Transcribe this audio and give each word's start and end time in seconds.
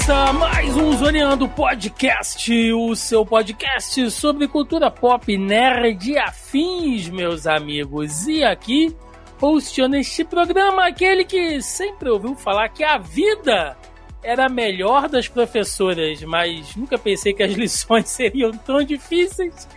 Começa 0.00 0.32
mais 0.32 0.76
um 0.76 0.96
Zoneando 0.96 1.46
Podcast, 1.48 2.72
o 2.72 2.96
seu 2.96 3.26
podcast 3.26 4.10
sobre 4.10 4.48
cultura 4.48 4.90
pop, 4.90 5.36
nerd 5.36 6.10
e 6.10 6.18
afins, 6.18 7.08
meus 7.10 7.46
amigos. 7.46 8.26
E 8.26 8.42
aqui, 8.42 8.96
hosteando 9.40 9.96
este 9.96 10.24
programa, 10.24 10.86
aquele 10.86 11.24
que 11.24 11.60
sempre 11.60 12.08
ouviu 12.08 12.34
falar 12.34 12.70
que 12.70 12.82
a 12.82 12.96
vida 12.96 13.76
era 14.22 14.46
a 14.46 14.48
melhor 14.48 15.06
das 15.06 15.28
professoras, 15.28 16.22
mas 16.22 16.74
nunca 16.76 16.96
pensei 16.96 17.34
que 17.34 17.42
as 17.42 17.52
lições 17.54 18.08
seriam 18.08 18.52
tão 18.52 18.82
difíceis. 18.82 19.68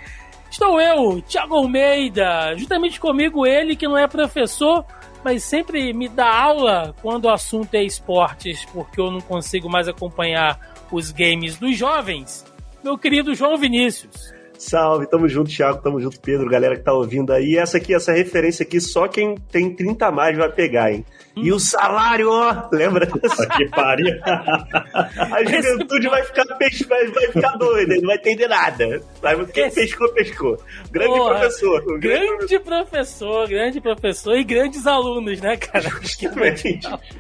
Estou 0.50 0.80
eu, 0.80 1.22
Thiago 1.22 1.55
Almeida, 1.55 2.55
justamente 2.55 3.00
comigo 3.00 3.45
ele 3.45 3.76
que 3.76 3.88
não 3.88 3.98
é 3.98 4.08
professor, 4.08 4.86
mas 5.23 5.44
sempre 5.44 5.94
me 5.94 6.09
dá 6.09 6.30
aula 6.30 6.94
quando 7.02 7.26
o 7.26 7.30
assunto 7.30 7.73
é 7.76 7.84
esportes, 7.84 8.66
porque 8.66 9.00
eu 9.00 9.09
não 9.09 9.22
consigo 9.22 9.70
mais 9.70 9.88
acompanhar 9.88 10.73
os 10.91 11.12
games 11.12 11.58
dos 11.58 11.77
jovens. 11.77 12.45
Meu 12.84 12.98
querido 12.98 13.34
João 13.34 13.58
Vinícius. 13.58 14.34
Salve, 14.58 15.08
tamo 15.08 15.28
junto, 15.28 15.50
Thiago, 15.50 15.81
tamo 15.81 16.00
junto, 16.00 16.20
Pedro, 16.22 16.50
galera 16.50 16.76
que 16.76 16.84
tá 16.84 16.94
ouvindo 16.94 17.34
aí. 17.34 17.58
Essa 17.58 17.78
aqui, 17.78 17.94
essa 17.94 18.14
referência 18.14 18.64
aqui, 18.64 18.80
só 18.80 19.08
quem 19.08 19.36
tem 19.52 19.75
30 19.75 20.08
a 20.08 20.12
mais 20.12 20.38
vai 20.38 20.50
pegar, 20.50 20.92
hein? 20.92 21.06
E 21.36 21.52
o 21.52 21.59
salário, 21.59 22.30
ó, 22.30 22.70
lembra? 22.72 23.08
que 23.58 23.67
pariu. 23.70 24.14
A 24.23 25.44
juventude 25.44 26.08
vai 26.08 26.23
ficar, 26.23 26.45
pes... 26.58 26.81
vai, 26.84 27.08
vai 27.08 27.28
ficar 27.31 27.58
doida, 27.58 27.95
não 27.95 28.08
vai 28.08 28.17
entender 28.17 28.48
nada. 28.48 29.02
Vai, 29.22 29.44
quem 29.48 29.66
Esse- 29.66 29.81
pescou, 29.81 30.14
pescou. 30.14 30.64
Grande 30.92 31.09
Porra, 31.16 31.40
professor. 31.40 31.84
um 31.92 32.00
Grande 32.00 32.59
professor, 32.59 33.48
grande 33.48 33.81
professor 33.81 34.38
e 34.38 34.44
grandes 34.44 34.86
alunos, 34.86 35.42
né, 35.42 35.58
cara? 35.58 35.90
Que 36.03 36.28
Justamente. 36.28 36.80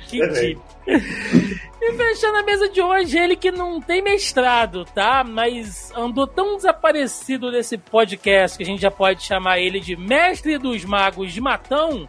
Que. 0.09 0.57
E 1.81 1.91
fechando 1.93 2.37
a 2.37 2.43
mesa 2.43 2.69
de 2.69 2.81
hoje, 2.81 3.17
ele 3.17 3.35
que 3.35 3.51
não 3.51 3.81
tem 3.81 4.01
mestrado, 4.01 4.85
tá? 4.85 5.23
Mas 5.23 5.91
andou 5.95 6.27
tão 6.27 6.55
desaparecido 6.55 7.51
desse 7.51 7.77
podcast 7.77 8.57
que 8.57 8.63
a 8.63 8.65
gente 8.67 8.81
já 8.81 8.91
pode 8.91 9.23
chamar 9.23 9.59
ele 9.59 9.79
de 9.79 9.95
mestre 9.95 10.57
dos 10.57 10.85
magos 10.85 11.33
de 11.33 11.41
Matão, 11.41 12.07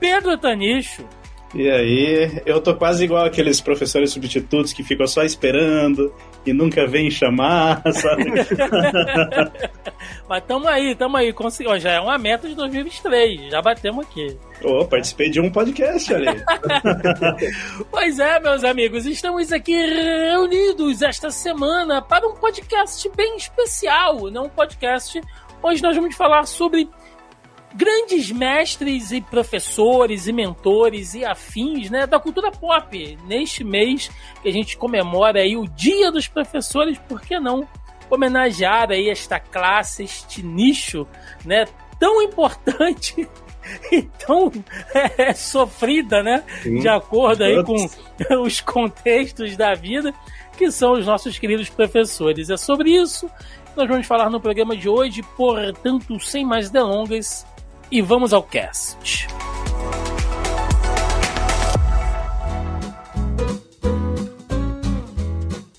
Pedro 0.00 0.36
Tanicho. 0.36 1.04
E 1.54 1.70
aí, 1.70 2.42
eu 2.44 2.60
tô 2.60 2.74
quase 2.74 3.04
igual 3.04 3.24
aqueles 3.24 3.60
professores 3.60 4.10
substitutos 4.10 4.72
que 4.72 4.82
ficam 4.82 5.06
só 5.06 5.22
esperando 5.22 6.12
e 6.44 6.52
nunca 6.52 6.86
vêm 6.86 7.10
chamar, 7.10 7.82
sabe? 7.92 8.24
Mas 10.28 10.44
tamo 10.44 10.68
aí, 10.68 10.94
tamo 10.94 11.16
aí. 11.16 11.32
Consegui... 11.32 11.80
Já 11.80 11.92
é 11.92 12.00
uma 12.00 12.18
meta 12.18 12.48
de 12.48 12.54
2023, 12.54 13.50
já 13.50 13.62
batemos 13.62 14.04
aqui. 14.04 14.36
Ô, 14.62 14.84
participei 14.84 15.30
de 15.30 15.40
um 15.40 15.50
podcast 15.50 16.14
ali. 16.14 16.26
Pois 17.90 18.18
é, 18.18 18.38
meus 18.40 18.62
amigos, 18.64 19.06
estamos 19.06 19.52
aqui 19.52 19.74
reunidos 19.74 21.02
esta 21.02 21.30
semana 21.30 22.02
para 22.02 22.26
um 22.26 22.34
podcast 22.34 23.10
bem 23.16 23.36
especial, 23.36 24.30
né? 24.30 24.38
Um 24.38 24.48
podcast 24.48 25.20
onde 25.62 25.82
nós 25.82 25.96
vamos 25.96 26.14
falar 26.14 26.46
sobre 26.46 26.88
grandes 27.74 28.30
mestres 28.30 29.12
e 29.12 29.20
professores 29.20 30.26
e 30.26 30.32
mentores 30.32 31.14
e 31.14 31.24
afins, 31.24 31.90
né, 31.90 32.06
da 32.06 32.18
cultura 32.18 32.50
pop. 32.50 33.18
Neste 33.26 33.62
mês 33.62 34.10
que 34.42 34.48
a 34.48 34.52
gente 34.52 34.76
comemora 34.76 35.40
aí 35.40 35.56
o 35.56 35.66
Dia 35.66 36.10
dos 36.10 36.28
Professores, 36.28 36.98
por 37.08 37.20
que 37.20 37.38
não 37.38 37.66
homenagear 38.10 38.90
aí 38.90 39.10
esta 39.10 39.38
classe, 39.38 40.04
este 40.04 40.42
nicho, 40.42 41.06
né, 41.44 41.66
tão 41.98 42.22
importante 42.22 43.28
e 43.92 44.02
tão 44.02 44.50
é, 45.18 45.34
sofrida, 45.34 46.22
né, 46.22 46.42
de 46.62 46.88
acordo 46.88 47.44
aí 47.44 47.62
com 47.62 47.76
os 48.42 48.60
contextos 48.60 49.56
da 49.56 49.74
vida, 49.74 50.12
que 50.56 50.70
são 50.70 50.92
os 50.92 51.06
nossos 51.06 51.38
queridos 51.38 51.68
professores. 51.68 52.50
É 52.50 52.56
sobre 52.56 52.90
isso 52.90 53.28
que 53.28 53.76
nós 53.76 53.88
vamos 53.88 54.06
falar 54.06 54.30
no 54.30 54.40
programa 54.40 54.76
de 54.76 54.88
hoje, 54.88 55.22
portanto, 55.36 56.18
sem 56.18 56.44
mais 56.44 56.70
delongas, 56.70 57.46
e 57.90 58.02
vamos 58.02 58.32
ao 58.32 58.42
cast. 58.42 59.26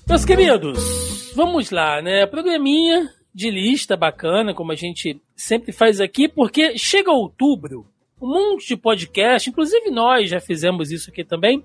Meus 0.08 0.24
queridos, 0.24 1.32
vamos 1.36 1.70
lá, 1.70 2.02
né? 2.02 2.26
Programinha 2.26 3.08
de 3.32 3.48
lista 3.48 3.96
bacana, 3.96 4.52
como 4.52 4.72
a 4.72 4.74
gente 4.74 5.20
sempre 5.36 5.72
faz 5.72 6.00
aqui, 6.00 6.28
porque 6.28 6.76
chega 6.76 7.12
outubro, 7.12 7.86
um 8.20 8.28
monte 8.28 8.66
de 8.66 8.76
podcast, 8.76 9.48
inclusive 9.48 9.90
nós 9.90 10.28
já 10.28 10.40
fizemos 10.40 10.90
isso 10.90 11.10
aqui 11.10 11.24
também. 11.24 11.64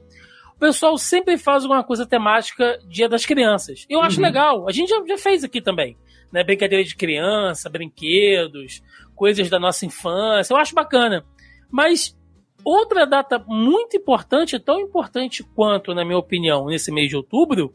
O 0.56 0.60
pessoal 0.60 0.98
sempre 0.98 1.38
faz 1.38 1.64
alguma 1.64 1.84
coisa 1.84 2.06
temática 2.06 2.80
Dia 2.88 3.10
das 3.10 3.26
Crianças. 3.26 3.86
Eu 3.90 4.02
acho 4.02 4.22
legal. 4.22 4.70
A 4.70 4.72
gente 4.72 4.90
já, 4.90 5.04
já 5.06 5.18
fez 5.18 5.44
aqui 5.44 5.60
também, 5.60 5.98
né? 6.32 6.44
Brincadeira 6.44 6.84
de 6.84 6.96
criança, 6.96 7.70
brinquedos, 7.70 8.82
coisas 9.16 9.50
da 9.50 9.60
nossa 9.60 9.86
infância. 9.86 10.54
Eu 10.54 10.58
acho 10.58 10.76
bacana. 10.76 11.26
Mas 11.72 12.16
outra 12.64 13.06
data 13.06 13.44
muito 13.48 13.96
importante, 13.98 14.60
tão 14.60 14.80
importante 14.80 15.44
quanto, 15.44 15.94
na 15.94 16.04
minha 16.04 16.18
opinião, 16.18 16.66
nesse 16.66 16.92
mês 16.92 17.10
de 17.10 17.16
outubro, 17.16 17.74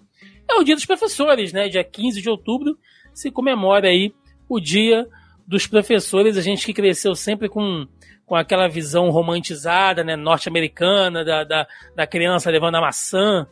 é 0.49 0.55
o 0.55 0.65
Dia 0.65 0.75
dos 0.75 0.85
Professores, 0.85 1.53
né? 1.53 1.69
Dia 1.69 1.85
15 1.85 2.21
de 2.21 2.29
outubro 2.29 2.77
se 3.13 3.31
comemora 3.31 3.89
aí 3.89 4.13
o 4.49 4.61
Dia 4.61 5.07
dos 5.47 5.67
Professores. 5.67 6.37
A 6.37 6.41
gente 6.43 6.67
que 6.67 6.73
cresceu 6.73 7.15
sempre 7.15 7.49
com, 7.49 7.87
com 8.27 8.35
aquela 8.35 8.69
visão 8.69 9.11
romantizada, 9.11 10.03
né? 10.03 10.17
Norte-americana 10.17 11.25
da, 11.25 11.45
da, 11.45 11.67
da 11.95 12.07
criança 12.07 12.51
levando 12.51 12.77
a 12.77 12.81
maçã 12.81 13.47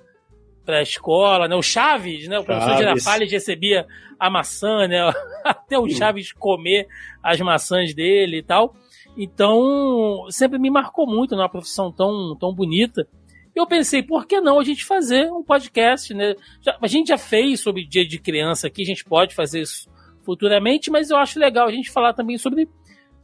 para 0.69 0.81
a 0.81 0.83
escola, 0.83 1.49
né? 1.49 1.57
O 1.57 1.63
Chaves, 1.63 2.29
né? 2.29 2.39
O 2.39 2.45
professor 2.45 2.73
Chaves. 2.73 3.03
Girafales 3.03 3.33
recebia 3.33 3.87
a 4.21 4.29
maçã, 4.29 4.87
né? 4.87 4.99
Até 5.43 5.79
o 5.79 5.89
Chaves 5.89 6.31
comer 6.31 6.87
as 7.23 7.41
maçãs 7.41 7.95
dele 7.95 8.37
e 8.37 8.43
tal. 8.43 8.77
Então, 9.17 10.27
sempre 10.29 10.59
me 10.59 10.69
marcou 10.69 11.07
muito, 11.07 11.35
né? 11.35 11.41
Uma 11.41 11.49
profissão 11.49 11.91
tão, 11.91 12.37
tão 12.39 12.53
bonita. 12.55 13.09
Eu 13.57 13.67
pensei, 13.67 14.03
por 14.03 14.27
que 14.27 14.43
não 14.43 14.61
a 14.61 14.63
gente 14.63 14.85
fazer 14.85 15.33
um 15.33 15.43
podcast, 15.43 16.13
né? 16.13 16.35
Já- 16.61 16.77
a 16.83 16.87
gente 16.87 17.09
já 17.09 17.17
fez 17.17 17.61
sobre 17.61 17.87
dia 17.87 18.07
de 18.07 18.19
criança 18.19 18.67
aqui, 18.67 18.83
a 18.83 18.85
gente 18.87 19.07
pode 19.07 19.35
fazer 19.35 19.63
isso 19.63 19.89
futuramente, 20.23 20.91
mas 20.91 21.09
eu 21.09 21.17
acho 21.17 21.39
legal 21.41 21.67
a 21.67 21.73
gente 21.73 21.91
falar 21.91 22.13
também 22.13 22.37
sobre 22.37 22.69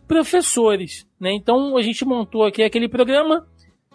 professores, 0.08 1.06
né? 1.20 1.30
Então 1.34 1.76
a 1.76 1.82
gente 1.82 2.06
montou 2.06 2.42
aqui 2.44 2.62
aquele 2.62 2.88
programa 2.88 3.46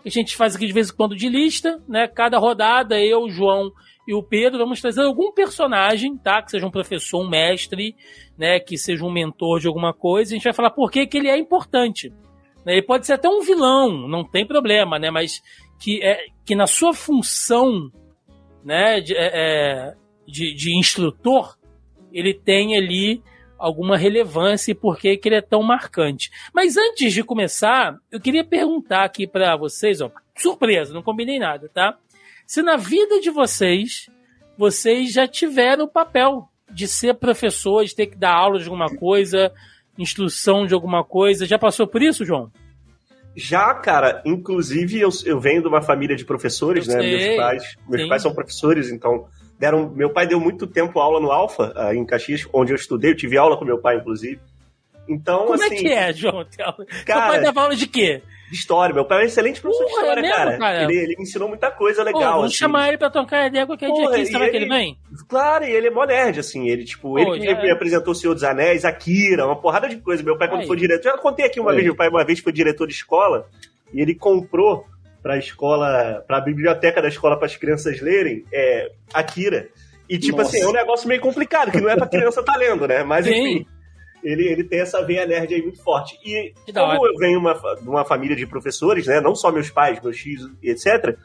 que 0.02 0.10
a 0.10 0.12
gente 0.12 0.36
faz 0.36 0.56
aqui 0.56 0.66
de 0.66 0.74
vez 0.74 0.90
em 0.90 0.96
quando 0.96 1.16
de 1.16 1.30
lista, 1.30 1.82
né? 1.88 2.08
Cada 2.08 2.38
rodada, 2.38 3.00
eu, 3.00 3.24
o 3.24 3.30
João 3.30 3.72
e 4.08 4.14
o 4.14 4.24
Pedro 4.24 4.58
vamos 4.58 4.82
trazer 4.82 5.02
algum 5.02 5.32
personagem, 5.32 6.18
tá? 6.18 6.42
Que 6.42 6.52
seja 6.52 6.66
um 6.66 6.72
professor, 6.72 7.22
um 7.22 7.30
mestre, 7.30 7.96
né? 8.38 8.60
Que 8.60 8.78
seja 8.78 9.06
um 9.06 9.12
mentor 9.12 9.60
de 9.60 9.68
alguma 9.68 9.94
coisa. 9.94 10.34
A 10.34 10.36
gente 10.36 10.44
vai 10.44 10.54
falar 10.54 10.72
por 10.72 10.90
que 10.92 11.06
que 11.06 11.18
ele 11.18 11.30
é 11.30 11.38
importante. 11.38 12.10
né? 12.66 12.74
Ele 12.74 12.82
pode 12.82 13.06
ser 13.06 13.14
até 13.14 13.30
um 13.30 13.42
vilão, 13.42 14.08
não 14.08 14.24
tem 14.24 14.46
problema, 14.48 14.98
né? 14.98 15.12
Mas 15.12 15.42
que, 15.80 16.02
é, 16.04 16.26
que 16.46 16.56
na 16.56 16.68
sua 16.68 16.94
função 16.94 17.92
né, 18.64 19.00
de, 19.00 19.16
é, 19.16 19.32
é, 19.34 19.94
de, 20.28 20.54
de 20.54 20.78
instrutor, 20.78 21.58
ele 22.12 22.34
tem 22.34 22.78
ali 22.78 23.22
alguma 23.60 23.98
relevância 23.98 24.72
e 24.72 24.76
por 24.76 24.98
que 24.98 25.20
ele 25.24 25.36
é 25.36 25.42
tão 25.42 25.62
marcante. 25.62 26.32
Mas 26.54 26.78
antes 26.78 27.14
de 27.14 27.24
começar, 27.24 27.98
eu 28.12 28.20
queria 28.20 28.44
perguntar 28.44 29.04
aqui 29.04 29.28
para 29.28 29.56
vocês, 29.58 30.02
ó, 30.02 30.10
surpresa, 30.36 30.94
não 30.94 31.04
combinei 31.04 31.38
nada, 31.38 31.70
tá? 31.72 31.98
Se 32.48 32.62
na 32.64 32.78
vida 32.78 33.20
de 33.20 33.30
vocês, 33.30 34.10
vocês 34.58 35.14
já 35.14 35.28
tiveram 35.28 35.86
o 35.86 35.88
papel 35.88 36.50
de 36.72 36.88
ser 36.88 37.16
professor, 37.16 37.84
de 37.84 37.96
ter 37.96 38.08
que 38.08 38.18
dar 38.18 38.34
aula 38.34 38.60
de 38.60 38.66
alguma 38.66 38.90
coisa, 38.90 39.52
instrução 39.98 40.66
de 40.66 40.74
alguma 40.74 41.04
coisa, 41.04 41.46
já 41.46 41.60
passou 41.60 41.86
por 41.86 42.02
isso, 42.02 42.26
João? 42.26 42.52
Já, 43.36 43.74
cara, 43.74 44.22
inclusive 44.26 45.00
eu, 45.00 45.10
eu 45.26 45.40
venho 45.40 45.62
de 45.62 45.68
uma 45.68 45.82
família 45.82 46.16
de 46.16 46.26
professores, 46.26 46.88
Eu 46.88 46.96
né? 46.96 47.02
sei, 47.02 47.28
Meus 47.28 47.38
pais, 47.38 47.76
meus 47.88 48.02
sim. 48.04 48.10
pais 48.10 48.22
são 48.22 48.34
professores, 48.34 48.92
então 48.92 49.28
deram. 49.60 49.90
Meu 49.90 50.10
pai 50.12 50.26
deu 50.26 50.40
muito 50.40 50.66
tempo 50.66 51.00
aula 51.00 51.20
no 51.20 51.32
Alfa, 51.32 51.72
ah, 51.76 51.94
em 51.94 52.06
Caxias, 52.06 52.48
onde 52.54 52.72
eu 52.72 52.76
estudei, 52.76 53.12
eu 53.12 53.18
tive 53.18 53.38
aula 53.38 53.58
com 53.58 53.66
meu 53.66 53.78
pai, 53.78 53.98
inclusive. 53.98 54.40
Então, 55.08 55.40
Como 55.42 55.54
assim. 55.56 55.76
é 55.76 55.78
que 55.80 55.88
é, 55.88 56.14
João? 56.14 56.46
Cara- 57.06 57.28
pai 57.28 57.42
dava 57.42 57.62
aula 57.62 57.76
de 57.76 57.88
quê? 57.88 58.22
de 58.52 58.56
história. 58.56 58.96
Meu 58.96 59.06
pai 59.06 59.20
é 59.20 59.22
um 59.22 59.26
excelente 59.26 59.62
professor 59.62 59.86
de 59.86 59.92
Porra, 59.92 60.02
é 60.02 60.06
história, 60.06 60.22
mesmo, 60.24 60.36
cara. 60.38 60.58
cara? 60.58 60.84
Ele, 60.84 60.98
ele 60.98 61.16
me 61.18 61.22
ensinou 61.22 61.48
muita 61.48 61.70
coisa 61.70 62.00
Pô, 62.04 62.06
legal. 62.08 62.32
vamos 62.34 62.46
assim. 62.48 62.56
chamar 62.56 62.88
ele 62.88 62.98
pra 62.98 63.08
tocar 63.12 63.46
ideia 63.46 63.68
qualquer 63.68 63.92
dia 63.92 63.96
Porra, 64.06 64.16
aqui. 64.16 64.26
Será 64.26 64.48
e 64.48 64.50
que 64.50 64.56
ele 64.56 64.66
ele- 64.66 64.74
vem? 64.74 64.98
Claro, 65.28 65.66
e 65.66 65.70
ele 65.72 65.86
é 65.86 65.92
mó 65.92 66.04
nerd, 66.04 66.40
assim. 66.40 66.68
Ele, 66.68 66.84
tipo, 66.84 67.10
Pô, 67.10 67.20
ele 67.20 67.40
que 67.42 67.46
já 67.46 67.62
me 67.62 67.68
é. 67.70 67.72
apresentou 67.72 68.12
o 68.12 68.16
Senhor 68.16 68.34
dos 68.34 68.44
Anéis, 68.44 68.86
Akira, 68.86 69.46
uma 69.46 69.56
porrada 69.56 69.88
de 69.88 69.98
coisa. 69.98 70.24
Meu 70.24 70.36
pai, 70.36 70.48
quando 70.48 70.62
Aí. 70.62 70.68
foi 70.68 70.78
diretor, 70.78 71.10
eu 71.10 71.16
já 71.16 71.22
contei 71.22 71.46
aqui 71.46 71.60
uma 71.60 71.70
Aí. 71.70 71.76
vez, 71.76 71.86
meu 71.86 71.96
pai 71.96 72.10
uma 72.10 72.24
vez 72.26 72.40
foi 72.40 72.52
diretor 72.52 72.88
de 72.88 72.94
escola 72.94 73.48
e 73.94 74.02
ele 74.02 74.16
comprou 74.16 74.84
pra 75.22 75.38
escola, 75.38 76.24
pra 76.26 76.42
biblioteca 76.42 77.02
da 77.02 77.08
escola 77.08 77.38
para 77.38 77.46
as 77.46 77.56
crianças 77.56 78.00
lerem, 78.02 78.44
é, 78.52 78.92
Akira. 79.14 79.70
E, 80.10 80.18
tipo 80.18 80.38
Nossa. 80.38 80.50
assim, 80.50 80.62
é 80.62 80.68
um 80.68 80.74
negócio 80.74 81.08
meio 81.08 81.22
complicado, 81.22 81.72
que 81.72 81.80
não 81.80 81.90
é 81.90 81.96
pra 81.96 82.08
criança 82.08 82.44
tá 82.44 82.56
lendo, 82.56 82.88
né? 82.88 83.04
Mas, 83.04 83.26
Sim. 83.26 83.32
enfim, 83.32 83.68
ele, 84.24 84.48
ele 84.48 84.64
tem 84.64 84.80
essa 84.80 85.04
veia 85.04 85.26
nerd 85.26 85.54
aí 85.54 85.62
muito 85.62 85.82
forte. 85.84 86.18
E 86.24 86.54
como 86.74 87.08
eu 87.08 87.16
venho 87.18 87.40
uma, 87.40 87.54
de 87.54 87.88
uma 87.88 88.04
família 88.04 88.36
de 88.36 88.48
professores, 88.48 89.06
né? 89.06 89.22
Não 89.22 89.36
só 89.36 89.52
meus 89.52 89.70
pais, 89.70 90.02
meus 90.02 90.20
filhos, 90.20 90.50
etc., 90.64 91.18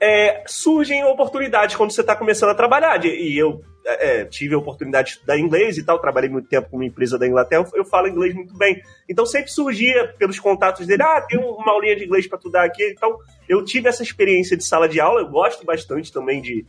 é, 0.00 0.42
surgem 0.46 1.04
oportunidades 1.04 1.76
quando 1.76 1.92
você 1.92 2.00
está 2.00 2.16
começando 2.16 2.50
a 2.50 2.56
trabalhar. 2.56 3.04
E 3.04 3.38
eu 3.38 3.62
é, 3.84 4.24
tive 4.24 4.54
a 4.54 4.58
oportunidade 4.58 5.08
de 5.08 5.14
estudar 5.14 5.38
inglês 5.38 5.78
e 5.78 5.84
tal, 5.84 5.98
trabalhei 5.98 6.30
muito 6.30 6.48
tempo 6.48 6.70
com 6.70 6.76
uma 6.76 6.84
empresa 6.84 7.18
da 7.18 7.26
Inglaterra, 7.26 7.64
eu 7.74 7.84
falo 7.84 8.08
inglês 8.08 8.34
muito 8.34 8.56
bem. 8.56 8.82
Então 9.08 9.26
sempre 9.26 9.50
surgia 9.50 10.14
pelos 10.18 10.38
contatos 10.38 10.86
dele, 10.86 11.02
ah, 11.02 11.20
tem 11.28 11.38
uma 11.38 11.72
aulinha 11.72 11.96
de 11.96 12.04
inglês 12.04 12.26
para 12.26 12.38
tu 12.38 12.50
dar 12.50 12.64
aqui. 12.64 12.84
Então 12.90 13.18
eu 13.48 13.64
tive 13.64 13.88
essa 13.88 14.02
experiência 14.02 14.56
de 14.56 14.64
sala 14.64 14.88
de 14.88 15.00
aula, 15.00 15.20
eu 15.20 15.28
gosto 15.28 15.64
bastante 15.64 16.12
também 16.12 16.40
de, 16.40 16.64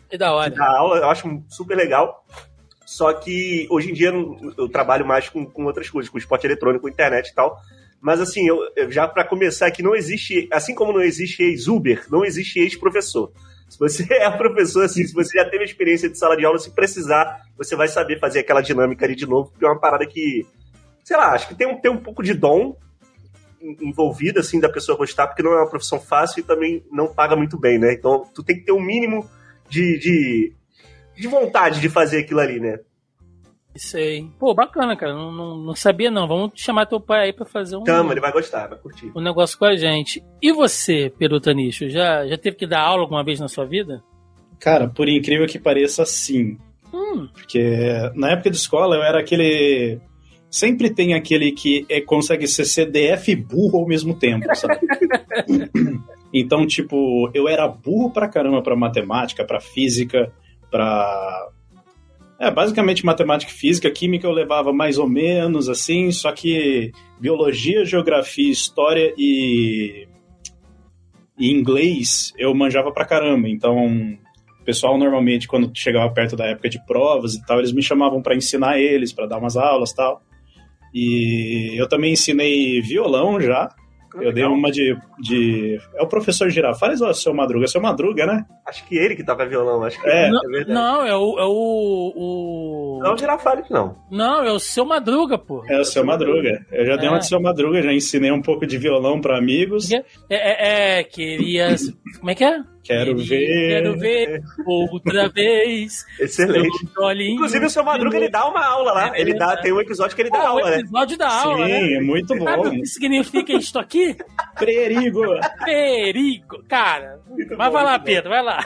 de 0.50 0.56
dar 0.56 0.78
aula, 0.78 0.98
eu 0.98 1.10
acho 1.10 1.44
super 1.50 1.76
legal. 1.76 2.26
Só 2.86 3.14
que 3.14 3.68
hoje 3.70 3.92
em 3.92 3.94
dia 3.94 4.12
eu 4.58 4.70
trabalho 4.70 5.06
mais 5.06 5.30
com, 5.30 5.46
com 5.46 5.66
outras 5.66 5.90
coisas, 5.90 6.10
com 6.10 6.18
esporte 6.18 6.46
eletrônico, 6.46 6.90
internet 6.90 7.30
e 7.30 7.34
tal. 7.34 7.58
Mas 8.02 8.20
assim, 8.20 8.46
eu 8.48 8.92
já 8.92 9.08
para 9.08 9.24
começar 9.24 9.68
aqui, 9.68 9.82
não 9.82 9.96
existe, 9.96 10.50
assim 10.52 10.76
como 10.76 10.92
não 10.92 11.02
existe 11.02 11.42
ex-Uber, 11.42 12.06
não 12.12 12.26
existe 12.26 12.60
ex-professor. 12.60 13.32
Se 13.74 13.80
você 13.80 14.06
é 14.14 14.30
professor, 14.30 14.84
assim, 14.84 15.04
se 15.04 15.14
você 15.14 15.36
já 15.40 15.50
teve 15.50 15.64
experiência 15.64 16.08
de 16.08 16.16
sala 16.16 16.38
de 16.38 16.46
aula, 16.46 16.60
se 16.60 16.70
precisar, 16.70 17.42
você 17.58 17.76
vai 17.76 17.88
saber 17.88 18.20
fazer 18.20 18.40
aquela 18.42 18.62
dinâmica 18.62 19.04
ali 19.04 19.16
de 19.16 19.26
novo, 19.26 19.50
porque 19.50 19.66
é 19.66 19.68
uma 19.68 19.80
parada 19.80 20.06
que, 20.06 20.46
sei 21.04 21.18
lá, 21.18 21.32
acho 21.32 21.48
que 21.48 21.56
tem 21.56 21.66
um, 21.68 21.82
tem 21.82 21.90
um 21.92 21.98
pouco 21.98 22.22
de 22.22 22.36
dom 22.36 22.78
en- 23.60 23.78
envolvido, 23.82 24.40
assim, 24.40 24.60
da 24.60 24.70
pessoa 24.70 24.96
gostar, 24.96 25.26
porque 25.26 25.42
não 25.42 25.54
é 25.54 25.58
uma 25.58 25.70
profissão 25.70 26.00
fácil 26.00 26.42
e 26.42 26.44
também 26.44 26.84
não 26.92 27.08
paga 27.12 27.36
muito 27.36 27.60
bem, 27.60 27.80
né? 27.80 27.94
Então, 27.94 28.30
tu 28.32 28.44
tem 28.44 28.58
que 28.58 28.66
ter 28.66 28.72
um 28.74 28.80
mínimo 28.82 29.28
de, 29.68 29.98
de, 29.98 30.54
de 31.16 31.28
vontade 31.28 31.82
de 31.82 31.90
fazer 31.90 32.20
aquilo 32.20 32.42
ali, 32.42 32.60
né? 32.60 32.78
Isso 33.76 33.98
aí. 33.98 34.28
Pô, 34.40 34.54
bacana, 34.54 34.96
cara. 34.96 35.14
Não, 35.14 35.32
não, 35.32 35.58
não 35.58 35.76
sabia, 35.76 36.12
não. 36.12 36.28
Vamos 36.28 36.52
chamar 36.56 36.86
teu 36.86 37.00
pai 37.00 37.26
aí 37.26 37.34
pra 37.34 37.46
fazer 37.46 37.76
um, 37.76 37.86
Chama, 37.86 38.12
ele 38.14 38.22
vai 38.22 38.32
gostar, 38.32 38.68
vai 38.68 38.78
curtir. 38.78 39.12
um 39.16 39.22
negócio 39.22 39.58
com 39.58 39.66
a 39.66 39.76
gente. 39.76 40.24
E 40.42 40.52
você, 40.52 41.12
Peruta 41.18 41.54
Nicho, 41.54 41.90
já, 41.90 42.28
já 42.28 42.38
teve 42.38 42.56
que 42.56 42.68
dar 42.68 42.82
aula 42.82 43.02
alguma 43.02 43.24
vez 43.24 43.40
na 43.40 43.48
sua 43.48 43.66
vida? 43.66 44.04
Cara, 44.60 44.88
por 44.88 45.10
incrível 45.10 45.48
que 45.48 45.58
pareça, 45.60 46.06
sim. 46.06 46.58
Hum, 46.94 47.28
Porque 47.34 47.60
na 48.16 48.32
época 48.32 48.52
de 48.52 48.58
escola 48.58 48.96
eu 48.96 49.02
era 49.04 49.20
aquele. 49.20 50.00
Sempre 50.52 50.92
tem 50.92 51.16
aquele 51.16 51.52
que 51.52 51.84
é- 51.90 52.00
consegue 52.00 52.48
ser 52.48 52.66
CDF 52.66 53.32
e 53.32 53.36
burro 53.36 53.80
ao 53.80 53.88
mesmo 53.88 54.14
tempo, 54.14 54.46
sabe? 54.56 54.80
então, 56.32 56.66
tipo, 56.68 57.30
eu 57.34 57.48
era 57.48 57.68
burro 57.68 58.12
pra 58.12 58.28
caramba 58.28 58.62
pra 58.62 58.76
matemática, 58.76 59.44
pra 59.44 59.60
física, 59.60 60.32
pra. 60.70 61.50
É, 62.40 62.50
basicamente 62.52 63.06
matemática 63.06 63.52
e 63.52 63.56
física, 63.56 63.90
química 63.90 64.28
eu 64.28 64.32
levava 64.32 64.74
mais 64.74 64.98
ou 64.98 65.08
menos 65.08 65.70
assim, 65.70 66.12
só 66.12 66.32
que 66.32 66.92
biologia, 67.20 67.86
geografia, 67.86 68.52
história 68.52 69.14
e, 69.18 70.08
e 71.38 71.52
inglês 71.52 72.34
eu 72.38 72.54
manjava 72.54 72.92
pra 72.92 73.06
caramba. 73.06 73.48
Então, 73.48 74.18
o 74.60 74.66
pessoal 74.66 74.98
normalmente, 74.98 75.48
quando 75.48 75.72
chegava 75.74 76.12
perto 76.12 76.36
da 76.36 76.46
época 76.46 76.70
de 76.70 76.84
provas 76.86 77.36
e 77.36 77.46
tal, 77.46 77.60
eles 77.60 77.72
me 77.72 77.84
chamavam 77.84 78.22
para 78.22 78.36
ensinar 78.36 78.80
eles, 78.80 79.14
para 79.14 79.28
dar 79.28 79.38
umas 79.38 79.56
aulas 79.56 79.94
tal. 79.94 80.22
E 80.94 81.74
eu 81.76 81.88
também 81.88 82.14
ensinei 82.14 82.82
violão 82.82 83.42
já. 83.42 83.74
Eu 84.22 84.32
dei 84.34 84.44
uma 84.44 84.70
de, 84.72 84.96
de. 85.20 85.80
É 85.96 86.04
o 86.04 86.08
professor 86.08 86.50
Girafales 86.50 87.02
ou 87.02 87.08
é 87.08 87.12
o 87.12 87.14
seu 87.16 87.34
Madruga? 87.34 87.66
É 87.66 87.68
o 87.68 87.70
seu 87.70 87.82
Madruga, 87.82 88.26
né? 88.26 88.46
Acho 88.68 88.86
que 88.88 88.96
ele 88.98 89.16
que 89.16 89.24
toca 89.26 89.46
violão, 89.46 89.84
acho 89.84 90.00
que 90.02 90.08
É. 90.08 90.28
é, 90.28 90.30
não, 90.30 90.42
verdade. 90.50 90.72
não, 90.74 91.06
é 91.06 91.16
o. 91.16 91.40
É 91.40 91.46
o, 91.46 92.14
o... 92.16 93.00
Não, 93.02 93.12
é 93.12 93.14
o 93.14 93.18
Girafales, 93.18 93.70
não. 93.70 93.96
Não, 94.12 94.44
é 94.44 94.52
o 94.52 94.60
seu 94.60 94.86
Madruga, 94.86 95.38
pô. 95.38 95.64
É 95.68 95.80
o 95.80 95.86
seu 95.86 96.06
Madruga. 96.06 96.66
Eu 96.72 96.86
já 96.86 96.96
dei 96.96 97.08
É. 97.08 97.10
uma 97.12 97.20
de 97.20 97.28
seu 97.28 97.42
Madruga, 97.42 97.82
já 97.82 97.92
ensinei 97.94 98.32
um 98.32 98.42
pouco 98.42 98.66
de 98.68 98.78
violão 98.78 99.20
para 99.20 99.38
amigos. 99.38 99.92
É, 99.92 100.04
é, 100.30 101.00
é, 101.00 101.04
queria. 101.04 101.76
Como 102.20 102.30
é 102.32 102.36
que 102.36 102.44
é? 102.44 102.60
Quero 102.84 103.18
ver. 103.18 103.48
Quero 103.70 103.98
ver 103.98 104.42
outra 104.66 105.30
vez. 105.30 106.06
Excelente. 106.20 106.86
Inclusive, 107.32 107.66
o 107.66 107.70
seu 107.70 107.84
Madruga, 107.84 108.18
ele 108.18 108.30
dá 108.30 108.46
uma 108.46 108.66
aula 108.66 108.92
lá. 108.92 109.16
É 109.18 109.22
Ele 109.22 109.34
dá, 109.34 109.56
tem 109.58 109.72
um 109.72 109.80
episódio 109.80 110.16
que 110.16 110.22
ele 110.22 110.30
dá 110.30 110.44
o 110.44 110.48
aula, 110.48 110.70
né? 110.72 110.80
episódio 110.80 111.18
da 111.18 111.30
aula, 111.30 111.66
Sim, 111.66 111.72
né? 111.72 111.94
é 111.94 112.02
muito 112.02 112.28
Sabe 112.38 112.42
o 112.44 112.64
bom. 112.64 112.70
que 112.72 112.86
significa 112.86 113.54
isto 113.54 113.80
aqui? 113.80 114.16
Perigo! 114.60 115.22
Perigo. 115.64 116.64
Cara, 116.68 117.20
Muito 117.30 117.56
mas 117.58 117.68
bom, 117.68 117.74
vai 117.74 117.84
lá, 117.86 117.98
bom. 117.98 118.04
Pedro, 118.04 118.30
vai 118.30 118.44
lá. 118.44 118.60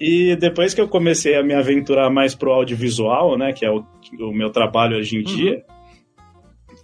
E 0.00 0.36
depois 0.36 0.74
que 0.74 0.80
eu 0.80 0.88
comecei 0.88 1.34
a 1.36 1.42
me 1.42 1.54
aventurar 1.54 2.10
mais 2.10 2.34
pro 2.34 2.52
audiovisual, 2.52 3.36
né, 3.36 3.52
que 3.52 3.64
é 3.64 3.70
o, 3.70 3.84
o 4.20 4.32
meu 4.32 4.50
trabalho 4.50 4.96
hoje 4.96 5.16
em 5.16 5.22
dia, 5.22 5.64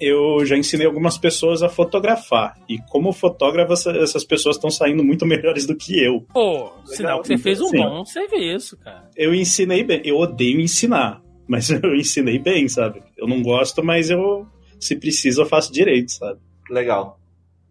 eu 0.00 0.44
já 0.44 0.56
ensinei 0.56 0.87
algumas 0.87 1.17
pessoas 1.19 1.62
a 1.62 1.69
fotografar. 1.69 2.56
E 2.69 2.79
como 2.91 3.12
fotógrafo, 3.12 3.73
essa- 3.73 3.93
essas 3.96 4.25
pessoas 4.25 4.56
estão 4.56 4.70
saindo 4.70 5.02
muito 5.05 5.25
melhores 5.26 5.67
do 5.67 5.76
que 5.76 6.02
eu. 6.02 6.20
Pô, 6.32 6.70
sinal 6.87 7.20
que 7.23 7.29
você 7.29 7.38
fez 7.38 7.61
um 7.61 7.69
Sim. 7.69 7.79
bom 7.79 8.05
serviço, 8.05 8.76
cara. 8.79 9.08
Eu 9.17 9.35
ensinei 9.35 9.82
bem. 9.85 10.00
Eu 10.05 10.17
odeio 10.19 10.61
ensinar, 10.61 11.20
mas 11.49 11.70
eu 11.70 11.94
ensinei 11.94 12.38
bem, 12.38 12.69
sabe? 12.69 13.02
Eu 13.17 13.26
não 13.26 13.43
gosto, 13.43 13.82
mas 13.85 14.11
eu, 14.11 14.46
se 14.81 14.96
precisa, 14.96 15.43
eu 15.43 15.46
faço 15.46 15.73
direito, 15.73 16.12
sabe? 16.12 16.41
Legal. 16.70 17.19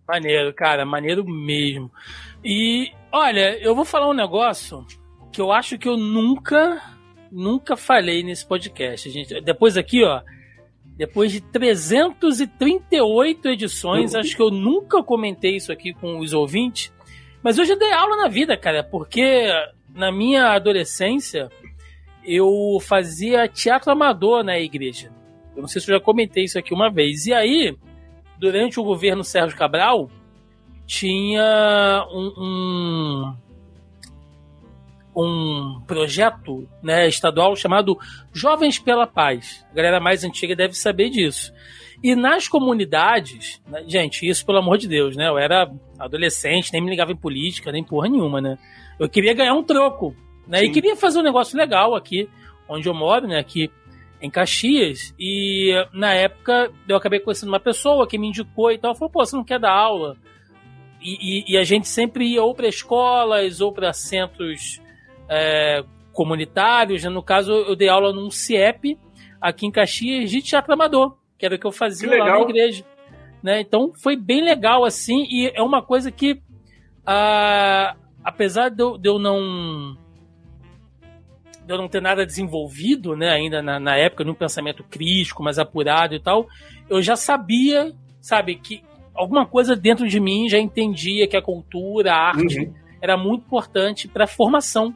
Maneiro, 0.08 0.54
cara, 0.54 0.86
maneiro 0.86 1.26
mesmo. 1.26 1.90
E, 2.44 2.92
olha, 3.12 3.58
eu 3.62 3.74
vou 3.74 3.86
falar 3.86 4.10
um 4.10 4.14
negócio 4.14 4.86
que 5.32 5.40
eu 5.42 5.52
acho 5.52 5.78
que 5.78 5.88
eu 5.88 5.96
nunca, 5.98 6.82
nunca 7.32 7.76
falei 7.78 8.22
nesse 8.22 8.46
podcast, 8.46 9.10
gente. 9.10 9.40
Depois 9.42 9.78
aqui, 9.78 10.04
ó, 10.04 10.22
depois 10.96 11.32
de 11.32 11.42
338 11.42 13.50
edições, 13.50 14.14
acho 14.14 14.36
que 14.36 14.42
eu 14.42 14.52
nunca 14.52 15.02
comentei 15.04 15.56
isso 15.56 15.72
aqui 15.72 15.94
com 15.94 16.20
os 16.20 16.34
ouvintes, 16.34 16.94
mas 17.42 17.58
eu 17.58 17.66
já 17.66 17.76
dei 17.76 17.92
aula 17.92 18.18
na 18.18 18.28
vida, 18.28 18.56
cara, 18.56 18.84
porque 18.84 19.52
na 19.94 20.12
minha 20.12 20.54
adolescência 20.54 21.50
eu 22.24 22.78
fazia 22.82 23.48
teatro 23.48 23.92
amador 23.92 24.44
na 24.44 24.60
igreja. 24.60 25.12
Eu 25.56 25.62
não 25.62 25.68
sei 25.68 25.82
se 25.82 25.92
eu 25.92 25.98
já 25.98 26.04
comentei 26.04 26.46
isso 26.46 26.58
aqui 26.58 26.74
uma 26.74 26.90
vez. 26.90 27.26
E 27.26 27.34
aí, 27.34 27.76
durante 28.40 28.80
o 28.80 28.84
governo 28.84 29.24
Sérgio 29.24 29.58
Cabral, 29.58 30.10
tinha 30.86 32.06
um, 32.12 32.34
um, 32.38 33.36
um 35.16 35.82
projeto 35.88 36.68
né, 36.82 37.08
estadual 37.08 37.56
chamado 37.56 37.98
Jovens 38.34 38.80
pela 38.80 39.06
Paz. 39.08 39.66
A 39.72 39.76
galera 39.76 40.00
mais 40.00 40.24
antiga 40.24 40.56
deve 40.56 40.74
saber 40.74 41.10
disso. 41.10 41.54
E 42.04 42.16
nas 42.16 42.48
comunidades, 42.48 43.62
né, 43.68 43.84
gente, 43.88 44.28
isso 44.28 44.46
pelo 44.46 44.58
amor 44.58 44.78
de 44.78 44.88
Deus, 44.88 45.16
né? 45.16 45.28
Eu 45.30 45.38
era 45.38 45.72
adolescente, 45.98 46.72
nem 46.74 46.82
me 46.82 46.90
ligava 46.90 47.12
em 47.12 47.16
política, 47.16 47.72
nem 47.72 47.84
porra 47.84 48.10
nenhuma, 48.10 48.42
né? 48.42 48.58
Eu 49.00 49.08
queria 49.08 49.34
ganhar 49.34 49.54
um 49.54 49.64
troco, 49.64 50.16
né? 50.48 50.64
E 50.64 50.68
Sim. 50.68 50.72
queria 50.74 50.96
fazer 50.96 51.20
um 51.20 51.24
negócio 51.24 51.58
legal 51.58 51.96
aqui, 51.96 52.28
onde 52.68 52.90
eu 52.90 52.94
moro, 52.94 53.28
né? 53.28 53.40
Aqui 53.40 53.72
em 54.22 54.30
Caxias. 54.30 55.14
E 55.20 55.72
na 55.94 56.14
época 56.14 56.72
eu 56.88 56.96
acabei 56.98 57.20
conhecendo 57.20 57.50
uma 57.50 57.60
pessoa 57.60 58.08
que 58.08 58.18
me 58.18 58.28
indicou 58.28 58.72
e 58.72 58.78
tal. 58.78 58.96
Falou, 58.96 59.10
pô, 59.12 59.26
você 59.26 59.36
não 59.36 59.44
quer 59.44 59.60
dar 59.60 59.72
aula? 59.72 60.18
E, 61.02 61.42
e- 61.50 61.54
e 61.54 61.58
a 61.58 61.64
gente 61.64 61.88
sempre 61.88 62.26
ia 62.26 62.44
ou 62.44 62.54
para 62.54 62.68
escolas 62.68 63.62
ou 63.62 63.72
para 63.72 63.92
centros 63.94 64.82
é, 65.30 65.84
comunitários. 66.12 67.04
né? 67.04 67.10
No 67.10 67.24
caso, 67.24 67.52
eu 67.52 67.76
dei 67.76 67.90
aula 67.90 68.14
num 68.14 68.30
CIEP 68.30 68.98
aqui 69.42 69.66
em 69.66 69.72
Caxias 69.72 70.30
de 70.30 70.42
teatro 70.42 70.74
amador, 70.74 71.18
que 71.38 71.46
era 71.46 71.56
o 71.56 71.60
que 71.60 71.68
eu 71.68 71.72
fazia 71.72 72.10
Que 72.10 72.16
lá 72.16 72.26
na 72.26 72.42
igreja. 72.42 72.86
Né? 73.42 73.60
Então 73.60 73.92
foi 74.02 74.16
bem 74.16 74.42
legal 74.42 74.86
assim, 74.86 75.26
e 75.30 75.52
é 75.54 75.62
uma 75.62 75.82
coisa 75.82 76.10
que, 76.10 76.42
ah, 77.06 77.94
apesar 78.24 78.70
de 78.70 78.82
eu, 78.82 78.98
de 78.98 79.10
eu 79.10 79.20
não 79.20 79.98
de 81.66 81.74
eu 81.74 81.78
não 81.78 81.88
ter 81.88 82.02
nada 82.02 82.26
desenvolvido, 82.26 83.16
né, 83.16 83.30
ainda 83.30 83.62
na, 83.62 83.80
na 83.80 83.96
época, 83.96 84.24
num 84.26 84.34
pensamento 84.34 84.84
crítico, 84.84 85.42
mais 85.42 85.58
apurado 85.58 86.14
e 86.14 86.20
tal, 86.20 86.46
eu 86.90 87.02
já 87.02 87.16
sabia, 87.16 87.94
sabe, 88.20 88.56
que 88.56 88.84
alguma 89.16 89.46
coisa 89.46 89.76
dentro 89.76 90.08
de 90.08 90.20
mim 90.20 90.50
já 90.50 90.60
entendia 90.60 91.28
que 91.28 91.38
a 91.38 91.42
cultura, 91.42 92.14
a 92.14 92.28
arte, 92.30 92.60
Uhum. 92.60 92.74
era 93.02 93.16
muito 93.18 93.46
importante 93.46 94.08
para 94.10 94.26
a 94.26 94.28
formação, 94.28 94.94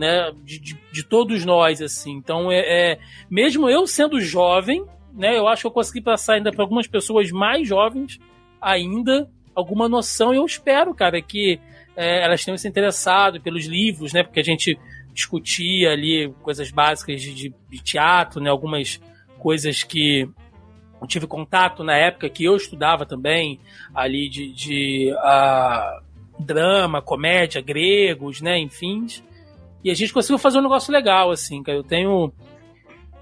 né, 0.00 0.32
de, 0.42 0.58
de, 0.58 0.80
de 0.90 1.04
todos 1.04 1.44
nós, 1.44 1.82
assim. 1.82 2.12
Então, 2.12 2.50
é, 2.50 2.58
é- 2.92 2.98
mesmo 3.30 3.68
eu 3.68 3.86
sendo 3.86 4.18
jovem, 4.18 4.82
né, 5.12 5.36
eu 5.36 5.46
acho 5.46 5.62
que 5.62 5.66
eu 5.66 5.72
consegui 5.72 6.00
passar 6.00 6.34
ainda 6.34 6.50
para 6.50 6.64
algumas 6.64 6.86
pessoas 6.86 7.30
mais 7.30 7.68
jovens 7.68 8.18
ainda 8.60 9.28
alguma 9.54 9.88
noção. 9.88 10.32
E 10.32 10.38
eu 10.38 10.46
espero, 10.46 10.94
cara, 10.94 11.20
que 11.20 11.60
é, 11.94 12.24
elas 12.24 12.42
tenham 12.42 12.56
se 12.56 12.66
interessado 12.66 13.40
pelos 13.42 13.66
livros, 13.66 14.12
né? 14.14 14.22
Porque 14.22 14.40
a 14.40 14.44
gente 14.44 14.78
discutia 15.12 15.90
ali 15.90 16.32
coisas 16.42 16.70
básicas 16.70 17.20
de, 17.20 17.34
de, 17.34 17.54
de 17.68 17.82
teatro, 17.82 18.40
né? 18.40 18.48
Algumas 18.48 19.00
coisas 19.38 19.82
que 19.82 20.26
eu 21.00 21.06
tive 21.06 21.26
contato 21.26 21.82
na 21.82 21.94
época 21.94 22.28
que 22.28 22.44
eu 22.44 22.56
estudava 22.56 23.04
também, 23.04 23.58
ali 23.94 24.28
de, 24.28 24.52
de 24.52 25.12
uh, 25.12 26.02
drama, 26.44 27.02
comédia, 27.02 27.60
gregos, 27.60 28.40
né, 28.40 28.58
enfim. 28.58 29.06
E 29.82 29.90
a 29.90 29.94
gente 29.94 30.12
conseguiu 30.12 30.38
fazer 30.38 30.58
um 30.58 30.62
negócio 30.62 30.92
legal, 30.92 31.30
assim, 31.30 31.62
cara. 31.62 31.78
Eu 31.78 31.84
tenho. 31.84 32.32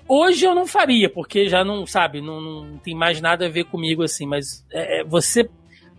Hoje 0.09 0.45
eu 0.45 0.55
não 0.55 0.67
faria, 0.67 1.11
porque 1.11 1.49
já 1.49 1.63
não, 1.63 1.87
sabe, 1.87 2.21
não, 2.21 2.41
não 2.41 2.79
tem 2.79 2.95
mais 2.95 3.21
nada 3.21 3.47
a 3.47 3.51
ver 3.51 3.65
comigo, 3.65 4.03
assim, 4.03 4.27
mas 4.27 4.67
é, 4.73 5.01
é 5.01 5.05
você 5.05 5.49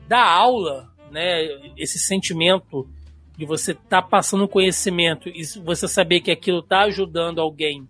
dá 0.07 0.23
aula, 0.23 0.91
né, 1.11 1.47
esse 1.77 1.99
sentimento 1.99 2.89
de 3.37 3.45
você 3.45 3.71
estar 3.71 4.01
tá 4.01 4.07
passando 4.07 4.47
conhecimento 4.47 5.29
e 5.29 5.43
você 5.63 5.87
saber 5.87 6.21
que 6.21 6.31
aquilo 6.31 6.59
está 6.59 6.81
ajudando 6.81 7.39
alguém 7.39 7.87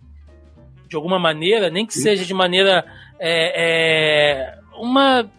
de 0.86 0.94
alguma 0.94 1.18
maneira, 1.18 1.70
nem 1.70 1.86
que 1.86 1.94
seja 1.94 2.24
de 2.24 2.34
maneira 2.34 2.84
é, 3.18 4.52
é, 4.52 4.58
uma 4.74 5.30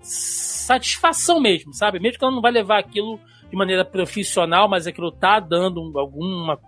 satisfação 0.00 1.40
mesmo, 1.40 1.74
sabe? 1.74 2.00
Mesmo 2.00 2.18
que 2.18 2.24
ela 2.24 2.34
não 2.34 2.40
vai 2.40 2.52
levar 2.52 2.78
aquilo 2.78 3.20
de 3.50 3.56
maneira 3.56 3.84
profissional, 3.84 4.68
mas 4.68 4.86
aquilo 4.86 5.10
tá 5.10 5.40
dando 5.40 5.98
alguma 5.98 6.58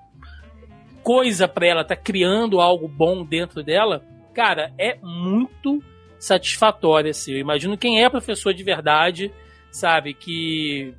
coisa 1.03 1.49
para 1.49 1.67
ela, 1.67 1.85
tá 1.85 1.97
criando 1.97 2.61
algo 2.61 2.87
bom 2.89 3.25
dentro 3.25 3.63
dela, 3.63 4.05
cara, 4.35 4.73
é 4.79 4.97
muito 5.03 5.83
satisfatório 6.19 7.11
assim. 7.11 7.33
Eu 7.33 7.39
imagino 7.39 7.77
quem 7.77 8.03
é 8.03 8.09
professor 8.09 8.55
de 8.55 8.63
verdade, 8.63 9.33
sabe, 9.71 10.15
que 10.15 10.95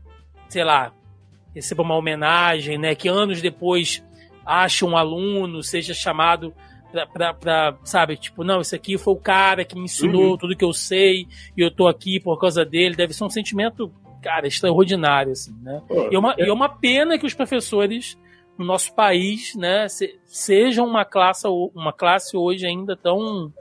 sei 0.50 0.63
lá, 0.63 0.94
receba 1.54 1.84
uma 1.84 1.96
homenagem, 1.96 2.78
né, 2.78 2.96
que 2.96 3.08
anos 3.08 3.42
depois 3.42 4.04
acha 4.46 4.86
um 4.86 4.98
aluno, 4.98 5.63
seja 5.63 5.94
chamado 5.94 6.54
pra, 6.94 7.08
pra, 7.08 7.34
pra, 7.34 7.78
sabe, 7.84 8.16
tipo, 8.16 8.44
não, 8.44 8.62
esse 8.62 8.75
aqui 8.75 8.98
foi 8.98 9.13
o 9.13 9.20
cara 9.20 9.66
que 9.66 9.75
me 9.75 9.86
ensinou 9.86 10.32
uhum. 10.32 10.38
tudo 10.38 10.56
que 10.56 10.63
eu 10.63 10.72
sei 10.72 11.28
e 11.58 11.62
eu 11.62 11.72
tô 11.72 11.88
aqui 11.88 12.20
por 12.20 12.40
causa 12.40 12.63
dele. 12.63 12.96
Deve 12.96 13.13
ser 13.13 13.24
um 13.24 13.30
sentimento, 13.30 13.92
cara, 14.24 14.48
extraordinário, 14.48 15.34
assim, 15.34 15.53
né? 15.62 15.82
Pô, 15.88 16.10
e, 16.10 16.15
é 16.15 16.20
uma, 16.20 16.34
é... 16.38 16.48
é 16.48 16.53
uma 16.53 16.70
pena 16.70 17.18
que 17.18 17.25
os 17.25 17.34
professores 17.34 18.18
no 18.58 18.65
nosso 18.65 18.94
país, 18.94 19.56
né, 19.56 19.88
se, 19.89 20.15
sejam 20.25 20.86
uma 20.86 21.03
classe, 21.03 21.48
uma 21.48 21.92
classe 21.92 22.38
hoje 22.38 22.68
ainda 22.68 22.96
tão 22.96 23.51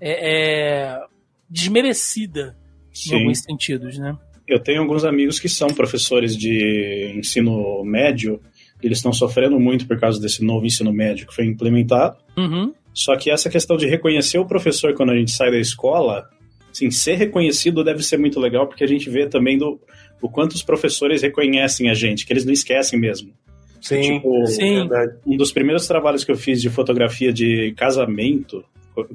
é, 0.00 0.90
é, 0.90 1.00
desmerecida 1.48 2.56
Sim. 2.92 3.14
em 3.14 3.18
alguns 3.20 3.38
sentidos, 3.38 3.98
né? 3.98 4.16
Eu 4.46 4.60
tenho 4.60 4.80
alguns 4.80 5.04
amigos 5.04 5.38
que 5.38 5.48
são 5.48 5.68
professores 5.68 6.36
de 6.36 7.14
ensino 7.16 7.84
médio 7.84 8.40
eles 8.82 8.98
estão 8.98 9.12
sofrendo 9.12 9.58
muito 9.58 9.86
por 9.86 9.98
causa 9.98 10.20
desse 10.20 10.44
novo 10.44 10.66
ensino 10.66 10.92
médio 10.92 11.26
que 11.26 11.34
foi 11.34 11.46
implementado. 11.46 12.16
Uhum. 12.36 12.74
Só 12.92 13.16
que 13.16 13.30
essa 13.30 13.50
questão 13.50 13.76
de 13.76 13.86
reconhecer 13.86 14.38
o 14.38 14.46
professor 14.46 14.94
quando 14.94 15.10
a 15.10 15.16
gente 15.16 15.30
sai 15.30 15.50
da 15.50 15.58
escola, 15.58 16.28
assim, 16.76 16.90
ser 16.90 17.14
reconhecido 17.14 17.82
deve 17.82 18.02
ser 18.02 18.18
muito 18.18 18.38
legal, 18.38 18.66
porque 18.66 18.84
a 18.84 18.88
gente 18.88 19.08
vê 19.08 19.26
também 19.26 19.56
do, 19.56 19.80
o 20.20 20.28
quanto 20.28 20.52
os 20.52 20.62
professores 20.62 21.22
reconhecem 21.22 21.88
a 21.88 21.94
gente, 21.94 22.26
que 22.26 22.32
eles 22.32 22.44
não 22.44 22.52
esquecem 22.52 22.98
mesmo. 22.98 23.32
Sim, 23.80 24.00
tipo, 24.00 24.46
sim. 24.46 24.88
Um 25.26 25.36
dos 25.36 25.52
primeiros 25.52 25.86
trabalhos 25.86 26.24
que 26.24 26.30
eu 26.30 26.36
fiz 26.36 26.60
de 26.60 26.68
fotografia 26.68 27.32
de 27.32 27.72
casamento 27.76 28.64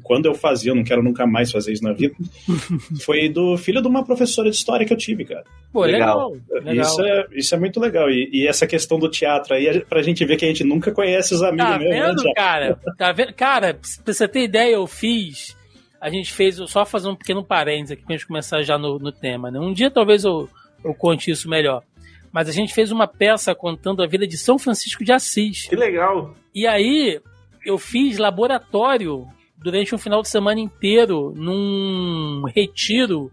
quando 0.04 0.28
eu 0.28 0.36
fazia, 0.36 0.72
eu 0.72 0.76
não 0.76 0.84
quero 0.84 1.02
nunca 1.02 1.26
mais 1.26 1.52
fazer 1.52 1.74
isso 1.74 1.84
na 1.84 1.92
vida, 1.92 2.14
foi 3.02 3.28
do 3.30 3.58
filho 3.58 3.82
de 3.82 3.88
uma 3.88 4.06
professora 4.06 4.50
de 4.50 4.56
história 4.56 4.86
que 4.86 4.94
eu 4.94 4.98
tive, 4.98 5.26
cara. 5.26 5.44
Pô, 5.74 5.84
legal. 5.86 6.36
legal. 6.50 6.76
Isso, 6.76 7.02
é, 7.04 7.26
isso 7.34 7.56
é 7.56 7.58
muito 7.58 7.80
legal. 7.80 8.10
E, 8.10 8.30
e, 8.32 8.48
essa 8.48 8.68
questão 8.68 9.00
do 9.00 9.10
teatro 9.10 9.56
aí, 9.56 9.82
pra 9.82 10.04
gente 10.04 10.24
ver 10.24 10.38
que 10.38 10.46
a 10.46 10.48
gente 10.48 10.64
nunca 10.64 10.92
conhece 10.92 11.34
os 11.34 11.42
amigos 11.42 11.72
tá 11.72 11.80
mesmo. 11.80 11.94
Né, 11.94 12.08
vendo, 12.08 12.24
né, 12.24 12.32
cara? 12.36 12.80
Tá 12.98 13.12
vendo? 13.12 13.34
Cara, 13.34 13.74
pra 13.74 14.14
você 14.14 14.28
ter 14.28 14.44
ideia, 14.44 14.74
eu 14.74 14.86
fiz. 14.86 15.56
A 16.02 16.10
gente 16.10 16.34
fez, 16.34 16.58
só 16.68 16.84
fazer 16.84 17.08
um 17.08 17.16
pequeno 17.16 17.44
parênteses 17.44 17.92
aqui 17.92 18.04
pra 18.04 18.16
gente 18.16 18.28
começar 18.28 18.64
já 18.64 18.78
no, 18.78 18.98
no 18.98 19.12
tema, 19.12 19.52
né? 19.52 19.60
Um 19.60 19.72
dia 19.72 19.92
talvez 19.92 20.24
eu, 20.24 20.50
eu 20.84 20.94
conte 20.96 21.30
isso 21.30 21.48
melhor. 21.48 21.84
Mas 22.32 22.50
a 22.50 22.52
gente 22.52 22.74
fez 22.74 22.92
uma 22.92 23.08
peça 23.08 23.54
contando 23.54 24.02
a 24.02 24.08
vida 24.08 24.26
de 24.26 24.38
São 24.38 24.58
Francisco 24.58 25.04
de 25.04 25.12
Assis. 25.12 25.68
Que 25.68 25.76
legal! 25.76 26.36
E 26.56 26.66
aí, 26.66 27.22
eu 27.66 27.78
fiz 27.78 28.18
laboratório 28.18 29.28
durante 29.58 29.94
um 29.94 29.98
final 29.98 30.22
de 30.22 30.30
semana 30.30 30.60
inteiro 30.60 31.34
num 31.36 32.44
retiro 32.54 33.32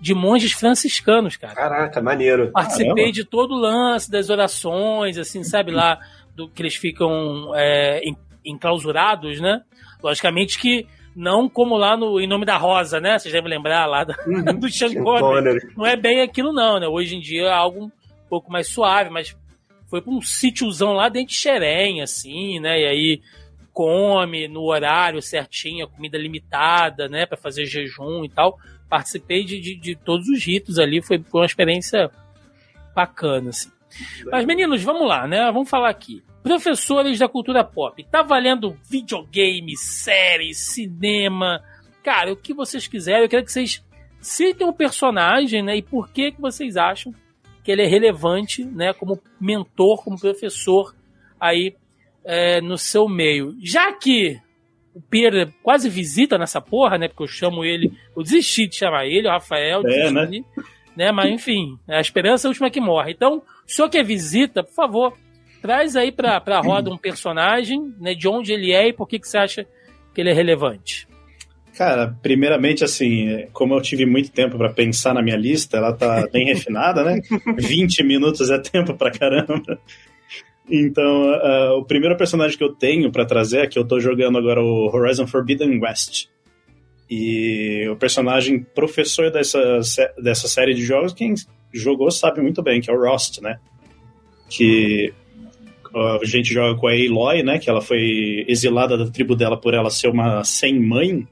de 0.00 0.14
monges 0.14 0.52
franciscanos, 0.52 1.36
cara. 1.36 1.54
Caraca, 1.54 2.02
maneiro. 2.02 2.50
Participei 2.50 2.88
Caramba. 2.88 3.12
de 3.12 3.24
todo 3.24 3.54
o 3.54 3.58
lance 3.58 4.10
das 4.10 4.30
orações, 4.30 5.18
assim, 5.18 5.44
sabe 5.44 5.70
lá, 5.70 5.98
do 6.34 6.48
que 6.48 6.62
eles 6.62 6.74
ficam 6.74 7.52
é, 7.54 8.00
enclausurados, 8.44 9.40
né? 9.40 9.62
Logicamente 10.02 10.58
que 10.58 10.86
não 11.20 11.48
como 11.48 11.76
lá 11.76 11.96
no 11.96 12.18
Em 12.18 12.26
Nome 12.26 12.46
da 12.46 12.56
Rosa, 12.56 12.98
né? 12.98 13.18
Vocês 13.18 13.32
devem 13.32 13.50
lembrar 13.50 13.84
lá 13.86 14.04
do, 14.04 14.14
uhum. 14.26 14.42
do 14.58 14.70
Sean 14.70 14.94
Connery. 14.94 15.60
Não 15.76 15.86
é 15.86 15.94
bem 15.94 16.22
aquilo 16.22 16.52
não, 16.52 16.80
né? 16.80 16.88
Hoje 16.88 17.14
em 17.14 17.20
dia 17.20 17.42
é 17.42 17.52
algo 17.52 17.84
um 17.84 17.90
pouco 18.28 18.50
mais 18.50 18.68
suave, 18.68 19.10
mas 19.10 19.36
foi 19.88 20.00
pra 20.00 20.10
um 20.10 20.22
sítiozão 20.22 20.94
lá 20.94 21.08
dentro 21.08 21.28
de 21.28 21.34
Xerém, 21.34 22.00
assim, 22.00 22.58
né? 22.58 22.80
E 22.80 22.86
aí 22.86 23.20
come 23.72 24.48
no 24.48 24.62
horário 24.62 25.20
certinho, 25.20 25.88
comida 25.88 26.18
limitada, 26.18 27.08
né, 27.08 27.24
para 27.24 27.36
fazer 27.36 27.66
jejum 27.66 28.24
e 28.24 28.28
tal. 28.28 28.58
Participei 28.88 29.44
de, 29.44 29.60
de, 29.60 29.76
de, 29.76 29.94
todos 29.94 30.26
os 30.28 30.44
ritos 30.44 30.78
ali, 30.78 31.00
foi, 31.00 31.18
foi 31.18 31.40
uma 31.40 31.46
experiência 31.46 32.10
bacana, 32.94 33.50
assim. 33.50 33.70
Mas, 34.30 34.44
meninos, 34.44 34.82
vamos 34.82 35.06
lá, 35.06 35.26
né? 35.26 35.50
Vamos 35.52 35.68
falar 35.68 35.90
aqui. 35.90 36.22
Professores 36.42 37.18
da 37.18 37.28
cultura 37.28 37.62
pop. 37.62 38.02
Tá 38.10 38.22
valendo 38.22 38.76
videogame, 38.88 39.76
séries, 39.76 40.58
cinema. 40.58 41.62
Cara, 42.02 42.32
o 42.32 42.36
que 42.36 42.54
vocês 42.54 42.86
quiserem. 42.86 43.22
Eu 43.22 43.28
quero 43.28 43.44
que 43.44 43.52
vocês 43.52 43.84
citem 44.20 44.66
o 44.66 44.72
personagem, 44.72 45.62
né? 45.62 45.76
E 45.76 45.82
por 45.82 46.10
que, 46.10 46.32
que 46.32 46.40
vocês 46.40 46.76
acham 46.76 47.14
que 47.62 47.70
ele 47.70 47.82
é 47.82 47.86
relevante, 47.86 48.64
né? 48.64 48.92
Como 48.92 49.20
mentor, 49.40 50.02
como 50.02 50.18
professor 50.18 50.94
aí 51.38 51.74
é, 52.24 52.60
no 52.60 52.78
seu 52.78 53.08
meio. 53.08 53.54
Já 53.62 53.92
que 53.92 54.40
o 54.94 55.00
Pedro 55.00 55.52
quase 55.62 55.88
visita 55.88 56.38
nessa 56.38 56.60
porra, 56.60 56.98
né? 56.98 57.08
Porque 57.08 57.22
eu 57.22 57.28
chamo 57.28 57.64
ele, 57.64 57.92
eu 58.16 58.22
desisti 58.22 58.66
de 58.66 58.76
chamar 58.76 59.06
ele, 59.06 59.28
o 59.28 59.30
Rafael, 59.30 59.82
é, 59.86 60.10
né? 60.10 60.44
né? 60.96 61.12
Mas 61.12 61.30
enfim, 61.30 61.78
a 61.88 62.00
esperança 62.00 62.46
é 62.46 62.48
a 62.48 62.50
última 62.50 62.70
que 62.70 62.80
morre. 62.80 63.12
Então, 63.12 63.38
o 63.38 63.70
senhor 63.70 63.88
que 63.88 64.02
visita, 64.02 64.62
por 64.62 64.74
favor, 64.74 65.16
traz 65.60 65.96
aí 65.96 66.10
pra, 66.12 66.40
pra 66.40 66.60
roda 66.60 66.90
um 66.90 66.96
personagem, 66.96 67.94
né? 68.00 68.14
De 68.14 68.28
onde 68.28 68.52
ele 68.52 68.72
é 68.72 68.88
e 68.88 68.92
por 68.92 69.06
que, 69.06 69.18
que 69.18 69.28
você 69.28 69.38
acha 69.38 69.66
que 70.14 70.20
ele 70.20 70.30
é 70.30 70.34
relevante. 70.34 71.08
Cara, 71.74 72.14
primeiramente, 72.20 72.84
assim, 72.84 73.46
como 73.52 73.74
eu 73.74 73.80
tive 73.80 74.04
muito 74.04 74.30
tempo 74.30 74.58
para 74.58 74.72
pensar 74.72 75.14
na 75.14 75.22
minha 75.22 75.36
lista, 75.36 75.76
ela 75.76 75.92
tá 75.92 76.26
bem 76.32 76.46
refinada, 76.46 77.02
né? 77.04 77.20
20 77.56 78.02
minutos 78.02 78.50
é 78.50 78.58
tempo 78.58 78.94
pra 78.94 79.10
caramba. 79.10 79.78
Então, 80.68 81.30
uh, 81.30 81.78
o 81.78 81.84
primeiro 81.84 82.16
personagem 82.16 82.56
que 82.56 82.62
eu 82.62 82.74
tenho 82.74 83.10
para 83.10 83.24
trazer 83.24 83.60
é 83.60 83.66
que 83.66 83.78
eu 83.78 83.86
tô 83.86 83.98
jogando 83.98 84.38
agora 84.38 84.62
o 84.62 84.94
Horizon 84.94 85.26
Forbidden 85.26 85.80
West. 85.80 86.26
E 87.10 87.88
o 87.88 87.96
personagem 87.96 88.62
professor 88.62 89.32
dessa, 89.32 89.80
dessa 90.22 90.46
série 90.46 90.74
de 90.74 90.84
jogos, 90.84 91.12
quem 91.12 91.34
jogou 91.72 92.10
sabe 92.10 92.40
muito 92.40 92.62
bem, 92.62 92.80
que 92.80 92.90
é 92.90 92.94
o 92.94 93.00
Rost, 93.00 93.40
né? 93.40 93.58
Que 94.48 95.12
a 95.94 96.24
gente 96.24 96.52
joga 96.52 96.78
com 96.78 96.86
a 96.86 96.92
Aloy, 96.92 97.42
né? 97.42 97.58
Que 97.58 97.68
ela 97.68 97.80
foi 97.80 98.44
exilada 98.48 98.96
da 98.96 99.10
tribo 99.10 99.34
dela 99.34 99.56
por 99.56 99.74
ela 99.74 99.90
ser 99.90 100.08
uma 100.08 100.44
sem-mãe. 100.44 101.26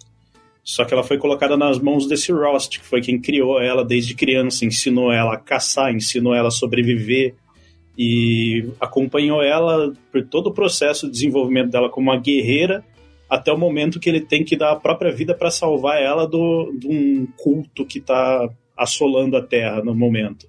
Só 0.64 0.84
que 0.84 0.92
ela 0.92 1.02
foi 1.02 1.16
colocada 1.16 1.56
nas 1.56 1.78
mãos 1.78 2.06
desse 2.06 2.30
Rost, 2.30 2.78
que 2.78 2.84
foi 2.84 3.00
quem 3.00 3.20
criou 3.20 3.60
ela 3.60 3.84
desde 3.84 4.14
criança, 4.14 4.66
ensinou 4.66 5.10
ela 5.10 5.34
a 5.34 5.38
caçar, 5.38 5.94
ensinou 5.94 6.34
ela 6.34 6.48
a 6.48 6.50
sobreviver, 6.50 7.34
e 7.98 8.70
acompanhou 8.80 9.42
ela 9.42 9.92
por 10.12 10.24
todo 10.24 10.46
o 10.48 10.54
processo 10.54 11.06
de 11.06 11.12
desenvolvimento 11.12 11.70
dela 11.70 11.90
como 11.90 12.10
uma 12.10 12.20
guerreira 12.20 12.84
até 13.28 13.52
o 13.52 13.58
momento 13.58 13.98
que 13.98 14.08
ele 14.08 14.20
tem 14.20 14.44
que 14.44 14.56
dar 14.56 14.70
a 14.70 14.76
própria 14.76 15.10
vida 15.10 15.34
para 15.34 15.50
salvar 15.50 16.00
ela 16.00 16.26
do, 16.26 16.72
de 16.78 16.86
um 16.86 17.26
culto 17.36 17.84
que 17.84 17.98
está 17.98 18.48
assolando 18.76 19.36
a 19.36 19.42
Terra 19.42 19.82
no 19.82 19.94
momento. 19.94 20.46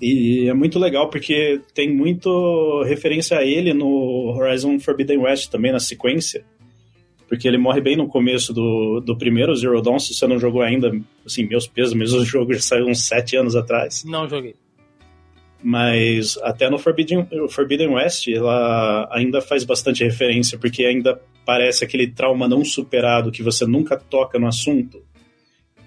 E 0.00 0.48
é 0.48 0.54
muito 0.54 0.78
legal 0.78 1.08
porque 1.08 1.60
tem 1.74 1.92
muito 1.92 2.82
referência 2.84 3.38
a 3.38 3.44
ele 3.44 3.72
no 3.72 4.34
Horizon 4.36 4.78
Forbidden 4.78 5.18
West 5.18 5.50
também, 5.50 5.72
na 5.72 5.80
sequência. 5.80 6.44
Porque 7.28 7.48
ele 7.48 7.58
morre 7.58 7.80
bem 7.80 7.96
no 7.96 8.08
começo 8.08 8.52
do, 8.52 9.00
do 9.00 9.16
primeiro 9.16 9.54
Zero 9.56 9.80
Dawn, 9.80 9.98
se 9.98 10.14
você 10.14 10.26
não 10.26 10.38
jogou 10.38 10.60
ainda, 10.60 10.92
assim, 11.24 11.46
meus 11.46 11.66
pesos, 11.66 11.94
mesmo 11.94 12.20
o 12.20 12.24
jogo 12.26 12.52
já 12.52 12.60
saiu 12.60 12.86
uns 12.86 13.06
sete 13.06 13.36
anos 13.36 13.56
atrás. 13.56 14.04
Não 14.04 14.28
joguei. 14.28 14.54
Mas 15.62 16.36
até 16.42 16.68
no 16.68 16.78
Forbidden, 16.78 17.26
Forbidden 17.48 17.90
West 17.90 18.26
ela 18.28 19.08
ainda 19.12 19.40
faz 19.40 19.64
bastante 19.64 20.02
referência, 20.02 20.58
porque 20.58 20.84
ainda 20.84 21.20
parece 21.46 21.84
aquele 21.84 22.08
trauma 22.08 22.48
não 22.48 22.64
superado 22.64 23.30
que 23.30 23.42
você 23.42 23.64
nunca 23.64 23.96
toca 23.96 24.38
no 24.38 24.48
assunto. 24.48 25.02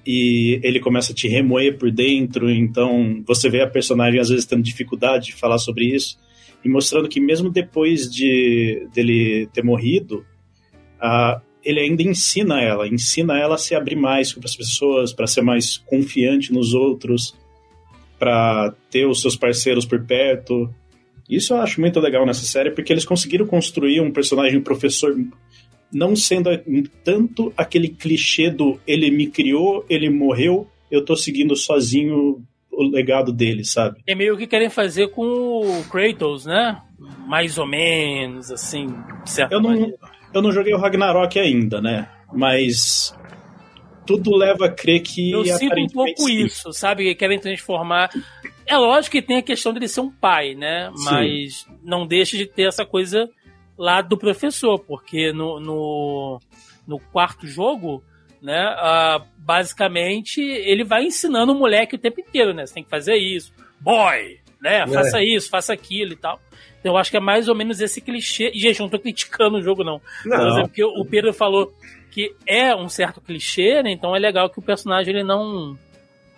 E 0.06 0.60
ele 0.62 0.80
começa 0.80 1.12
a 1.12 1.16
te 1.16 1.28
remoer 1.28 1.78
por 1.78 1.92
dentro, 1.92 2.50
então 2.52 3.24
você 3.26 3.50
vê 3.50 3.62
a 3.62 3.68
personagem 3.68 4.20
às 4.20 4.30
vezes 4.30 4.46
tendo 4.46 4.62
dificuldade 4.62 5.28
de 5.28 5.34
falar 5.34 5.58
sobre 5.58 5.86
isso, 5.86 6.18
e 6.64 6.70
mostrando 6.70 7.10
que 7.10 7.20
mesmo 7.20 7.50
depois 7.50 8.10
de 8.10 8.88
dele 8.94 9.48
ter 9.54 9.64
morrido, 9.64 10.26
uh, 11.02 11.42
ele 11.64 11.80
ainda 11.80 12.04
ensina 12.04 12.62
ela, 12.62 12.88
ensina 12.88 13.38
ela 13.38 13.56
a 13.56 13.58
se 13.58 13.74
abrir 13.74 13.96
mais 13.96 14.32
para 14.32 14.46
as 14.46 14.56
pessoas, 14.56 15.12
para 15.12 15.26
ser 15.26 15.42
mais 15.42 15.78
confiante 15.78 16.54
nos 16.54 16.74
outros, 16.74 17.36
para 18.20 18.74
ter 18.90 19.08
os 19.08 19.22
seus 19.22 19.36
parceiros 19.36 19.86
por 19.86 20.04
perto. 20.06 20.70
Isso 21.28 21.54
eu 21.54 21.58
acho 21.58 21.82
muito 21.82 22.00
legal 22.00 22.26
nessa 22.26 22.46
série, 22.46 22.70
porque 22.70 22.94
eles 22.94 23.06
conseguiram 23.06 23.48
construir 23.48 24.00
um 24.00 24.12
personagem 24.12 24.62
professor 24.62 25.16
não 25.96 26.14
sendo 26.14 26.50
tanto 27.06 27.54
aquele 27.56 27.88
clichê 27.88 28.50
do 28.50 28.78
ele 28.86 29.10
me 29.10 29.28
criou, 29.28 29.86
ele 29.90 30.10
morreu, 30.10 30.68
eu 30.92 31.06
tô 31.06 31.16
seguindo 31.16 31.56
sozinho 31.56 32.44
o 32.70 32.84
legado 32.84 33.32
dele, 33.32 33.64
sabe? 33.64 34.02
É 34.06 34.14
meio 34.14 34.36
que 34.36 34.46
querem 34.46 34.70
fazer 34.70 35.08
com 35.12 35.24
o 35.26 35.86
Kratos, 35.90 36.46
né? 36.46 36.82
Mais 37.26 37.58
ou 37.58 37.66
menos, 37.66 38.52
assim, 38.52 38.88
certo? 39.26 39.54
Eu 39.54 39.62
não, 39.62 39.94
eu 40.34 40.42
não 40.42 40.52
joguei 40.52 40.74
o 40.74 40.78
Ragnarok 40.78 41.40
ainda, 41.40 41.80
né? 41.80 42.10
Mas 42.34 43.18
tudo 44.06 44.36
leva 44.36 44.66
a 44.66 44.70
crer 44.70 45.02
que. 45.02 45.32
Eu 45.32 45.46
sinto 45.46 45.80
um 45.80 45.88
pouco 45.88 46.24
sim. 46.24 46.46
isso, 46.46 46.74
sabe? 46.74 47.06
Que 47.06 47.16
querem 47.16 47.40
transformar. 47.40 48.10
É 48.66 48.76
lógico 48.76 49.14
que 49.14 49.22
tem 49.22 49.38
a 49.38 49.44
questão 49.44 49.72
dele 49.72 49.88
ser 49.88 50.02
um 50.02 50.12
pai, 50.12 50.56
né? 50.56 50.92
Mas 51.06 51.60
sim. 51.60 51.72
não 51.82 52.06
deixa 52.06 52.36
de 52.36 52.46
ter 52.46 52.68
essa 52.68 52.86
coisa 52.86 53.30
lá 53.78 54.02
do 54.02 54.18
professor, 54.18 54.80
porque 54.80 55.32
no, 55.32 55.60
no, 55.60 56.40
no 56.88 57.00
quarto 57.00 57.48
jogo, 57.48 58.04
né, 58.42 58.76
uh, 58.76 59.26
basicamente 59.38 60.42
ele 60.42 60.84
vai 60.84 61.04
ensinando 61.06 61.52
o 61.52 61.56
moleque 61.56 61.96
o 61.96 62.00
tempo 62.00 62.22
inteiro, 62.22 62.54
né? 62.54 62.66
Você 62.66 62.76
tem 62.76 62.84
que 62.84 62.90
fazer 62.90 63.16
isso, 63.16 63.54
boy, 63.80 64.40
né? 64.62 64.82
É. 64.82 64.88
Faça 64.88 65.22
isso, 65.22 65.50
faça 65.50 65.74
aquilo 65.74 66.14
e 66.14 66.18
tal. 66.18 66.40
Então 66.80 66.94
eu 66.94 66.98
acho 66.98 67.10
que 67.10 67.18
é 67.18 67.20
mais 67.20 67.48
ou 67.48 67.56
menos 67.56 67.82
esse 67.82 68.00
clichê. 68.00 68.52
E, 68.54 68.60
gente, 68.60 68.80
eu 68.80 68.84
não 68.84 68.92
tô 68.92 69.00
criticando 69.00 69.58
o 69.58 69.62
jogo, 69.62 69.84
não. 69.84 70.00
não. 70.24 70.60
É 70.60 70.62
porque 70.64 70.84
o 70.84 71.04
Pedro 71.04 71.34
falou 71.34 71.74
que 72.12 72.36
é 72.48 72.76
um 72.76 72.88
certo 72.88 73.20
clichê, 73.20 73.82
né? 73.82 73.92
Então 73.92 74.16
é 74.16 74.20
legal 74.20 74.50
que 74.50 74.60
o 74.60 74.62
personagem 74.62 75.14
ele 75.14 75.24
não. 75.24 75.78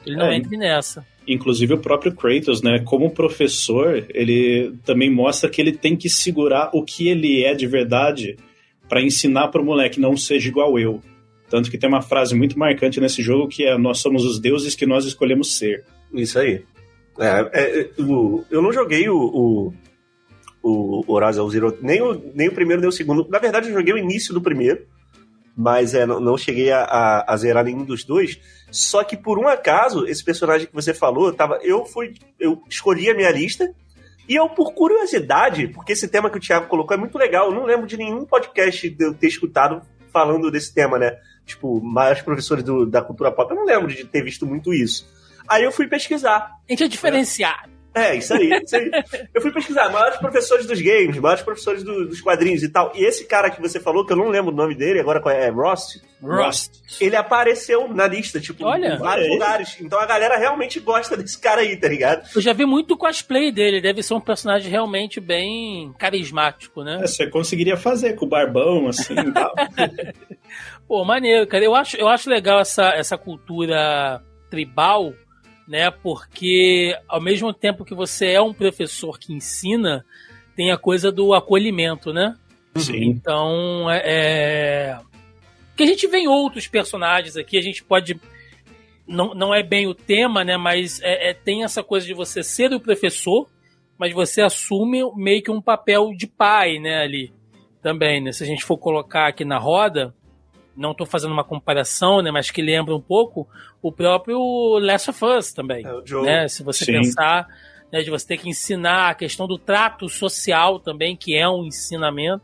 Ele 0.06 0.16
não 0.16 0.28
é. 0.28 0.38
entre 0.38 0.56
nessa. 0.58 1.06
Inclusive 1.28 1.74
o 1.74 1.78
próprio 1.78 2.16
Kratos, 2.16 2.62
né? 2.62 2.80
Como 2.86 3.12
professor, 3.12 4.06
ele 4.14 4.74
também 4.86 5.14
mostra 5.14 5.50
que 5.50 5.62
ele 5.62 5.74
tem 5.74 5.96
que 5.96 6.10
segurar 6.10 6.70
o 6.74 6.84
que 6.84 7.10
ele 7.10 7.44
é 7.44 7.54
de 7.54 7.68
verdade 7.68 8.38
para 8.88 9.02
ensinar 9.02 9.50
para 9.50 9.62
o 9.62 9.66
moleque 9.66 10.00
não 10.00 10.16
seja 10.16 10.48
igual 10.48 10.80
eu. 10.80 11.02
Tanto 11.50 11.70
que 11.70 11.78
tem 11.78 11.90
uma 11.90 12.02
frase 12.02 12.36
muito 12.36 12.58
marcante 12.58 13.00
nesse 13.00 13.22
jogo 13.22 13.48
que 13.48 13.66
é 13.66 13.78
nós 13.78 14.00
somos 14.00 14.26
os 14.26 14.40
deuses 14.40 14.76
que 14.76 14.86
nós 14.86 15.06
escolhemos 15.06 15.58
ser. 15.58 15.84
Isso 16.14 16.40
aí. 16.40 16.64
É, 17.20 17.50
é, 17.54 17.80
é 17.82 17.90
o, 18.02 18.44
eu 18.50 18.62
não 18.62 18.72
joguei 18.72 19.10
o, 19.10 19.18
o, 19.18 19.74
o 20.64 21.14
Horizon 21.14 21.50
Zero, 21.50 21.78
nem 21.82 22.02
o, 22.02 22.32
nem 22.34 22.48
o 22.48 22.54
primeiro 22.54 22.82
nem 22.82 22.90
o 22.90 22.94
segundo. 22.94 23.28
Na 23.30 23.40
verdade, 23.40 23.68
eu 23.68 23.74
joguei 23.74 23.94
o 23.94 23.98
início 23.98 24.34
do 24.34 24.42
primeiro 24.42 24.86
mas 25.58 25.96
é, 25.96 26.06
não, 26.06 26.20
não 26.20 26.38
cheguei 26.38 26.72
a, 26.72 26.84
a, 26.84 27.34
a, 27.34 27.38
zerar 27.38 27.66
nenhum 27.66 27.84
dos 27.84 28.04
dois. 28.04 28.40
Só 28.70 29.04
que 29.04 29.18
por 29.18 29.40
um 29.40 29.48
acaso, 29.48 30.06
esse 30.06 30.24
personagem 30.24 30.68
que 30.68 30.74
você 30.74 30.94
falou, 30.94 31.34
tava, 31.34 31.58
eu 31.64 31.84
fui, 31.84 32.14
eu 32.40 32.62
escolhi 32.70 33.10
a 33.10 33.16
minha 33.16 33.32
lista 33.32 33.74
e 34.30 34.36
eu, 34.36 34.48
por 34.50 34.74
curiosidade, 34.74 35.70
porque 35.70 35.94
esse 35.94 36.08
tema 36.08 36.30
que 36.30 36.38
o 36.38 36.42
Thiago 36.42 36.68
colocou 36.68 36.96
é 36.96 37.00
muito 37.00 37.18
legal, 37.18 37.48
eu 37.48 37.56
não 37.56 37.66
lembro 37.66 37.88
de 37.88 37.98
nenhum 37.98 38.24
podcast 38.24 38.88
de 38.88 39.04
eu 39.04 39.16
ter 39.16 39.28
escutado 39.28 39.82
falando 40.14 40.52
desse 40.52 40.72
tema, 40.72 41.00
né? 41.00 41.18
Tipo, 41.44 41.82
mais 41.82 42.22
professores 42.22 42.64
do, 42.64 42.86
da 42.86 43.02
cultura 43.02 43.32
pop, 43.32 43.50
eu 43.50 43.58
não 43.58 43.66
lembro 43.66 43.88
de 43.88 44.06
ter 44.06 44.24
visto 44.24 44.46
muito 44.46 44.72
isso. 44.74 45.08
Aí 45.48 45.64
eu 45.64 45.72
fui 45.72 45.88
pesquisar. 45.88 46.52
A 46.68 46.72
gente 46.72 46.84
é 46.84 46.88
diferenciado. 46.88 47.77
É, 47.98 48.16
isso 48.16 48.34
aí, 48.34 48.50
isso 48.64 48.76
aí. 48.76 48.92
Eu 49.34 49.42
fui 49.42 49.52
pesquisar, 49.52 49.90
maiores 49.90 50.18
professores 50.18 50.66
dos 50.66 50.80
games, 50.80 51.18
maiores 51.18 51.44
professores 51.44 51.84
do, 51.84 52.08
dos 52.08 52.22
quadrinhos 52.22 52.64
e 52.64 52.70
tal. 52.70 52.92
E 52.96 53.04
esse 53.04 53.26
cara 53.26 53.50
que 53.50 53.62
você 53.62 53.80
falou, 53.80 54.06
que 54.06 54.14
eu 54.14 54.18
não 54.18 54.30
lembro 54.30 54.52
o 54.52 54.56
nome 54.56 54.76
dele, 54.76 55.00
agora 55.00 55.22
é 55.34 55.50
Ross? 55.50 56.02
Ross. 56.22 56.70
Ele 57.00 57.16
apareceu 57.16 57.88
na 57.94 58.08
lista, 58.08 58.40
tipo, 58.40 58.66
Olha, 58.66 58.96
em 58.96 58.98
vários 58.98 59.28
é 59.28 59.30
lugares. 59.30 59.78
Então 59.82 60.00
a 60.00 60.06
galera 60.06 60.38
realmente 60.38 60.80
gosta 60.80 61.16
desse 61.18 61.40
cara 61.40 61.62
aí, 61.62 61.76
tá 61.78 61.88
ligado? 61.88 62.28
Eu 62.36 62.42
já 62.42 62.54
vi 62.54 62.66
muito 62.66 62.98
cosplay 62.98 63.52
dele, 63.52 63.82
deve 63.82 64.02
ser 64.02 64.14
um 64.14 64.22
personagem 64.22 64.70
realmente 64.70 65.20
bem 65.20 65.94
carismático, 65.98 66.84
né? 66.84 67.00
É, 67.02 67.08
você 67.08 67.28
conseguiria 67.28 67.78
fazer 67.78 68.14
com 68.14 68.26
o 68.26 68.30
barbão, 68.30 68.88
assim 68.88 69.14
e 69.14 69.32
tal. 69.32 69.54
Pô, 70.88 71.04
maneiro, 71.04 71.46
cara. 71.48 71.64
Eu 71.64 71.76
acho, 71.76 71.98
eu 71.98 72.08
acho 72.08 72.30
legal 72.30 72.60
essa, 72.60 72.90
essa 72.96 73.18
cultura 73.18 74.22
tribal 74.50 75.14
né? 75.68 75.92
Porque 75.92 76.98
ao 77.08 77.22
mesmo 77.22 77.54
tempo 77.54 77.84
que 77.84 77.94
você 77.94 78.28
é 78.28 78.42
um 78.42 78.54
professor 78.54 79.20
que 79.20 79.34
ensina, 79.34 80.06
tem 80.56 80.72
a 80.72 80.78
coisa 80.78 81.12
do 81.12 81.34
acolhimento, 81.34 82.14
né? 82.14 82.36
Sim. 82.76 83.04
Então, 83.04 83.90
é, 83.90 84.02
é... 84.06 85.00
que 85.76 85.84
a 85.84 85.86
gente 85.86 86.08
vê 86.08 86.20
em 86.20 86.28
outros 86.28 86.68
personagens 86.68 87.36
aqui, 87.36 87.58
a 87.58 87.62
gente 87.62 87.84
pode 87.84 88.20
não, 89.08 89.34
não 89.34 89.56
é 89.56 89.64
bem 89.64 89.88
o 89.88 89.96
tema, 89.96 90.44
né? 90.44 90.58
Mas 90.58 91.02
é, 91.02 91.30
é, 91.30 91.34
tem 91.34 91.64
essa 91.64 91.82
coisa 91.82 92.06
de 92.06 92.14
você 92.14 92.44
ser 92.44 92.74
o 92.74 92.80
professor, 92.80 93.48
mas 93.98 94.14
você 94.14 94.42
assume 94.42 95.00
meio 95.16 95.42
que 95.42 95.50
um 95.50 95.62
papel 95.62 96.12
de 96.16 96.28
pai, 96.28 96.78
né? 96.78 97.02
Ali 97.02 97.32
também, 97.82 98.22
né? 98.22 98.32
Se 98.32 98.44
a 98.44 98.48
gente 98.48 98.66
for 98.66 98.78
colocar 98.78 99.28
aqui 99.28 99.46
na 99.46 99.58
roda, 99.58 100.14
não 100.78 100.92
estou 100.92 101.06
fazendo 101.06 101.32
uma 101.32 101.44
comparação, 101.44 102.22
né, 102.22 102.32
mas 102.32 102.52
que 102.52 102.62
lembra 102.62 102.96
um 102.96 103.02
pouco 103.02 103.48
o 103.82 103.92
próprio 103.92 104.40
Last 104.80 105.10
of 105.10 105.26
Us 105.26 105.52
também. 105.52 105.84
É, 105.86 106.22
né? 106.22 106.48
Se 106.48 106.64
você 106.64 106.86
Sim. 106.86 106.94
pensar 106.94 107.48
né, 107.92 108.02
de 108.02 108.10
você 108.10 108.28
ter 108.28 108.38
que 108.38 108.50
ensinar 108.50 109.10
a 109.10 109.16
questão 109.16 109.48
do 109.48 109.58
trato 109.58 110.08
social 110.08 110.80
também, 110.80 111.16
que 111.16 111.36
é 111.36 111.48
um 111.50 111.66
ensinamento. 111.66 112.44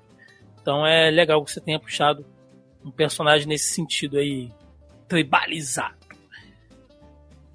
Então 0.62 0.86
é 0.86 1.12
legal 1.12 1.44
que 1.44 1.52
você 1.52 1.62
tenha 1.62 1.80
puxado 1.80 2.26
um 2.84 2.92
personagem 2.92 3.48
nesse 3.48 3.74
sentido 3.74 4.18
aí, 4.18 4.50
tribalizado. 5.08 6.04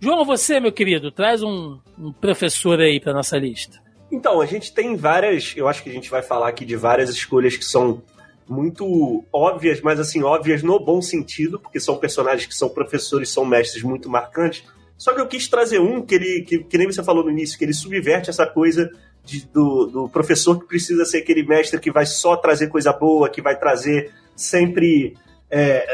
João, 0.00 0.24
você, 0.24 0.60
meu 0.60 0.72
querido, 0.72 1.10
traz 1.10 1.42
um, 1.42 1.78
um 1.98 2.12
professor 2.12 2.80
aí 2.80 3.00
para 3.00 3.12
nossa 3.12 3.36
lista. 3.36 3.82
Então, 4.10 4.40
a 4.40 4.46
gente 4.46 4.72
tem 4.72 4.96
várias. 4.96 5.54
Eu 5.56 5.68
acho 5.68 5.82
que 5.82 5.90
a 5.90 5.92
gente 5.92 6.08
vai 6.08 6.22
falar 6.22 6.48
aqui 6.48 6.64
de 6.64 6.76
várias 6.76 7.10
escolhas 7.10 7.56
que 7.56 7.64
são 7.64 8.02
muito 8.48 9.24
óbvias, 9.32 9.80
mas 9.80 10.00
assim, 10.00 10.22
óbvias 10.22 10.62
no 10.62 10.78
bom 10.78 11.02
sentido, 11.02 11.58
porque 11.58 11.78
são 11.78 11.96
personagens 11.96 12.46
que 12.46 12.54
são 12.54 12.68
professores, 12.68 13.28
são 13.28 13.44
mestres 13.44 13.82
muito 13.82 14.08
marcantes. 14.08 14.64
Só 14.96 15.12
que 15.14 15.20
eu 15.20 15.26
quis 15.26 15.46
trazer 15.46 15.78
um 15.78 16.04
que 16.04 16.14
ele, 16.14 16.42
que, 16.42 16.58
que 16.64 16.78
nem 16.78 16.86
você 16.86 17.02
falou 17.04 17.24
no 17.24 17.30
início, 17.30 17.58
que 17.58 17.64
ele 17.64 17.74
subverte 17.74 18.30
essa 18.30 18.46
coisa 18.46 18.90
de, 19.24 19.46
do, 19.46 19.86
do 19.86 20.08
professor 20.08 20.58
que 20.58 20.66
precisa 20.66 21.04
ser 21.04 21.18
aquele 21.18 21.42
mestre 21.42 21.78
que 21.78 21.92
vai 21.92 22.06
só 22.06 22.36
trazer 22.36 22.68
coisa 22.68 22.92
boa, 22.92 23.28
que 23.28 23.42
vai 23.42 23.58
trazer 23.58 24.12
sempre. 24.34 25.16
É, 25.50 25.86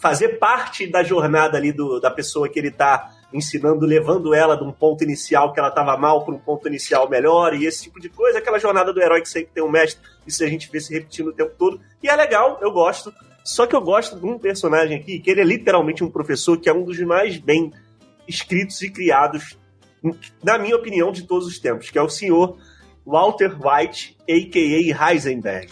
fazer 0.00 0.38
parte 0.38 0.86
da 0.86 1.02
jornada 1.02 1.56
ali 1.56 1.72
do, 1.72 2.00
da 2.00 2.10
pessoa 2.10 2.48
que 2.48 2.58
ele 2.58 2.68
está 2.68 3.13
ensinando, 3.34 3.84
levando 3.84 4.32
ela 4.32 4.56
de 4.56 4.62
um 4.62 4.70
ponto 4.70 5.02
inicial 5.02 5.52
que 5.52 5.58
ela 5.58 5.68
estava 5.68 5.96
mal 5.96 6.24
para 6.24 6.34
um 6.34 6.38
ponto 6.38 6.68
inicial 6.68 7.10
melhor 7.10 7.52
e 7.52 7.66
esse 7.66 7.82
tipo 7.82 8.00
de 8.00 8.08
coisa, 8.08 8.38
aquela 8.38 8.60
jornada 8.60 8.92
do 8.92 9.02
herói 9.02 9.20
que 9.20 9.28
sempre 9.28 9.50
tem 9.52 9.62
um 9.62 9.70
mestre, 9.70 10.00
isso 10.24 10.44
a 10.44 10.46
gente 10.46 10.70
vê 10.70 10.80
se 10.80 10.94
repetindo 10.94 11.28
o 11.28 11.32
tempo 11.32 11.52
todo. 11.58 11.80
E 12.00 12.08
é 12.08 12.14
legal, 12.14 12.58
eu 12.62 12.70
gosto. 12.70 13.12
Só 13.44 13.66
que 13.66 13.74
eu 13.74 13.80
gosto 13.80 14.16
de 14.16 14.24
um 14.24 14.38
personagem 14.38 14.96
aqui, 14.96 15.18
que 15.18 15.30
ele 15.30 15.40
é 15.40 15.44
literalmente 15.44 16.04
um 16.04 16.10
professor, 16.10 16.58
que 16.58 16.68
é 16.68 16.72
um 16.72 16.84
dos 16.84 16.98
mais 17.00 17.36
bem 17.36 17.72
escritos 18.26 18.80
e 18.80 18.88
criados, 18.88 19.58
na 20.42 20.56
minha 20.56 20.76
opinião, 20.76 21.10
de 21.10 21.24
todos 21.24 21.46
os 21.46 21.58
tempos, 21.58 21.90
que 21.90 21.98
é 21.98 22.02
o 22.02 22.08
senhor 22.08 22.56
Walter 23.06 23.54
White, 23.60 24.16
a.k.a. 24.22 25.10
Heisenberg. 25.12 25.68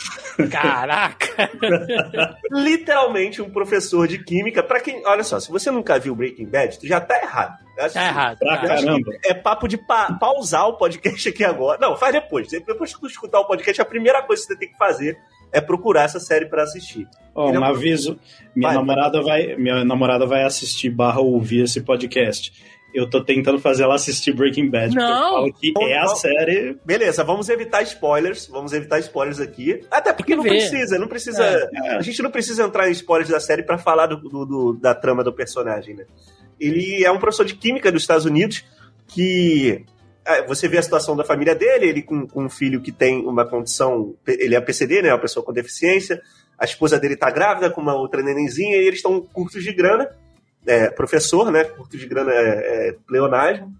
Caraca! 0.50 1.50
Literalmente 2.50 3.40
um 3.40 3.50
professor 3.50 4.06
de 4.06 4.22
química. 4.22 4.62
Para 4.62 4.80
quem, 4.80 5.02
olha 5.06 5.24
só, 5.24 5.40
se 5.40 5.50
você 5.50 5.70
nunca 5.70 5.98
viu 5.98 6.14
Breaking 6.14 6.46
Bad, 6.46 6.78
tu 6.78 6.86
já 6.86 7.00
tá 7.00 7.18
errado. 7.22 7.58
tá 7.76 8.06
errado. 8.06 8.38
Pra 8.38 8.58
caramba. 8.58 9.10
É 9.24 9.32
papo 9.32 9.66
de 9.66 9.78
pa 9.78 10.12
pausar 10.12 10.68
o 10.68 10.76
podcast 10.76 11.28
aqui 11.28 11.42
agora. 11.42 11.78
Não, 11.80 11.96
faz 11.96 12.12
depois. 12.12 12.48
Depois 12.48 12.94
que 12.94 13.00
tu 13.00 13.06
escutar 13.06 13.40
o 13.40 13.46
podcast, 13.46 13.80
a 13.80 13.86
primeira 13.86 14.22
coisa 14.22 14.42
que 14.42 14.48
você 14.48 14.58
tem 14.58 14.70
que 14.70 14.76
fazer 14.76 15.18
é 15.50 15.60
procurar 15.60 16.04
essa 16.04 16.20
série 16.20 16.46
para 16.46 16.62
assistir. 16.62 17.08
Oh, 17.34 17.50
um 17.50 17.64
aviso, 17.64 18.18
minha 18.54 18.68
vai, 18.68 18.76
namorada 18.76 19.22
vai. 19.22 19.56
minha 19.56 19.84
namorada 19.84 20.26
vai 20.26 20.42
assistir 20.42 20.90
barra 20.90 21.20
ouvir 21.20 21.64
esse 21.64 21.80
podcast 21.80 22.52
eu 22.94 23.08
tô 23.08 23.24
tentando 23.24 23.58
fazer 23.58 23.84
ela 23.84 23.94
assistir 23.94 24.32
Breaking 24.32 24.68
Bad. 24.68 24.94
Não! 24.94 25.50
Que 25.52 25.72
é 25.78 25.98
a 25.98 26.06
série. 26.08 26.78
Beleza, 26.84 27.24
vamos 27.24 27.48
evitar 27.48 27.82
spoilers. 27.82 28.46
Vamos 28.46 28.72
evitar 28.72 28.98
spoilers 29.00 29.40
aqui. 29.40 29.80
Até 29.90 30.12
porque 30.12 30.36
não 30.36 30.42
ver. 30.42 30.50
precisa, 30.50 30.98
não 30.98 31.08
precisa. 31.08 31.42
É, 31.42 31.68
é. 31.72 31.96
A 31.96 32.02
gente 32.02 32.22
não 32.22 32.30
precisa 32.30 32.64
entrar 32.64 32.88
em 32.88 32.92
spoilers 32.92 33.30
da 33.30 33.40
série 33.40 33.62
para 33.62 33.78
falar 33.78 34.06
do, 34.06 34.16
do, 34.16 34.44
do, 34.44 34.72
da 34.74 34.94
trama 34.94 35.24
do 35.24 35.32
personagem, 35.32 35.94
né? 35.94 36.04
Ele 36.60 37.04
é 37.04 37.10
um 37.10 37.18
professor 37.18 37.44
de 37.44 37.54
química 37.54 37.90
dos 37.90 38.02
Estados 38.02 38.24
Unidos 38.24 38.64
que. 39.08 39.84
É, 40.24 40.46
você 40.46 40.68
vê 40.68 40.78
a 40.78 40.82
situação 40.82 41.16
da 41.16 41.24
família 41.24 41.52
dele, 41.52 41.86
ele 41.86 42.02
com, 42.02 42.28
com 42.28 42.44
um 42.44 42.48
filho 42.48 42.80
que 42.80 42.92
tem 42.92 43.26
uma 43.26 43.44
condição. 43.44 44.14
Ele 44.26 44.54
é 44.54 44.60
PCD, 44.60 45.02
né? 45.02 45.12
Uma 45.12 45.20
pessoa 45.20 45.44
com 45.44 45.52
deficiência. 45.52 46.20
A 46.58 46.64
esposa 46.64 46.98
dele 46.98 47.16
tá 47.16 47.30
grávida 47.30 47.70
com 47.70 47.80
uma 47.80 47.94
outra 47.94 48.22
nenenzinha 48.22 48.76
e 48.76 48.86
eles 48.86 48.98
estão 48.98 49.20
curtos 49.20 49.64
de 49.64 49.72
grana 49.72 50.08
é, 50.66 50.90
professor, 50.90 51.50
né? 51.50 51.64
Curto 51.64 51.96
de 51.96 52.06
grana 52.06 52.32
é, 52.32 52.88
é 52.88 52.96
pleonasmo. 53.06 53.72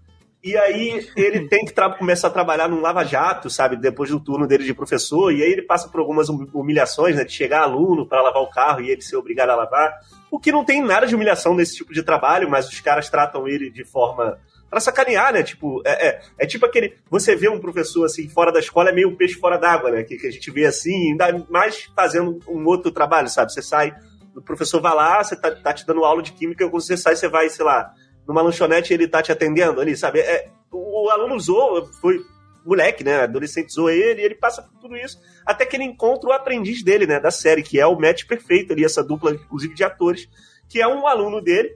E 0.43 0.57
aí 0.57 1.07
ele 1.15 1.47
tem 1.49 1.63
que 1.63 1.73
começar 1.97 2.27
a 2.27 2.31
trabalhar 2.31 2.67
num 2.67 2.81
lava-jato, 2.81 3.49
sabe? 3.49 3.77
Depois 3.77 4.09
do 4.09 4.19
turno 4.19 4.45
dele 4.45 4.63
de 4.63 4.73
professor. 4.73 5.31
E 5.31 5.41
aí 5.41 5.51
ele 5.51 5.61
passa 5.61 5.87
por 5.87 5.99
algumas 5.99 6.27
humilhações, 6.29 7.15
né? 7.15 7.23
De 7.23 7.31
chegar 7.31 7.61
aluno 7.61 8.05
para 8.05 8.21
lavar 8.21 8.41
o 8.41 8.49
carro 8.49 8.81
e 8.81 8.89
ele 8.89 9.01
ser 9.01 9.15
obrigado 9.15 9.51
a 9.51 9.55
lavar. 9.55 9.93
O 10.29 10.39
que 10.39 10.51
não 10.51 10.65
tem 10.65 10.81
nada 10.81 11.07
de 11.07 11.15
humilhação 11.15 11.55
nesse 11.55 11.77
tipo 11.77 11.93
de 11.93 12.03
trabalho, 12.03 12.49
mas 12.49 12.67
os 12.67 12.79
caras 12.81 13.09
tratam 13.09 13.47
ele 13.47 13.69
de 13.69 13.85
forma 13.85 14.37
para 14.73 14.79
sacanear, 14.79 15.31
né? 15.31 15.43
Tipo, 15.43 15.83
é, 15.85 16.07
é, 16.07 16.21
é, 16.39 16.45
tipo 16.47 16.65
aquele. 16.65 16.95
Você 17.07 17.35
vê 17.35 17.47
um 17.47 17.59
professor 17.59 18.05
assim, 18.05 18.27
fora 18.27 18.51
da 18.51 18.59
escola, 18.59 18.89
é 18.89 18.91
meio 18.91 19.09
um 19.09 19.15
peixe 19.15 19.35
fora 19.35 19.55
d'água, 19.55 19.91
né? 19.91 20.03
Que, 20.03 20.17
que, 20.17 20.25
a 20.25 20.31
gente 20.31 20.49
vê 20.49 20.65
assim, 20.65 21.11
ainda 21.11 21.45
mais 21.47 21.91
fazendo 21.95 22.39
um 22.47 22.65
outro 22.65 22.91
trabalho, 22.91 23.29
sabe? 23.29 23.53
Você 23.53 23.61
sai, 23.61 23.93
o 24.35 24.41
professor 24.41 24.81
vai 24.81 24.95
lá, 24.95 25.23
você 25.23 25.35
tá, 25.35 25.51
tá 25.51 25.73
te 25.73 25.85
dando 25.85 26.03
aula 26.03 26.21
de 26.21 26.33
química, 26.33 26.67
quando 26.69 26.81
você 26.81 26.97
sai, 26.97 27.15
você 27.15 27.27
vai, 27.27 27.49
sei 27.49 27.65
lá, 27.65 27.93
numa 28.27 28.41
lanchonete 28.41 28.93
ele 28.93 29.07
tá 29.07 29.21
te 29.21 29.31
atendendo 29.31 29.79
ali, 29.79 29.95
sabe? 29.95 30.19
É, 30.19 30.49
o, 30.71 31.05
o 31.05 31.09
aluno 31.09 31.35
usou, 31.35 31.85
foi 32.01 32.19
moleque, 32.65 33.03
né? 33.03 33.21
Adolescente 33.21 33.73
zoou 33.73 33.89
ele, 33.89 34.21
e 34.21 34.25
ele 34.25 34.35
passa 34.35 34.61
por 34.61 34.79
tudo 34.79 34.95
isso, 34.95 35.19
até 35.45 35.65
que 35.65 35.75
ele 35.75 35.83
encontra 35.83 36.29
o 36.29 36.33
aprendiz 36.33 36.83
dele, 36.83 37.05
né? 37.05 37.19
Da 37.19 37.31
série, 37.31 37.63
que 37.63 37.79
é 37.79 37.85
o 37.85 37.99
match 37.99 38.25
perfeito 38.25 38.73
ali, 38.73 38.83
essa 38.83 39.03
dupla, 39.03 39.31
inclusive, 39.31 39.73
de 39.73 39.83
atores, 39.83 40.27
que 40.69 40.81
é 40.81 40.87
um 40.87 41.07
aluno 41.07 41.41
dele, 41.41 41.75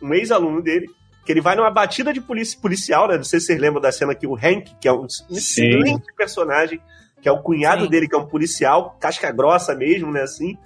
um 0.00 0.14
ex-aluno 0.14 0.62
dele, 0.62 0.86
que 1.24 1.32
ele 1.32 1.40
vai 1.40 1.56
numa 1.56 1.70
batida 1.70 2.12
de 2.12 2.20
polícia 2.20 2.58
policial, 2.60 3.08
né? 3.08 3.16
Não 3.16 3.24
sei 3.24 3.40
se 3.40 3.46
vocês 3.46 3.60
lembram 3.60 3.82
da 3.82 3.92
cena 3.92 4.14
que 4.14 4.26
o 4.26 4.34
Hank, 4.34 4.76
que 4.80 4.88
é 4.88 4.92
um 4.92 5.06
excelente 5.30 6.06
personagem, 6.16 6.80
que 7.20 7.28
é 7.28 7.32
o 7.32 7.42
cunhado 7.42 7.84
Sim. 7.84 7.90
dele, 7.90 8.08
que 8.08 8.14
é 8.14 8.18
um 8.18 8.26
policial, 8.26 8.96
casca 8.98 9.30
grossa 9.30 9.74
mesmo, 9.74 10.10
né? 10.10 10.22
Assim, 10.22 10.56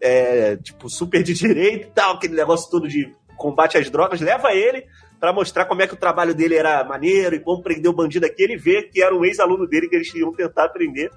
é, 0.00 0.56
tipo, 0.56 0.88
super 0.88 1.22
de 1.22 1.34
direito 1.34 1.88
e 1.88 1.90
tal, 1.90 2.14
aquele 2.14 2.34
negócio 2.34 2.70
todo 2.70 2.88
de 2.88 3.12
combate 3.36 3.78
às 3.78 3.88
drogas, 3.90 4.20
leva 4.20 4.52
ele 4.52 4.86
para 5.18 5.32
mostrar 5.32 5.66
como 5.66 5.82
é 5.82 5.86
que 5.86 5.94
o 5.94 5.98
trabalho 5.98 6.34
dele 6.34 6.54
era 6.54 6.82
maneiro 6.84 7.34
e 7.34 7.40
como 7.40 7.62
prender 7.62 7.90
o 7.90 7.94
bandido 7.94 8.24
aqui. 8.24 8.42
Ele 8.42 8.56
vê 8.56 8.82
que 8.82 9.02
era 9.02 9.14
um 9.14 9.24
ex-aluno 9.24 9.66
dele 9.66 9.88
que 9.88 9.96
eles 9.96 10.14
iam 10.14 10.32
tentar 10.32 10.68
prender. 10.70 11.10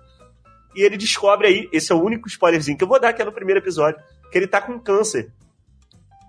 E 0.76 0.82
ele 0.82 0.98
descobre 0.98 1.48
aí, 1.48 1.70
esse 1.72 1.92
é 1.92 1.96
o 1.96 2.02
único 2.02 2.28
spoilerzinho 2.28 2.78
que 2.78 2.84
eu 2.84 2.88
vou 2.88 3.00
dar, 3.00 3.14
que 3.14 3.22
é 3.22 3.26
no 3.26 3.32
primeiro 3.32 3.60
episódio, 3.60 4.02
que 4.32 4.38
ele 4.38 4.48
tá 4.48 4.60
com 4.60 4.80
câncer, 4.80 5.32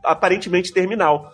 aparentemente 0.05 0.73
terminal. 0.73 1.33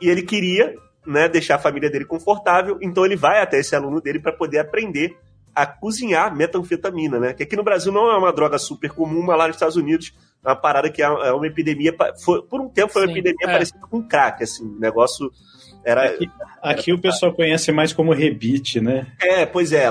E 0.00 0.08
ele 0.08 0.22
queria 0.22 0.76
né, 1.06 1.28
deixar 1.28 1.56
a 1.56 1.58
família 1.58 1.90
dele 1.90 2.04
confortável, 2.04 2.78
então 2.80 3.04
ele 3.04 3.16
vai 3.16 3.40
até 3.40 3.58
esse 3.58 3.74
aluno 3.74 4.00
dele 4.00 4.20
para 4.20 4.32
poder 4.32 4.58
aprender 4.58 5.16
a 5.54 5.66
cozinhar 5.66 6.34
metanfetamina, 6.34 7.18
né? 7.18 7.32
Que 7.32 7.44
aqui 7.44 7.56
no 7.56 7.62
Brasil 7.62 7.92
não 7.92 8.10
é 8.10 8.16
uma 8.16 8.32
droga 8.32 8.58
super 8.58 8.90
comum, 8.90 9.22
mas 9.22 9.38
lá 9.38 9.46
nos 9.46 9.56
Estados 9.56 9.76
Unidos 9.76 10.12
uma 10.44 10.56
parada 10.56 10.90
que 10.90 11.02
é, 11.02 11.06
é 11.06 11.32
uma 11.32 11.46
epidemia. 11.46 11.94
Foi, 12.22 12.42
por 12.42 12.60
um 12.60 12.68
tempo 12.68 12.92
foi 12.92 13.02
uma 13.02 13.08
Sim, 13.08 13.12
epidemia 13.12 13.46
é. 13.48 13.52
parecida 13.52 13.78
com 13.88 14.02
crack, 14.02 14.42
assim, 14.42 14.64
negócio. 14.78 15.30
Era, 15.84 16.06
aqui, 16.06 16.30
aqui 16.62 16.90
era... 16.90 16.98
o 16.98 17.02
pessoal 17.02 17.32
conhece 17.34 17.70
mais 17.70 17.92
como 17.92 18.12
rebite, 18.12 18.80
né? 18.80 19.06
É, 19.20 19.44
pois 19.44 19.72
é. 19.72 19.90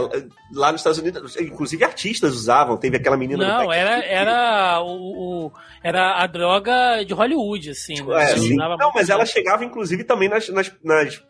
Lá 0.51 0.71
nos 0.71 0.81
Estados 0.81 0.97
Unidos, 0.99 1.37
inclusive 1.37 1.83
artistas 1.83 2.33
usavam. 2.33 2.77
Teve 2.77 2.97
aquela 2.97 3.17
menina. 3.17 3.47
Não, 3.47 3.71
era, 3.71 4.03
era, 4.03 4.81
o, 4.81 5.45
o, 5.45 5.51
era 5.83 6.21
a 6.21 6.27
droga 6.27 7.03
de 7.03 7.13
Hollywood, 7.13 7.69
assim. 7.69 8.03
Né? 8.03 8.31
É, 8.31 8.35
não, 8.55 8.91
mas 8.93 9.09
ela 9.09 9.25
chegava, 9.25 9.63
inclusive, 9.63 10.03
também 10.03 10.29
nas, 10.29 10.49
nas, 10.49 10.71
nas 10.83 11.23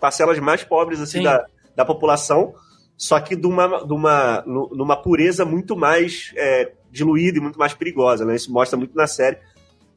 parcelas 0.00 0.38
mais 0.38 0.62
pobres 0.62 1.00
assim, 1.00 1.22
da, 1.22 1.44
da 1.74 1.84
população 1.84 2.54
só 2.96 3.18
que 3.20 3.34
de 3.34 3.46
uma, 3.46 3.84
de 3.84 3.92
uma, 3.92 4.42
numa 4.46 4.96
pureza 4.96 5.44
muito 5.44 5.76
mais 5.76 6.32
é, 6.36 6.72
diluída 6.90 7.38
e 7.38 7.40
muito 7.40 7.58
mais 7.58 7.74
perigosa, 7.74 8.24
né? 8.24 8.36
Isso 8.36 8.52
mostra 8.52 8.78
muito 8.78 8.94
na 8.94 9.06
série. 9.06 9.38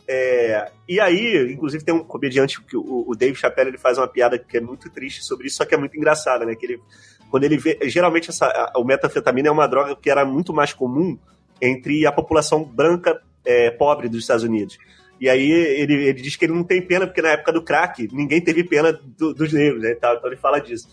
É, 0.07 0.71
e 0.87 0.99
aí, 0.99 1.51
inclusive, 1.51 1.83
tem 1.83 1.93
um 1.93 2.03
comediante, 2.03 2.61
que 2.61 2.77
o, 2.77 3.05
o 3.07 3.15
Dave 3.15 3.35
Chappelle, 3.35 3.69
ele 3.69 3.77
faz 3.77 3.97
uma 3.97 4.07
piada 4.07 4.37
que 4.37 4.57
é 4.57 4.61
muito 4.61 4.89
triste 4.89 5.23
sobre 5.23 5.47
isso, 5.47 5.57
só 5.57 5.65
que 5.65 5.73
é 5.73 5.77
muito 5.77 5.97
engraçada, 5.97 6.45
né? 6.45 6.55
Que 6.55 6.65
ele, 6.65 6.81
quando 7.29 7.43
ele 7.43 7.57
vê, 7.57 7.77
geralmente 7.83 8.29
essa, 8.29 8.45
a, 8.45 8.79
o 8.79 8.83
metanfetamina 8.83 9.49
é 9.49 9.51
uma 9.51 9.67
droga 9.67 9.95
que 9.95 10.09
era 10.09 10.23
muito 10.23 10.53
mais 10.53 10.73
comum 10.73 11.17
entre 11.61 12.05
a 12.05 12.11
população 12.11 12.63
branca 12.63 13.21
é, 13.43 13.71
pobre 13.71 14.09
dos 14.09 14.21
Estados 14.21 14.43
Unidos. 14.43 14.77
E 15.19 15.29
aí 15.29 15.49
ele, 15.49 15.93
ele 15.93 16.21
diz 16.21 16.35
que 16.35 16.45
ele 16.45 16.53
não 16.53 16.63
tem 16.63 16.81
pena, 16.81 17.07
porque 17.07 17.21
na 17.21 17.29
época 17.29 17.53
do 17.53 17.61
crack, 17.61 18.07
ninguém 18.11 18.41
teve 18.41 18.63
pena 18.63 18.91
do, 18.91 19.33
dos 19.33 19.53
negros, 19.53 19.81
né? 19.81 19.93
Então 19.93 20.19
ele 20.25 20.35
fala 20.35 20.59
disso. 20.59 20.87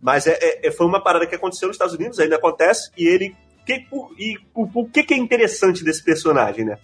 Mas 0.00 0.26
é, 0.26 0.38
é, 0.40 0.68
é, 0.68 0.70
foi 0.70 0.86
uma 0.86 1.02
parada 1.02 1.26
que 1.26 1.34
aconteceu 1.34 1.68
nos 1.68 1.74
Estados 1.74 1.94
Unidos, 1.94 2.18
ainda 2.18 2.36
acontece, 2.36 2.90
e 2.96 3.06
ele. 3.06 3.34
Que, 3.66 3.80
por, 3.80 4.14
e 4.18 4.38
o 4.54 4.88
que, 4.88 5.02
que 5.02 5.12
é 5.12 5.16
interessante 5.16 5.84
desse 5.84 6.02
personagem, 6.02 6.64
né? 6.64 6.78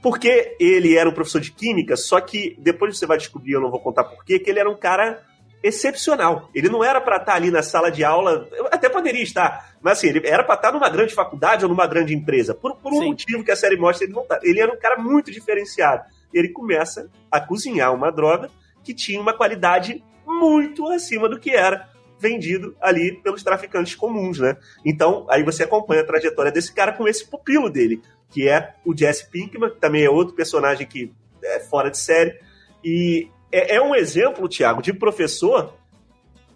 Porque 0.00 0.56
ele 0.58 0.96
era 0.96 1.08
um 1.08 1.12
professor 1.12 1.40
de 1.40 1.52
química, 1.52 1.96
só 1.96 2.20
que 2.20 2.56
depois 2.58 2.96
você 2.96 3.06
vai 3.06 3.18
descobrir, 3.18 3.52
eu 3.52 3.60
não 3.60 3.70
vou 3.70 3.80
contar 3.80 4.04
porquê, 4.04 4.38
que 4.38 4.48
ele 4.48 4.60
era 4.60 4.70
um 4.70 4.76
cara 4.76 5.22
excepcional. 5.62 6.50
Ele 6.54 6.68
não 6.68 6.84
era 6.84 7.00
para 7.00 7.16
estar 7.16 7.34
ali 7.34 7.50
na 7.50 7.62
sala 7.62 7.90
de 7.90 8.04
aula, 8.04 8.46
até 8.70 8.88
poderia 8.88 9.22
estar, 9.22 9.74
mas 9.80 9.98
assim, 9.98 10.08
ele 10.08 10.26
era 10.26 10.44
para 10.44 10.56
estar 10.56 10.72
numa 10.72 10.90
grande 10.90 11.14
faculdade 11.14 11.64
ou 11.64 11.70
numa 11.70 11.86
grande 11.86 12.14
empresa. 12.14 12.54
Por, 12.54 12.76
por 12.76 12.92
um 12.92 12.98
Sim. 12.98 13.06
motivo 13.06 13.42
que 13.42 13.50
a 13.50 13.56
série 13.56 13.76
mostra, 13.76 14.04
ele 14.04 14.12
não 14.12 14.26
tá. 14.26 14.38
Ele 14.42 14.60
era 14.60 14.70
um 14.70 14.78
cara 14.78 14.98
muito 14.98 15.30
diferenciado. 15.30 16.04
Ele 16.32 16.50
começa 16.50 17.10
a 17.30 17.40
cozinhar 17.40 17.94
uma 17.94 18.12
droga 18.12 18.50
que 18.82 18.92
tinha 18.92 19.18
uma 19.18 19.32
qualidade 19.32 20.04
muito 20.26 20.86
acima 20.90 21.30
do 21.30 21.40
que 21.40 21.50
era 21.50 21.88
vendido 22.24 22.74
ali 22.80 23.20
pelos 23.22 23.42
traficantes 23.42 23.94
comuns, 23.94 24.38
né? 24.38 24.56
Então, 24.84 25.26
aí 25.28 25.42
você 25.42 25.62
acompanha 25.62 26.00
a 26.00 26.06
trajetória 26.06 26.50
desse 26.50 26.72
cara 26.72 26.92
com 26.92 27.06
esse 27.06 27.26
pupilo 27.26 27.68
dele, 27.68 28.00
que 28.30 28.48
é 28.48 28.74
o 28.84 28.96
Jesse 28.96 29.30
Pinkman, 29.30 29.70
que 29.70 29.80
também 29.80 30.04
é 30.04 30.10
outro 30.10 30.34
personagem 30.34 30.86
que 30.86 31.12
é 31.42 31.60
fora 31.60 31.90
de 31.90 31.98
série. 31.98 32.34
E 32.82 33.28
é, 33.52 33.76
é 33.76 33.82
um 33.82 33.94
exemplo, 33.94 34.48
Thiago, 34.48 34.80
de 34.80 34.92
professor 34.94 35.74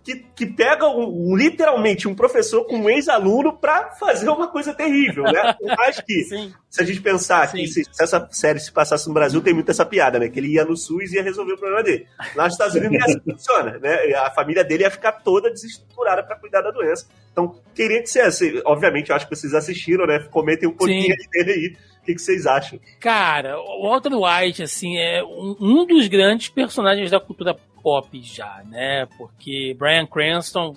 que, 0.09 0.25
que 0.35 0.47
pega 0.47 0.89
um, 0.89 1.37
literalmente 1.37 2.09
um 2.09 2.15
professor 2.15 2.65
com 2.65 2.79
um 2.79 2.89
ex-aluno 2.89 3.53
para 3.53 3.91
fazer 3.97 4.31
uma 4.31 4.49
coisa 4.49 4.73
terrível, 4.73 5.25
né? 5.25 5.55
Acho 5.87 6.03
que, 6.03 6.25
Sim. 6.25 6.55
se 6.71 6.83
a 6.83 6.87
gente 6.87 7.03
pensar 7.03 7.47
Sim. 7.49 7.59
que 7.59 7.67
se, 7.67 7.85
se, 7.85 8.03
essa 8.03 8.27
série 8.31 8.59
se 8.59 8.73
passasse 8.73 9.07
no 9.07 9.13
Brasil, 9.13 9.43
tem 9.43 9.53
muito 9.53 9.71
essa 9.71 9.85
piada, 9.85 10.19
né? 10.19 10.31
Que 10.31 10.39
ele 10.39 10.55
ia 10.55 10.65
no 10.65 10.75
SUS 10.79 11.13
e 11.13 11.17
ia 11.17 11.23
resolver 11.23 11.53
o 11.53 11.59
problema 11.59 11.83
dele. 11.83 12.07
Lá 12.35 12.45
nos 12.45 12.55
Estados 12.55 12.75
Unidos 12.75 12.99
é 12.99 13.03
assim 13.03 13.19
que 13.19 13.33
funciona, 13.33 13.79
né? 13.79 14.15
A 14.15 14.31
família 14.31 14.65
dele 14.65 14.85
ia 14.85 14.91
ficar 14.91 15.13
toda 15.13 15.51
desestruturada 15.51 16.23
para 16.23 16.37
cuidar 16.37 16.63
da 16.63 16.71
doença. 16.71 17.07
Então, 17.31 17.61
queria 17.75 18.01
que 18.01 18.09
você, 18.09 18.21
assim, 18.21 18.63
obviamente, 18.65 19.11
eu 19.11 19.17
acho 19.17 19.29
que 19.29 19.37
vocês 19.37 19.53
assistiram, 19.53 20.07
né? 20.07 20.21
Comentem 20.31 20.67
um 20.67 20.75
pouquinho 20.75 21.15
dele 21.31 21.53
aí. 21.53 21.77
O 22.09 22.11
que, 22.11 22.15
que, 22.15 22.23
vocês 22.23 22.47
acham? 22.47 22.81
Cara, 23.01 23.61
o 23.61 23.83
Walter 23.83 24.13
White, 24.15 24.63
assim, 24.63 24.97
é 24.97 25.23
um, 25.23 25.57
um 25.61 25.87
dos 25.87 26.09
grandes 26.09 26.49
personagens 26.49 27.11
da 27.11 27.21
cultura 27.21 27.55
pop 27.83 28.21
já, 28.23 28.63
né? 28.67 29.07
Porque 29.19 29.77
Brian 29.79 30.07
Cranston, 30.07 30.75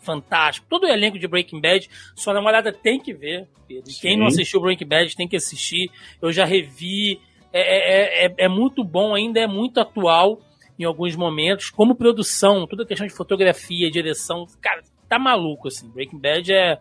fantástico. 0.00 0.66
Todo 0.70 0.84
o 0.84 0.88
elenco 0.88 1.18
de 1.18 1.28
Breaking 1.28 1.60
Bad, 1.60 1.88
sua 2.16 2.32
namorada 2.32 2.72
tem 2.72 2.98
que 2.98 3.12
ver. 3.12 3.46
Pedro. 3.68 3.92
Quem 4.00 4.18
não 4.18 4.26
assistiu 4.26 4.60
Breaking 4.60 4.86
Bad 4.86 5.14
tem 5.14 5.28
que 5.28 5.36
assistir. 5.36 5.90
Eu 6.20 6.32
já 6.32 6.44
revi. 6.44 7.20
É, 7.52 7.60
é, 7.60 8.26
é, 8.26 8.34
é, 8.38 8.48
muito 8.48 8.82
bom, 8.82 9.14
ainda 9.14 9.40
é 9.40 9.46
muito 9.46 9.80
atual 9.80 10.40
em 10.78 10.84
alguns 10.84 11.14
momentos. 11.14 11.68
Como 11.68 11.94
produção, 11.94 12.66
toda 12.66 12.84
a 12.84 12.86
questão 12.86 13.06
de 13.06 13.12
fotografia, 13.12 13.90
direção, 13.90 14.46
cara, 14.62 14.82
tá 15.08 15.18
maluco, 15.18 15.68
assim. 15.68 15.90
Breaking 15.90 16.18
Bad 16.18 16.52
é 16.52 16.78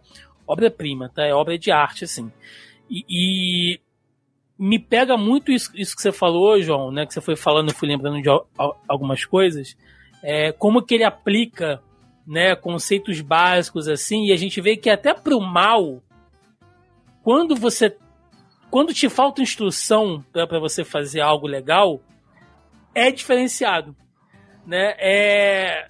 obra-prima, 0.47 1.12
tá? 1.13 1.25
É 1.25 1.33
obra 1.33 1.57
de 1.57 1.71
arte, 1.71 2.05
assim. 2.05 2.31
E, 2.89 3.05
e 3.09 3.79
me 4.60 4.78
pega 4.78 5.15
muito 5.15 5.54
isso, 5.54 5.72
isso, 5.74 5.95
que 5.95 6.02
você 6.02 6.12
falou, 6.12 6.62
João, 6.62 6.91
né? 6.91 7.06
Que 7.06 7.13
você 7.13 7.22
foi 7.22 7.38
falando, 7.38 7.69
eu 7.69 7.76
fui 7.76 7.88
lembrando 7.88 8.22
de 8.22 8.30
algumas 8.89 9.24
coisas. 9.24 9.78
É, 10.22 10.52
como 10.52 10.84
que 10.84 10.95
ele 10.95 11.06
aplica 11.06 11.82
né, 12.28 12.56
conceitos 12.56 13.22
básicos 13.22 13.88
assim, 13.88 14.26
e 14.26 14.34
a 14.34 14.36
gente 14.36 14.60
vê 14.60 14.76
que 14.76 14.89
até 14.89 15.13
pro 15.13 15.39
mal, 15.39 16.04
quando 17.24 17.56
você. 17.56 17.95
Quando 18.69 18.93
te 18.93 19.10
falta 19.10 19.41
instrução 19.41 20.24
para 20.32 20.60
você 20.60 20.84
fazer 20.84 21.22
algo 21.22 21.48
legal, 21.48 22.02
é 22.93 23.10
diferenciado. 23.10 23.95
Né? 24.67 24.93
É, 25.00 25.88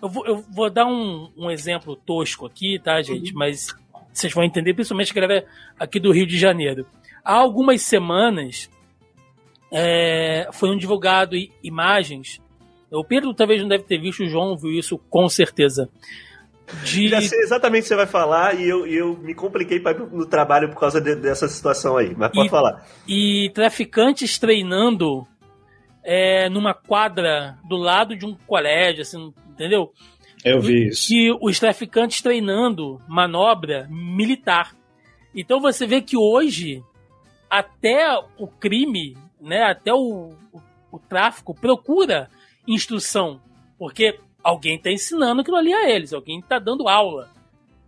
eu, 0.00 0.08
vou, 0.08 0.26
eu 0.26 0.36
vou 0.36 0.70
dar 0.70 0.86
um, 0.86 1.32
um 1.36 1.50
exemplo 1.50 1.96
tosco 1.96 2.46
aqui, 2.46 2.78
tá, 2.78 3.02
gente? 3.02 3.32
Uhum. 3.32 3.38
Mas 3.38 3.74
vocês 4.12 4.32
vão 4.32 4.44
entender, 4.44 4.74
principalmente 4.74 5.12
que 5.12 5.18
é 5.18 5.46
aqui 5.76 5.98
do 5.98 6.12
Rio 6.12 6.26
de 6.26 6.38
Janeiro. 6.38 6.86
Há 7.24 7.34
algumas 7.34 7.82
semanas 7.82 8.68
é, 9.72 10.48
foram 10.52 10.76
divulgado 10.76 11.34
imagens. 11.62 12.40
O 12.90 13.04
Pedro 13.04 13.34
talvez 13.34 13.60
não 13.60 13.68
deve 13.68 13.84
ter 13.84 13.98
visto, 13.98 14.22
o 14.22 14.28
João 14.28 14.56
viu 14.56 14.70
isso 14.70 14.98
com 15.10 15.28
certeza. 15.28 15.88
De... 16.84 17.08
Já 17.08 17.20
sei 17.20 17.40
exatamente 17.40 17.80
o 17.80 17.82
que 17.82 17.88
você 17.88 17.96
vai 17.96 18.06
falar 18.06 18.58
e 18.58 18.68
eu, 18.68 18.86
eu 18.86 19.16
me 19.18 19.34
compliquei 19.34 19.80
para 19.80 19.98
no 19.98 20.26
trabalho 20.26 20.70
por 20.70 20.80
causa 20.80 21.00
de, 21.00 21.14
dessa 21.14 21.46
situação 21.48 21.96
aí, 21.96 22.14
mas 22.16 22.32
pode 22.32 22.46
e, 22.46 22.50
falar. 22.50 22.86
E 23.06 23.50
traficantes 23.54 24.38
treinando 24.38 25.26
é, 26.02 26.48
numa 26.48 26.72
quadra 26.72 27.58
do 27.68 27.76
lado 27.76 28.16
de 28.16 28.24
um 28.24 28.34
colégio, 28.46 29.02
assim, 29.02 29.32
entendeu? 29.50 29.92
Eu 30.44 30.60
vi 30.60 30.88
isso. 30.88 31.12
E 31.12 31.32
os 31.40 31.58
traficantes 31.58 32.22
treinando 32.22 33.00
manobra 33.08 33.88
militar. 33.90 34.74
Então 35.34 35.60
você 35.60 35.86
vê 35.86 36.00
que 36.00 36.16
hoje 36.16 36.82
até 37.58 38.18
o 38.38 38.46
crime, 38.46 39.16
né, 39.40 39.64
até 39.64 39.92
o, 39.92 40.32
o 40.52 40.60
o 40.94 40.98
tráfico 41.00 41.52
procura 41.52 42.30
instrução, 42.68 43.40
porque 43.76 44.16
alguém 44.44 44.76
está 44.76 44.92
ensinando 44.92 45.40
aquilo 45.40 45.56
ali 45.56 45.74
a 45.74 45.90
eles, 45.90 46.12
alguém 46.12 46.38
está 46.38 46.60
dando 46.60 46.88
aula 46.88 47.28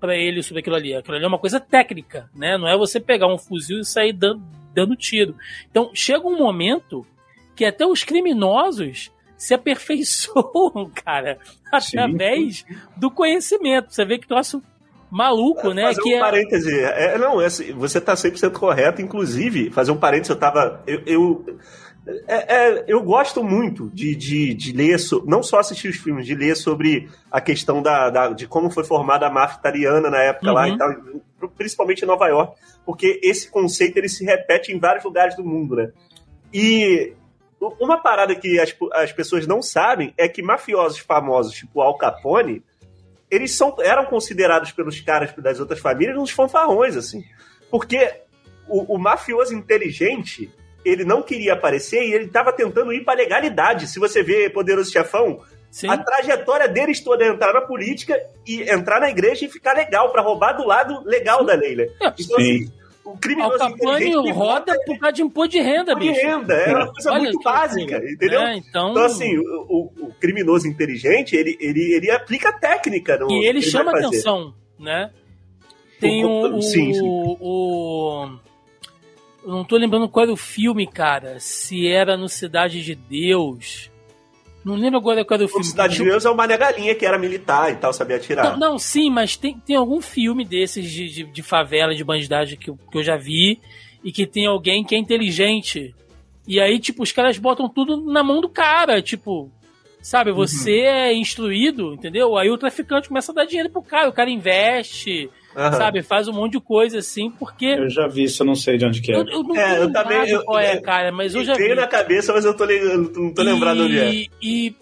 para 0.00 0.16
eles 0.16 0.44
sobre 0.44 0.58
aquilo 0.58 0.74
ali. 0.74 0.92
Aquilo 0.92 1.14
ali 1.14 1.24
é 1.24 1.28
uma 1.28 1.38
coisa 1.38 1.60
técnica, 1.60 2.28
né? 2.34 2.58
Não 2.58 2.66
é 2.66 2.76
você 2.76 2.98
pegar 2.98 3.28
um 3.28 3.38
fuzil 3.38 3.78
e 3.78 3.84
sair 3.84 4.12
dando, 4.12 4.42
dando 4.74 4.96
tiro. 4.96 5.36
Então 5.70 5.92
chega 5.94 6.26
um 6.26 6.36
momento 6.36 7.06
que 7.54 7.64
até 7.64 7.86
os 7.86 8.02
criminosos 8.02 9.12
se 9.38 9.54
aperfeiçoam, 9.54 10.90
cara, 11.04 11.38
através 11.70 12.64
Sim. 12.66 12.76
do 12.96 13.08
conhecimento. 13.08 13.94
Você 13.94 14.04
vê 14.04 14.18
que 14.18 14.26
troço 14.26 14.60
maluco, 15.10 15.72
né? 15.72 15.84
Fazer 15.88 16.02
que 16.02 16.14
um 16.14 16.16
é... 16.16 16.20
parêntese. 16.20 16.80
É, 16.80 17.18
não, 17.18 17.40
é, 17.40 17.48
você 17.48 18.00
tá 18.00 18.14
100% 18.14 18.52
correto. 18.52 19.00
Inclusive, 19.02 19.70
fazer 19.70 19.92
um 19.92 19.96
parêntese, 19.96 20.30
eu 20.30 20.38
tava. 20.38 20.82
Eu, 20.86 21.02
eu, 21.06 21.58
é, 22.28 22.56
é, 22.56 22.84
eu 22.86 23.02
gosto 23.02 23.42
muito 23.42 23.90
de, 23.92 24.14
de, 24.14 24.54
de 24.54 24.72
ler, 24.72 24.98
so, 24.98 25.24
não 25.26 25.42
só 25.42 25.58
assistir 25.58 25.88
os 25.88 25.96
filmes, 25.96 26.24
de 26.24 26.34
ler 26.34 26.56
sobre 26.56 27.08
a 27.30 27.40
questão 27.40 27.82
da, 27.82 28.10
da 28.10 28.28
de 28.28 28.46
como 28.46 28.70
foi 28.70 28.84
formada 28.84 29.26
a 29.26 29.30
máfia 29.30 29.58
italiana 29.58 30.08
na 30.08 30.22
época 30.22 30.48
uhum. 30.48 30.54
lá 30.54 30.68
e 30.68 30.70
uhum. 30.72 30.78
tal, 30.78 31.50
principalmente 31.56 32.02
em 32.02 32.06
Nova 32.06 32.28
York, 32.28 32.56
porque 32.84 33.20
esse 33.24 33.50
conceito 33.50 33.96
ele 33.96 34.08
se 34.08 34.24
repete 34.24 34.72
em 34.72 34.78
vários 34.78 35.04
lugares 35.04 35.34
do 35.34 35.44
mundo, 35.44 35.74
né? 35.74 35.90
E 36.54 37.12
uma 37.80 37.98
parada 37.98 38.36
que 38.36 38.60
as, 38.60 38.74
as 38.92 39.12
pessoas 39.12 39.46
não 39.46 39.60
sabem 39.60 40.14
é 40.16 40.28
que 40.28 40.42
mafiosos 40.42 40.98
famosos, 40.98 41.54
tipo 41.54 41.80
Al 41.80 41.96
Capone, 41.96 42.62
eles 43.30 43.52
são, 43.52 43.74
eram 43.80 44.06
considerados 44.06 44.72
pelos 44.72 45.00
caras 45.00 45.32
das 45.36 45.60
outras 45.60 45.80
famílias 45.80 46.16
uns 46.16 46.30
fanfarrões, 46.30 46.96
assim. 46.96 47.24
Porque 47.70 48.12
o, 48.68 48.94
o 48.94 48.98
mafioso 48.98 49.54
inteligente, 49.54 50.50
ele 50.84 51.04
não 51.04 51.22
queria 51.22 51.54
aparecer 51.54 52.02
e 52.02 52.12
ele 52.12 52.26
estava 52.26 52.52
tentando 52.52 52.92
ir 52.92 53.04
para 53.04 53.18
legalidade. 53.18 53.88
Se 53.88 53.98
você 53.98 54.22
vê 54.22 54.48
Poderoso 54.48 54.92
Chefão, 54.92 55.40
Sim. 55.70 55.88
a 55.88 55.98
trajetória 55.98 56.68
deles 56.68 57.00
toda 57.00 57.24
é 57.24 57.28
entrar 57.28 57.52
na 57.52 57.60
política 57.60 58.18
e 58.46 58.62
entrar 58.70 59.00
na 59.00 59.10
igreja 59.10 59.44
e 59.44 59.50
ficar 59.50 59.74
legal, 59.74 60.10
para 60.12 60.22
roubar 60.22 60.52
do 60.52 60.64
lado 60.64 61.02
legal 61.04 61.40
Sim. 61.40 61.46
da 61.46 61.54
lei, 61.54 61.76
né? 61.76 61.88
Então, 62.18 62.36
assim, 62.36 62.72
o 63.06 63.16
criminoso 63.16 63.62
Al 63.62 63.70
Capone 63.70 64.32
roda 64.32 64.76
por 64.84 64.98
causa 64.98 65.12
de 65.12 65.22
imposto 65.22 65.52
de 65.52 65.60
renda, 65.60 65.94
bicho. 65.94 66.12
De 66.12 66.26
renda, 66.26 66.54
é 66.54 66.74
uma 66.74 66.92
coisa 66.92 67.12
Olha 67.12 67.22
muito 67.22 67.40
básica, 67.40 67.98
assim, 67.98 68.12
entendeu? 68.12 68.40
É, 68.40 68.56
então... 68.56 68.90
então, 68.90 69.04
assim, 69.04 69.38
o, 69.38 69.92
o, 70.00 70.14
criminoso 70.20 70.66
inteligente, 70.66 71.36
ele, 71.36 71.56
ele, 71.60 71.94
ele 71.94 72.10
aplica 72.10 72.52
técnica. 72.52 73.16
No, 73.16 73.30
e 73.30 73.46
ele 73.46 73.62
chama 73.62 73.92
atenção, 73.92 74.52
né? 74.78 75.10
Tem 76.00 76.24
o, 76.24 76.56
o, 76.56 76.62
sim, 76.62 76.92
sim. 76.92 77.00
o, 77.02 78.28
Eu 79.44 79.50
não 79.50 79.64
tô 79.64 79.76
lembrando 79.76 80.08
qual 80.08 80.24
era 80.24 80.32
o 80.32 80.36
filme, 80.36 80.86
cara. 80.86 81.38
Se 81.38 81.86
era 81.86 82.16
no 82.16 82.28
Cidade 82.28 82.82
de 82.82 82.94
Deus 82.94 83.90
não 84.66 84.74
lembro 84.74 84.98
agora 84.98 85.24
qual 85.24 85.36
era 85.38 85.46
o 85.46 85.48
filme. 85.48 85.64
Cidade 85.64 85.94
de 85.94 86.02
Deus 86.02 86.24
é 86.24 86.30
o 86.30 86.34
Mané 86.34 86.56
Galinha, 86.56 86.92
que 86.92 87.06
era 87.06 87.16
militar 87.16 87.70
e 87.70 87.76
tal, 87.76 87.92
sabia 87.92 88.16
atirar. 88.16 88.58
Não, 88.58 88.72
não 88.72 88.78
sim, 88.78 89.08
mas 89.10 89.36
tem, 89.36 89.56
tem 89.60 89.76
algum 89.76 90.00
filme 90.00 90.44
desses 90.44 90.90
de, 90.90 91.08
de, 91.08 91.22
de 91.24 91.42
favela, 91.42 91.94
de 91.94 92.02
bandidagem 92.02 92.58
que 92.58 92.70
eu, 92.70 92.76
que 92.90 92.98
eu 92.98 93.02
já 93.04 93.16
vi, 93.16 93.60
e 94.02 94.10
que 94.10 94.26
tem 94.26 94.44
alguém 94.44 94.82
que 94.82 94.96
é 94.96 94.98
inteligente. 94.98 95.94
E 96.48 96.60
aí, 96.60 96.80
tipo, 96.80 97.04
os 97.04 97.12
caras 97.12 97.38
botam 97.38 97.68
tudo 97.68 98.10
na 98.12 98.24
mão 98.24 98.40
do 98.40 98.48
cara, 98.48 99.00
tipo, 99.00 99.52
sabe, 100.02 100.32
você 100.32 100.80
uhum. 100.80 100.86
é 100.86 101.14
instruído, 101.14 101.94
entendeu? 101.94 102.36
Aí 102.36 102.50
o 102.50 102.58
traficante 102.58 103.06
começa 103.06 103.30
a 103.30 103.34
dar 103.36 103.44
dinheiro 103.44 103.70
pro 103.70 103.82
cara, 103.82 104.08
o 104.08 104.12
cara 104.12 104.30
investe, 104.30 105.30
Uhum. 105.56 105.72
Sabe? 105.72 106.02
Faz 106.02 106.28
um 106.28 106.34
monte 106.34 106.52
de 106.52 106.60
coisa 106.60 106.98
assim, 106.98 107.30
porque. 107.30 107.64
Eu 107.64 107.88
já 107.88 108.06
vi 108.06 108.24
isso, 108.24 108.42
eu 108.42 108.46
não 108.46 108.54
sei 108.54 108.76
de 108.76 108.84
onde 108.84 109.00
que 109.00 109.10
é. 109.10 109.16
Eu, 109.16 109.26
eu 109.26 109.42
não 109.42 109.56
é, 109.56 109.82
eu 109.82 109.90
também. 109.90 110.28
Eu, 110.28 110.44
qual 110.44 110.58
é, 110.58 110.78
cara, 110.78 111.10
mas 111.10 111.34
eu 111.34 111.42
já 111.42 111.54
vi. 111.54 111.74
na 111.74 111.86
cabeça, 111.86 112.34
mas 112.34 112.44
eu 112.44 112.54
tô, 112.54 112.66
não 112.66 113.32
tô 113.32 113.42
lembrado 113.42 113.84
onde 113.84 113.98
é. 113.98 114.26
E 114.42 114.74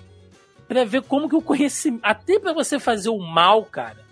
pra 0.66 0.84
ver 0.84 1.02
como 1.02 1.28
que 1.28 1.36
o 1.36 1.40
conhecimento. 1.40 2.00
Até 2.02 2.40
pra 2.40 2.52
você 2.52 2.80
fazer 2.80 3.08
o 3.08 3.18
mal, 3.18 3.64
cara. 3.64 4.02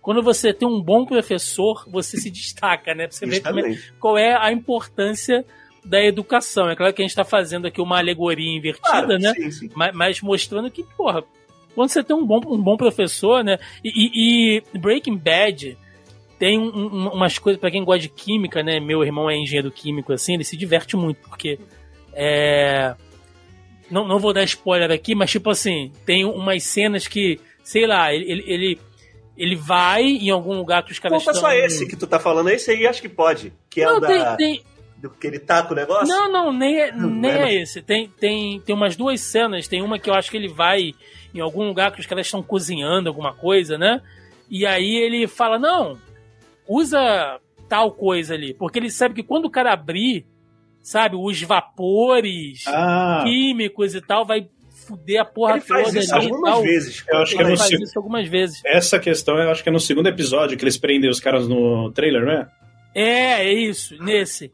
Quando 0.00 0.22
você 0.22 0.54
tem 0.54 0.66
um 0.66 0.80
bom 0.80 1.04
professor, 1.04 1.84
você 1.86 2.16
se 2.16 2.30
destaca, 2.30 2.94
né? 2.94 3.06
Pra 3.06 3.14
você 3.14 3.26
ver 3.26 3.42
é, 3.44 3.78
qual 3.98 4.16
é 4.16 4.34
a 4.34 4.50
importância 4.50 5.44
da 5.84 6.02
educação. 6.02 6.70
É 6.70 6.74
claro 6.76 6.94
que 6.94 7.02
a 7.02 7.04
gente 7.04 7.10
está 7.10 7.24
fazendo 7.24 7.66
aqui 7.66 7.82
uma 7.82 7.98
alegoria 7.98 8.56
invertida, 8.56 8.88
claro, 8.88 9.18
né? 9.18 9.34
Sim, 9.34 9.50
sim. 9.50 9.70
Mas, 9.74 9.94
mas, 9.94 10.22
mostrando 10.22 10.70
que, 10.70 10.82
porra, 10.82 11.22
quando 11.74 11.90
você 11.90 12.02
tem 12.02 12.16
um 12.16 12.24
bom, 12.24 12.40
um 12.46 12.62
bom 12.62 12.78
professor, 12.78 13.44
né? 13.44 13.58
E, 13.84 13.90
e, 13.90 14.62
e 14.74 14.78
Breaking 14.78 15.18
Bad 15.18 15.76
tem 16.40 16.58
um, 16.58 16.74
um, 16.74 17.08
umas 17.08 17.38
coisas, 17.38 17.60
para 17.60 17.70
quem 17.70 17.84
gosta 17.84 18.00
de 18.00 18.08
química, 18.08 18.62
né? 18.62 18.80
Meu 18.80 19.04
irmão 19.04 19.28
é 19.28 19.36
engenheiro 19.36 19.70
químico, 19.70 20.10
assim, 20.10 20.34
ele 20.34 20.44
se 20.44 20.56
diverte 20.56 20.96
muito, 20.96 21.18
porque. 21.28 21.58
É... 22.14 22.94
Não, 23.90 24.08
não 24.08 24.18
vou 24.18 24.32
dar 24.32 24.42
spoiler 24.44 24.90
aqui, 24.90 25.14
mas 25.14 25.30
tipo 25.30 25.50
assim, 25.50 25.92
tem 26.06 26.24
umas 26.24 26.62
cenas 26.62 27.06
que, 27.06 27.38
sei 27.62 27.86
lá, 27.86 28.14
ele, 28.14 28.42
ele, 28.46 28.78
ele 29.36 29.54
vai 29.54 30.02
em 30.02 30.30
algum 30.30 30.56
lugar 30.56 30.82
que 30.82 30.92
os 30.92 30.98
caras 30.98 31.18
Conta 31.18 31.32
estão... 31.32 31.50
só 31.50 31.54
esse 31.54 31.86
que 31.86 31.96
tu 31.96 32.06
tá 32.06 32.18
falando, 32.18 32.48
esse 32.48 32.70
aí 32.70 32.86
acho 32.86 33.02
que 33.02 33.08
pode. 33.08 33.52
Que 33.68 33.82
é 33.82 33.84
não, 33.84 33.94
é 33.94 33.98
o 33.98 34.00
da... 34.00 34.36
tem, 34.36 34.62
Do 34.96 35.10
que 35.10 35.26
ele 35.26 35.40
tá 35.40 35.62
com 35.62 35.74
o 35.74 35.76
negócio? 35.76 36.08
Não, 36.08 36.32
não, 36.32 36.52
nem 36.52 36.80
é, 36.80 36.92
nem 36.92 37.30
é, 37.32 37.42
é 37.42 37.62
esse. 37.62 37.82
Tem, 37.82 38.08
tem, 38.08 38.60
tem 38.60 38.74
umas 38.74 38.96
duas 38.96 39.20
cenas. 39.20 39.68
Tem 39.68 39.82
uma 39.82 39.98
que 39.98 40.08
eu 40.08 40.14
acho 40.14 40.30
que 40.30 40.38
ele 40.38 40.48
vai 40.48 40.94
em 41.34 41.40
algum 41.40 41.66
lugar 41.66 41.92
que 41.92 42.00
os 42.00 42.06
caras 42.06 42.26
estão 42.26 42.42
cozinhando 42.42 43.10
alguma 43.10 43.34
coisa, 43.34 43.76
né? 43.76 44.00
E 44.48 44.64
aí 44.64 44.96
ele 44.96 45.26
fala: 45.26 45.58
Não, 45.58 45.98
usa 46.70 47.40
tal 47.68 47.92
coisa 47.92 48.34
ali. 48.34 48.54
Porque 48.54 48.78
ele 48.78 48.90
sabe 48.90 49.14
que 49.14 49.22
quando 49.22 49.46
o 49.46 49.50
cara 49.50 49.72
abrir, 49.72 50.24
sabe, 50.80 51.16
os 51.16 51.42
vapores 51.42 52.64
ah. 52.68 53.22
químicos 53.24 53.94
e 53.94 54.00
tal, 54.00 54.24
vai 54.24 54.48
fuder 54.86 55.20
a 55.20 55.24
porra 55.24 55.52
ele 55.52 55.60
faz 55.60 55.86
toda 55.88 55.98
isso 55.98 56.14
algumas 56.14 56.52
tal. 56.52 56.62
vezes. 56.62 57.04
Eu 57.08 57.18
acho 57.18 57.36
que 57.36 57.42
é 57.42 57.48
no 57.48 57.56
faz 57.56 57.70
isso 57.70 57.98
algumas 57.98 58.28
vezes. 58.28 58.62
Essa 58.64 58.98
questão 58.98 59.36
eu 59.36 59.50
acho 59.50 59.62
que 59.62 59.68
é 59.68 59.72
no 59.72 59.80
segundo 59.80 60.08
episódio 60.08 60.56
que 60.56 60.64
eles 60.64 60.78
prendem 60.78 61.10
os 61.10 61.20
caras 61.20 61.48
no 61.48 61.90
trailer, 61.92 62.24
não 62.24 62.32
é? 62.32 62.48
É, 62.92 63.44
é 63.44 63.52
isso, 63.52 63.96
nesse. 64.02 64.50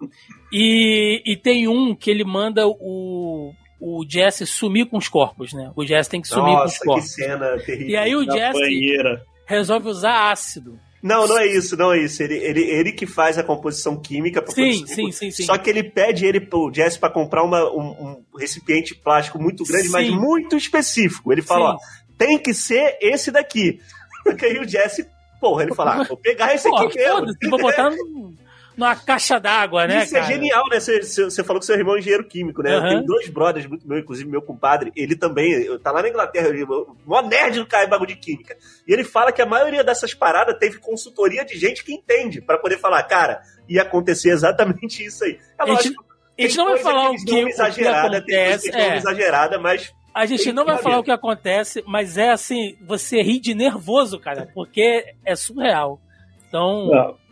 E, 0.53 1.23
e 1.25 1.37
tem 1.37 1.69
um 1.69 1.95
que 1.95 2.11
ele 2.11 2.25
manda 2.25 2.67
o, 2.67 3.53
o 3.81 4.05
Jesse 4.07 4.47
sumir 4.47 4.87
com 4.87 4.99
os 4.99 5.09
corpos, 5.09 5.55
né? 5.55 5.73
O 5.75 5.87
Jesse 5.87 6.11
tem 6.11 6.21
que 6.21 6.29
sumir 6.29 6.53
Nossa, 6.53 6.65
com 6.65 6.69
os 6.69 6.79
corpos. 6.79 7.15
Que 7.15 7.23
cena 7.23 7.59
terrível. 7.59 7.89
E 7.89 7.97
aí 7.97 8.15
o 8.15 8.25
Jesse 8.25 8.61
banheira. 8.61 9.23
resolve 9.47 9.89
usar 9.89 10.31
ácido. 10.31 10.79
Não, 11.07 11.25
não 11.29 11.39
é 11.39 11.47
isso, 11.47 11.77
não 11.77 11.93
é 11.93 12.01
isso. 12.01 12.21
Ele, 12.21 12.35
ele, 12.35 12.63
ele 12.63 12.93
que 12.93 13.07
faz 13.07 13.39
a 13.39 13.45
composição 13.45 13.97
química. 13.97 14.45
Sim, 14.49 14.85
sim, 14.85 15.13
sim, 15.13 15.31
sim. 15.31 15.45
Só 15.45 15.57
que 15.57 15.71
ele 15.71 15.85
pede 15.85 16.27
ele 16.27 16.41
pro 16.41 16.73
Jesse 16.75 16.99
para 16.99 17.13
comprar 17.13 17.45
uma, 17.45 17.63
um, 17.71 17.91
um, 17.91 18.25
recipiente 18.37 18.93
plástico 18.93 19.41
muito 19.41 19.63
grande, 19.65 19.87
sim. 19.87 19.93
mas 19.93 20.11
muito 20.11 20.57
específico. 20.57 21.33
Ele 21.33 21.43
fala, 21.43 21.73
sim. 21.73 21.77
ó, 21.77 22.17
tem 22.19 22.37
que 22.39 22.53
ser 22.53 22.99
esse 23.01 23.31
daqui. 23.31 23.79
Porque 24.25 24.45
aí 24.47 24.59
o 24.59 24.69
Jesse, 24.69 25.07
porra, 25.41 25.63
ele 25.63 25.75
fala, 25.77 26.01
ah, 26.01 26.03
vou 26.03 26.17
pegar 26.17 26.53
esse 26.53 26.69
Pô, 26.69 26.77
aqui 26.77 26.97
mesmo. 26.97 27.27
Vou 27.51 27.61
botar 27.61 27.91
no, 27.95 28.35
numa 28.77 28.95
caixa 28.95 29.41
d'água, 29.41 29.87
né? 29.87 30.05
Isso 30.05 30.17
é 30.17 30.21
cara? 30.21 30.33
é 30.33 30.35
genial, 30.35 30.65
né? 30.71 30.79
Você, 30.79 31.45
falou 31.45 31.61
que 31.61 31.67
seu 31.67 31.77
irmão 31.77 31.97
é 31.97 31.99
engenheiro 31.99 32.27
químico, 32.27 32.63
né? 32.63 32.77
Uhum. 32.77 32.89
Tem 32.89 33.05
dois 33.05 33.29
brothers 33.29 33.67
muito 33.67 33.89
meus, 33.89 34.03
inclusive 34.03 34.29
meu 34.29 34.43
compadre, 34.43 34.93
ele 34.95 35.17
também, 35.17 35.79
tá 35.79 35.91
lá 35.91 36.03
na 36.03 36.09
Inglaterra, 36.09 36.49
ele, 36.49 36.67
mó 37.07 37.23
nerd 37.23 37.59
do 37.59 37.67
cara 37.67 37.87
bagulho 37.87 38.09
de 38.09 38.17
química. 38.17 38.57
E 38.87 38.93
ele 38.93 39.05
fala 39.05 39.33
que 39.33 39.41
a 39.41 39.47
maioria 39.47 39.83
dessas 39.83 40.13
paradas 40.13 40.59
teve 40.59 40.79
consultoria 40.79 41.45
de 41.45 41.59
gente 41.59 41.83
que 41.83 41.95
entende, 41.95 42.41
para 42.41 42.59
poder 42.59 42.79
falar, 42.79 43.03
cara, 43.05 43.41
ia 43.69 43.83
acontecer 43.83 44.31
exatamente 44.31 45.05
isso 45.05 45.25
aí. 45.25 45.39
É 45.59 45.65
lógico. 45.65 46.05
A 46.39 46.43
gente 46.43 46.57
não 46.59 46.67
vai 46.67 46.79
falar 46.79 47.11
o 47.11 47.15
que, 47.15 47.45
o 47.45 47.75
que 47.75 47.87
acontece. 47.87 48.71
Tem 48.71 48.81
é. 48.83 48.97
exagerada, 48.97 49.59
mas 49.59 49.91
a 50.17 50.25
gente 50.25 50.51
não 50.51 50.65
vai 50.65 50.79
falar 50.79 50.99
o 50.99 51.03
que 51.03 51.11
acontece, 51.11 51.85
mas 51.87 52.17
é 52.17 52.31
assim, 52.31 52.75
você 52.81 53.21
ri 53.21 53.39
de 53.39 53.55
nervoso, 53.55 54.19
cara, 54.19 54.51
porque 54.55 55.15
é 55.23 55.37
surreal. 55.37 56.01
Então. 56.49 56.87
Não. 56.87 57.26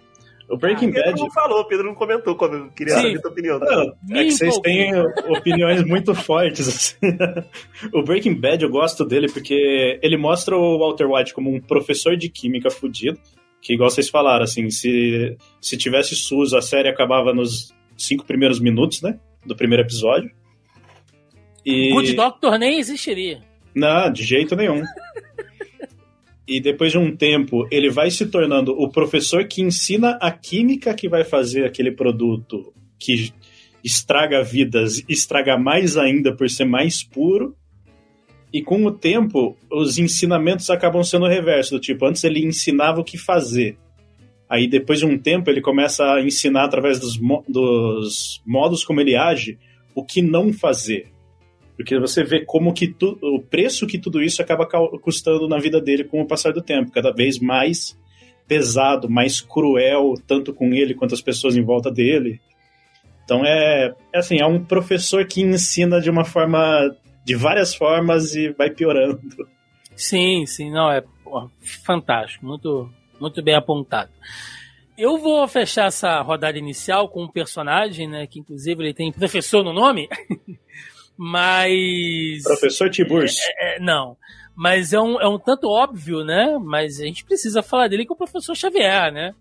O 0.48 0.56
Breaking 0.56 0.90
ah, 0.90 0.92
Bad. 0.92 1.04
Pedro 1.04 1.22
não 1.22 1.30
falou, 1.30 1.64
Pedro 1.64 1.86
não 1.86 1.94
comentou 1.94 2.36
quando 2.36 2.70
queria 2.72 2.94
saber 2.94 3.16
a 3.16 3.20
tua 3.20 3.30
opinião. 3.30 3.58
Não, 3.58 4.16
é 4.16 4.24
que 4.24 4.32
vocês 4.32 4.58
têm 4.58 4.92
opiniões 5.28 5.84
muito 5.84 6.14
fortes. 6.14 6.68
Assim. 6.68 6.96
o 7.92 8.02
Breaking 8.02 8.34
Bad 8.34 8.62
eu 8.62 8.70
gosto 8.70 9.04
dele 9.04 9.28
porque 9.32 9.98
ele 10.02 10.16
mostra 10.16 10.56
o 10.56 10.78
Walter 10.78 11.06
White 11.10 11.32
como 11.32 11.52
um 11.52 11.60
professor 11.60 12.16
de 12.16 12.28
química 12.28 12.70
fudido. 12.70 13.18
Que, 13.62 13.72
igual 13.72 13.88
vocês 13.88 14.10
falaram, 14.10 14.44
assim, 14.44 14.68
se, 14.68 15.38
se 15.58 15.78
tivesse 15.78 16.14
SUS, 16.14 16.52
a 16.52 16.60
série 16.60 16.88
acabava 16.88 17.32
nos 17.32 17.74
cinco 17.96 18.26
primeiros 18.26 18.60
minutos, 18.60 19.00
né? 19.00 19.18
Do 19.46 19.56
primeiro 19.56 19.82
episódio. 19.82 20.30
E... 21.64 21.90
Good 21.90 22.12
Doctor 22.12 22.58
nem 22.58 22.78
existiria. 22.78 23.40
Não, 23.74 24.12
de 24.12 24.22
jeito 24.22 24.54
nenhum 24.54 24.82
e 26.46 26.60
depois 26.60 26.92
de 26.92 26.98
um 26.98 27.14
tempo 27.16 27.66
ele 27.70 27.90
vai 27.90 28.10
se 28.10 28.26
tornando 28.26 28.72
o 28.72 28.90
professor 28.90 29.44
que 29.46 29.62
ensina 29.62 30.18
a 30.20 30.30
química 30.30 30.94
que 30.94 31.08
vai 31.08 31.24
fazer 31.24 31.64
aquele 31.64 31.90
produto 31.90 32.72
que 32.98 33.32
estraga 33.82 34.42
vidas, 34.42 35.04
estraga 35.08 35.58
mais 35.58 35.96
ainda 35.96 36.34
por 36.34 36.48
ser 36.48 36.64
mais 36.64 37.02
puro. 37.02 37.54
E 38.52 38.62
com 38.62 38.84
o 38.86 38.92
tempo, 38.92 39.56
os 39.70 39.98
ensinamentos 39.98 40.70
acabam 40.70 41.02
sendo 41.02 41.24
o 41.24 41.28
reverso, 41.28 41.74
do 41.74 41.80
tipo, 41.80 42.06
antes 42.06 42.22
ele 42.22 42.44
ensinava 42.44 43.00
o 43.00 43.04
que 43.04 43.18
fazer. 43.18 43.76
Aí 44.48 44.68
depois 44.68 45.00
de 45.00 45.06
um 45.06 45.18
tempo 45.18 45.50
ele 45.50 45.60
começa 45.60 46.04
a 46.04 46.22
ensinar 46.22 46.64
através 46.64 47.00
dos, 47.00 47.18
mo 47.18 47.44
dos 47.48 48.40
modos 48.46 48.84
como 48.84 49.00
ele 49.00 49.16
age 49.16 49.58
o 49.94 50.04
que 50.04 50.22
não 50.22 50.52
fazer. 50.52 51.13
Porque 51.76 51.98
você 51.98 52.22
vê 52.22 52.44
como 52.44 52.72
que 52.72 52.86
tu, 52.86 53.18
o 53.20 53.40
preço 53.40 53.86
que 53.86 53.98
tudo 53.98 54.22
isso 54.22 54.40
acaba 54.40 54.66
custando 54.98 55.48
na 55.48 55.58
vida 55.58 55.80
dele 55.80 56.04
com 56.04 56.20
o 56.20 56.26
passar 56.26 56.52
do 56.52 56.62
tempo, 56.62 56.92
cada 56.92 57.12
vez 57.12 57.38
mais 57.38 57.98
pesado, 58.46 59.08
mais 59.08 59.40
cruel, 59.40 60.14
tanto 60.26 60.52
com 60.52 60.72
ele 60.72 60.94
quanto 60.94 61.14
as 61.14 61.20
pessoas 61.20 61.56
em 61.56 61.62
volta 61.62 61.90
dele. 61.90 62.40
Então 63.24 63.44
é, 63.44 63.94
é 64.12 64.18
assim, 64.18 64.38
é 64.40 64.46
um 64.46 64.62
professor 64.62 65.26
que 65.26 65.40
ensina 65.40 66.00
de 66.00 66.10
uma 66.10 66.24
forma, 66.24 66.94
de 67.24 67.34
várias 67.34 67.74
formas 67.74 68.34
e 68.34 68.50
vai 68.50 68.70
piorando. 68.70 69.20
Sim, 69.96 70.44
sim, 70.46 70.70
não, 70.70 70.90
é 70.90 71.02
fantástico, 71.84 72.44
muito, 72.46 72.90
muito 73.20 73.42
bem 73.42 73.54
apontado. 73.54 74.10
Eu 74.96 75.18
vou 75.18 75.46
fechar 75.48 75.86
essa 75.86 76.20
rodada 76.20 76.56
inicial 76.56 77.08
com 77.08 77.24
um 77.24 77.28
personagem, 77.28 78.06
né, 78.06 78.26
que 78.26 78.38
inclusive 78.38 78.80
ele 78.82 78.94
tem 78.94 79.10
professor 79.10 79.64
no 79.64 79.72
nome, 79.72 80.08
mas... 81.16 82.42
Professor 82.42 82.90
Tiburcio. 82.90 83.42
É, 83.58 83.76
é, 83.76 83.80
não, 83.80 84.16
mas 84.54 84.92
é 84.92 85.00
um, 85.00 85.20
é 85.20 85.28
um 85.28 85.38
tanto 85.38 85.68
óbvio, 85.68 86.24
né, 86.24 86.58
mas 86.62 87.00
a 87.00 87.04
gente 87.04 87.24
precisa 87.24 87.62
falar 87.62 87.88
dele 87.88 88.04
que 88.04 88.12
é 88.12 88.14
o 88.14 88.18
professor 88.18 88.56
Xavier, 88.56 89.12
né, 89.12 89.34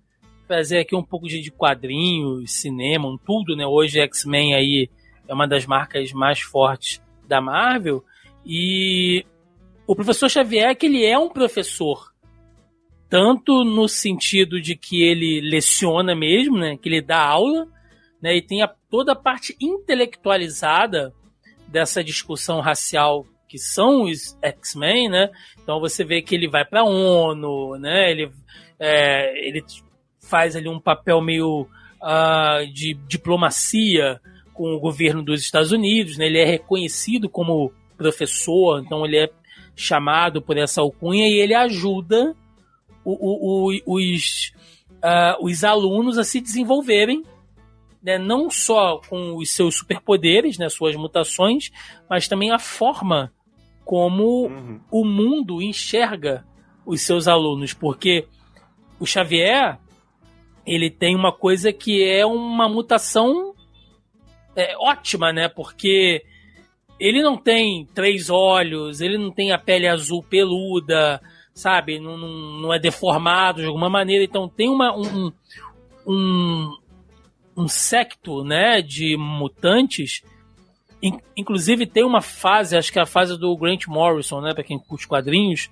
trazer 0.48 0.80
aqui 0.80 0.96
um 0.96 1.04
pouco 1.04 1.28
de, 1.28 1.42
de 1.42 1.52
quadrinhos, 1.52 2.52
cinema, 2.52 3.08
um 3.08 3.18
tudo, 3.18 3.56
né, 3.56 3.66
hoje 3.66 4.00
X-Men 4.00 4.56
aí 4.56 4.90
é 5.28 5.34
uma 5.34 5.48
das 5.48 5.66
marcas 5.66 6.12
mais 6.12 6.40
fortes 6.40 7.02
da 7.28 7.40
Marvel, 7.40 8.04
e 8.46 9.26
o 9.88 9.96
professor 9.96 10.30
Xavier 10.30 10.76
que 10.76 10.86
ele 10.86 11.06
é 11.06 11.18
um 11.18 11.30
professor 11.30 12.14
tanto 13.10 13.64
no 13.64 13.88
sentido 13.88 14.60
de 14.60 14.76
que 14.76 15.04
ele 15.04 15.40
leciona 15.42 16.16
mesmo, 16.16 16.58
né, 16.58 16.76
que 16.76 16.90
ele 16.90 17.02
dá 17.02 17.20
aula, 17.20 17.68
né, 18.20 18.36
e 18.36 18.42
tem 18.42 18.64
a, 18.64 18.68
toda 18.90 19.12
a 19.12 19.16
parte 19.16 19.56
intelectualizada 19.62 21.14
dessa 21.74 22.04
discussão 22.04 22.62
racial 22.62 23.26
que 23.48 23.58
são 23.58 24.04
os 24.04 24.38
X-Men, 24.42 25.10
né? 25.10 25.30
Então 25.62 25.80
você 25.80 26.04
vê 26.04 26.22
que 26.22 26.36
ele 26.36 26.48
vai 26.48 26.64
para 26.64 26.82
a 26.82 26.86
ONU, 26.86 27.78
né? 27.80 28.12
Ele, 28.12 28.32
é, 28.80 29.48
ele 29.48 29.64
faz 30.22 30.56
ali 30.56 30.70
um 30.70 30.80
papel 30.80 31.20
meio 31.20 31.68
uh, 32.02 32.72
de 32.72 32.94
diplomacia 33.08 34.22
com 34.54 34.72
o 34.72 34.80
governo 34.80 35.24
dos 35.24 35.42
Estados 35.42 35.72
Unidos, 35.72 36.16
né? 36.16 36.28
Ele 36.28 36.40
é 36.40 36.46
reconhecido 36.46 37.28
como 37.28 37.74
professor, 37.98 38.80
então 38.80 39.04
ele 39.04 39.18
é 39.18 39.30
chamado 39.76 40.42
por 40.42 40.56
essa 40.56 40.82
alcunha 40.82 41.28
e 41.28 41.40
ele 41.40 41.56
ajuda 41.56 42.36
o, 43.04 43.14
o, 43.14 43.72
o, 43.86 43.96
os, 43.96 44.54
uh, 44.98 45.44
os 45.44 45.64
alunos 45.64 46.20
a 46.20 46.24
se 46.24 46.40
desenvolverem, 46.40 47.24
né, 48.04 48.18
não 48.18 48.50
só 48.50 49.00
com 49.10 49.38
os 49.38 49.52
seus 49.52 49.76
superpoderes, 49.76 50.58
né, 50.58 50.68
suas 50.70 50.96
mutações, 50.96 51.72
mas 52.10 52.28
também 52.28 52.52
a 52.52 52.60
forma 52.60 53.32
como 53.86 54.48
uhum. 54.48 54.80
o 54.92 55.06
mundo 55.06 55.62
enxerga 55.62 56.46
os 56.86 57.02
seus 57.02 57.28
alunos, 57.28 57.74
porque 57.74 58.28
o 59.00 59.06
Xavier 59.06 59.80
ele 60.66 60.90
tem 60.90 61.16
uma 61.16 61.32
coisa 61.32 61.72
que 61.74 62.04
é 62.04 62.26
uma 62.26 62.70
mutação 62.70 63.54
é, 64.56 64.76
ótima, 64.78 65.34
né? 65.34 65.50
Porque 65.50 66.24
ele 67.00 67.22
não 67.22 67.38
tem 67.38 67.86
três 67.94 68.30
olhos, 68.30 69.02
ele 69.02 69.18
não 69.18 69.32
tem 69.32 69.52
a 69.52 69.58
pele 69.58 69.88
azul 69.88 70.24
peluda, 70.24 71.22
sabe? 71.54 72.00
Não, 72.00 72.18
não, 72.18 72.62
não 72.62 72.74
é 72.74 72.80
deformado 72.80 73.62
de 73.62 73.68
alguma 73.68 73.90
maneira. 73.90 74.24
Então 74.24 74.48
tem 74.48 74.70
uma, 74.70 74.96
um, 74.96 75.32
um, 76.08 76.78
um 77.56 77.68
secto 77.68 78.44
né, 78.44 78.82
de 78.82 79.16
mutantes. 79.18 80.24
Inclusive 81.36 81.86
tem 81.86 82.04
uma 82.04 82.22
fase, 82.22 82.78
acho 82.78 82.92
que 82.92 83.00
é 83.00 83.02
a 83.02 83.06
fase 83.06 83.38
do 83.38 83.56
Grant 83.58 83.88
Morrison, 83.88 84.40
né? 84.40 84.54
Para 84.54 84.64
quem 84.64 84.80
curte 84.80 85.08
quadrinhos, 85.08 85.70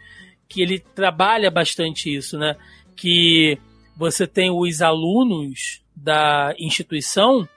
que 0.50 0.62
ele 0.62 0.80
trabalha 0.80 1.50
bastante 1.50 2.14
isso, 2.14 2.38
né? 2.38 2.58
Que 2.96 3.58
você 3.96 4.28
tem 4.28 4.52
os 4.52 4.82
alunos 4.82 5.82
da 5.96 6.54
instituição 6.60 7.48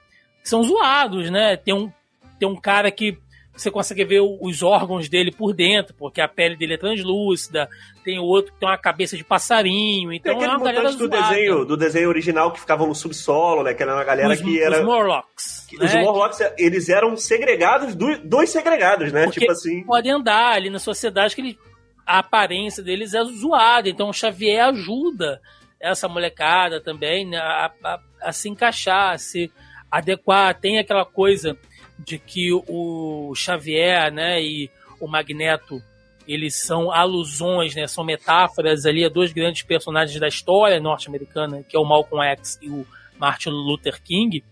que 0.43 0.49
são 0.49 0.63
zoados, 0.63 1.31
né? 1.31 1.57
Tem 1.57 1.75
um, 1.75 1.91
tem 2.39 2.49
um 2.49 2.55
cara 2.55 2.91
que 2.93 3.19
você 3.57 3.71
consegue 3.71 4.05
ver 4.05 4.21
os 4.21 4.63
órgãos 4.63 5.09
dele 5.09 5.31
por 5.31 5.55
dentro, 5.55 5.95
porque 5.95 6.21
a 6.21 6.27
pele 6.27 6.57
dele 6.57 6.75
é 6.75 6.79
translúcida. 6.79 7.69
Tem 8.05 8.19
o 8.19 8.25
outro 8.25 8.53
que 8.53 8.59
tem 8.59 8.69
uma 8.69 8.77
cabeça 8.77 9.17
de 9.17 9.23
passarinho. 9.23 10.13
Então 10.13 10.37
tem 10.37 10.49
é 10.49 10.51
uma 10.51 10.59
galera 10.59 10.93
do 10.93 11.09
desenho, 11.09 11.65
do 11.65 11.77
desenho 11.77 12.09
original 12.09 12.51
que 12.53 12.59
ficavam 12.59 12.89
no 12.89 12.95
subsolo, 12.95 13.63
né? 13.63 13.73
Que 13.73 13.83
era 13.83 13.95
uma 13.95 14.03
galera 14.03 14.33
os, 14.33 14.41
que 14.41 14.61
era. 14.61 14.81
Os 14.81 14.85
Morlocks. 14.85 15.67
Que, 15.69 15.79
né? 15.79 15.87
Os 15.87 15.95
Morlocks, 15.95 16.39
eles 16.59 16.89
eram 16.89 17.17
segregados, 17.17 17.95
dois 18.25 18.51
segregados, 18.51 19.13
né? 19.13 19.25
Porque 19.25 19.41
tipo 19.41 19.53
assim. 19.53 19.85
Podem 19.85 20.13
andar 20.13 20.55
ali 20.55 20.69
na 20.69 20.81
sociedade 20.81 21.35
que 21.37 21.41
ele, 21.41 21.59
a 22.05 22.19
aparência 22.19 22.83
deles 22.83 23.15
é 23.15 23.23
zoada. 23.23 23.89
Então 23.89 24.09
o 24.09 24.13
Xavier 24.13 24.65
ajuda 24.65 25.41
essa 25.81 26.09
molecada 26.09 26.81
também 26.81 27.29
né, 27.29 27.37
a, 27.37 27.71
a, 27.85 28.01
a 28.23 28.33
se 28.33 28.49
encaixar, 28.49 29.13
a 29.13 29.19
se 29.19 29.53
adequar. 29.91 30.59
Tem 30.59 30.79
aquela 30.81 31.05
coisa 31.05 31.57
de 32.05 32.19
que 32.19 32.51
o 32.53 33.33
Xavier, 33.35 34.13
né, 34.13 34.43
e 34.43 34.71
o 35.01 35.09
Magneto, 35.09 35.83
eles 36.27 36.65
são 36.65 36.91
alusões, 36.91 37.75
né, 37.75 37.87
são 37.87 38.05
metáforas 38.05 38.87
ali 38.87 39.05
a 39.05 39.09
dois 39.09 39.33
grandes 39.33 39.63
personagens 39.63 40.19
da 40.19 40.29
história 40.29 40.81
norte-americana, 40.81 41.63
que 41.63 41.77
é 41.77 41.81
o 41.81 41.85
Malcolm 41.85 42.25
X 42.25 42.59
e 42.63 42.69
o 42.69 42.87
Martin 43.19 43.51
Luther 43.51 44.03
King, 44.03 44.43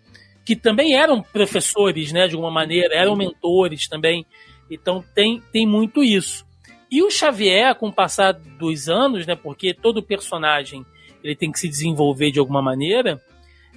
que 0.44 0.56
também 0.56 0.94
eram 0.94 1.22
professores, 1.22 2.12
né, 2.12 2.26
de 2.26 2.34
alguma 2.34 2.50
maneira, 2.50 2.94
eram 2.94 3.16
mentores 3.16 3.88
também. 3.88 4.26
Então 4.70 5.04
tem, 5.14 5.40
tem 5.52 5.66
muito 5.66 6.02
isso. 6.02 6.44
E 6.90 7.02
o 7.02 7.10
Xavier, 7.10 7.74
com 7.74 7.88
o 7.88 7.92
passar 7.92 8.32
dos 8.32 8.88
anos, 8.88 9.26
né, 9.26 9.34
porque 9.34 9.72
todo 9.72 10.02
personagem 10.02 10.84
ele 11.22 11.36
tem 11.36 11.50
que 11.50 11.58
se 11.58 11.68
desenvolver 11.68 12.30
de 12.30 12.38
alguma 12.38 12.60
maneira, 12.60 13.22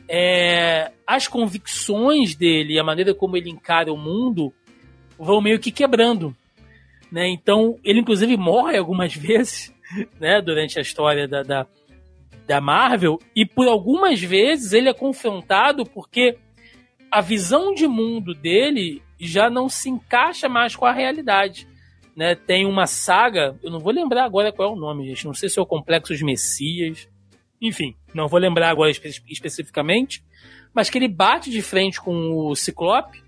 é, 0.07 0.91
as 1.05 1.27
convicções 1.27 2.35
dele, 2.35 2.79
a 2.79 2.83
maneira 2.83 3.13
como 3.13 3.37
ele 3.37 3.49
encara 3.49 3.91
o 3.91 3.97
mundo, 3.97 4.53
vão 5.17 5.41
meio 5.41 5.59
que 5.59 5.71
quebrando. 5.71 6.35
Né? 7.11 7.29
Então, 7.29 7.79
ele 7.83 7.99
inclusive 7.99 8.35
morre 8.37 8.77
algumas 8.77 9.13
vezes 9.15 9.73
né, 10.19 10.41
durante 10.41 10.77
a 10.77 10.81
história 10.81 11.27
da, 11.27 11.43
da, 11.43 11.67
da 12.47 12.61
Marvel, 12.61 13.19
e 13.35 13.45
por 13.45 13.67
algumas 13.67 14.21
vezes 14.21 14.73
ele 14.73 14.89
é 14.89 14.93
confrontado 14.93 15.85
porque 15.85 16.37
a 17.11 17.21
visão 17.21 17.73
de 17.73 17.87
mundo 17.87 18.33
dele 18.33 19.01
já 19.19 19.49
não 19.49 19.69
se 19.69 19.89
encaixa 19.89 20.49
mais 20.49 20.75
com 20.75 20.85
a 20.85 20.91
realidade. 20.91 21.67
Né? 22.15 22.35
Tem 22.35 22.65
uma 22.65 22.87
saga, 22.87 23.57
eu 23.61 23.71
não 23.71 23.79
vou 23.79 23.91
lembrar 23.91 24.25
agora 24.25 24.51
qual 24.51 24.69
é 24.69 24.71
o 24.73 24.79
nome, 24.79 25.07
gente. 25.07 25.25
Não 25.25 25.33
sei 25.33 25.49
se 25.49 25.59
é 25.59 25.61
o 25.61 25.65
Complexo 25.65 26.13
dos 26.13 26.21
Messias. 26.21 27.09
Enfim, 27.61 27.95
não 28.15 28.27
vou 28.27 28.39
lembrar 28.39 28.69
agora 28.69 28.89
espe 28.89 29.13
especificamente, 29.27 30.23
mas 30.73 30.89
que 30.89 30.97
ele 30.97 31.07
bate 31.07 31.49
de 31.49 31.61
frente 31.61 31.99
com 32.01 32.31
o 32.31 32.55
Ciclope, 32.55 33.23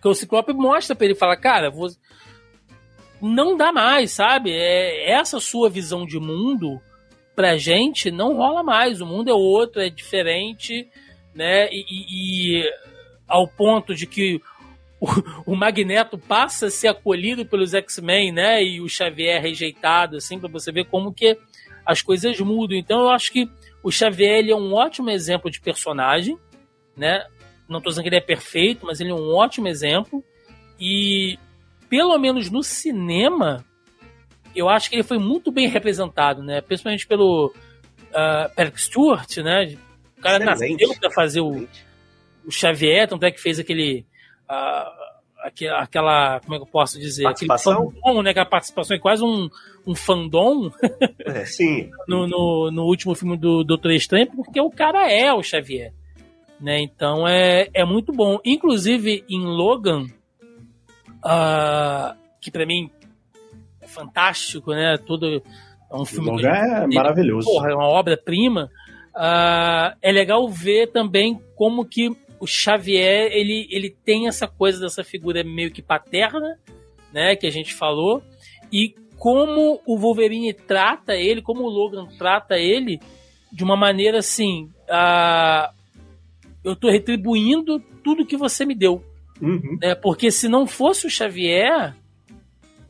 que 0.00 0.08
o 0.08 0.14
Ciclope 0.14 0.52
mostra 0.52 0.96
para 0.96 1.06
ele, 1.06 1.14
fala, 1.14 1.36
cara, 1.36 1.70
vou... 1.70 1.88
não 3.20 3.56
dá 3.56 3.72
mais, 3.72 4.12
sabe? 4.12 4.50
É 4.52 5.12
essa 5.12 5.38
sua 5.38 5.68
visão 5.68 6.06
de 6.06 6.18
mundo 6.18 6.80
pra 7.34 7.56
gente 7.56 8.10
não 8.10 8.36
rola 8.36 8.62
mais. 8.62 9.00
O 9.00 9.06
mundo 9.06 9.30
é 9.30 9.34
outro, 9.34 9.80
é 9.80 9.88
diferente, 9.88 10.88
né? 11.34 11.68
E, 11.70 11.84
e, 11.88 12.58
e 12.58 12.70
ao 13.28 13.48
ponto 13.48 13.94
de 13.94 14.06
que 14.06 14.40
o, 15.00 15.52
o, 15.52 15.56
Magneto 15.56 16.18
passa 16.18 16.66
a 16.66 16.70
ser 16.70 16.88
acolhido 16.88 17.46
pelos 17.46 17.74
X-Men, 17.74 18.32
né? 18.32 18.62
E 18.62 18.80
o 18.80 18.88
Xavier 18.88 19.40
rejeitado, 19.40 20.16
assim, 20.16 20.38
para 20.38 20.48
você 20.48 20.70
ver 20.70 20.86
como 20.86 21.12
que 21.12 21.36
as 21.86 22.02
coisas 22.02 22.38
mudam. 22.40 22.76
Então 22.76 23.02
eu 23.02 23.10
acho 23.10 23.32
que 23.32 23.48
o 23.82 23.90
Xavier 23.90 24.48
é 24.48 24.54
um 24.54 24.72
ótimo 24.74 25.10
exemplo 25.10 25.50
de 25.50 25.60
personagem, 25.60 26.38
né? 26.96 27.24
Não 27.68 27.78
estou 27.78 27.90
dizendo 27.90 28.04
que 28.04 28.08
ele 28.08 28.16
é 28.16 28.20
perfeito, 28.20 28.86
mas 28.86 29.00
ele 29.00 29.10
é 29.10 29.14
um 29.14 29.34
ótimo 29.34 29.68
exemplo. 29.68 30.22
E 30.78 31.38
pelo 31.88 32.16
menos 32.18 32.50
no 32.50 32.62
cinema, 32.62 33.64
eu 34.54 34.68
acho 34.68 34.88
que 34.88 34.96
ele 34.96 35.02
foi 35.02 35.18
muito 35.18 35.50
bem 35.50 35.68
representado, 35.68 36.42
né? 36.42 36.60
Principalmente 36.60 37.06
pelo 37.06 37.46
uh, 37.48 38.54
Patrick 38.54 38.80
Stewart, 38.80 39.36
né? 39.38 39.76
O 40.18 40.22
cara 40.22 40.44
Excelente. 40.44 40.80
nasceu 40.82 41.00
para 41.00 41.10
fazer 41.10 41.40
o, 41.40 41.66
o 42.46 42.50
Xavier, 42.50 43.08
tanto 43.08 43.24
é 43.24 43.30
que 43.30 43.40
fez 43.40 43.58
aquele 43.58 44.06
uh, 44.48 45.12
aquela, 45.42 46.40
como 46.40 46.54
é 46.54 46.58
que 46.58 46.64
eu 46.64 46.70
posso 46.70 46.98
dizer? 46.98 47.24
Participação? 47.24 47.92
Aquele 48.04 48.22
né? 48.22 48.30
Aquela 48.30 48.46
participação 48.46 48.96
é 48.96 49.00
quase 49.00 49.24
um, 49.24 49.48
um 49.86 49.94
fandom. 49.94 50.70
É, 51.24 51.44
sim. 51.44 51.90
no, 52.08 52.26
no, 52.26 52.70
no, 52.70 52.82
último 52.84 53.14
filme 53.14 53.36
do 53.36 53.64
Doutor 53.64 53.92
Estranho, 53.92 54.28
porque 54.28 54.60
o 54.60 54.70
cara 54.70 55.10
é 55.10 55.32
o 55.32 55.42
Xavier. 55.42 55.92
Né? 56.60 56.80
Então 56.80 57.26
é, 57.26 57.68
é 57.74 57.84
muito 57.84 58.12
bom. 58.12 58.38
Inclusive 58.44 59.24
em 59.28 59.40
Logan, 59.40 60.06
uh, 61.24 62.16
que 62.40 62.50
para 62.50 62.66
mim 62.66 62.90
é 63.80 63.86
fantástico, 63.86 64.70
né? 64.70 64.96
Todo, 64.98 65.42
é 65.90 65.96
um 65.96 66.04
filme. 66.04 66.30
Logan 66.30 66.48
é 66.48 66.86
maravilhoso. 66.86 67.48
Porra, 67.48 67.70
é 67.70 67.74
uma 67.74 67.88
obra-prima. 67.88 68.70
Uh, 69.14 69.96
é 70.00 70.10
legal 70.12 70.48
ver 70.48 70.90
também 70.90 71.38
como 71.56 71.84
que 71.84 72.10
o 72.42 72.46
Xavier, 72.46 73.30
ele, 73.32 73.68
ele 73.70 73.90
tem 74.04 74.26
essa 74.26 74.48
coisa 74.48 74.80
dessa 74.80 75.04
figura 75.04 75.44
meio 75.44 75.70
que 75.70 75.80
paterna, 75.80 76.58
né, 77.12 77.36
que 77.36 77.46
a 77.46 77.50
gente 77.50 77.72
falou, 77.72 78.20
e 78.72 78.96
como 79.22 79.80
o 79.86 79.96
Wolverine 79.96 80.52
trata 80.52 81.14
ele, 81.14 81.40
como 81.40 81.62
o 81.62 81.68
Logan 81.68 82.08
trata 82.18 82.58
ele, 82.58 82.98
de 83.52 83.62
uma 83.62 83.76
maneira 83.76 84.18
assim, 84.18 84.68
uh, 84.88 85.72
eu 86.64 86.74
tô 86.74 86.90
retribuindo 86.90 87.78
tudo 88.02 88.26
que 88.26 88.36
você 88.36 88.66
me 88.66 88.74
deu. 88.74 89.00
Uhum. 89.40 89.78
Né? 89.80 89.94
Porque 89.94 90.32
se 90.32 90.48
não 90.48 90.66
fosse 90.66 91.06
o 91.06 91.10
Xavier, 91.10 91.94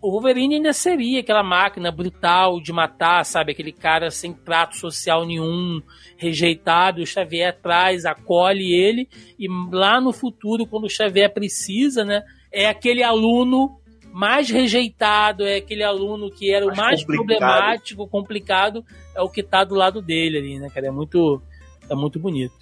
o 0.00 0.10
Wolverine 0.10 0.54
ainda 0.54 0.72
seria 0.72 1.20
aquela 1.20 1.42
máquina 1.42 1.92
brutal 1.92 2.62
de 2.62 2.72
matar, 2.72 3.26
sabe? 3.26 3.52
Aquele 3.52 3.70
cara 3.70 4.10
sem 4.10 4.32
trato 4.32 4.78
social 4.78 5.26
nenhum, 5.26 5.82
rejeitado. 6.16 7.02
O 7.02 7.06
Xavier 7.06 7.54
traz, 7.60 8.06
acolhe 8.06 8.72
ele, 8.72 9.06
e 9.38 9.46
lá 9.70 10.00
no 10.00 10.14
futuro, 10.14 10.66
quando 10.66 10.84
o 10.84 10.90
Xavier 10.90 11.30
precisa, 11.30 12.06
né? 12.06 12.22
É 12.50 12.66
aquele 12.70 13.02
aluno 13.02 13.81
mais 14.12 14.50
rejeitado, 14.50 15.44
é 15.44 15.56
aquele 15.56 15.82
aluno 15.82 16.30
que 16.30 16.52
era 16.52 16.66
mais 16.66 16.78
o 16.78 16.82
mais 16.82 17.00
complicado. 17.04 17.26
problemático, 17.26 18.08
complicado, 18.08 18.84
é 19.14 19.22
o 19.22 19.28
que 19.28 19.42
tá 19.42 19.64
do 19.64 19.74
lado 19.74 20.02
dele 20.02 20.38
ali, 20.38 20.58
né, 20.58 20.68
cara? 20.68 20.88
É 20.88 20.90
muito, 20.90 21.42
é 21.88 21.94
muito 21.94 22.18
bonito. 22.18 22.54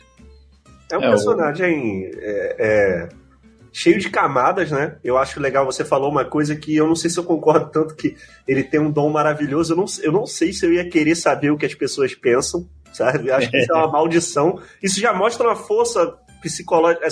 É 0.90 0.96
um 0.96 1.02
é, 1.02 1.10
personagem 1.10 2.10
é, 2.14 2.56
é, 2.58 3.08
cheio 3.72 3.98
de 3.98 4.08
camadas, 4.10 4.70
né? 4.70 4.96
Eu 5.02 5.18
acho 5.18 5.40
legal, 5.40 5.64
você 5.64 5.84
falou 5.84 6.10
uma 6.10 6.24
coisa 6.24 6.54
que 6.54 6.76
eu 6.76 6.86
não 6.86 6.94
sei 6.94 7.10
se 7.10 7.18
eu 7.18 7.24
concordo 7.24 7.70
tanto 7.70 7.94
que 7.94 8.16
ele 8.46 8.62
tem 8.62 8.80
um 8.80 8.90
dom 8.90 9.10
maravilhoso. 9.10 9.72
Eu 9.72 9.76
não, 9.76 9.84
eu 10.02 10.12
não 10.12 10.26
sei 10.26 10.52
se 10.52 10.64
eu 10.64 10.72
ia 10.72 10.88
querer 10.88 11.16
saber 11.16 11.50
o 11.50 11.56
que 11.56 11.66
as 11.66 11.74
pessoas 11.74 12.14
pensam, 12.14 12.68
sabe? 12.92 13.30
Acho 13.30 13.50
que 13.50 13.58
isso 13.58 13.72
é 13.72 13.76
uma 13.76 13.90
maldição. 13.92 14.60
Isso 14.82 15.00
já 15.00 15.12
mostra 15.12 15.48
uma 15.48 15.56
força 15.56 16.16
psicológica. 16.40 17.06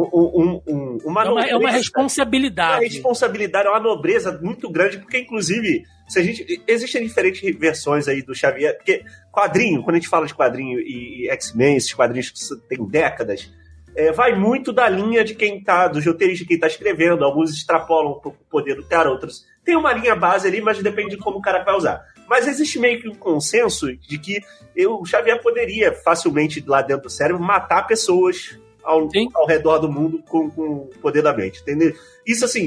Um, 0.00 0.60
um, 0.66 0.98
uma 1.04 1.24
é, 1.24 1.30
uma, 1.30 1.46
é 1.46 1.56
uma 1.56 1.70
responsabilidade. 1.70 2.84
Uma 2.84 2.88
responsabilidade, 2.88 3.66
é 3.66 3.70
uma 3.70 3.80
nobreza 3.80 4.38
muito 4.40 4.70
grande, 4.70 4.98
porque, 4.98 5.18
inclusive, 5.18 5.82
se 6.08 6.20
a 6.20 6.22
gente. 6.22 6.62
Existem 6.68 7.02
diferentes 7.02 7.58
versões 7.58 8.06
aí 8.06 8.22
do 8.22 8.34
Xavier, 8.34 8.76
porque 8.76 9.02
quadrinho, 9.32 9.82
quando 9.82 9.96
a 9.96 9.98
gente 9.98 10.08
fala 10.08 10.26
de 10.26 10.34
quadrinho 10.34 10.78
e, 10.78 11.24
e 11.24 11.30
X-Men, 11.30 11.76
esses 11.76 11.92
quadrinhos 11.92 12.30
que 12.30 12.68
têm 12.68 12.86
décadas, 12.86 13.50
é, 13.96 14.12
vai 14.12 14.34
muito 14.34 14.72
da 14.72 14.88
linha 14.88 15.24
de 15.24 15.34
quem 15.34 15.60
tá, 15.60 15.88
dos 15.88 16.06
roteiristas 16.06 16.46
de 16.46 16.46
quem 16.46 16.58
tá 16.60 16.68
escrevendo. 16.68 17.24
Alguns 17.24 17.50
extrapolam 17.52 18.12
um 18.12 18.20
pouco 18.20 18.38
o 18.40 18.50
poder 18.50 18.76
do 18.76 18.84
cara, 18.84 19.10
outros. 19.10 19.44
Tem 19.64 19.76
uma 19.76 19.92
linha 19.92 20.14
base 20.14 20.46
ali, 20.46 20.60
mas 20.60 20.80
depende 20.80 21.10
de 21.10 21.16
como 21.16 21.38
o 21.38 21.42
cara 21.42 21.64
vai 21.64 21.74
usar. 21.74 22.04
Mas 22.28 22.46
existe 22.46 22.78
meio 22.78 23.00
que 23.00 23.08
um 23.08 23.14
consenso 23.14 23.94
de 23.96 24.18
que 24.18 24.40
eu, 24.76 25.00
o 25.00 25.04
Xavier 25.04 25.42
poderia 25.42 25.92
facilmente, 25.92 26.62
lá 26.64 26.82
dentro 26.82 27.04
do 27.04 27.10
cérebro, 27.10 27.42
matar 27.42 27.86
pessoas 27.88 28.56
ao, 28.88 29.06
ao 29.34 29.46
redor 29.46 29.78
do 29.78 29.92
mundo 29.92 30.22
com, 30.26 30.50
com, 30.50 30.62
o 30.62 30.90
poder 31.02 31.22
da 31.22 31.36
mente, 31.36 31.60
entendeu? 31.60 31.94
Isso 32.26 32.44
assim, 32.44 32.66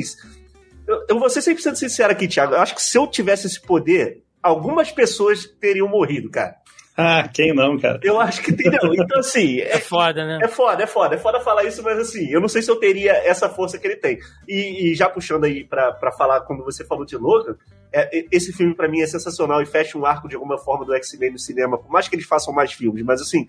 eu, 0.88 1.04
eu 1.10 1.20
vou 1.20 1.30
ser 1.30 1.40
100% 1.40 1.76
sincero 1.76 2.12
aqui, 2.12 2.28
Thiago. 2.28 2.54
Eu 2.54 2.60
acho 2.62 2.76
que 2.76 2.82
se 2.82 2.98
eu 2.98 3.08
tivesse 3.08 3.48
esse 3.48 3.60
poder, 3.60 4.24
algumas 4.42 4.92
pessoas 4.92 5.46
teriam 5.46 5.88
morrido, 5.88 6.30
cara. 6.30 6.56
Ah, 6.96 7.28
quem 7.28 7.56
não, 7.56 7.80
cara? 7.80 8.00
Eu 8.04 8.20
acho 8.20 8.44
que 8.44 8.52
entendeu. 8.52 8.94
Então, 8.94 9.20
assim. 9.20 9.60
É, 9.60 9.74
é, 9.78 9.80
foda, 9.80 10.26
né? 10.26 10.40
É 10.44 10.48
foda, 10.48 10.84
é 10.84 10.88
foda. 10.88 11.16
É 11.16 11.18
foda 11.18 11.40
falar 11.40 11.64
isso, 11.64 11.82
mas 11.82 11.98
assim, 11.98 12.30
eu 12.30 12.40
não 12.40 12.50
sei 12.50 12.62
se 12.62 12.70
eu 12.70 12.76
teria 12.76 13.14
essa 13.14 13.50
força 13.50 13.80
que 13.80 13.88
ele 13.88 13.96
tem. 13.96 14.20
E, 14.48 14.92
e 14.92 14.96
já 14.96 15.10
puxando 15.10 15.46
aí 15.46 15.64
pra, 15.64 15.94
pra 15.94 16.12
falar, 16.12 16.42
quando 16.42 16.64
você 16.64 16.86
falou 16.86 17.06
de 17.06 17.18
Logan, 17.18 17.56
é, 17.94 18.26
esse 18.32 18.54
filme 18.54 18.76
para 18.76 18.88
mim 18.88 19.02
é 19.02 19.08
sensacional 19.08 19.62
e 19.62 19.66
fecha 19.66 19.98
um 19.98 20.06
arco 20.06 20.28
de 20.28 20.36
alguma 20.36 20.58
forma 20.58 20.86
do 20.86 20.94
X-Men 20.96 21.32
no 21.32 21.40
cinema, 21.40 21.78
por 21.78 21.90
mais 21.90 22.08
que 22.08 22.16
eles 22.16 22.26
façam 22.26 22.54
mais 22.54 22.72
filmes, 22.72 23.04
mas 23.04 23.22
assim, 23.22 23.48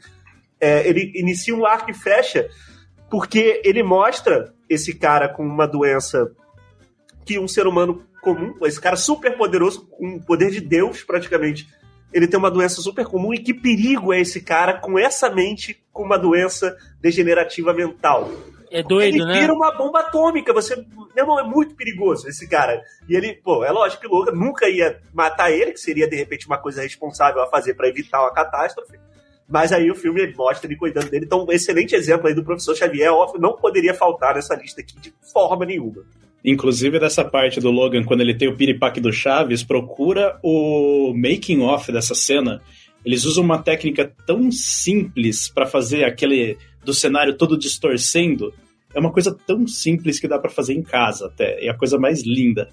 é, 0.62 0.88
ele 0.88 1.10
inicia 1.16 1.54
um 1.54 1.66
arco 1.66 1.90
e 1.90 1.94
fecha 1.94 2.48
porque 3.10 3.60
ele 3.64 3.82
mostra 3.82 4.54
esse 4.70 4.94
cara 4.94 5.28
com 5.28 5.44
uma 5.44 5.66
doença 5.66 6.30
que 7.26 7.38
um 7.38 7.48
ser 7.48 7.66
humano 7.66 8.06
comum, 8.22 8.54
esse 8.62 8.80
cara 8.80 8.96
super 8.96 9.36
poderoso, 9.36 9.86
com 9.88 10.14
o 10.14 10.24
poder 10.24 10.50
de 10.50 10.60
Deus 10.60 11.02
praticamente, 11.02 11.68
ele 12.12 12.28
tem 12.28 12.38
uma 12.38 12.50
doença 12.50 12.80
super 12.80 13.04
comum 13.04 13.34
e 13.34 13.38
que 13.38 13.52
perigo 13.52 14.12
é 14.12 14.20
esse 14.20 14.40
cara 14.40 14.78
com 14.78 14.98
essa 14.98 15.28
mente 15.28 15.82
com 15.92 16.04
uma 16.04 16.16
doença 16.16 16.76
degenerativa 17.00 17.72
mental. 17.72 18.30
É 18.70 18.82
doido, 18.82 19.16
ele 19.16 19.24
né? 19.24 19.32
Ele 19.32 19.40
vira 19.40 19.52
uma 19.52 19.76
bomba 19.76 20.00
atômica. 20.00 20.52
Você, 20.54 20.76
meu 20.76 21.24
irmão, 21.24 21.38
é 21.38 21.42
muito 21.42 21.74
perigoso 21.74 22.26
esse 22.28 22.48
cara. 22.48 22.82
E 23.06 23.14
ele, 23.14 23.34
pô, 23.34 23.62
é 23.64 23.70
lógico 23.70 24.00
que 24.00 24.08
Logan 24.08 24.32
nunca 24.32 24.68
ia 24.68 25.02
matar 25.12 25.50
ele, 25.50 25.72
que 25.72 25.80
seria 25.80 26.08
de 26.08 26.16
repente 26.16 26.46
uma 26.46 26.56
coisa 26.56 26.80
responsável 26.82 27.42
a 27.42 27.48
fazer 27.48 27.74
para 27.74 27.88
evitar 27.88 28.22
uma 28.22 28.32
catástrofe. 28.32 28.98
Mas 29.52 29.70
aí 29.70 29.90
o 29.90 29.94
filme 29.94 30.32
mostra 30.34 30.66
ele 30.66 30.78
cuidando 30.78 31.10
dele. 31.10 31.26
Então, 31.26 31.44
um 31.44 31.52
excelente 31.52 31.94
exemplo 31.94 32.26
aí 32.26 32.34
do 32.34 32.42
professor 32.42 32.74
Xavier, 32.74 33.12
óbvio, 33.12 33.38
não 33.38 33.52
poderia 33.52 33.92
faltar 33.92 34.34
nessa 34.34 34.54
lista 34.54 34.80
aqui 34.80 34.98
de 34.98 35.12
forma 35.30 35.66
nenhuma. 35.66 36.02
Inclusive, 36.42 36.98
dessa 36.98 37.22
parte 37.22 37.60
do 37.60 37.70
Logan, 37.70 38.02
quando 38.02 38.22
ele 38.22 38.34
tem 38.34 38.48
o 38.48 38.56
piripaque 38.56 38.98
do 38.98 39.12
Chaves, 39.12 39.62
procura 39.62 40.38
o 40.42 41.12
making 41.14 41.60
off 41.60 41.92
dessa 41.92 42.14
cena. 42.14 42.62
Eles 43.04 43.24
usam 43.24 43.44
uma 43.44 43.62
técnica 43.62 44.10
tão 44.26 44.50
simples 44.50 45.50
para 45.50 45.66
fazer 45.66 46.04
aquele 46.04 46.56
do 46.82 46.94
cenário 46.94 47.36
todo 47.36 47.58
distorcendo. 47.58 48.54
É 48.94 48.98
uma 48.98 49.12
coisa 49.12 49.36
tão 49.46 49.66
simples 49.66 50.18
que 50.18 50.26
dá 50.26 50.38
para 50.38 50.50
fazer 50.50 50.72
em 50.72 50.82
casa 50.82 51.26
até. 51.26 51.62
É 51.62 51.68
a 51.68 51.76
coisa 51.76 51.98
mais 51.98 52.22
linda. 52.24 52.70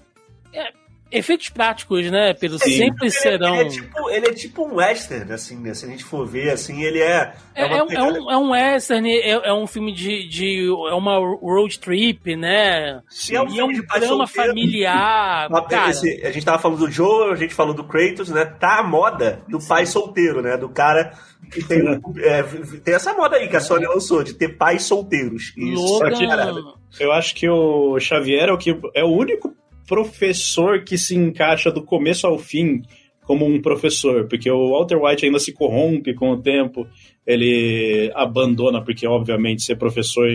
É, 0.52 0.72
efeitos 1.10 1.48
práticos, 1.48 2.10
né, 2.10 2.34
Pedro? 2.34 2.58
Sim. 2.58 2.70
Sempre 2.70 3.06
ele, 3.06 3.10
serão. 3.10 3.56
Ele 3.56 3.68
é, 3.68 3.70
tipo, 3.70 4.10
ele 4.10 4.26
é 4.26 4.32
tipo 4.32 4.64
um 4.64 4.76
western, 4.76 5.32
assim, 5.32 5.56
né? 5.56 5.74
Se 5.74 5.86
a 5.86 5.88
gente 5.88 6.04
for 6.04 6.26
ver, 6.26 6.50
assim, 6.50 6.82
ele 6.82 7.00
é. 7.00 7.34
É, 7.54 7.64
é, 7.64 7.78
é, 7.78 7.82
um, 7.82 7.90
é 7.90 8.02
um, 8.02 8.30
é 8.30 8.36
um 8.36 8.50
western, 8.50 9.10
é, 9.10 9.30
é, 9.30 9.52
um 9.52 9.66
filme 9.66 9.92
de, 9.92 10.28
de. 10.28 10.66
É 10.90 10.94
uma 10.94 11.18
road 11.18 11.78
trip, 11.78 12.36
né? 12.36 13.00
Sim. 13.08 13.36
É 13.36 13.42
um, 13.42 13.48
e 13.50 13.58
é 13.58 13.64
um 13.64 13.72
drama 13.72 14.26
familiar. 14.26 15.48
cara. 15.68 15.90
Esse, 15.90 16.24
a 16.24 16.30
gente 16.30 16.44
tava 16.44 16.58
falando 16.58 16.78
do 16.78 16.90
Joe, 16.90 17.32
a 17.32 17.36
gente 17.36 17.54
falou 17.54 17.74
do 17.74 17.84
Kratos, 17.84 18.28
né? 18.28 18.44
Tá 18.44 18.78
a 18.78 18.82
moda 18.82 19.42
do 19.48 19.58
pai 19.58 19.86
solteiro, 19.86 20.42
né? 20.42 20.56
Do 20.56 20.68
cara 20.68 21.12
que 21.50 21.64
tem, 21.64 21.82
é, 22.18 22.42
tem 22.84 22.94
essa 22.94 23.12
moda 23.12 23.36
aí 23.36 23.48
que 23.48 23.56
a 23.56 23.60
Sony 23.60 23.86
lançou, 23.86 24.22
de 24.22 24.34
ter 24.34 24.56
pais 24.56 24.84
solteiros. 24.84 25.52
Isso. 25.56 25.82
Logan... 25.82 26.74
Eu 26.98 27.12
acho 27.12 27.34
que 27.34 27.48
o 27.48 27.98
Xavier 27.98 28.48
é 28.48 28.52
o, 28.52 28.58
que, 28.58 28.78
é 28.94 29.04
o 29.04 29.08
único 29.08 29.54
professor 29.90 30.84
que 30.84 30.96
se 30.96 31.16
encaixa 31.16 31.68
do 31.68 31.82
começo 31.82 32.24
ao 32.24 32.38
fim 32.38 32.80
como 33.22 33.44
um 33.44 33.60
professor, 33.60 34.28
porque 34.28 34.48
o 34.48 34.70
Walter 34.70 35.02
White 35.02 35.26
ainda 35.26 35.40
se 35.40 35.52
corrompe 35.52 36.14
com 36.14 36.30
o 36.30 36.40
tempo, 36.40 36.86
ele 37.26 38.08
abandona, 38.14 38.80
porque 38.80 39.04
obviamente 39.04 39.62
ser 39.62 39.74
professor 39.74 40.28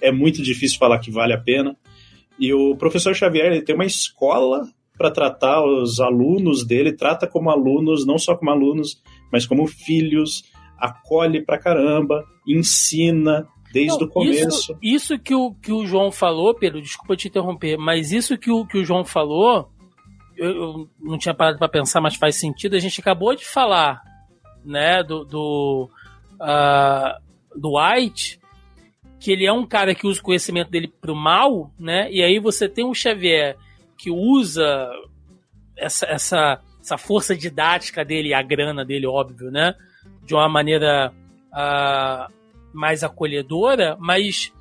é 0.00 0.12
muito 0.12 0.40
difícil 0.40 0.78
falar 0.78 1.00
que 1.00 1.10
vale 1.10 1.32
a 1.32 1.40
pena. 1.40 1.76
E 2.38 2.54
o 2.54 2.76
professor 2.76 3.12
Xavier 3.12 3.46
ele 3.46 3.62
tem 3.62 3.74
uma 3.74 3.84
escola 3.84 4.68
para 4.96 5.10
tratar 5.10 5.64
os 5.64 5.98
alunos 5.98 6.64
dele, 6.64 6.92
trata 6.92 7.26
como 7.26 7.50
alunos, 7.50 8.06
não 8.06 8.18
só 8.18 8.36
como 8.36 8.52
alunos, 8.52 9.02
mas 9.32 9.46
como 9.46 9.66
filhos, 9.66 10.44
acolhe 10.78 11.44
pra 11.44 11.58
caramba, 11.58 12.24
ensina, 12.46 13.48
desde 13.74 13.98
não, 13.98 14.06
o 14.06 14.08
começo. 14.08 14.46
Isso, 14.46 14.78
isso, 14.80 15.18
que, 15.18 15.34
o, 15.34 15.52
que 15.52 15.72
o 15.72 15.84
João 15.84 16.12
falou, 16.12 16.54
Pedro, 16.54 16.80
desculpa 16.80 17.16
te 17.16 17.26
interromper, 17.26 17.76
mas 17.76 18.12
isso 18.12 18.38
que 18.38 18.50
o, 18.50 18.64
que 18.64 18.78
o 18.78 18.84
João 18.84 19.04
falou, 19.04 19.68
eu, 20.36 20.50
eu 20.50 20.90
não 21.00 21.18
tinha 21.18 21.34
parado 21.34 21.58
para 21.58 21.68
pensar, 21.68 22.00
mas 22.00 22.14
faz 22.14 22.36
sentido. 22.36 22.76
A 22.76 22.78
gente 22.78 23.00
acabou 23.00 23.34
de 23.34 23.44
falar, 23.44 24.00
né, 24.64 25.02
do, 25.02 25.24
do, 25.24 25.90
uh, 26.34 27.60
do 27.60 27.76
White, 27.76 28.40
que 29.18 29.32
ele 29.32 29.44
é 29.44 29.52
um 29.52 29.66
cara 29.66 29.92
que 29.92 30.06
usa 30.06 30.20
o 30.20 30.24
conhecimento 30.24 30.70
dele 30.70 30.92
pro 31.00 31.16
mal, 31.16 31.72
né? 31.76 32.08
E 32.12 32.22
aí 32.22 32.38
você 32.38 32.68
tem 32.68 32.84
um 32.84 32.94
Xavier 32.94 33.56
que 33.98 34.10
usa 34.10 34.88
essa, 35.76 36.06
essa, 36.06 36.60
essa 36.80 36.98
força 36.98 37.34
didática 37.34 38.04
dele, 38.04 38.34
a 38.34 38.42
grana 38.42 38.84
dele, 38.84 39.06
óbvio, 39.06 39.50
né? 39.50 39.74
De 40.24 40.34
uma 40.34 40.48
maneira 40.48 41.12
uh, 41.52 42.32
mais 42.74 43.02
acolhedora, 43.02 43.96
mas 43.98 44.52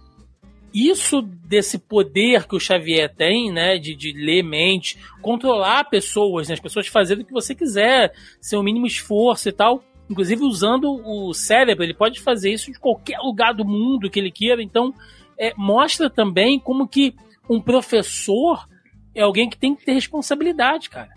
isso 0.74 1.22
desse 1.22 1.78
poder 1.78 2.48
que 2.48 2.56
o 2.56 2.60
Xavier 2.60 3.14
tem, 3.14 3.52
né, 3.52 3.78
de, 3.78 3.96
de 3.96 4.12
ler 4.14 4.44
mente, 4.44 4.98
controlar 5.22 5.84
pessoas, 5.86 6.48
né, 6.48 6.56
as 6.56 6.60
pessoas 6.60 6.88
fazendo 6.88 7.22
o 7.22 7.26
que 7.26 7.32
você 7.32 7.54
quiser, 7.54 8.12
sem 8.42 8.58
o 8.58 8.64
mínimo 8.64 8.88
esforço 8.88 9.50
e 9.50 9.52
tal, 9.52 9.84
inclusive 10.10 10.44
usando 10.44 11.00
o 11.06 11.34
cérebro, 11.34 11.84
ele 11.84 11.94
pode 11.94 12.20
fazer 12.20 12.52
isso 12.52 12.72
de 12.72 12.80
qualquer 12.80 13.20
lugar 13.20 13.54
do 13.54 13.64
mundo 13.64 14.10
que 14.10 14.20
ele 14.20 14.32
queira, 14.32 14.64
então 14.64 14.94
é, 15.38 15.54
mostra 15.56 16.10
também 16.10 16.60
como 16.60 16.88
que 16.88 17.14
um 17.50 17.62
professor 17.62 18.68
é 19.14 19.22
alguém 19.22 19.50
que 19.50 19.58
tem 19.58 19.76
que 19.76 19.86
ter 19.86 19.94
responsabilidade, 19.94 20.90
cara. 20.90 21.10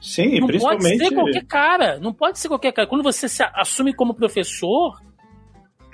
Sim, 0.00 0.40
não 0.40 0.46
principalmente... 0.46 0.98
pode 0.98 1.08
ser 1.08 1.14
qualquer 1.14 1.44
cara, 1.44 1.98
não 1.98 2.12
pode 2.12 2.38
ser 2.38 2.48
qualquer 2.48 2.72
cara. 2.72 2.88
Quando 2.88 3.02
você 3.02 3.28
se 3.28 3.42
assume 3.54 3.92
como 3.92 4.14
professor, 4.14 4.98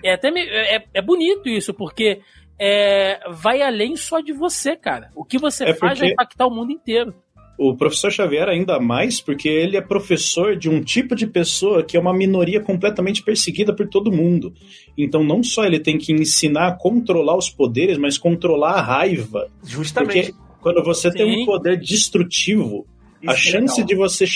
é 0.08 0.14
até 0.14 0.28
é, 0.28 0.84
é 0.94 1.02
bonito 1.02 1.48
isso, 1.48 1.74
porque 1.74 2.20
é, 2.58 3.20
vai 3.30 3.62
além 3.62 3.96
só 3.96 4.20
de 4.20 4.32
você, 4.32 4.76
cara. 4.76 5.10
O 5.14 5.24
que 5.24 5.38
você 5.38 5.64
é 5.64 5.74
faz 5.74 5.98
vai 5.98 6.10
impactar 6.10 6.46
o 6.46 6.54
mundo 6.54 6.72
inteiro. 6.72 7.14
O 7.58 7.74
professor 7.74 8.12
Xavier 8.12 8.48
ainda 8.48 8.78
mais, 8.78 9.18
porque 9.18 9.48
ele 9.48 9.78
é 9.78 9.80
professor 9.80 10.54
de 10.56 10.68
um 10.68 10.82
tipo 10.82 11.14
de 11.14 11.26
pessoa 11.26 11.82
que 11.82 11.96
é 11.96 12.00
uma 12.00 12.12
minoria 12.12 12.60
completamente 12.60 13.22
perseguida 13.22 13.74
por 13.74 13.88
todo 13.88 14.12
mundo. 14.12 14.52
Então 14.96 15.24
não 15.24 15.42
só 15.42 15.64
ele 15.64 15.80
tem 15.80 15.96
que 15.96 16.12
ensinar 16.12 16.68
a 16.68 16.72
controlar 16.72 17.34
os 17.34 17.48
poderes, 17.48 17.96
mas 17.96 18.18
controlar 18.18 18.72
a 18.72 18.82
raiva. 18.82 19.48
Justamente. 19.64 20.32
Porque 20.32 20.46
quando 20.60 20.84
você 20.84 21.10
Sim. 21.10 21.16
tem 21.16 21.42
um 21.42 21.46
poder 21.46 21.78
destrutivo, 21.78 22.86
Isso 23.22 23.30
a 23.30 23.32
é 23.32 23.36
chance 23.36 23.82
de 23.82 23.94
você 23.94 24.26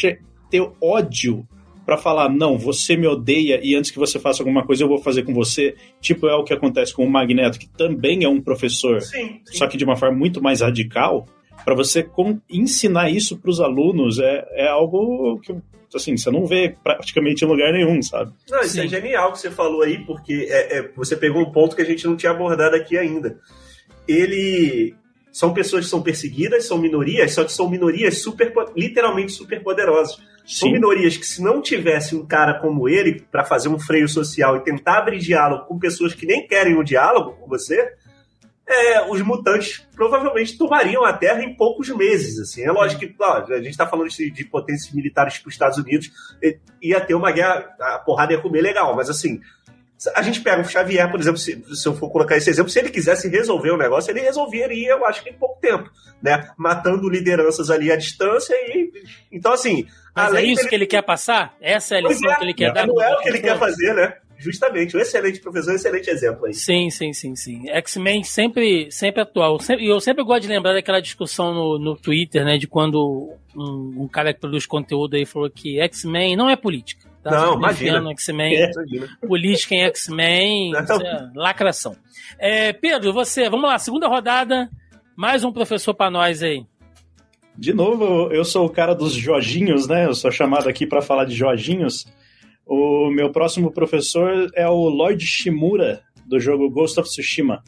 ter 0.50 0.66
ódio 0.80 1.46
para 1.90 1.98
falar, 1.98 2.28
não, 2.28 2.56
você 2.56 2.96
me 2.96 3.08
odeia 3.08 3.58
e 3.60 3.74
antes 3.74 3.90
que 3.90 3.98
você 3.98 4.16
faça 4.16 4.44
alguma 4.44 4.64
coisa 4.64 4.84
eu 4.84 4.88
vou 4.88 4.98
fazer 4.98 5.24
com 5.24 5.34
você, 5.34 5.74
tipo 6.00 6.28
é 6.28 6.34
o 6.36 6.44
que 6.44 6.52
acontece 6.52 6.94
com 6.94 7.04
o 7.04 7.10
Magneto, 7.10 7.58
que 7.58 7.66
também 7.66 8.22
é 8.22 8.28
um 8.28 8.40
professor, 8.40 9.02
sim, 9.02 9.40
sim. 9.44 9.58
só 9.58 9.66
que 9.66 9.76
de 9.76 9.84
uma 9.84 9.96
forma 9.96 10.16
muito 10.16 10.40
mais 10.40 10.60
radical, 10.60 11.26
para 11.64 11.74
você 11.74 12.08
ensinar 12.48 13.10
isso 13.10 13.36
para 13.36 13.50
os 13.50 13.60
alunos 13.60 14.20
é, 14.20 14.46
é 14.52 14.68
algo 14.68 15.40
que 15.40 15.52
assim, 15.92 16.16
você 16.16 16.30
não 16.30 16.46
vê 16.46 16.76
praticamente 16.80 17.44
em 17.44 17.48
lugar 17.48 17.72
nenhum, 17.72 18.00
sabe? 18.00 18.32
Não, 18.48 18.60
isso 18.60 18.78
é 18.78 18.82
Sim. 18.82 18.86
é 18.86 19.00
genial 19.00 19.32
que 19.32 19.40
você 19.40 19.50
falou 19.50 19.82
aí, 19.82 19.98
porque 19.98 20.46
é, 20.48 20.78
é, 20.78 20.90
você 20.94 21.16
pegou 21.16 21.42
um 21.42 21.50
ponto 21.50 21.74
que 21.74 21.82
a 21.82 21.84
gente 21.84 22.06
não 22.06 22.16
tinha 22.16 22.30
abordado 22.30 22.76
aqui 22.76 22.96
ainda. 22.96 23.36
Ele. 24.06 24.94
São 25.32 25.52
pessoas 25.52 25.84
que 25.84 25.90
são 25.90 26.02
perseguidas, 26.02 26.66
são 26.66 26.78
minorias, 26.78 27.32
só 27.32 27.42
que 27.42 27.52
são 27.52 27.68
minorias 27.68 28.18
super, 28.18 28.52
literalmente 28.76 29.32
super 29.32 29.60
poderosas. 29.60 30.20
São 30.46 30.70
minorias 30.70 31.16
que, 31.16 31.26
se 31.26 31.42
não 31.42 31.62
tivesse 31.62 32.16
um 32.16 32.26
cara 32.26 32.60
como 32.60 32.88
ele 32.88 33.24
para 33.30 33.44
fazer 33.44 33.68
um 33.68 33.78
freio 33.78 34.08
social 34.08 34.56
e 34.56 34.64
tentar 34.64 34.98
abrir 34.98 35.18
diálogo 35.18 35.66
com 35.66 35.78
pessoas 35.78 36.14
que 36.14 36.26
nem 36.26 36.46
querem 36.46 36.74
o 36.74 36.80
um 36.80 36.84
diálogo 36.84 37.32
com 37.32 37.46
você, 37.46 37.94
é, 38.70 39.10
os 39.10 39.20
mutantes 39.20 39.84
provavelmente 39.96 40.56
tomariam 40.56 41.04
a 41.04 41.12
Terra 41.12 41.42
em 41.42 41.54
poucos 41.54 41.88
meses. 41.88 42.38
Assim. 42.38 42.62
É 42.62 42.70
lógico 42.70 43.00
que 43.00 43.14
ó, 43.20 43.44
a 43.44 43.56
gente 43.56 43.70
está 43.70 43.86
falando 43.86 44.08
de, 44.08 44.30
de 44.30 44.44
potências 44.44 44.94
militares 44.94 45.38
para 45.38 45.48
os 45.48 45.54
Estados 45.54 45.76
Unidos, 45.78 46.10
ia 46.80 47.00
ter 47.00 47.14
uma 47.14 47.32
guerra, 47.32 47.68
a 47.80 47.98
porrada 47.98 48.32
ia 48.32 48.40
comer 48.40 48.60
legal, 48.60 48.94
mas 48.94 49.10
assim, 49.10 49.40
a 50.14 50.22
gente 50.22 50.40
pega 50.40 50.62
o 50.62 50.64
Xavier, 50.64 51.10
por 51.10 51.20
exemplo, 51.20 51.38
se, 51.38 51.62
se, 51.74 51.86
eu 51.86 51.94
for 51.94 52.10
colocar 52.10 52.36
esse 52.36 52.48
exemplo, 52.48 52.70
se 52.70 52.78
ele 52.78 52.90
quisesse 52.90 53.28
resolver 53.28 53.70
o 53.70 53.76
negócio, 53.76 54.10
ele 54.10 54.20
resolveria, 54.20 54.92
eu 54.92 55.04
acho 55.04 55.22
que 55.22 55.30
em 55.30 55.34
pouco 55.34 55.60
tempo, 55.60 55.90
né? 56.22 56.50
Matando 56.56 57.08
lideranças 57.08 57.70
ali 57.70 57.92
à 57.92 57.96
distância 57.96 58.54
e. 58.54 58.90
Então, 59.30 59.52
assim. 59.52 59.86
Mas 60.14 60.34
é 60.34 60.42
isso 60.42 60.62
ele... 60.62 60.68
que 60.68 60.74
ele 60.74 60.86
quer 60.86 61.02
passar? 61.02 61.54
Essa 61.60 61.96
é 61.96 61.98
a 61.98 62.08
lição 62.08 62.30
é, 62.30 62.36
que 62.36 62.44
ele 62.44 62.54
quer 62.54 62.72
dar? 62.72 62.86
Não 62.86 63.00
é 63.00 63.14
o 63.14 63.20
que 63.20 63.28
ele 63.28 63.40
quer 63.40 63.58
fazer, 63.58 63.94
né? 63.94 64.14
Justamente, 64.38 64.96
um 64.96 65.00
excelente 65.00 65.38
professor, 65.38 65.72
um 65.72 65.76
excelente 65.76 66.08
exemplo 66.08 66.46
aí. 66.46 66.54
Sim, 66.54 66.88
sim, 66.88 67.12
sim, 67.12 67.36
sim. 67.36 67.68
X-Men 67.68 68.24
sempre, 68.24 68.90
sempre 68.90 69.20
atual. 69.20 69.58
E 69.78 69.86
eu 69.86 70.00
sempre 70.00 70.24
gosto 70.24 70.42
de 70.42 70.48
lembrar 70.48 70.72
daquela 70.72 70.98
discussão 70.98 71.52
no, 71.52 71.78
no 71.78 71.94
Twitter, 71.94 72.42
né? 72.42 72.56
De 72.56 72.66
quando 72.66 73.34
um, 73.54 74.04
um 74.04 74.08
cara 74.08 74.32
que 74.32 74.40
produz 74.40 74.64
conteúdo 74.64 75.14
aí 75.14 75.26
falou 75.26 75.50
que 75.50 75.78
X-Men 75.78 76.36
não 76.36 76.48
é 76.48 76.56
política. 76.56 77.09
Tá 77.22 77.30
não, 77.30 77.54
imagina. 77.54 78.10
X-Men, 78.12 78.56
é. 78.56 78.70
política 79.26 79.74
em 79.74 79.82
X-Men, 79.82 80.72
é 80.74 81.30
lacração. 81.34 81.94
É, 82.38 82.72
Pedro, 82.72 83.12
você, 83.12 83.48
vamos 83.50 83.68
lá, 83.68 83.78
segunda 83.78 84.08
rodada, 84.08 84.70
mais 85.14 85.44
um 85.44 85.52
professor 85.52 85.92
para 85.92 86.10
nós 86.10 86.42
aí. 86.42 86.64
De 87.56 87.74
novo, 87.74 88.32
eu 88.32 88.42
sou 88.42 88.64
o 88.64 88.70
cara 88.70 88.94
dos 88.94 89.12
Jorginhos, 89.12 89.86
né? 89.86 90.06
Eu 90.06 90.14
sou 90.14 90.30
chamado 90.30 90.66
aqui 90.66 90.86
para 90.86 91.02
falar 91.02 91.26
de 91.26 91.34
Jorginhos. 91.34 92.06
O 92.64 93.10
meu 93.10 93.30
próximo 93.30 93.70
professor 93.70 94.50
é 94.54 94.66
o 94.66 94.88
Lloyd 94.88 95.22
Shimura, 95.26 96.02
do 96.24 96.40
jogo 96.40 96.70
Ghost 96.70 96.98
of 96.98 97.08
Tsushima. 97.10 97.62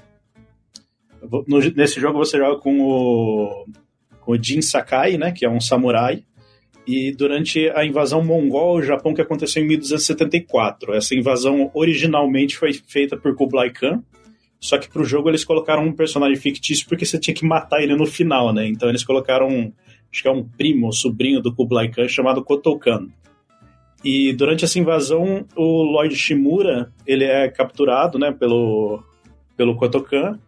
No, 1.47 1.59
nesse 1.77 2.01
jogo 2.01 2.19
você 2.19 2.39
joga 2.39 2.59
com 2.59 2.81
o, 2.81 3.67
com 4.23 4.33
o 4.33 4.43
Jin 4.43 4.63
Sakai, 4.63 5.19
né? 5.19 5.31
Que 5.31 5.45
é 5.45 5.51
um 5.51 5.61
samurai 5.61 6.25
e 6.87 7.13
durante 7.13 7.71
a 7.71 7.85
invasão 7.85 8.25
mongol 8.25 8.77
ao 8.77 8.83
Japão 8.83 9.15
que 9.15 9.21
aconteceu 9.21 9.63
em 9.63 9.67
1274. 9.67 10.95
Essa 10.95 11.15
invasão 11.15 11.71
originalmente 11.75 12.57
foi 12.57 12.73
feita 12.73 13.17
por 13.17 13.35
Kublai 13.35 13.71
Khan, 13.71 14.03
só 14.59 14.79
que 14.79 14.89
pro 14.89 15.05
jogo 15.05 15.29
eles 15.29 15.45
colocaram 15.45 15.85
um 15.85 15.93
personagem 15.93 16.37
fictício 16.37 16.87
porque 16.89 17.05
você 17.05 17.19
tinha 17.19 17.35
que 17.35 17.45
matar 17.45 17.83
ele 17.83 17.95
no 17.97 18.07
final, 18.07 18.53
né? 18.53 18.67
Então 18.67 18.89
eles 18.89 19.05
colocaram, 19.05 19.73
acho 20.13 20.23
que 20.23 20.29
é 20.29 20.33
um 20.33 20.45
primo, 20.45 20.93
sobrinho 20.93 21.41
do 21.41 21.55
Kublai 21.55 21.89
Khan 21.89 22.09
chamado 22.09 22.45
Kotokan. 22.45 23.09
E 24.05 24.33
durante 24.33 24.65
essa 24.65 24.79
invasão, 24.79 25.47
o 25.55 25.83
Lloyd 25.83 26.17
Shimura, 26.17 26.93
ele 27.07 27.25
é 27.25 27.49
capturado, 27.49 28.19
né, 28.19 28.33
pelo 28.33 29.03
pelo 29.57 29.77
Kotokan 29.77 30.41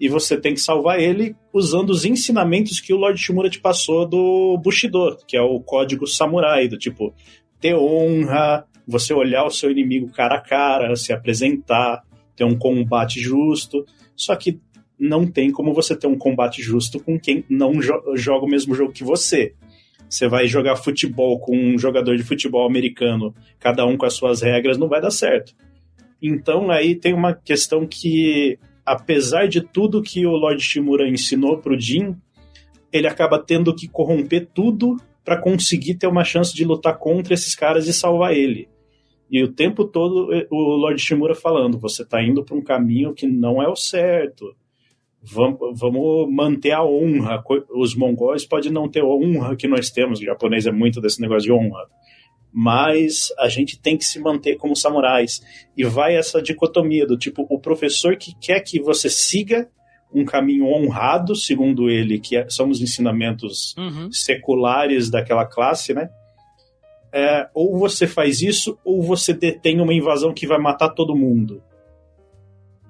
e 0.00 0.08
você 0.08 0.36
tem 0.36 0.54
que 0.54 0.60
salvar 0.60 0.98
ele 0.98 1.36
usando 1.52 1.90
os 1.90 2.04
ensinamentos 2.04 2.80
que 2.80 2.92
o 2.92 2.96
Lord 2.96 3.20
Shimura 3.20 3.48
te 3.48 3.60
passou 3.60 4.06
do 4.06 4.58
Bushido, 4.58 5.16
que 5.26 5.36
é 5.36 5.42
o 5.42 5.60
código 5.60 6.06
samurai, 6.06 6.66
do 6.66 6.76
tipo 6.76 7.14
ter 7.60 7.76
honra, 7.76 8.66
você 8.86 9.14
olhar 9.14 9.44
o 9.44 9.50
seu 9.50 9.70
inimigo 9.70 10.10
cara 10.10 10.36
a 10.36 10.40
cara, 10.40 10.96
se 10.96 11.12
apresentar, 11.12 12.02
ter 12.34 12.44
um 12.44 12.58
combate 12.58 13.20
justo. 13.20 13.86
Só 14.16 14.34
que 14.34 14.60
não 14.98 15.26
tem 15.26 15.50
como 15.50 15.72
você 15.72 15.96
ter 15.96 16.06
um 16.06 16.18
combate 16.18 16.62
justo 16.62 17.00
com 17.00 17.18
quem 17.18 17.44
não 17.48 17.80
jo 17.80 17.94
joga 18.14 18.44
o 18.44 18.48
mesmo 18.48 18.74
jogo 18.74 18.92
que 18.92 19.04
você. 19.04 19.54
Você 20.08 20.28
vai 20.28 20.46
jogar 20.46 20.76
futebol 20.76 21.38
com 21.40 21.56
um 21.56 21.78
jogador 21.78 22.16
de 22.16 22.22
futebol 22.22 22.66
americano, 22.66 23.34
cada 23.58 23.86
um 23.86 23.96
com 23.96 24.04
as 24.04 24.14
suas 24.14 24.42
regras, 24.42 24.76
não 24.76 24.88
vai 24.88 25.00
dar 25.00 25.10
certo. 25.10 25.54
Então 26.20 26.70
aí 26.70 26.94
tem 26.94 27.14
uma 27.14 27.34
questão 27.34 27.86
que 27.86 28.58
apesar 28.84 29.48
de 29.48 29.60
tudo 29.60 30.02
que 30.02 30.26
o 30.26 30.32
Lord 30.32 30.62
Shimura 30.62 31.08
ensinou 31.08 31.58
pro 31.58 31.78
Jin, 31.78 32.16
ele 32.92 33.06
acaba 33.06 33.38
tendo 33.38 33.74
que 33.74 33.88
corromper 33.88 34.48
tudo 34.52 34.96
para 35.24 35.40
conseguir 35.40 35.94
ter 35.94 36.06
uma 36.06 36.24
chance 36.24 36.54
de 36.54 36.64
lutar 36.64 36.98
contra 36.98 37.34
esses 37.34 37.54
caras 37.54 37.86
e 37.86 37.92
salvar 37.92 38.34
ele. 38.34 38.68
E 39.30 39.42
o 39.42 39.52
tempo 39.52 39.84
todo 39.84 40.32
eh, 40.34 40.46
o 40.50 40.76
Lord 40.76 41.00
Shimura 41.00 41.34
falando: 41.34 41.78
você 41.78 42.04
tá 42.04 42.22
indo 42.22 42.44
para 42.44 42.56
um 42.56 42.62
caminho 42.62 43.14
que 43.14 43.26
não 43.26 43.62
é 43.62 43.68
o 43.68 43.76
certo. 43.76 44.54
Vamos, 45.22 45.78
vamos 45.78 46.30
manter 46.30 46.72
a 46.72 46.84
honra. 46.84 47.42
Os 47.70 47.94
mongóis 47.94 48.44
podem 48.44 48.72
não 48.72 48.88
ter 48.88 49.00
a 49.00 49.06
honra 49.06 49.56
que 49.56 49.68
nós 49.68 49.88
temos. 49.88 50.18
O 50.18 50.24
japonês 50.24 50.66
é 50.66 50.72
muito 50.72 51.00
desse 51.00 51.20
negócio 51.20 51.44
de 51.44 51.52
honra 51.52 51.88
mas 52.52 53.32
a 53.38 53.48
gente 53.48 53.80
tem 53.80 53.96
que 53.96 54.04
se 54.04 54.20
manter 54.20 54.56
como 54.56 54.76
samurais. 54.76 55.40
E 55.76 55.84
vai 55.84 56.16
essa 56.16 56.42
dicotomia 56.42 57.06
do 57.06 57.16
tipo, 57.16 57.46
o 57.48 57.58
professor 57.58 58.16
que 58.16 58.34
quer 58.38 58.60
que 58.60 58.80
você 58.80 59.08
siga 59.08 59.68
um 60.14 60.24
caminho 60.24 60.66
honrado, 60.66 61.34
segundo 61.34 61.88
ele, 61.88 62.20
que 62.20 62.36
é, 62.36 62.48
são 62.50 62.68
os 62.68 62.82
ensinamentos 62.82 63.74
uhum. 63.78 64.12
seculares 64.12 65.10
daquela 65.10 65.46
classe, 65.46 65.94
né? 65.94 66.10
É, 67.10 67.48
ou 67.54 67.78
você 67.78 68.06
faz 68.06 68.42
isso, 68.42 68.78
ou 68.84 69.02
você 69.02 69.32
detém 69.32 69.80
uma 69.80 69.94
invasão 69.94 70.32
que 70.32 70.46
vai 70.46 70.58
matar 70.58 70.90
todo 70.90 71.16
mundo. 71.16 71.62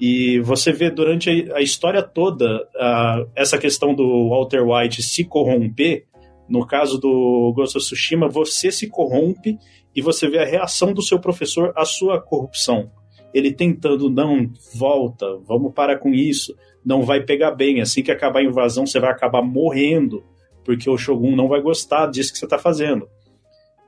E 0.01 0.41
você 0.41 0.73
vê 0.73 0.91
durante 0.91 1.49
a, 1.53 1.61
história 1.61 2.03
toda 2.03 2.63
uh, 2.75 3.31
essa 3.37 3.57
questão 3.57 3.95
do 3.95 4.31
Walter 4.31 4.63
White 4.63 5.03
se 5.03 5.25
corromper 5.25 6.07
no 6.49 6.66
caso 6.66 6.99
do 6.99 7.53
Ghost 7.55 7.78
of 7.78 7.86
Tsushima, 7.86 8.28
você 8.28 8.70
se 8.70 8.88
corrompe 8.88 9.59
e 9.95 10.03
você 10.03 10.28
vê 10.28 10.38
a 10.38 10.45
reação 10.45 10.93
do 10.93 11.03
seu 11.03 11.18
professor 11.18 11.72
à 11.76 11.84
sua 11.84 12.20
corrupção. 12.20 12.90
Ele 13.32 13.53
tentando, 13.53 14.11
não, 14.11 14.51
volta, 14.74 15.26
vamos 15.47 15.72
parar 15.72 15.99
com 15.99 16.11
isso, 16.11 16.55
não 16.84 17.03
vai 17.03 17.22
pegar 17.22 17.53
bem. 17.53 17.80
Assim 17.80 18.03
que 18.03 18.11
acabar 18.11 18.40
a 18.40 18.45
invasão, 18.45 18.86
você 18.86 19.01
vai 19.01 19.11
acabar 19.11 19.43
morrendo, 19.43 20.22
porque 20.64 20.88
o 20.90 20.99
Shogun 20.99 21.34
não 21.34 21.49
vai 21.49 21.61
gostar 21.61 22.07
disso 22.07 22.32
que 22.32 22.38
você 22.38 22.45
está 22.45 22.59
fazendo. 22.59 23.09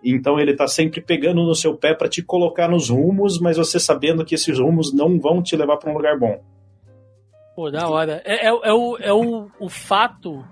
Então 0.02 0.38
ele 0.38 0.52
está 0.52 0.66
sempre 0.66 1.00
pegando 1.00 1.42
no 1.42 1.54
seu 1.54 1.74
pé 1.76 1.94
para 1.94 2.08
te 2.08 2.22
colocar 2.22 2.68
nos 2.68 2.90
rumos, 2.90 3.38
mas 3.40 3.56
você 3.56 3.80
sabendo 3.80 4.24
que 4.24 4.34
esses 4.34 4.58
rumos 4.58 4.92
não 4.92 5.18
vão 5.18 5.42
te 5.42 5.56
levar 5.56 5.78
para 5.78 5.90
um 5.90 5.94
lugar 5.94 6.18
bom. 6.18 6.40
Pô, 7.56 7.70
da 7.70 7.88
hora. 7.88 8.20
É, 8.24 8.46
é, 8.46 8.48
é, 8.48 8.72
o, 8.72 8.96
é 8.98 9.12
o, 9.12 9.48
o 9.60 9.68
fato 9.68 10.44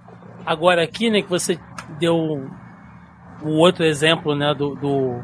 agora 0.45 0.83
aqui, 0.83 1.11
né, 1.11 1.23
que 1.23 1.31
você 1.31 1.59
deu 1.99 2.17
o 3.43 3.51
outro 3.59 3.85
exemplo 3.85 4.35
né, 4.35 4.55
do, 4.55 4.75
do 4.77 5.21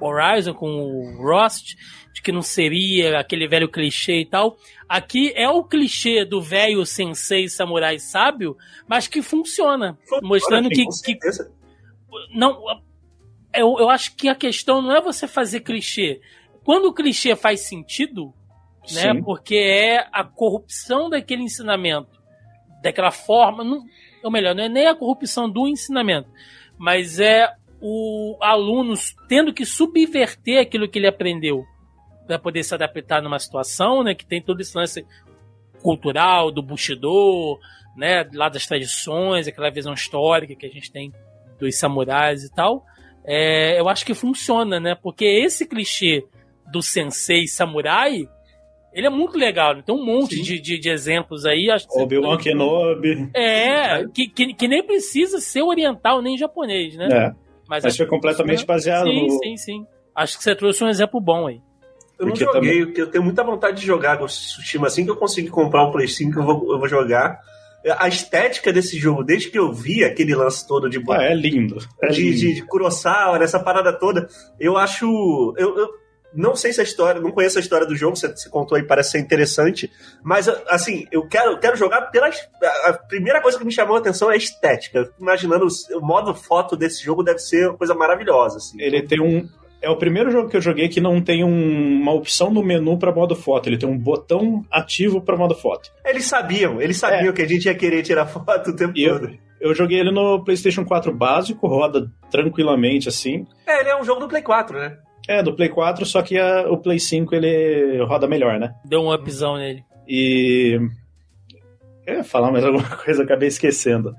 Horizon 0.00 0.54
com 0.54 0.68
o 0.68 1.22
Rust, 1.22 1.74
de 2.12 2.22
que 2.22 2.32
não 2.32 2.42
seria 2.42 3.18
aquele 3.18 3.46
velho 3.48 3.68
clichê 3.68 4.20
e 4.20 4.26
tal. 4.26 4.56
Aqui 4.88 5.32
é 5.34 5.48
o 5.48 5.64
clichê 5.64 6.24
do 6.24 6.40
velho 6.40 6.84
sensei 6.86 7.48
samurai 7.48 7.98
sábio, 7.98 8.56
mas 8.86 9.08
que 9.08 9.22
funciona. 9.22 9.98
mostrando 10.22 10.68
que, 10.68 10.84
que. 11.04 11.18
Não. 12.34 12.58
Eu, 13.52 13.76
eu 13.78 13.88
acho 13.88 14.14
que 14.16 14.28
a 14.28 14.34
questão 14.34 14.82
não 14.82 14.94
é 14.94 15.00
você 15.00 15.26
fazer 15.26 15.60
clichê. 15.60 16.20
Quando 16.62 16.86
o 16.86 16.94
clichê 16.94 17.34
faz 17.34 17.60
sentido, 17.60 18.34
né? 18.92 19.12
Sim. 19.12 19.22
Porque 19.22 19.56
é 19.56 20.06
a 20.12 20.24
corrupção 20.24 21.08
daquele 21.08 21.42
ensinamento, 21.42 22.20
daquela 22.82 23.10
forma. 23.10 23.64
Não, 23.64 23.82
ou 24.26 24.32
melhor, 24.32 24.54
não 24.54 24.64
é 24.64 24.68
nem 24.68 24.86
a 24.86 24.94
corrupção 24.94 25.48
do 25.48 25.66
ensinamento, 25.66 26.28
mas 26.76 27.18
é 27.18 27.48
o 27.80 28.36
aluno 28.40 28.94
tendo 29.28 29.52
que 29.52 29.64
subverter 29.64 30.60
aquilo 30.60 30.88
que 30.88 30.98
ele 30.98 31.06
aprendeu 31.06 31.64
para 32.26 32.38
poder 32.38 32.62
se 32.62 32.74
adaptar 32.74 33.22
numa 33.22 33.38
situação, 33.38 34.02
né, 34.02 34.14
que 34.14 34.26
tem 34.26 34.42
todo 34.42 34.60
esse 34.60 34.76
lance 34.76 35.06
cultural 35.80 36.50
do 36.50 36.62
Bushido, 36.62 37.58
né, 37.96 38.28
lá 38.34 38.48
das 38.48 38.66
tradições, 38.66 39.46
aquela 39.46 39.70
visão 39.70 39.94
histórica 39.94 40.54
que 40.54 40.66
a 40.66 40.70
gente 40.70 40.90
tem 40.90 41.12
dos 41.58 41.78
samurais 41.78 42.44
e 42.44 42.52
tal, 42.52 42.84
é, 43.24 43.78
eu 43.78 43.88
acho 43.88 44.06
que 44.06 44.14
funciona, 44.14 44.78
né? 44.78 44.94
Porque 44.94 45.24
esse 45.24 45.66
clichê 45.66 46.24
do 46.70 46.80
sensei 46.80 47.48
samurai, 47.48 48.28
ele 48.96 49.06
é 49.06 49.10
muito 49.10 49.36
legal. 49.36 49.74
Né? 49.74 49.82
Tem 49.84 49.94
um 49.94 50.02
monte 50.02 50.40
de, 50.40 50.58
de, 50.58 50.80
de, 50.80 50.88
exemplos 50.88 51.44
aí. 51.44 51.68
Obi-Wan 51.90 52.38
Kenobi. 52.38 53.28
É, 53.34 54.06
que, 54.08 54.26
que, 54.26 54.54
que, 54.54 54.66
nem 54.66 54.82
precisa 54.82 55.38
ser 55.38 55.62
oriental 55.62 56.22
nem 56.22 56.38
japonês, 56.38 56.96
né? 56.96 57.08
É. 57.12 57.34
Mas, 57.68 57.84
Mas 57.84 57.96
foi 57.96 58.06
completamente 58.06 58.64
baseado 58.64 59.06
sim, 59.06 59.26
no... 59.26 59.30
Sim, 59.38 59.56
sim, 59.58 59.86
Acho 60.14 60.38
que 60.38 60.44
você 60.44 60.54
trouxe 60.54 60.82
um 60.82 60.88
exemplo 60.88 61.20
bom 61.20 61.46
aí. 61.46 61.60
Eu 62.18 62.26
não 62.26 62.34
joguei, 62.34 62.86
também... 62.86 62.94
eu 62.96 63.10
tenho 63.10 63.22
muita 63.22 63.44
vontade 63.44 63.80
de 63.80 63.86
jogar 63.86 64.16
Ghost 64.16 64.38
of 64.38 64.54
Tsushima. 64.54 64.86
Assim 64.86 65.04
que 65.04 65.10
eu 65.10 65.16
conseguir 65.16 65.50
comprar 65.50 65.84
um 65.84 65.92
Play 65.92 66.08
5, 66.08 66.38
eu 66.38 66.42
vou, 66.42 66.72
eu 66.72 66.78
vou 66.78 66.88
jogar 66.88 67.38
a 67.98 68.08
estética 68.08 68.72
desse 68.72 68.98
jogo, 68.98 69.22
desde 69.22 69.50
que 69.50 69.58
eu 69.58 69.72
vi 69.72 70.02
aquele 70.04 70.34
lance 70.34 70.66
todo 70.66 70.88
de. 70.88 71.02
Ah, 71.10 71.22
é 71.22 71.34
lindo. 71.34 71.76
É 72.02 72.08
de, 72.08 72.22
lindo. 72.22 72.36
de, 72.38 72.54
de 72.54 72.62
Kurosawa, 72.62 73.42
essa 73.42 73.60
parada 73.60 73.92
toda, 73.92 74.26
eu 74.58 74.76
acho. 74.76 75.54
Eu, 75.56 75.78
eu, 75.78 75.88
não 76.36 76.54
sei 76.54 76.72
se 76.72 76.80
a 76.80 76.84
história, 76.84 77.20
não 77.20 77.32
conheço 77.32 77.58
a 77.58 77.60
história 77.60 77.86
do 77.86 77.96
jogo, 77.96 78.14
você, 78.14 78.28
você 78.28 78.48
contou 78.48 78.76
aí, 78.76 78.82
parece 78.82 79.12
ser 79.12 79.18
interessante, 79.18 79.90
mas 80.22 80.48
assim, 80.68 81.06
eu 81.10 81.26
quero, 81.26 81.58
quero 81.58 81.76
jogar 81.76 82.02
pela. 82.10 82.28
A 82.84 82.92
primeira 82.92 83.40
coisa 83.40 83.58
que 83.58 83.64
me 83.64 83.72
chamou 83.72 83.96
a 83.96 83.98
atenção 83.98 84.30
é 84.30 84.34
a 84.34 84.36
estética. 84.36 85.10
Imaginando 85.18 85.66
o, 85.66 85.98
o 85.98 86.00
modo 86.00 86.34
foto 86.34 86.76
desse 86.76 87.02
jogo 87.02 87.22
deve 87.22 87.38
ser 87.38 87.68
uma 87.68 87.78
coisa 87.78 87.94
maravilhosa. 87.94 88.58
Assim. 88.58 88.80
Ele 88.80 89.02
tem 89.02 89.20
um, 89.20 89.48
é 89.80 89.90
o 89.90 89.96
primeiro 89.96 90.30
jogo 90.30 90.48
que 90.48 90.56
eu 90.56 90.60
joguei 90.60 90.88
que 90.88 91.00
não 91.00 91.20
tem 91.22 91.44
um, 91.44 92.00
uma 92.00 92.12
opção 92.12 92.50
no 92.50 92.62
menu 92.62 92.98
para 92.98 93.12
modo 93.12 93.34
foto. 93.34 93.68
Ele 93.68 93.78
tem 93.78 93.88
um 93.88 93.98
botão 93.98 94.64
ativo 94.70 95.20
para 95.20 95.36
modo 95.36 95.54
foto. 95.54 95.90
Eles 96.04 96.26
sabiam, 96.26 96.80
eles 96.80 96.96
sabiam 96.96 97.30
é. 97.30 97.32
que 97.32 97.42
a 97.42 97.48
gente 97.48 97.66
ia 97.66 97.74
querer 97.74 98.02
tirar 98.02 98.26
foto 98.26 98.70
o 98.70 98.76
tempo 98.76 98.92
e 98.96 99.08
todo. 99.08 99.28
Eu, 99.60 99.70
eu 99.70 99.74
joguei 99.74 100.00
ele 100.00 100.10
no 100.10 100.44
PlayStation 100.44 100.84
4 100.84 101.12
básico, 101.14 101.66
roda 101.66 102.10
tranquilamente 102.30 103.08
assim. 103.08 103.46
É, 103.66 103.80
ele 103.80 103.90
é 103.90 104.00
um 104.00 104.04
jogo 104.04 104.20
do 104.20 104.28
Play 104.28 104.42
4, 104.42 104.78
né? 104.78 104.98
É, 105.28 105.42
do 105.42 105.54
Play 105.54 105.68
4, 105.68 106.06
só 106.06 106.22
que 106.22 106.38
a, 106.38 106.70
o 106.70 106.78
Play 106.78 107.00
5 107.00 107.34
ele 107.34 108.02
roda 108.04 108.28
melhor, 108.28 108.58
né? 108.58 108.74
Deu 108.84 109.00
um 109.00 109.12
upzão 109.12 109.56
nele. 109.56 109.84
E. 110.08 110.78
Eu 112.06 112.18
ia 112.18 112.24
falar 112.24 112.52
mais 112.52 112.62
alguma 112.66 112.88
coisa, 112.96 113.24
acabei 113.24 113.48
esquecendo. 113.48 114.14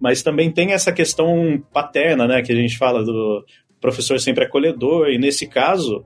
Mas 0.00 0.22
também 0.22 0.52
tem 0.52 0.72
essa 0.72 0.92
questão 0.92 1.62
paterna, 1.72 2.26
né? 2.26 2.42
Que 2.42 2.52
a 2.52 2.56
gente 2.56 2.78
fala 2.78 3.04
do 3.04 3.44
professor 3.80 4.18
sempre 4.18 4.44
acolhedor, 4.44 5.08
e 5.08 5.18
nesse 5.18 5.46
caso, 5.46 6.04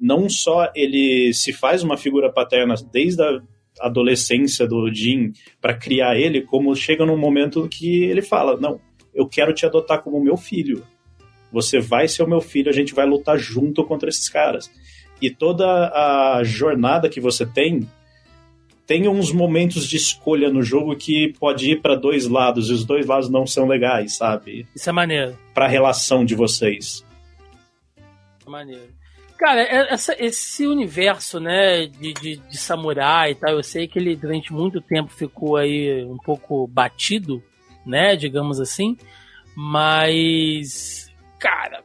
não 0.00 0.28
só 0.28 0.70
ele 0.74 1.32
se 1.32 1.52
faz 1.52 1.82
uma 1.84 1.96
figura 1.96 2.32
paterna 2.32 2.74
desde 2.90 3.22
a 3.22 3.40
adolescência 3.80 4.66
do 4.66 4.92
Jim 4.92 5.32
para 5.60 5.76
criar 5.76 6.16
ele, 6.16 6.42
como 6.42 6.74
chega 6.74 7.06
num 7.06 7.18
momento 7.18 7.68
que 7.68 8.04
ele 8.04 8.22
fala: 8.22 8.58
Não, 8.58 8.80
eu 9.14 9.28
quero 9.28 9.52
te 9.52 9.66
adotar 9.66 10.02
como 10.02 10.22
meu 10.22 10.36
filho. 10.36 10.82
Você 11.52 11.80
vai 11.80 12.06
ser 12.08 12.22
o 12.22 12.28
meu 12.28 12.40
filho, 12.40 12.70
a 12.70 12.74
gente 12.74 12.94
vai 12.94 13.06
lutar 13.06 13.38
junto 13.38 13.84
contra 13.84 14.08
esses 14.08 14.28
caras. 14.28 14.70
E 15.20 15.30
toda 15.30 15.66
a 15.66 16.42
jornada 16.44 17.08
que 17.08 17.20
você 17.20 17.44
tem 17.44 17.88
tem 18.86 19.06
uns 19.06 19.30
momentos 19.30 19.86
de 19.86 19.96
escolha 19.96 20.50
no 20.50 20.64
jogo 20.64 20.96
que 20.96 21.32
pode 21.38 21.70
ir 21.70 21.80
para 21.80 21.94
dois 21.94 22.26
lados 22.26 22.70
e 22.70 22.72
os 22.72 22.84
dois 22.84 23.06
lados 23.06 23.30
não 23.30 23.46
são 23.46 23.68
legais, 23.68 24.16
sabe? 24.16 24.66
Isso 24.74 24.90
é 24.90 24.92
maneiro. 24.92 25.38
Para 25.54 25.66
a 25.66 25.68
relação 25.68 26.24
de 26.24 26.34
vocês. 26.34 27.06
Maneiro. 28.44 28.92
Cara, 29.38 29.62
é, 29.62 29.94
essa, 29.94 30.14
esse 30.18 30.66
universo, 30.66 31.38
né, 31.38 31.86
de, 31.86 32.12
de, 32.12 32.36
de, 32.36 32.58
samurai 32.58 33.30
e 33.30 33.34
tal, 33.36 33.52
eu 33.52 33.62
sei 33.62 33.86
que 33.86 33.98
ele 33.98 34.14
durante 34.16 34.52
muito 34.52 34.82
tempo 34.82 35.10
ficou 35.10 35.56
aí 35.56 36.04
um 36.04 36.18
pouco 36.18 36.66
batido, 36.66 37.40
né, 37.86 38.16
digamos 38.16 38.60
assim, 38.60 38.98
mas, 39.54 40.99
cara, 41.40 41.82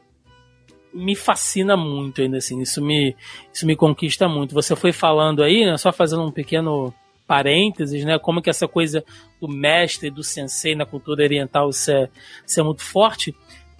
me 0.92 1.16
fascina 1.16 1.76
muito 1.76 2.20
ainda 2.20 2.36
assim, 2.36 2.60
isso 2.60 2.82
me, 2.82 3.16
isso 3.52 3.66
me 3.66 3.74
conquista 3.74 4.28
muito. 4.28 4.54
Você 4.54 4.76
foi 4.76 4.92
falando 4.92 5.42
aí, 5.42 5.64
né, 5.64 5.76
só 5.76 5.92
fazendo 5.92 6.22
um 6.22 6.30
pequeno 6.30 6.94
parênteses, 7.26 8.04
né, 8.04 8.18
como 8.18 8.40
que 8.40 8.48
essa 8.48 8.68
coisa 8.68 9.04
do 9.40 9.48
mestre, 9.48 10.10
do 10.10 10.22
sensei 10.22 10.76
na 10.76 10.86
cultura 10.86 11.24
oriental 11.24 11.70
isso 11.70 11.90
é, 11.90 12.08
isso 12.46 12.60
é 12.60 12.62
muito 12.62 12.82
forte, 12.82 13.34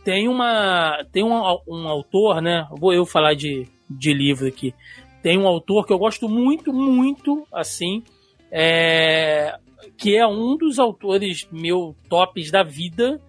tem 0.05 0.29
uma 0.29 1.05
tem 1.13 1.25
um, 1.25 1.33
um 1.69 1.89
autor, 1.89 2.41
né? 2.41 2.67
Vou 2.71 2.95
eu 2.95 3.05
falar 3.05 3.35
de, 3.35 3.67
de 3.91 4.15
livro 4.15 4.47
aqui. 4.47 4.73
Tem 5.21 5.37
um 5.37 5.49
autor 5.49 5.85
que 5.85 5.93
eu 5.93 5.99
gosto 5.99 6.29
muito, 6.29 6.73
muito, 6.73 7.45
assim, 7.53 8.05
é, 8.53 9.59
que 9.99 10.15
é 10.15 10.25
um 10.25 10.57
dos 10.57 10.79
autores 10.79 11.49
meu 11.51 11.97
tops 12.09 12.53
da 12.53 12.63
vida, 12.63 13.21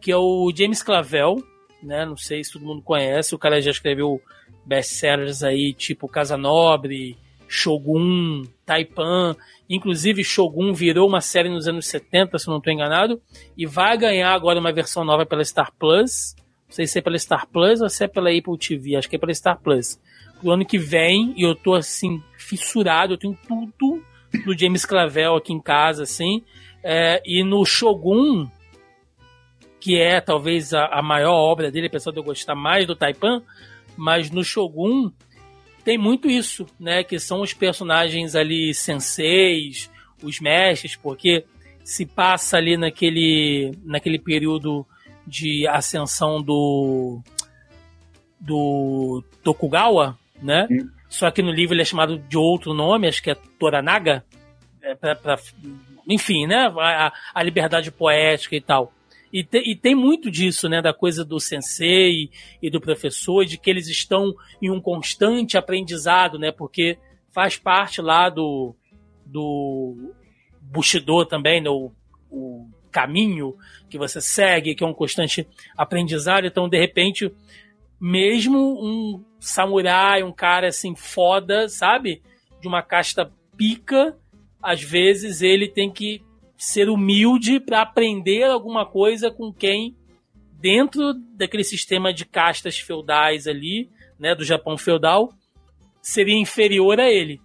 que 0.00 0.10
é 0.10 0.16
o 0.16 0.50
James 0.56 0.82
Clavel, 0.82 1.36
né? 1.82 2.04
Não 2.04 2.16
sei 2.16 2.42
se 2.42 2.52
todo 2.52 2.64
mundo 2.64 2.82
conhece. 2.82 3.34
O 3.34 3.38
cara 3.38 3.60
já 3.60 3.70
escreveu 3.70 4.20
best-sellers 4.64 5.42
aí, 5.42 5.72
tipo 5.72 6.08
Casa 6.08 6.36
Nobre, 6.36 7.16
Shogun, 7.48 8.44
Taipan. 8.64 9.36
Inclusive, 9.68 10.24
Shogun 10.24 10.72
virou 10.72 11.06
uma 11.06 11.20
série 11.20 11.48
nos 11.48 11.68
anos 11.68 11.86
70, 11.86 12.38
se 12.38 12.48
não 12.48 12.58
estou 12.58 12.72
enganado, 12.72 13.20
e 13.56 13.66
vai 13.66 13.96
ganhar 13.96 14.32
agora 14.32 14.58
uma 14.58 14.72
versão 14.72 15.04
nova 15.04 15.26
pela 15.26 15.44
Star 15.44 15.72
Plus. 15.78 16.34
Não 16.68 16.74
sei 16.74 16.86
se 16.86 16.98
é 16.98 17.02
pela 17.02 17.18
Star 17.18 17.46
Plus 17.46 17.80
ou 17.82 17.88
se 17.88 18.04
é 18.04 18.08
pela 18.08 18.30
Apple 18.30 18.58
TV, 18.58 18.96
acho 18.96 19.08
que 19.08 19.16
é 19.16 19.18
pela 19.18 19.34
Star 19.34 19.60
Plus. 19.60 20.00
O 20.42 20.50
ano 20.50 20.64
que 20.64 20.78
vem, 20.78 21.34
e 21.36 21.42
eu 21.42 21.54
tô 21.54 21.74
assim, 21.74 22.22
fissurado, 22.36 23.14
eu 23.14 23.18
tenho 23.18 23.38
tudo 23.46 24.02
do 24.44 24.58
James 24.58 24.86
Clavel 24.86 25.36
aqui 25.36 25.52
em 25.52 25.60
casa, 25.60 26.02
assim. 26.02 26.42
É, 26.82 27.22
e 27.24 27.44
no 27.44 27.64
Shogun, 27.64 28.48
que 29.82 29.98
é 29.98 30.20
talvez 30.20 30.72
a, 30.72 30.84
a 30.86 31.02
maior 31.02 31.34
obra 31.34 31.68
dele, 31.68 31.88
apesar 31.88 32.12
de 32.12 32.18
eu 32.18 32.22
gostar 32.22 32.54
mais 32.54 32.86
do 32.86 32.94
Taipan, 32.94 33.42
mas 33.96 34.30
no 34.30 34.44
Shogun 34.44 35.10
tem 35.84 35.98
muito 35.98 36.30
isso, 36.30 36.64
né? 36.78 37.02
Que 37.02 37.18
são 37.18 37.40
os 37.40 37.52
personagens 37.52 38.36
ali 38.36 38.72
senseis, 38.72 39.90
os 40.22 40.38
mestres, 40.38 40.94
porque 40.94 41.44
se 41.82 42.06
passa 42.06 42.58
ali 42.58 42.76
naquele, 42.76 43.72
naquele 43.84 44.20
período 44.20 44.86
de 45.26 45.66
ascensão 45.66 46.40
do 46.40 47.20
do 48.38 49.24
Tokugawa, 49.42 50.16
né? 50.40 50.68
Sim. 50.68 50.88
Só 51.08 51.28
que 51.32 51.42
no 51.42 51.50
livro 51.50 51.74
ele 51.74 51.82
é 51.82 51.84
chamado 51.84 52.18
de 52.20 52.38
outro 52.38 52.72
nome, 52.72 53.08
acho 53.08 53.20
que 53.20 53.32
é 53.32 53.36
Toranaga, 53.58 54.24
é 54.80 54.94
pra, 54.94 55.16
pra, 55.16 55.36
enfim, 56.08 56.46
né? 56.46 56.72
A, 56.78 57.12
a 57.34 57.42
liberdade 57.42 57.90
poética 57.90 58.54
e 58.54 58.60
tal. 58.60 58.92
E, 59.32 59.42
te, 59.42 59.58
e, 59.58 59.74
tem 59.74 59.94
muito 59.94 60.30
disso, 60.30 60.68
né? 60.68 60.82
Da 60.82 60.92
coisa 60.92 61.24
do 61.24 61.40
sensei 61.40 62.30
e 62.60 62.70
do 62.70 62.80
professor, 62.80 63.44
de 63.44 63.56
que 63.56 63.70
eles 63.70 63.88
estão 63.88 64.34
em 64.60 64.70
um 64.70 64.80
constante 64.80 65.56
aprendizado, 65.56 66.38
né? 66.38 66.52
Porque 66.52 66.98
faz 67.32 67.56
parte 67.56 68.02
lá 68.02 68.28
do, 68.28 68.76
do 69.24 70.12
Bushido 70.60 71.24
também, 71.24 71.62
né? 71.62 71.70
O, 71.70 71.90
o 72.30 72.68
caminho 72.90 73.56
que 73.88 73.96
você 73.96 74.20
segue, 74.20 74.74
que 74.74 74.84
é 74.84 74.86
um 74.86 74.92
constante 74.92 75.48
aprendizado. 75.76 76.46
Então, 76.46 76.68
de 76.68 76.78
repente, 76.78 77.32
mesmo 77.98 78.58
um 78.58 79.24
samurai, 79.40 80.22
um 80.22 80.32
cara 80.32 80.68
assim 80.68 80.94
foda, 80.94 81.68
sabe? 81.68 82.22
De 82.60 82.68
uma 82.68 82.82
casta 82.82 83.32
pica, 83.56 84.16
às 84.62 84.82
vezes 84.82 85.40
ele 85.40 85.68
tem 85.68 85.90
que 85.90 86.22
ser 86.62 86.88
humilde 86.88 87.58
para 87.58 87.82
aprender 87.82 88.44
alguma 88.44 88.86
coisa 88.86 89.32
com 89.32 89.52
quem 89.52 89.96
dentro 90.60 91.12
daquele 91.36 91.64
sistema 91.64 92.14
de 92.14 92.24
castas 92.24 92.78
feudais 92.78 93.48
ali, 93.48 93.90
né, 94.16 94.32
do 94.32 94.44
Japão 94.44 94.78
feudal, 94.78 95.32
seria 96.00 96.38
inferior 96.38 97.00
a 97.00 97.10
ele. 97.10 97.40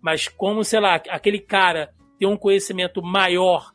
Mas 0.00 0.28
como, 0.28 0.62
sei 0.62 0.78
lá, 0.78 0.94
aquele 0.94 1.40
cara 1.40 1.92
tem 2.16 2.28
um 2.28 2.36
conhecimento 2.36 3.02
maior 3.02 3.72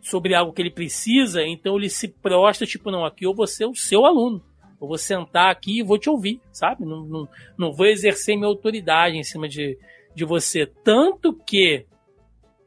sobre 0.00 0.34
algo 0.34 0.52
que 0.52 0.60
ele 0.60 0.72
precisa, 0.72 1.46
então 1.46 1.76
ele 1.76 1.88
se 1.88 2.08
prostra, 2.08 2.66
tipo, 2.66 2.90
não, 2.90 3.04
aqui 3.04 3.24
eu 3.24 3.32
vou 3.32 3.46
ser 3.46 3.64
o 3.64 3.76
seu 3.76 4.04
aluno. 4.04 4.42
Eu 4.80 4.88
vou 4.88 4.98
sentar 4.98 5.52
aqui 5.52 5.78
e 5.78 5.84
vou 5.84 5.98
te 5.98 6.10
ouvir, 6.10 6.40
sabe? 6.50 6.84
Não, 6.84 7.04
não, 7.04 7.28
não 7.56 7.72
vou 7.72 7.86
exercer 7.86 8.34
minha 8.36 8.48
autoridade 8.48 9.16
em 9.16 9.22
cima 9.22 9.48
de, 9.48 9.78
de 10.16 10.24
você. 10.24 10.66
Tanto 10.66 11.32
que 11.32 11.86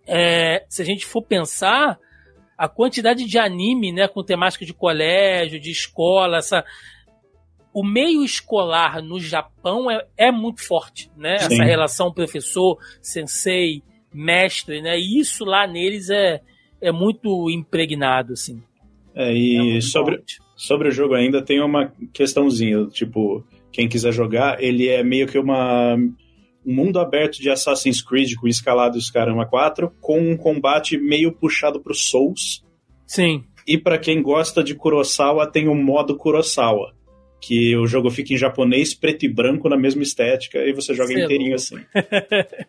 é, 0.07 0.65
se 0.69 0.81
a 0.81 0.85
gente 0.85 1.05
for 1.05 1.21
pensar, 1.21 1.99
a 2.57 2.67
quantidade 2.67 3.25
de 3.25 3.37
anime, 3.37 3.91
né, 3.91 4.07
com 4.07 4.23
temática 4.23 4.65
de 4.65 4.73
colégio, 4.73 5.59
de 5.59 5.69
escola, 5.69 6.37
essa, 6.37 6.63
o 7.73 7.85
meio 7.85 8.23
escolar 8.23 9.01
no 9.03 9.19
Japão 9.19 9.91
é, 9.91 10.03
é 10.17 10.31
muito 10.31 10.65
forte, 10.65 11.11
né? 11.15 11.37
Sim. 11.37 11.53
Essa 11.53 11.63
relação 11.63 12.11
professor, 12.11 12.77
sensei, 13.01 13.83
mestre, 14.11 14.81
né? 14.81 14.97
E 14.97 15.19
isso 15.19 15.45
lá 15.45 15.67
neles 15.67 16.09
é, 16.09 16.41
é 16.81 16.91
muito 16.91 17.49
impregnado, 17.51 18.33
assim. 18.33 18.63
É, 19.13 19.31
e 19.31 19.77
é 19.77 19.81
sobre, 19.81 20.23
sobre 20.55 20.87
o 20.89 20.91
jogo 20.91 21.13
ainda 21.13 21.41
tem 21.41 21.61
uma 21.61 21.91
questãozinha, 22.13 22.85
tipo, 22.87 23.45
quem 23.71 23.87
quiser 23.87 24.11
jogar, 24.11 24.63
ele 24.63 24.87
é 24.87 25.03
meio 25.03 25.27
que 25.27 25.37
uma 25.37 25.97
um 26.67 26.73
mundo 26.73 26.99
aberto 26.99 27.37
de 27.39 27.49
Assassin's 27.49 28.01
Creed 28.01 28.35
com 28.35 28.45
escalados 28.45 29.09
caramba 29.09 29.45
4, 29.45 29.89
com 30.01 30.19
um 30.19 30.35
combate 30.35 30.97
meio 30.97 31.31
puxado 31.31 31.79
pro 31.79 31.95
Souls. 31.95 32.61
Sim. 33.05 33.45
E 33.65 33.77
para 33.77 33.97
quem 33.97 34.21
gosta 34.21 34.61
de 34.61 34.75
Kurosawa, 34.75 35.49
tem 35.49 35.69
o 35.69 35.75
modo 35.75 36.17
Kurosawa. 36.17 36.93
Que 37.39 37.77
o 37.77 37.87
jogo 37.87 38.09
fica 38.09 38.33
em 38.33 38.37
japonês, 38.37 38.93
preto 38.93 39.25
e 39.25 39.29
branco, 39.29 39.69
na 39.69 39.77
mesma 39.77 40.03
estética, 40.03 40.59
e 40.59 40.73
você 40.73 40.93
joga 40.93 41.13
Sei 41.13 41.23
inteirinho 41.23 41.51
lá. 41.51 41.55
assim. 41.55 41.77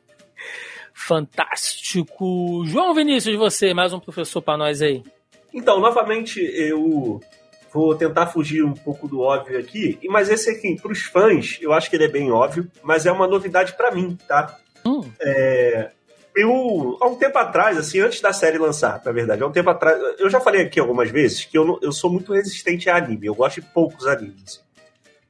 Fantástico. 0.95 2.65
João 2.67 2.95
Vinícius, 2.95 3.37
você, 3.37 3.75
mais 3.75 3.93
um 3.93 3.99
professor 3.99 4.41
pra 4.43 4.57
nós 4.57 4.81
aí. 4.81 5.03
Então, 5.53 5.81
novamente, 5.81 6.39
eu 6.41 7.21
vou 7.79 7.95
tentar 7.95 8.27
fugir 8.27 8.65
um 8.65 8.75
pouco 8.75 9.07
do 9.09 9.21
óbvio 9.21 9.59
aqui, 9.59 9.99
mas 10.09 10.29
esse 10.29 10.51
aqui, 10.51 10.77
pros 10.81 11.03
fãs, 11.03 11.59
eu 11.61 11.73
acho 11.73 11.89
que 11.89 11.97
ele 11.97 12.05
é 12.05 12.09
bem 12.09 12.31
óbvio, 12.31 12.71
mas 12.83 13.07
é 13.07 13.13
uma 13.13 13.27
novidade 13.27 13.73
pra 13.75 13.91
mim, 13.91 14.17
tá? 14.27 14.57
Hum, 14.85 15.03
É, 15.21 15.91
eu, 16.35 16.97
há 17.01 17.07
um 17.07 17.17
tempo 17.17 17.37
atrás, 17.39 17.77
assim, 17.77 18.01
antes 18.01 18.21
da 18.21 18.33
série 18.33 18.59
lançar, 18.59 19.01
na 19.05 19.13
verdade, 19.13 19.43
há 19.43 19.47
um 19.47 19.53
tempo 19.53 19.71
atrás, 19.71 19.99
eu 20.19 20.31
já 20.31 20.41
falei 20.41 20.63
aqui 20.63 20.79
algumas 20.79 21.11
vezes 21.11 21.45
que 21.45 21.57
eu, 21.59 21.65
não- 21.65 21.79
eu 21.83 21.91
sou 21.93 22.11
muito 22.11 22.33
resistente 22.33 22.89
a 22.89 22.97
anime, 22.97 23.27
eu 23.27 23.35
gosto 23.35 23.61
de 23.61 23.67
poucos 23.69 24.07
animes. 24.07 24.63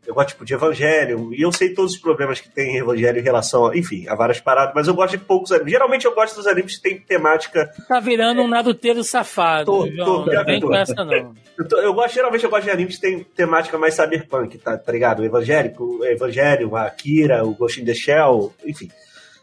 Eu 0.08 0.14
gosto 0.14 0.28
tipo, 0.30 0.44
de 0.46 0.54
Evangelho, 0.54 1.34
e 1.34 1.42
eu 1.42 1.52
sei 1.52 1.74
todos 1.74 1.92
os 1.92 1.98
problemas 2.00 2.40
que 2.40 2.48
tem 2.48 2.76
em 2.76 2.78
Evangelho 2.78 3.18
em 3.18 3.22
relação, 3.22 3.66
a, 3.66 3.76
enfim, 3.76 4.08
a 4.08 4.14
várias 4.14 4.40
paradas, 4.40 4.72
mas 4.74 4.88
eu 4.88 4.94
gosto 4.94 5.18
de 5.18 5.22
poucos 5.22 5.52
animes. 5.52 5.70
Geralmente 5.70 6.06
eu 6.06 6.14
gosto 6.14 6.34
dos 6.36 6.46
animes 6.46 6.76
que 6.76 6.82
tem 6.82 6.98
temática. 6.98 7.70
tá 7.86 8.00
virando 8.00 8.40
um 8.40 8.48
naduteiro 8.48 9.04
safado, 9.04 9.66
Tô, 9.66 9.86
João. 9.86 10.24
tô, 10.24 10.32
não 10.32 10.44
vem 10.46 10.60
com 10.62 10.74
essa, 10.74 10.94
não. 11.04 11.34
Eu, 11.58 11.68
tô- 11.68 11.76
eu 11.78 11.92
gosto, 11.92 12.14
geralmente 12.14 12.42
eu 12.42 12.48
gosto 12.48 12.64
de 12.64 12.70
animes 12.70 12.94
que 12.94 13.02
tem 13.02 13.22
temática 13.22 13.76
mais 13.76 13.92
cyberpunk, 13.94 14.56
tá, 14.56 14.78
tá 14.78 14.90
ligado? 14.90 15.20
O 15.20 15.24
evangélico, 15.26 15.84
o 15.98 16.04
Evangelho, 16.06 16.74
a 16.74 16.84
Akira, 16.86 17.44
o 17.44 17.52
Ghost 17.54 17.78
in 17.78 17.84
the 17.84 17.92
Shell, 17.92 18.54
enfim. 18.64 18.88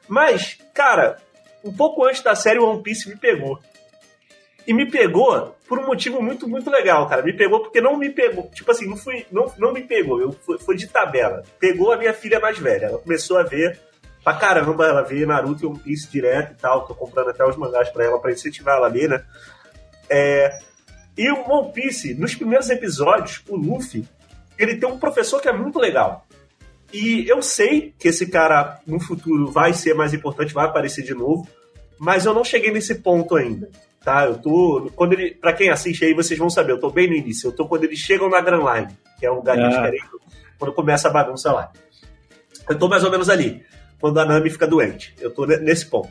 Mas, 0.07 0.57
cara, 0.73 1.17
um 1.63 1.71
pouco 1.71 2.03
antes 2.05 2.21
da 2.23 2.33
série 2.33 2.57
One 2.59 2.81
Piece 2.81 3.07
me 3.07 3.15
pegou. 3.15 3.59
E 4.67 4.73
me 4.73 4.89
pegou 4.89 5.55
por 5.67 5.79
um 5.79 5.85
motivo 5.85 6.21
muito, 6.21 6.47
muito 6.47 6.69
legal, 6.69 7.07
cara. 7.07 7.21
Me 7.21 7.33
pegou 7.33 7.61
porque 7.61 7.81
não 7.81 7.97
me 7.97 8.09
pegou. 8.09 8.49
Tipo 8.53 8.71
assim, 8.71 8.87
não, 8.87 8.97
fui, 8.97 9.25
não, 9.31 9.51
não 9.57 9.73
me 9.73 9.81
pegou. 9.81 10.19
Eu 10.19 10.31
fui, 10.31 10.57
foi 10.57 10.75
de 10.75 10.87
tabela. 10.87 11.43
Pegou 11.59 11.91
a 11.91 11.97
minha 11.97 12.13
filha 12.13 12.39
mais 12.39 12.57
velha. 12.57 12.85
Ela 12.87 12.97
começou 12.97 13.37
a 13.37 13.43
ver 13.43 13.79
pra 14.23 14.33
caramba. 14.33 14.87
Ela 14.87 15.03
vê 15.03 15.25
Naruto 15.25 15.63
e 15.63 15.67
One 15.67 15.79
Piece 15.79 16.09
direto 16.09 16.53
e 16.53 16.55
tal. 16.55 16.87
Tô 16.87 16.95
comprando 16.95 17.29
até 17.29 17.45
os 17.45 17.55
mangás 17.55 17.89
pra 17.89 18.05
ela, 18.05 18.19
pra 18.19 18.31
incentivar 18.31 18.77
ela 18.77 18.87
a 18.87 18.89
ler, 18.89 19.09
né? 19.09 19.23
É, 20.09 20.59
e 21.17 21.31
o 21.31 21.49
One 21.49 21.71
Piece, 21.71 22.13
nos 22.13 22.35
primeiros 22.35 22.69
episódios, 22.69 23.41
o 23.47 23.55
Luffy, 23.55 24.05
ele 24.57 24.75
tem 24.75 24.89
um 24.89 24.99
professor 24.99 25.41
que 25.41 25.47
é 25.47 25.53
muito 25.53 25.79
legal. 25.79 26.27
E 26.91 27.27
eu 27.27 27.41
sei 27.41 27.93
que 27.97 28.09
esse 28.09 28.27
cara 28.27 28.79
no 28.85 28.99
futuro 28.99 29.51
vai 29.51 29.73
ser 29.73 29.93
mais 29.93 30.13
importante, 30.13 30.53
vai 30.53 30.65
aparecer 30.65 31.03
de 31.03 31.13
novo, 31.13 31.47
mas 31.97 32.25
eu 32.25 32.33
não 32.33 32.43
cheguei 32.43 32.71
nesse 32.71 32.95
ponto 32.95 33.35
ainda. 33.35 33.69
Tá, 34.05 34.25
eu 34.25 34.37
tô. 34.37 34.91
Quando 34.95 35.13
ele. 35.13 35.31
Pra 35.31 35.51
quem 35.51 35.69
assiste 35.69 36.05
aí, 36.05 36.13
vocês 36.13 36.37
vão 36.39 36.49
saber, 36.49 36.71
eu 36.73 36.79
tô 36.79 36.91
bem 36.91 37.07
no 37.09 37.15
início. 37.15 37.47
Eu 37.47 37.51
tô 37.51 37.67
quando 37.67 37.83
eles 37.85 37.97
chegam 37.99 38.29
na 38.29 38.39
Grand 38.39 38.61
Line, 38.63 38.95
que 39.19 39.25
é 39.25 39.31
um 39.31 39.35
lugar 39.37 39.57
Ah. 39.59 39.67
diferente, 39.67 40.05
quando 40.59 40.73
começa 40.73 41.07
a 41.07 41.11
bagunça 41.11 41.51
lá. 41.51 41.71
Eu 42.69 42.77
tô 42.77 42.87
mais 42.87 43.03
ou 43.03 43.09
menos 43.11 43.29
ali, 43.29 43.63
quando 43.99 44.19
a 44.19 44.25
Nami 44.25 44.49
fica 44.51 44.67
doente. 44.67 45.13
Eu 45.19 45.31
tô 45.31 45.45
ne- 45.47 45.57
nesse 45.57 45.87
ponto. 45.87 46.09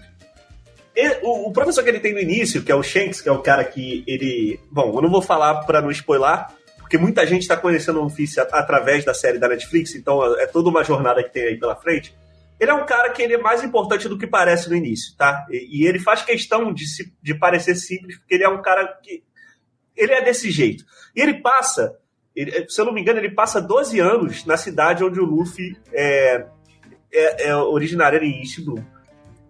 E 0.96 1.08
o, 1.22 1.48
o 1.48 1.52
professor 1.52 1.82
que 1.84 1.88
ele 1.90 2.00
tem 2.00 2.12
no 2.12 2.20
início, 2.20 2.62
que 2.62 2.70
é 2.70 2.74
o 2.74 2.82
Shanks, 2.82 3.20
que 3.20 3.28
é 3.28 3.32
o 3.32 3.38
cara 3.42 3.64
que 3.64 4.02
ele. 4.08 4.58
Bom, 4.72 4.92
eu 4.96 5.02
não 5.02 5.10
vou 5.10 5.22
falar 5.22 5.62
pra 5.64 5.80
não 5.80 5.90
spoiler, 5.92 6.46
porque 6.78 6.98
muita 6.98 7.24
gente 7.26 7.46
tá 7.46 7.56
conhecendo 7.56 8.00
o 8.00 8.02
One 8.02 8.12
Piece 8.12 8.40
através 8.40 9.04
da 9.04 9.14
série 9.14 9.38
da 9.38 9.48
Netflix, 9.48 9.94
então 9.94 10.36
é 10.38 10.46
toda 10.46 10.68
uma 10.68 10.82
jornada 10.82 11.22
que 11.22 11.30
tem 11.32 11.44
aí 11.44 11.56
pela 11.58 11.76
frente. 11.76 12.12
Ele 12.60 12.70
é 12.70 12.74
um 12.74 12.86
cara 12.86 13.10
que 13.10 13.20
ele 13.22 13.34
é 13.34 13.38
mais 13.38 13.62
importante 13.64 14.08
do 14.08 14.16
que 14.16 14.26
parece 14.26 14.68
no 14.70 14.76
início, 14.76 15.14
tá? 15.16 15.44
E, 15.50 15.82
e 15.82 15.86
ele 15.86 15.98
faz 15.98 16.22
questão 16.22 16.72
de, 16.72 16.86
se, 16.86 17.12
de 17.22 17.34
parecer 17.34 17.74
simples, 17.74 18.16
porque 18.18 18.34
ele 18.34 18.44
é 18.44 18.48
um 18.48 18.62
cara 18.62 18.86
que. 19.02 19.22
Ele 19.96 20.12
é 20.12 20.22
desse 20.22 20.50
jeito. 20.50 20.84
E 21.14 21.20
ele 21.20 21.40
passa, 21.40 21.96
ele- 22.34 22.68
se 22.68 22.80
eu 22.80 22.84
não 22.84 22.92
me 22.92 23.00
engano, 23.00 23.18
ele 23.18 23.30
passa 23.30 23.60
12 23.60 23.98
anos 24.00 24.44
na 24.44 24.56
cidade 24.56 25.04
onde 25.04 25.20
o 25.20 25.24
Luffy 25.24 25.76
é, 25.92 26.46
é, 27.12 27.48
é 27.48 27.56
originário 27.56 28.18
ali 28.18 28.28
em 28.28 28.40
East 28.40 28.60
Blue. 28.64 28.84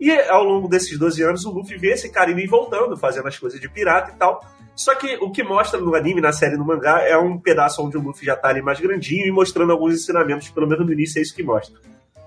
E 0.01 0.11
ao 0.13 0.43
longo 0.45 0.69
desses 0.69 0.99
12 0.99 1.23
anos, 1.23 1.45
o 1.47 1.51
Luffy 1.51 1.79
vê 1.79 1.93
esse 1.93 2.11
cara 2.11 2.31
indo 2.31 2.41
e 2.41 2.47
voltando, 2.47 2.97
fazendo 2.97 3.29
as 3.29 3.39
coisas 3.39 3.61
de 3.61 3.69
pirata 3.71 4.13
e 4.13 4.19
tal. 4.19 4.45
Só 4.75 4.95
que 4.97 5.17
o 5.19 5.31
que 5.31 5.43
mostra 5.43 5.81
no 5.81 5.95
anime, 5.95 6.21
na 6.21 6.33
série, 6.33 6.57
no 6.57 6.65
mangá, 6.67 7.01
é 7.03 7.17
um 7.17 7.39
pedaço 7.39 7.81
onde 7.83 7.97
o 7.97 8.01
Luffy 8.03 8.27
já 8.27 8.35
tá 8.37 8.49
ali 8.49 8.61
mais 8.61 8.81
grandinho 8.81 9.25
e 9.27 9.31
mostrando 9.31 9.71
alguns 9.73 9.95
ensinamentos, 9.95 10.51
pelo 10.51 10.67
menos 10.67 10.85
no 10.85 10.93
início 10.93 11.19
é 11.19 11.23
isso 11.23 11.35
que 11.35 11.43
mostra. 11.45 11.79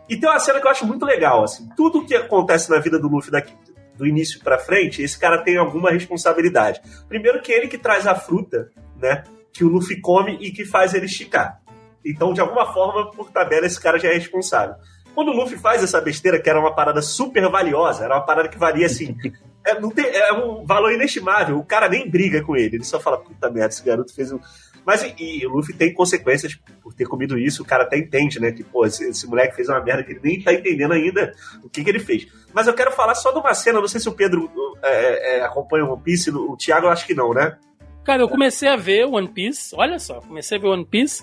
E 0.09 0.17
tem 0.17 0.29
uma 0.29 0.39
cena 0.39 0.59
que 0.59 0.67
eu 0.67 0.71
acho 0.71 0.85
muito 0.85 1.05
legal, 1.05 1.43
assim. 1.43 1.67
Tudo 1.75 2.05
que 2.05 2.15
acontece 2.15 2.69
na 2.69 2.79
vida 2.79 2.97
do 2.97 3.07
Luffy 3.07 3.31
daqui, 3.31 3.53
do 3.95 4.05
início 4.05 4.39
pra 4.41 4.57
frente, 4.57 5.01
esse 5.01 5.19
cara 5.19 5.39
tem 5.39 5.57
alguma 5.57 5.91
responsabilidade. 5.91 6.81
Primeiro 7.09 7.41
que 7.41 7.51
ele 7.51 7.67
que 7.67 7.77
traz 7.77 8.07
a 8.07 8.15
fruta, 8.15 8.71
né, 9.01 9.23
que 9.51 9.63
o 9.63 9.67
Luffy 9.67 9.99
come 9.99 10.37
e 10.39 10.51
que 10.51 10.63
faz 10.63 10.93
ele 10.93 11.07
esticar. 11.07 11.61
Então, 12.05 12.31
de 12.31 12.39
alguma 12.39 12.71
forma, 12.71 13.11
por 13.11 13.31
tabela, 13.31 13.65
esse 13.65 13.79
cara 13.79 13.99
já 13.99 14.09
é 14.09 14.13
responsável. 14.13 14.75
Quando 15.13 15.29
o 15.29 15.33
Luffy 15.33 15.57
faz 15.57 15.83
essa 15.83 15.99
besteira, 15.99 16.39
que 16.39 16.49
era 16.49 16.59
uma 16.59 16.73
parada 16.75 17.01
super 17.01 17.49
valiosa, 17.49 18.05
era 18.05 18.15
uma 18.15 18.25
parada 18.25 18.47
que 18.47 18.57
valia 18.57 18.85
assim. 18.85 19.15
É, 19.67 19.75
tem, 19.75 20.05
é 20.05 20.31
um 20.31 20.65
valor 20.65 20.93
inestimável. 20.93 21.57
O 21.57 21.65
cara 21.65 21.89
nem 21.89 22.09
briga 22.09 22.41
com 22.41 22.55
ele. 22.55 22.77
Ele 22.77 22.85
só 22.85 23.01
fala, 23.01 23.17
puta 23.17 23.49
merda, 23.49 23.73
esse 23.73 23.83
garoto 23.83 24.15
fez 24.15 24.31
um. 24.31 24.39
Mas 24.88 25.03
e, 25.03 25.13
e 25.19 25.45
o 25.45 25.49
Luffy 25.49 25.75
tem 25.75 25.93
consequências 25.93 26.57
por 26.81 26.93
ter 26.93 27.03
comido 27.03 27.38
isso. 27.38 27.61
O 27.61 27.65
cara 27.65 27.83
até 27.83 27.97
entende, 27.97 28.39
né? 28.39 28.53
Que, 28.53 28.63
pô, 28.63 28.85
esse, 28.85 29.09
esse 29.09 29.27
moleque 29.27 29.53
fez 29.53 29.67
uma 29.67 29.83
merda 29.83 30.01
que 30.01 30.13
ele 30.13 30.21
nem 30.23 30.41
tá 30.41 30.53
entendendo 30.53 30.93
ainda 30.93 31.33
o 31.61 31.69
que, 31.69 31.83
que 31.83 31.89
ele 31.89 31.99
fez. 31.99 32.25
Mas 32.53 32.67
eu 32.67 32.73
quero 32.73 32.93
falar 32.93 33.13
só 33.13 33.33
de 33.33 33.38
uma 33.38 33.53
cena. 33.53 33.81
Não 33.81 33.88
sei 33.89 33.99
se 33.99 34.07
o 34.07 34.13
Pedro 34.13 34.49
é, 34.81 35.39
é, 35.39 35.41
acompanha 35.41 35.83
o 35.83 35.91
One 35.91 36.01
Piece. 36.01 36.31
O 36.31 36.55
Thiago, 36.55 36.85
eu 36.85 36.89
acho 36.89 37.05
que 37.05 37.13
não, 37.13 37.33
né? 37.33 37.57
Cara, 38.05 38.21
eu 38.21 38.29
comecei 38.29 38.69
a 38.69 38.77
ver 38.77 39.03
One 39.03 39.27
Piece. 39.27 39.75
Olha 39.75 39.99
só, 39.99 40.21
comecei 40.21 40.57
a 40.57 40.61
ver 40.61 40.69
One 40.69 40.85
Piece. 40.85 41.21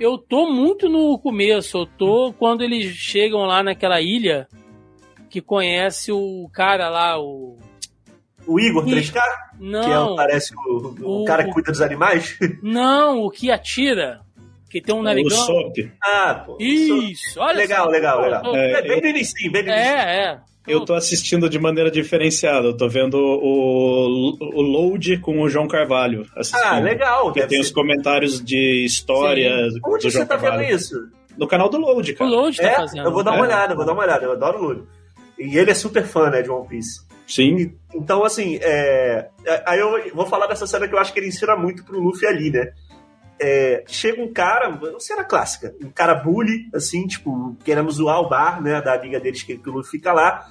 Eu 0.00 0.16
tô 0.16 0.50
muito 0.50 0.88
no 0.88 1.18
começo. 1.18 1.76
Eu 1.76 1.86
tô 1.86 2.32
quando 2.38 2.64
eles 2.64 2.86
chegam 2.94 3.40
lá 3.40 3.62
naquela 3.62 4.00
ilha 4.00 4.48
que 5.28 5.42
conhece 5.42 6.10
o 6.10 6.48
cara 6.54 6.88
lá, 6.88 7.20
o. 7.20 7.58
O 8.46 8.60
Igor 8.60 8.86
Ih, 8.88 8.92
3K, 8.96 9.12
que 9.12 9.18
é, 9.18 9.94
Não, 9.94 10.16
parece 10.16 10.54
o, 10.54 10.94
o 11.02 11.22
O- 11.22 11.24
cara 11.24 11.44
que 11.44 11.52
cuida 11.52 11.72
dos 11.72 11.80
animais. 11.80 12.36
não, 12.62 13.22
o 13.22 13.30
que 13.30 13.50
atira. 13.50 14.20
Que 14.70 14.80
tem 14.80 14.94
um 14.94 14.98
O 14.98 15.02
narigão. 15.02 15.30
Sop. 15.36 15.72
ah, 16.02 16.42
pô. 16.46 16.56
Isso, 16.60 17.38
olha 17.40 17.56
Legal, 17.58 17.84
só. 17.84 17.90
legal, 17.90 18.20
legal. 18.20 18.56
É, 18.56 18.72
É, 18.72 18.82
bem 18.82 19.00
no 19.00 19.06
início, 19.08 19.52
bem 19.52 19.62
no 19.62 19.68
início. 19.70 19.84
É, 19.88 20.24
é. 20.32 20.38
Eu 20.66 20.80
tô 20.84 20.94
assistindo 20.94 21.48
de 21.48 21.58
maneira 21.58 21.90
diferenciada. 21.90 22.68
Eu 22.68 22.76
tô 22.76 22.88
vendo 22.88 23.16
o, 23.18 24.36
o 24.40 24.62
Load 24.62 25.18
com 25.18 25.40
o 25.42 25.48
João 25.48 25.68
Carvalho. 25.68 26.26
Assistindo. 26.34 26.64
Ah, 26.66 26.78
legal. 26.80 27.32
Que 27.32 27.46
tem 27.46 27.58
ser. 27.58 27.66
os 27.66 27.70
comentários 27.70 28.42
de 28.42 28.82
história 28.84 29.68
do 29.68 29.78
Onde 29.86 30.08
João 30.10 30.12
você 30.12 30.26
tá 30.26 30.38
Carvalho. 30.38 30.66
vendo 30.66 30.74
isso? 30.76 30.96
No 31.36 31.46
canal 31.46 31.68
do 31.68 31.76
Load, 31.78 32.12
O 32.12 32.16
cara. 32.16 32.30
Load 32.30 32.56
tá 32.56 32.64
É, 32.66 32.74
fazendo. 32.76 33.04
eu 33.06 33.12
vou 33.12 33.22
dar 33.22 33.32
uma 33.32 33.40
É. 33.40 33.42
olhada, 33.48 33.72
eu 33.74 33.76
vou 33.76 33.84
dar 33.86 33.92
uma 33.92 34.02
olhada. 34.02 34.24
Eu 34.24 34.32
adoro 34.32 34.58
o 34.58 34.62
Lúlio. 34.62 34.88
E 35.38 35.56
ele 35.58 35.70
é 35.70 35.74
super 35.74 36.04
fã, 36.04 36.30
né, 36.30 36.40
de 36.42 36.50
One 36.50 36.66
Piece. 36.66 37.00
Sim. 37.26 37.74
Então, 37.94 38.24
assim, 38.24 38.58
é... 38.60 39.28
é- 39.44 39.62
aí 39.66 39.80
eu 39.80 40.14
vou 40.14 40.26
falar 40.26 40.46
dessa 40.46 40.66
cena 40.66 40.86
que 40.86 40.94
eu 40.94 40.98
acho 40.98 41.12
que 41.12 41.18
ele 41.18 41.28
ensina 41.28 41.56
muito 41.56 41.84
pro 41.84 42.00
Luffy 42.00 42.26
ali, 42.26 42.50
né? 42.50 42.72
É, 43.40 43.82
chega 43.88 44.22
um 44.22 44.32
cara, 44.32 44.68
uma 44.68 45.00
cena 45.00 45.24
clássica, 45.24 45.74
um 45.82 45.90
cara 45.90 46.14
bully, 46.14 46.68
assim, 46.72 47.06
tipo, 47.06 47.56
querendo 47.64 47.90
zoar 47.90 48.20
o 48.20 48.28
bar, 48.28 48.62
né, 48.62 48.80
da 48.80 48.94
amiga 48.94 49.18
deles 49.18 49.42
que, 49.42 49.58
que 49.58 49.68
o 49.68 49.72
Luffy 49.72 49.92
fica 49.92 50.12
lá. 50.12 50.46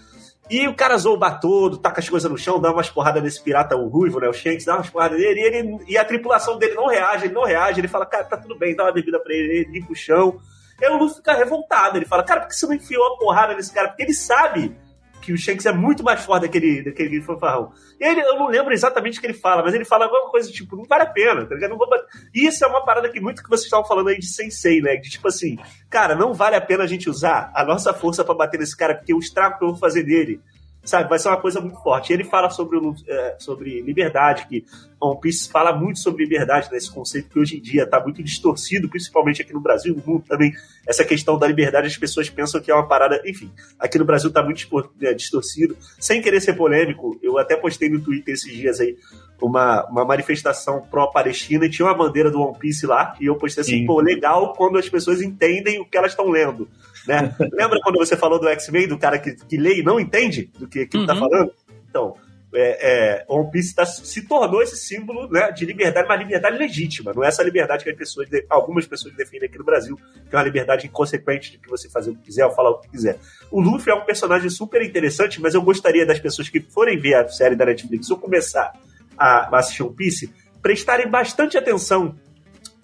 E 0.49 0.67
o 0.67 0.76
cara 0.76 0.97
zoa 0.97 1.13
o 1.13 1.17
bar 1.17 1.39
todo, 1.39 1.78
taca 1.78 2.01
as 2.01 2.09
coisas 2.09 2.30
no 2.30 2.38
chão, 2.38 2.59
dá 2.59 2.71
umas 2.71 2.89
porradas 2.89 3.24
nesse 3.24 3.41
pirata, 3.41 3.78
o 3.78 3.88
Ruivo, 3.88 4.19
né, 4.19 4.28
o 4.28 4.34
Shanks, 4.34 4.65
dá 4.65 4.76
umas 4.76 4.89
porradas 4.89 5.17
nele, 5.17 5.39
e, 5.39 5.43
ele, 5.43 5.78
e 5.88 5.97
a 5.97 6.03
tripulação 6.03 6.57
dele 6.57 6.74
não 6.74 6.88
reage, 6.88 7.26
ele 7.26 7.34
não 7.34 7.45
reage, 7.45 7.80
ele 7.80 7.88
fala, 7.88 8.05
cara, 8.05 8.26
tá 8.26 8.36
tudo 8.36 8.57
bem, 8.57 8.76
dá 8.76 8.84
uma 8.84 8.91
bebida 8.91 9.17
pra 9.19 9.34
ele, 9.34 9.59
ele 9.59 9.71
limpa 9.71 9.93
o 9.93 9.95
chão. 9.95 10.41
E 10.82 10.89
o 10.89 10.97
Luffy 10.97 11.17
fica 11.17 11.34
revoltado, 11.34 11.97
ele 11.97 12.05
fala, 12.05 12.24
cara, 12.24 12.41
por 12.41 12.49
que 12.49 12.55
você 12.55 12.65
não 12.65 12.74
enfiou 12.74 13.13
a 13.13 13.17
porrada 13.17 13.55
nesse 13.55 13.74
cara? 13.74 13.88
Porque 13.88 14.03
ele 14.03 14.13
sabe 14.13 14.76
que 15.24 15.32
o 15.32 15.38
Shanks 15.38 15.65
é 15.65 15.71
muito 15.71 16.03
mais 16.03 16.24
forte 16.24 16.41
daquele, 16.43 16.84
daquele 16.84 17.21
fanfarrão. 17.21 17.71
Ele, 17.97 18.19
eu 18.19 18.38
não 18.38 18.47
lembro 18.47 18.74
exatamente 18.74 19.17
o 19.17 19.21
que 19.21 19.28
ele 19.28 19.34
fala, 19.34 19.63
mas 19.63 19.74
ele 19.74 19.86
fala 19.86 20.05
alguma 20.05 20.30
coisa 20.30 20.51
tipo, 20.51 20.76
não 20.76 20.84
vale 20.84 21.03
a 21.03 21.09
pena, 21.09 21.45
tá 21.45 21.55
ligado? 21.55 21.71
Não 21.71 21.78
vou. 21.78 21.88
E 22.36 22.45
isso 22.45 22.63
é 22.65 22.67
uma 22.67 22.84
parada 22.84 23.09
que 23.09 23.21
muito 23.21 23.41
que 23.41 23.49
vocês 23.49 23.65
estavam 23.65 23.86
falando 23.86 24.09
aí 24.09 24.19
de 24.19 24.28
Sensei, 24.28 24.82
né? 24.82 24.97
De 24.97 25.09
tipo 25.09 25.28
assim, 25.30 25.57
cara, 25.89 26.13
não 26.13 26.34
vale 26.34 26.57
a 26.57 26.61
pena 26.61 26.84
a 26.84 26.88
gente 26.88 27.09
usar 27.09 27.51
a 27.55 27.63
nossa 27.63 27.93
força 27.93 28.24
pra 28.24 28.36
bater 28.36 28.59
nesse 28.59 28.76
cara, 28.76 28.95
porque 28.95 29.13
o 29.13 29.19
estrago 29.19 29.57
que 29.57 29.63
eu 29.63 29.69
vou 29.69 29.78
fazer 29.78 30.03
dele, 30.03 30.41
sabe, 30.84 31.07
vai 31.07 31.17
ser 31.17 31.30
uma 31.30 31.39
coisa 31.39 31.61
muito 31.61 31.82
forte. 31.82 32.11
Ele 32.11 32.26
fala 32.26 32.49
sobre, 32.49 32.78
é, 33.07 33.36
sobre 33.39 33.82
liberdade, 33.82 34.45
que 34.47 34.65
One 35.12 35.20
Piece 35.20 35.49
fala 35.49 35.76
muito 35.76 35.99
sobre 35.99 36.24
liberdade, 36.24 36.70
né? 36.72 36.78
Esse 36.78 36.91
conceito 36.91 37.30
que 37.30 37.39
hoje 37.39 37.58
em 37.58 37.62
dia 37.62 37.86
tá 37.86 37.99
muito 37.99 38.22
distorcido, 38.24 38.89
principalmente 38.89 39.41
aqui 39.41 39.54
no 39.54 39.60
Brasil, 39.60 39.95
no 39.95 40.04
mundo 40.14 40.24
também. 40.28 40.54
Essa 40.88 41.04
questão 41.06 41.38
da 41.38 41.47
liberdade, 41.47 41.88
as 41.88 41.97
pessoas 41.97 42.30
pensam 42.30 42.62
que 42.62 42.70
é 42.72 42.74
uma 42.76 42.88
parada, 42.88 43.22
enfim, 43.26 43.51
aqui 43.80 43.97
no 43.97 44.06
Brasil 44.06 44.32
tá 44.32 44.41
muito 44.43 44.58
distor- 44.58 44.91
é, 45.01 45.14
distorcido. 45.14 45.78
Sem 45.99 46.22
querer 46.22 46.41
ser 46.41 46.54
polêmico, 46.54 47.20
eu 47.22 47.38
até 47.38 47.56
postei 47.56 47.89
no 47.89 48.01
Twitter 48.01 48.34
esses 48.34 48.51
dias 48.54 48.80
aí 48.80 48.97
uma, 49.41 49.86
uma 49.89 50.06
manifestação 50.06 50.82
pró-Palestina 50.89 51.66
e 51.66 51.70
tinha 51.70 51.86
uma 51.86 51.93
bandeira 51.93 52.32
do 52.32 52.39
One 52.41 52.58
Piece 52.58 52.86
lá, 52.86 53.14
e 53.20 53.26
eu 53.26 53.36
postei 53.36 53.62
assim, 53.62 53.80
Sim. 53.80 53.86
pô, 53.86 53.99
legal 53.99 54.54
quando 54.54 54.78
as 54.78 54.88
pessoas 54.88 55.22
entendem 55.22 55.80
o 55.82 55.86
que 55.86 55.97
elas 55.97 56.12
estão 56.12 56.30
lendo, 56.30 56.70
né? 57.06 57.36
Lembra 57.51 57.80
quando 57.84 57.97
você 57.97 58.16
falou 58.16 58.39
do 58.39 58.47
X-Men, 58.47 58.88
do 58.88 58.97
cara 58.97 59.20
que, 59.20 59.36
que 59.36 59.58
lê 59.58 59.80
e 59.80 59.84
não 59.84 59.99
entende 59.99 60.49
do 60.58 60.66
que, 60.68 60.86
que 60.86 61.06
tá 61.06 61.14
Uhum. 61.14 61.20
falando? 61.20 61.51
Então, 61.89 62.16
é, 62.54 63.22
é, 63.22 63.26
One 63.28 63.49
Piece 63.51 63.74
tá, 63.74 63.86
se 63.86 64.28
tornou 64.28 64.62
esse 64.62 64.78
símbolo 64.78 65.28
né, 65.30 65.51
de 65.51 65.66
liberdade, 65.66 66.08
mas 66.08 66.20
liberdade 66.20 66.58
legítima. 66.58 67.12
Não 67.14 67.24
é 67.24 67.28
essa 67.28 67.43
liberdade 67.43 67.84
que 67.84 67.89
as 67.89 67.95
pessoas, 67.95 68.30
algumas 68.49 68.86
pessoas 68.86 69.14
defendem 69.16 69.47
aqui 69.47 69.58
no 69.58 69.64
Brasil, 69.64 69.95
que 70.30 70.36
é 70.36 70.38
uma 70.38 70.43
liberdade 70.43 70.88
inconsequente 70.88 71.51
de 71.51 71.58
que 71.58 71.70
você 71.70 71.89
fazer 71.89 72.12
o 72.12 72.16
que 72.16 72.24
quiser 72.24 72.45
ou 72.45 72.51
falar 72.51 72.72
o 72.72 72.80
que 72.80 72.89
quiser. 72.89 73.18
O 73.51 73.60
Luffy 73.60 73.91
é 73.91 73.95
um 73.95 74.06
personagem 74.06 74.49
super 74.49 74.82
interessante, 74.82 75.41
mas 75.41 75.54
eu 75.54 75.62
gostaria 75.62 76.06
das 76.06 76.20
pessoas 76.20 76.49
que 76.49 76.60
forem 76.60 76.99
ver 76.99 77.16
a 77.16 77.28
série 77.28 77.56
da 77.56 77.66
Netflix 77.66 78.10
ou 78.10 78.18
começar 78.18 78.74
a, 79.18 79.56
a 79.56 79.60
assistir 79.60 79.84
One 79.84 79.95
Piece, 79.95 80.34
prestarem 80.62 81.10
bastante 81.10 81.58
atenção 81.58 82.16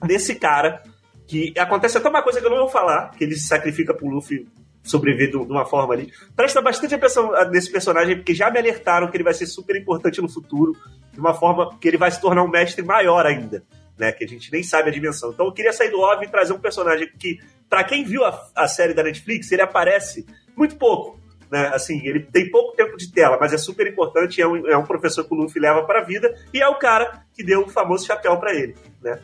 nesse 0.03 0.35
cara 0.35 0.83
que 1.27 1.53
acontece 1.57 1.97
até 1.97 2.09
uma 2.09 2.23
coisa 2.23 2.39
que 2.41 2.45
eu 2.47 2.49
não 2.49 2.57
vou 2.57 2.69
falar, 2.69 3.11
que 3.11 3.23
ele 3.23 3.35
se 3.35 3.47
sacrifica 3.47 3.93
pro 3.93 4.07
Luffy 4.07 4.47
sobreviver 4.89 5.29
de 5.29 5.37
uma 5.37 5.65
forma 5.65 5.93
ali. 5.93 6.11
Presta 6.35 6.61
bastante 6.61 6.95
atenção 6.95 7.31
nesse 7.49 7.71
personagem, 7.71 8.17
porque 8.17 8.33
já 8.33 8.49
me 8.49 8.57
alertaram 8.57 9.09
que 9.09 9.17
ele 9.17 9.23
vai 9.23 9.33
ser 9.33 9.45
super 9.45 9.75
importante 9.75 10.21
no 10.21 10.29
futuro, 10.29 10.75
de 11.13 11.19
uma 11.19 11.33
forma 11.33 11.77
que 11.79 11.87
ele 11.87 11.97
vai 11.97 12.11
se 12.11 12.19
tornar 12.19 12.43
um 12.43 12.49
mestre 12.49 12.83
maior 12.83 13.25
ainda, 13.25 13.63
né? 13.97 14.11
Que 14.11 14.23
a 14.23 14.27
gente 14.27 14.51
nem 14.51 14.63
sabe 14.63 14.89
a 14.89 14.93
dimensão. 14.93 15.31
Então 15.31 15.45
eu 15.45 15.51
queria 15.51 15.71
sair 15.71 15.91
do 15.91 15.99
óbvio 15.99 16.27
e 16.27 16.31
trazer 16.31 16.53
um 16.53 16.59
personagem 16.59 17.09
que, 17.17 17.39
para 17.69 17.83
quem 17.83 18.03
viu 18.03 18.25
a, 18.25 18.47
a, 18.55 18.67
série 18.67 18.93
da 18.93 19.03
Netflix, 19.03 19.51
ele 19.51 19.61
aparece 19.61 20.25
muito 20.55 20.75
pouco. 20.75 21.19
Né? 21.51 21.71
Assim, 21.73 22.05
ele 22.05 22.19
tem 22.19 22.49
pouco 22.49 22.75
tempo 22.75 22.95
de 22.97 23.11
tela, 23.11 23.37
mas 23.39 23.53
é 23.53 23.57
super 23.57 23.87
importante. 23.87 24.41
É 24.41 24.47
um, 24.47 24.67
é 24.67 24.77
um 24.77 24.85
professor 24.85 25.23
que 25.23 25.33
o 25.33 25.37
Luffy 25.37 25.61
leva 25.61 25.83
para 25.83 26.03
vida 26.03 26.33
e 26.53 26.61
é 26.61 26.67
o 26.67 26.75
cara 26.75 27.23
que 27.33 27.43
deu 27.43 27.61
o 27.61 27.69
famoso 27.69 28.05
chapéu 28.05 28.37
para 28.37 28.53
ele, 28.53 28.75
né? 29.01 29.19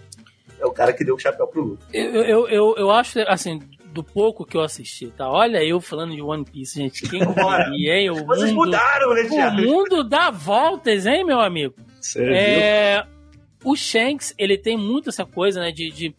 É 0.60 0.66
o 0.66 0.72
cara 0.72 0.94
que 0.94 1.04
deu 1.04 1.16
o 1.16 1.20
chapéu 1.20 1.48
pro 1.48 1.62
Luffy. 1.62 1.86
Eu, 1.94 2.24
eu, 2.24 2.48
eu, 2.48 2.76
eu 2.78 2.92
acho, 2.92 3.20
assim, 3.28 3.60
do 3.96 4.04
pouco 4.04 4.46
que 4.46 4.58
eu 4.58 4.62
assisti, 4.62 5.08
tá? 5.08 5.30
Olha 5.30 5.64
eu 5.64 5.80
falando 5.80 6.14
de 6.14 6.22
One 6.22 6.44
Piece, 6.44 6.78
gente. 6.78 7.08
Quem 7.08 7.22
diria, 7.72 7.96
hein? 7.96 8.10
O 8.10 8.26
Vocês 8.26 8.52
mundo, 8.52 8.66
mudaram, 8.66 9.14
né, 9.14 9.22
O 9.24 9.52
mundo 9.54 10.04
dá 10.04 10.30
voltas, 10.30 11.06
hein, 11.06 11.24
meu 11.24 11.40
amigo? 11.40 11.74
Sério? 12.02 12.36
É, 12.36 13.08
o 13.64 13.74
Shanks, 13.74 14.36
ele 14.38 14.58
tem 14.58 14.78
muito 14.78 15.08
essa 15.08 15.26
coisa, 15.26 15.62
né, 15.62 15.72
de, 15.72 15.90
de 15.92 16.14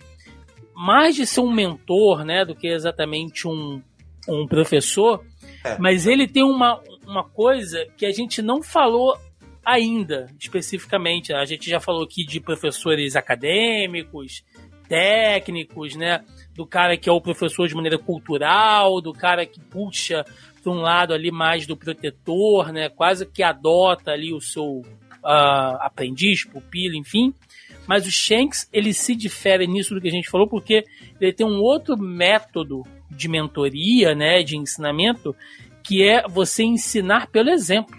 mais 0.74 1.14
de 1.14 1.26
ser 1.26 1.40
um 1.40 1.52
mentor, 1.52 2.24
né, 2.24 2.46
do 2.46 2.54
que 2.54 2.66
exatamente 2.66 3.46
um, 3.46 3.82
um 4.26 4.46
professor, 4.46 5.22
é. 5.62 5.76
mas 5.78 6.06
ele 6.06 6.26
tem 6.26 6.42
uma, 6.42 6.80
uma 7.06 7.24
coisa 7.24 7.86
que 7.94 8.06
a 8.06 8.10
gente 8.10 8.40
não 8.40 8.62
falou 8.62 9.14
ainda, 9.62 10.30
especificamente. 10.40 11.34
A 11.34 11.44
gente 11.44 11.68
já 11.68 11.78
falou 11.78 12.04
aqui 12.04 12.24
de 12.24 12.40
professores 12.40 13.16
acadêmicos, 13.16 14.42
técnicos, 14.88 15.94
né? 15.94 16.22
do 16.56 16.66
cara 16.66 16.96
que 16.96 17.08
é 17.08 17.12
o 17.12 17.20
professor 17.20 17.68
de 17.68 17.74
maneira 17.74 17.98
cultural, 17.98 19.00
do 19.02 19.12
cara 19.12 19.44
que 19.44 19.60
puxa 19.60 20.24
para 20.62 20.72
um 20.72 20.80
lado 20.80 21.12
ali 21.12 21.30
mais 21.30 21.66
do 21.66 21.76
protetor, 21.76 22.72
né? 22.72 22.88
Quase 22.88 23.26
que 23.26 23.42
adota 23.42 24.10
ali 24.10 24.32
o 24.32 24.40
seu 24.40 24.80
uh, 25.22 25.76
aprendiz, 25.80 26.44
pupilo, 26.44 26.96
enfim. 26.96 27.32
Mas 27.86 28.06
o 28.06 28.10
Shanks, 28.10 28.68
ele 28.72 28.92
se 28.92 29.14
difere 29.14 29.66
nisso 29.66 29.94
do 29.94 30.00
que 30.00 30.08
a 30.08 30.10
gente 30.12 30.30
falou, 30.30 30.48
porque 30.48 30.82
ele 31.20 31.32
tem 31.32 31.46
um 31.46 31.60
outro 31.60 31.96
método 31.96 32.82
de 33.10 33.28
mentoria, 33.28 34.14
né, 34.14 34.42
de 34.42 34.56
ensinamento, 34.56 35.36
que 35.84 36.02
é 36.02 36.26
você 36.26 36.64
ensinar 36.64 37.28
pelo 37.28 37.50
exemplo. 37.50 37.96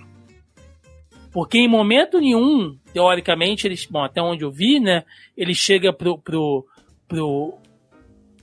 Porque 1.32 1.60
em 1.60 1.70
momento 1.70 2.20
nenhum, 2.20 2.76
teoricamente, 2.92 3.68
eles, 3.68 3.86
bom, 3.86 4.04
até 4.04 4.22
onde 4.22 4.44
eu 4.44 4.52
vi, 4.52 4.80
né, 4.80 5.04
ele 5.38 5.54
chega 5.54 5.94
pro, 5.94 6.18
pro, 6.18 6.66
pro 7.08 7.58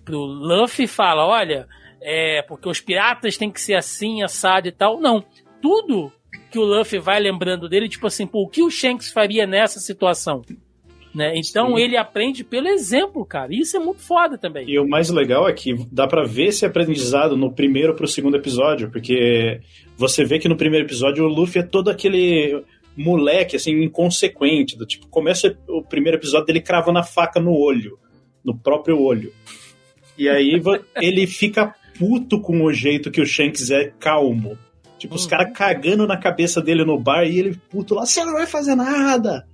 pro 0.04 0.18
Luffy 0.18 0.84
e 0.84 0.88
fala: 0.88 1.26
olha, 1.26 1.66
é 2.00 2.42
porque 2.42 2.68
os 2.68 2.80
piratas 2.80 3.36
têm 3.36 3.50
que 3.50 3.60
ser 3.60 3.74
assim, 3.74 4.22
assado 4.22 4.68
e 4.68 4.72
tal. 4.72 5.00
Não. 5.00 5.24
Tudo 5.60 6.12
que 6.50 6.58
o 6.58 6.64
Luffy 6.64 6.98
vai 6.98 7.18
lembrando 7.18 7.68
dele, 7.68 7.88
tipo 7.88 8.06
assim, 8.06 8.26
pô, 8.26 8.42
o 8.42 8.48
que 8.48 8.62
o 8.62 8.70
Shanks 8.70 9.10
faria 9.10 9.46
nessa 9.46 9.80
situação? 9.80 10.42
Né? 11.14 11.32
Então 11.36 11.76
Sim. 11.76 11.82
ele 11.82 11.96
aprende 11.96 12.42
pelo 12.42 12.66
exemplo, 12.66 13.24
cara. 13.24 13.54
Isso 13.54 13.76
é 13.76 13.80
muito 13.80 14.00
foda 14.00 14.36
também. 14.36 14.68
E 14.68 14.78
o 14.78 14.86
mais 14.86 15.08
legal 15.10 15.48
é 15.48 15.52
que 15.52 15.74
dá 15.90 16.06
para 16.06 16.24
ver 16.24 16.46
esse 16.46 16.66
aprendizado 16.66 17.36
no 17.36 17.52
primeiro 17.52 17.94
pro 17.94 18.06
segundo 18.06 18.36
episódio, 18.36 18.90
porque 18.90 19.60
você 19.96 20.24
vê 20.24 20.40
que 20.40 20.48
no 20.48 20.56
primeiro 20.56 20.84
episódio 20.86 21.24
o 21.24 21.28
Luffy 21.28 21.62
é 21.62 21.64
todo 21.64 21.88
aquele 21.88 22.62
moleque, 22.96 23.56
assim, 23.56 23.72
inconsequente. 23.82 24.76
Do 24.76 24.84
tipo, 24.84 25.06
começa 25.08 25.56
o 25.68 25.82
primeiro 25.82 26.18
episódio 26.18 26.46
dele 26.46 26.60
cravando 26.60 26.98
a 26.98 27.04
faca 27.04 27.40
no 27.40 27.52
olho, 27.52 27.96
no 28.44 28.56
próprio 28.56 29.00
olho. 29.00 29.32
E 30.18 30.28
aí 30.28 30.60
ele 31.00 31.26
fica 31.26 31.74
puto 31.98 32.40
com 32.40 32.62
o 32.62 32.72
jeito 32.72 33.10
que 33.10 33.20
o 33.20 33.26
Shanks 33.26 33.70
é 33.70 33.92
calmo. 33.98 34.58
Tipo, 34.98 35.16
os 35.16 35.24
uhum. 35.24 35.30
caras 35.30 35.52
cagando 35.52 36.06
na 36.06 36.16
cabeça 36.16 36.60
dele 36.60 36.84
no 36.84 36.98
bar 36.98 37.24
e 37.24 37.38
ele 37.38 37.60
puto 37.70 37.94
lá, 37.94 38.06
você 38.06 38.24
não 38.24 38.34
vai 38.34 38.46
fazer 38.46 38.74
nada. 38.74 39.46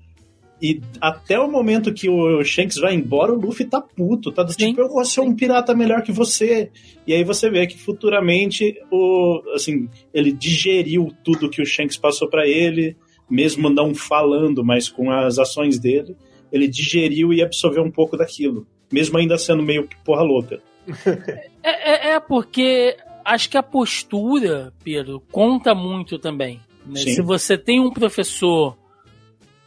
E 0.63 0.79
até 1.01 1.41
o 1.41 1.51
momento 1.51 1.93
que 1.93 2.09
o 2.09 2.45
Shanks 2.45 2.77
vai 2.77 2.95
embora, 2.95 3.33
o 3.33 3.41
Luffy 3.41 3.65
tá 3.65 3.81
puto, 3.81 4.31
tá 4.31 4.43
do 4.43 4.53
Sim. 4.53 4.69
tipo, 4.69 4.83
eu 4.83 4.89
vou 4.91 5.03
ser 5.07 5.23
um 5.23 5.35
pirata 5.35 5.75
melhor 5.75 6.03
que 6.03 6.13
você. 6.13 6.71
E 7.07 7.15
aí 7.15 7.25
você 7.25 7.49
vê 7.49 7.67
que 7.67 7.79
futuramente 7.79 8.77
o 8.91 9.43
assim, 9.55 9.89
ele 10.13 10.31
digeriu 10.31 11.09
tudo 11.25 11.49
que 11.49 11.63
o 11.63 11.67
Shanks 11.67 11.97
passou 11.97 12.29
para 12.29 12.47
ele, 12.47 12.95
mesmo 13.29 13.71
não 13.71 13.95
falando, 13.95 14.63
mas 14.63 14.91
com 14.91 15.11
as 15.11 15.39
ações 15.39 15.79
dele, 15.79 16.15
ele 16.53 16.69
digeriu 16.69 17.33
e 17.33 17.43
absorveu 17.43 17.83
um 17.83 17.91
pouco 17.91 18.17
daquilo 18.17 18.67
mesmo 18.91 19.19
ainda 19.19 19.39
sendo 19.39 19.63
meio 19.63 19.89
porra 20.05 20.23
louca. 20.23 20.61
é, 21.63 22.11
é, 22.11 22.11
é, 22.13 22.21
porque 22.21 22.97
acho 23.25 23.49
que 23.49 23.57
a 23.57 23.63
postura, 23.63 24.73
Pedro, 24.83 25.23
conta 25.31 25.75
muito 25.75 26.19
também. 26.19 26.61
Né? 26.85 27.01
Se 27.01 27.23
você 27.23 27.57
tem 27.57 27.81
um 27.81 27.91
professor 27.91 28.77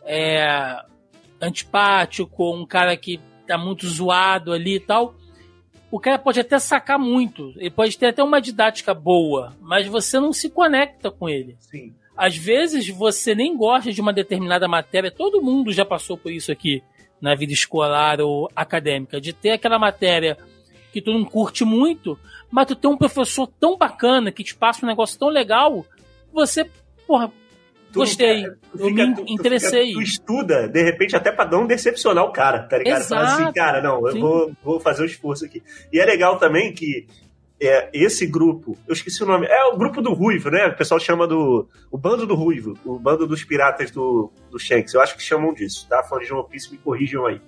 é, 0.03 0.77
antipático, 1.41 2.53
um 2.53 2.65
cara 2.65 2.95
que 2.97 3.19
tá 3.47 3.57
muito 3.57 3.87
zoado 3.87 4.51
ali 4.51 4.75
e 4.75 4.79
tal, 4.79 5.15
o 5.91 5.99
cara 5.99 6.17
pode 6.17 6.39
até 6.39 6.57
sacar 6.57 6.97
muito, 6.97 7.53
ele 7.57 7.69
pode 7.69 7.97
ter 7.97 8.07
até 8.07 8.23
uma 8.23 8.41
didática 8.41 8.93
boa, 8.93 9.55
mas 9.61 9.87
você 9.87 10.19
não 10.19 10.33
se 10.33 10.49
conecta 10.49 11.11
com 11.11 11.29
ele. 11.29 11.55
Sim. 11.59 11.93
Às 12.17 12.35
vezes 12.35 12.87
você 12.89 13.35
nem 13.35 13.55
gosta 13.55 13.91
de 13.91 14.01
uma 14.01 14.13
determinada 14.13 14.67
matéria, 14.67 15.11
todo 15.11 15.41
mundo 15.41 15.71
já 15.71 15.85
passou 15.85 16.17
por 16.17 16.31
isso 16.31 16.51
aqui 16.51 16.81
na 17.23 17.35
vida 17.35 17.53
escolar 17.53 18.19
ou 18.19 18.51
acadêmica, 18.53 19.21
de 19.21 19.31
ter 19.31 19.51
aquela 19.51 19.79
matéria 19.79 20.37
que 20.91 21.01
tu 21.01 21.13
não 21.13 21.23
curte 21.23 21.63
muito, 21.63 22.19
mas 22.51 22.67
tu 22.67 22.75
tem 22.75 22.91
um 22.91 22.97
professor 22.97 23.47
tão 23.47 23.77
bacana 23.77 24.29
que 24.29 24.43
te 24.43 24.53
passa 24.53 24.85
um 24.85 24.89
negócio 24.89 25.17
tão 25.17 25.29
legal, 25.29 25.85
você, 26.33 26.69
porra, 27.07 27.31
tu 27.93 27.99
gostei, 27.99 28.41
fica, 28.43 28.57
eu 28.77 28.87
fica, 28.89 29.07
me 29.07 29.15
tu, 29.15 29.23
interessei. 29.29 29.93
Tu, 29.93 29.99
tu, 29.99 30.01
estuda, 30.01 30.67
de 30.67 30.83
repente, 30.83 31.15
até 31.15 31.31
pra 31.31 31.49
não 31.49 31.65
decepcionar 31.65 32.25
o 32.25 32.33
cara, 32.33 32.63
tá 32.63 32.77
ligado? 32.77 32.99
Exato, 32.99 33.25
Fala 33.25 33.43
assim, 33.45 33.53
cara, 33.53 33.81
não, 33.81 34.05
eu 34.05 34.19
vou, 34.19 34.51
vou 34.61 34.79
fazer 34.81 35.03
o 35.03 35.05
um 35.05 35.07
esforço 35.07 35.45
aqui. 35.45 35.63
E 35.93 36.01
é 36.01 36.05
legal 36.05 36.37
também 36.37 36.73
que 36.73 37.07
é, 37.67 37.89
esse 37.93 38.25
grupo, 38.25 38.77
eu 38.87 38.93
esqueci 38.93 39.23
o 39.23 39.25
nome, 39.25 39.45
é 39.47 39.65
o 39.65 39.77
grupo 39.77 40.01
do 40.01 40.13
Ruivo, 40.13 40.49
né? 40.49 40.67
O 40.67 40.75
pessoal 40.75 40.99
chama 40.99 41.27
do. 41.27 41.67
O 41.91 41.97
bando 41.97 42.25
do 42.25 42.35
Ruivo, 42.35 42.77
o 42.83 42.97
bando 42.97 43.27
dos 43.27 43.43
piratas 43.43 43.91
do, 43.91 44.31
do 44.49 44.59
Shanks. 44.59 44.93
Eu 44.93 45.01
acho 45.01 45.15
que 45.15 45.23
chamam 45.23 45.53
disso, 45.53 45.87
tá? 45.87 46.03
Fã 46.03 46.19
de 46.19 46.33
One 46.33 46.47
Piece, 46.49 46.71
me 46.71 46.77
corrijam 46.77 47.25
aí. 47.25 47.41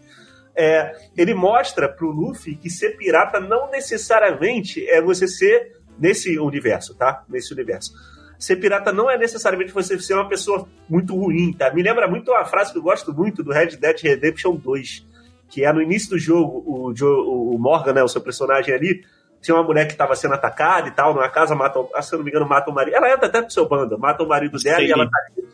É, 0.56 0.96
ele 1.18 1.34
mostra 1.34 1.90
pro 1.90 2.10
Luffy 2.10 2.56
que 2.56 2.70
ser 2.70 2.98
pirata 2.98 3.40
não 3.40 3.70
necessariamente 3.70 4.88
é 4.88 5.02
você 5.02 5.28
ser 5.28 5.78
nesse 6.00 6.40
universo, 6.40 6.96
tá? 6.96 7.24
Nesse 7.28 7.54
universo. 7.54 7.94
Ser 8.40 8.58
pirata 8.58 8.92
não 8.92 9.10
é 9.10 9.18
necessariamente 9.18 9.74
você 9.74 10.00
ser 10.00 10.14
uma 10.14 10.30
pessoa 10.30 10.68
muito 10.88 11.16
ruim, 11.16 11.52
tá? 11.54 11.74
Me 11.74 11.82
lembra 11.82 12.08
muito 12.08 12.32
uma 12.32 12.46
frase 12.46 12.72
que 12.72 12.78
eu 12.78 12.84
gosto 12.84 13.14
muito 13.14 13.44
do 13.44 13.52
Red 13.52 13.78
Dead 13.78 14.00
Redemption 14.02 14.56
2, 14.56 15.06
que 15.50 15.66
é 15.66 15.72
no 15.74 15.82
início 15.82 16.12
do 16.12 16.20
jogo, 16.20 16.64
o, 16.66 17.56
o 17.56 17.60
Morgan, 17.60 17.94
né, 17.94 18.04
o 18.04 18.08
seu 18.08 18.22
personagem 18.22 18.74
ali, 18.74 19.04
tinha 19.46 19.56
uma 19.56 19.64
mulher 19.64 19.86
que 19.86 19.92
estava 19.92 20.16
sendo 20.16 20.34
atacada 20.34 20.88
e 20.88 20.92
tal, 20.92 21.14
numa 21.14 21.30
casa, 21.30 21.54
mata, 21.54 21.80
ah, 21.94 22.02
se 22.02 22.14
eu 22.14 22.18
não 22.18 22.24
me 22.26 22.32
engano, 22.32 22.48
mata 22.48 22.72
o 22.72 22.74
marido. 22.74 22.96
Ela 22.96 23.14
entra 23.14 23.28
até 23.28 23.42
pro 23.42 23.52
seu 23.52 23.68
bando, 23.68 23.98
mata 23.98 24.24
o 24.24 24.28
marido 24.28 24.58
dela 24.58 24.80
Sim. 24.80 24.86
e 24.86 24.92
ela 24.92 25.10
tá 25.10 25.18
ali. 25.30 25.48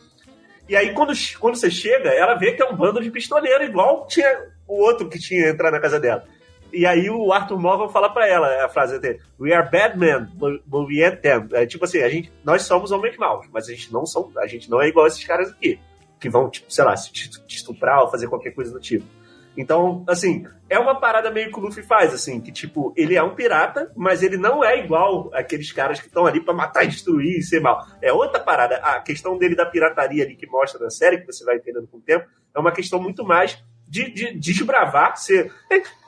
E 0.68 0.76
aí, 0.76 0.94
quando, 0.94 1.12
quando 1.38 1.56
você 1.56 1.70
chega, 1.70 2.08
ela 2.08 2.34
vê 2.34 2.52
que 2.52 2.62
é 2.62 2.66
um 2.66 2.74
bando 2.74 3.02
de 3.02 3.10
pistoleiro, 3.10 3.64
igual 3.64 4.06
tinha 4.06 4.48
o 4.66 4.80
outro 4.80 5.08
que 5.08 5.18
tinha 5.18 5.50
entrado 5.50 5.74
na 5.74 5.80
casa 5.80 6.00
dela. 6.00 6.24
E 6.72 6.86
aí 6.86 7.10
o 7.10 7.30
Arthur 7.32 7.60
Morgan 7.60 7.88
fala 7.88 8.08
para 8.08 8.26
ela 8.26 8.64
a 8.64 8.68
frase 8.68 8.98
dele: 8.98 9.20
We 9.38 9.52
are 9.52 9.68
bad 9.70 9.98
men, 9.98 10.26
but 10.34 10.62
we 10.88 11.04
ain't 11.04 11.20
them. 11.20 11.48
É, 11.52 11.66
tipo 11.66 11.84
assim, 11.84 12.00
a 12.00 12.08
gente, 12.08 12.32
nós 12.42 12.62
somos 12.62 12.90
homens 12.90 13.18
maus, 13.18 13.46
mas 13.52 13.68
a 13.68 13.72
gente 13.72 13.92
não 13.92 14.06
são, 14.06 14.32
a 14.38 14.46
gente 14.46 14.70
não 14.70 14.80
é 14.80 14.88
igual 14.88 15.04
a 15.04 15.08
esses 15.08 15.22
caras 15.22 15.50
aqui, 15.50 15.78
que 16.18 16.30
vão, 16.30 16.48
tipo, 16.48 16.72
sei 16.72 16.84
lá, 16.84 16.96
se 16.96 17.12
te 17.12 17.28
estuprar 17.46 18.00
ou 18.00 18.10
fazer 18.10 18.26
qualquer 18.28 18.52
coisa 18.52 18.72
do 18.72 18.80
tipo. 18.80 19.04
Então, 19.56 20.04
assim, 20.08 20.46
é 20.68 20.78
uma 20.78 20.98
parada 20.98 21.30
meio 21.30 21.50
que 21.50 21.58
o 21.58 21.62
Luffy 21.62 21.82
faz, 21.82 22.14
assim, 22.14 22.40
que 22.40 22.50
tipo, 22.50 22.92
ele 22.96 23.14
é 23.14 23.22
um 23.22 23.34
pirata, 23.34 23.92
mas 23.94 24.22
ele 24.22 24.36
não 24.36 24.64
é 24.64 24.78
igual 24.78 25.30
aqueles 25.34 25.70
caras 25.70 26.00
que 26.00 26.06
estão 26.06 26.26
ali 26.26 26.40
para 26.40 26.54
matar 26.54 26.84
e 26.84 26.88
destruir 26.88 27.38
e 27.38 27.42
ser 27.42 27.60
mal. 27.60 27.86
É 28.00 28.12
outra 28.12 28.40
parada. 28.40 28.76
A 28.76 29.00
questão 29.00 29.36
dele 29.36 29.54
da 29.54 29.66
pirataria 29.66 30.24
ali 30.24 30.34
que 30.34 30.46
mostra 30.46 30.82
na 30.82 30.90
série, 30.90 31.18
que 31.18 31.26
você 31.26 31.44
vai 31.44 31.56
entendendo 31.56 31.86
com 31.86 31.98
o 31.98 32.00
tempo, 32.00 32.26
é 32.54 32.58
uma 32.58 32.72
questão 32.72 32.98
muito 33.00 33.24
mais 33.24 33.62
de, 33.86 34.10
de, 34.10 34.32
de 34.32 34.54
desbravar, 34.54 35.18
ser. 35.18 35.52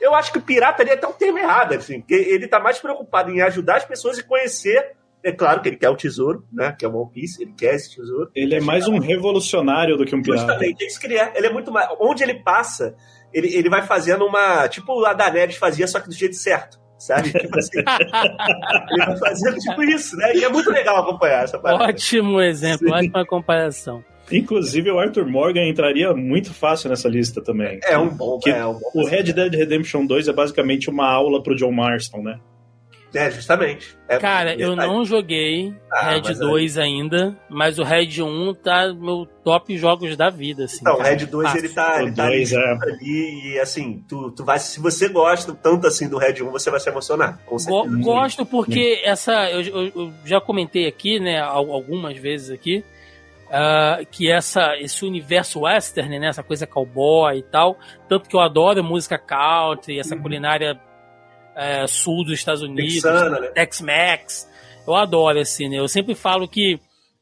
Eu 0.01 0.15
acho 0.15 0.33
que 0.33 0.41
pirata 0.41 0.83
ali 0.83 0.91
é 0.91 0.95
até 0.95 1.07
um 1.07 1.13
termo 1.13 1.39
errado, 1.39 1.75
assim, 1.75 2.01
que 2.01 2.15
ele 2.15 2.49
tá 2.49 2.59
mais 2.59 2.79
preocupado 2.79 3.31
em 3.31 3.43
ajudar 3.43 3.77
as 3.77 3.85
pessoas 3.85 4.17
e 4.17 4.23
conhecer 4.23 4.95
É 5.23 5.33
claro 5.33 5.63
que 5.63 5.69
ele 5.69 5.77
quer 5.77 5.89
o 5.89 5.97
tesouro, 5.97 6.45
né? 6.53 6.75
Que 6.79 6.85
é 6.85 6.89
o 6.89 6.95
One 6.95 7.11
Piece, 7.11 7.43
ele 7.43 7.55
quer 7.57 7.75
esse 7.75 7.95
tesouro. 7.95 8.31
Ele 8.35 8.55
é 8.55 8.61
mais 8.61 8.87
um 8.87 8.99
revolucionário 8.99 9.97
do 9.97 10.05
que 10.05 10.15
um 10.15 10.23
pirata. 10.23 10.47
Justamente, 10.47 10.83
é 10.83 10.87
isso 10.87 11.01
que 11.01 11.07
ele 11.07 11.19
é. 11.19 11.33
Ele 11.35 11.47
é 11.47 11.53
muito 11.53 11.73
mais. 11.73 11.89
Onde 11.99 12.23
ele 12.23 12.43
passa, 12.43 12.95
ele, 13.35 13.55
ele 13.55 13.69
vai 13.69 13.83
fazendo 13.83 14.25
uma. 14.25 14.69
Tipo 14.69 15.05
a 15.05 15.13
Daenerys 15.13 15.57
fazia, 15.57 15.87
só 15.87 16.01
que 16.01 16.09
do 16.09 16.15
jeito 16.15 16.37
certo. 16.37 16.79
Sabe? 16.99 17.33
Tipo 17.33 17.59
assim. 17.59 17.79
ele 18.91 19.05
vai 19.05 19.19
fazendo 19.19 19.59
tipo 19.59 19.83
isso, 19.83 20.17
né? 20.17 20.35
E 20.37 20.45
é 20.45 20.49
muito 20.49 20.71
legal 20.71 20.97
acompanhar 20.99 21.45
essa 21.45 21.59
parada. 21.59 21.85
Ótimo 21.85 22.41
exemplo, 22.41 22.89
Sim. 22.89 22.95
ótima 22.95 23.27
comparação. 23.27 24.05
Inclusive, 24.33 24.91
o 24.91 24.99
Arthur 24.99 25.27
Morgan 25.27 25.67
entraria 25.67 26.15
muito 26.15 26.55
fácil 26.55 26.89
nessa 26.89 27.09
lista 27.09 27.43
também. 27.43 27.79
É 27.85 27.99
um 27.99 28.09
bom. 28.09 28.39
É 28.47 28.65
um 28.65 28.75
bom 28.75 28.91
o 28.95 29.05
Red 29.05 29.25
Dead 29.25 29.53
Redemption 29.53 30.07
2 30.07 30.29
é 30.29 30.33
basicamente 30.33 30.89
uma 30.89 31.07
aula 31.07 31.43
pro 31.43 31.55
John 31.55 31.73
Marston, 31.73 32.23
né? 32.23 32.41
É, 33.15 33.31
justamente. 33.31 33.97
É, 34.09 34.19
Cara, 34.19 34.55
eu 34.55 34.75
não 34.75 35.05
joguei 35.05 35.75
ah, 35.91 36.11
Red 36.11 36.35
2 36.35 36.77
é... 36.77 36.83
ainda, 36.83 37.37
mas 37.49 37.79
o 37.79 37.85
Red 37.85 38.21
1 38.21 38.55
tá 38.55 38.89
no 38.89 39.01
meu 39.01 39.27
top 39.45 39.77
jogos 39.79 40.17
da 40.17 40.29
vida, 40.31 40.65
assim. 40.65 40.85
Não, 40.85 40.97
o 40.97 41.03
Red 41.03 41.25
2 41.27 41.55
ele 41.55 41.69
tá, 41.69 42.03
ele 42.03 42.13
tá 42.13 42.27
ali, 42.27 42.45
é. 42.45 42.73
ali, 42.83 43.53
e 43.53 43.61
assim, 43.61 44.05
tu, 44.09 44.33
tu 44.33 44.45
vai, 44.45 44.59
se 44.59 44.81
você 44.81 45.09
gosta 45.09 45.55
tanto 45.55 45.87
assim 45.87 46.09
do 46.09 46.19
Red 46.19 46.43
1, 46.43 46.51
você 46.51 46.71
vai 46.71 46.81
se 46.81 46.89
emocionar. 46.89 47.39
Go 47.47 47.85
gosto 48.01 48.45
porque 48.45 49.01
essa, 49.05 49.49
eu, 49.51 49.61
eu, 49.61 49.93
eu, 49.95 50.13
já 50.25 50.41
comentei 50.41 50.87
aqui, 50.87 51.21
né, 51.21 51.41
algumas 51.41 52.17
vezes 52.19 52.51
aqui, 52.51 52.85
uh, 53.47 54.05
que 54.11 54.31
essa, 54.31 54.77
esse 54.79 55.05
universo 55.05 55.61
western, 55.61 56.19
né, 56.19 56.29
essa 56.29 56.43
coisa 56.43 56.67
cowboy 56.67 57.39
e 57.39 57.43
tal, 57.43 57.79
tanto 58.09 58.29
que 58.29 58.37
eu 58.37 58.41
adoro 58.41 58.83
música 58.83 59.19
country, 59.19 59.99
essa 59.99 60.15
uhum. 60.15 60.23
culinária 60.23 60.79
é, 61.55 61.87
sul 61.87 62.25
dos 62.25 62.35
Estados 62.35 62.63
Unidos, 62.63 63.03
né? 63.05 63.49
Tex-Mex. 63.55 64.51
Eu 64.87 64.95
adoro, 64.95 65.39
assim, 65.39 65.69
né? 65.69 65.79
Eu 65.79 65.89
sempre 65.89 66.15
falo 66.15 66.47
que 66.47 66.75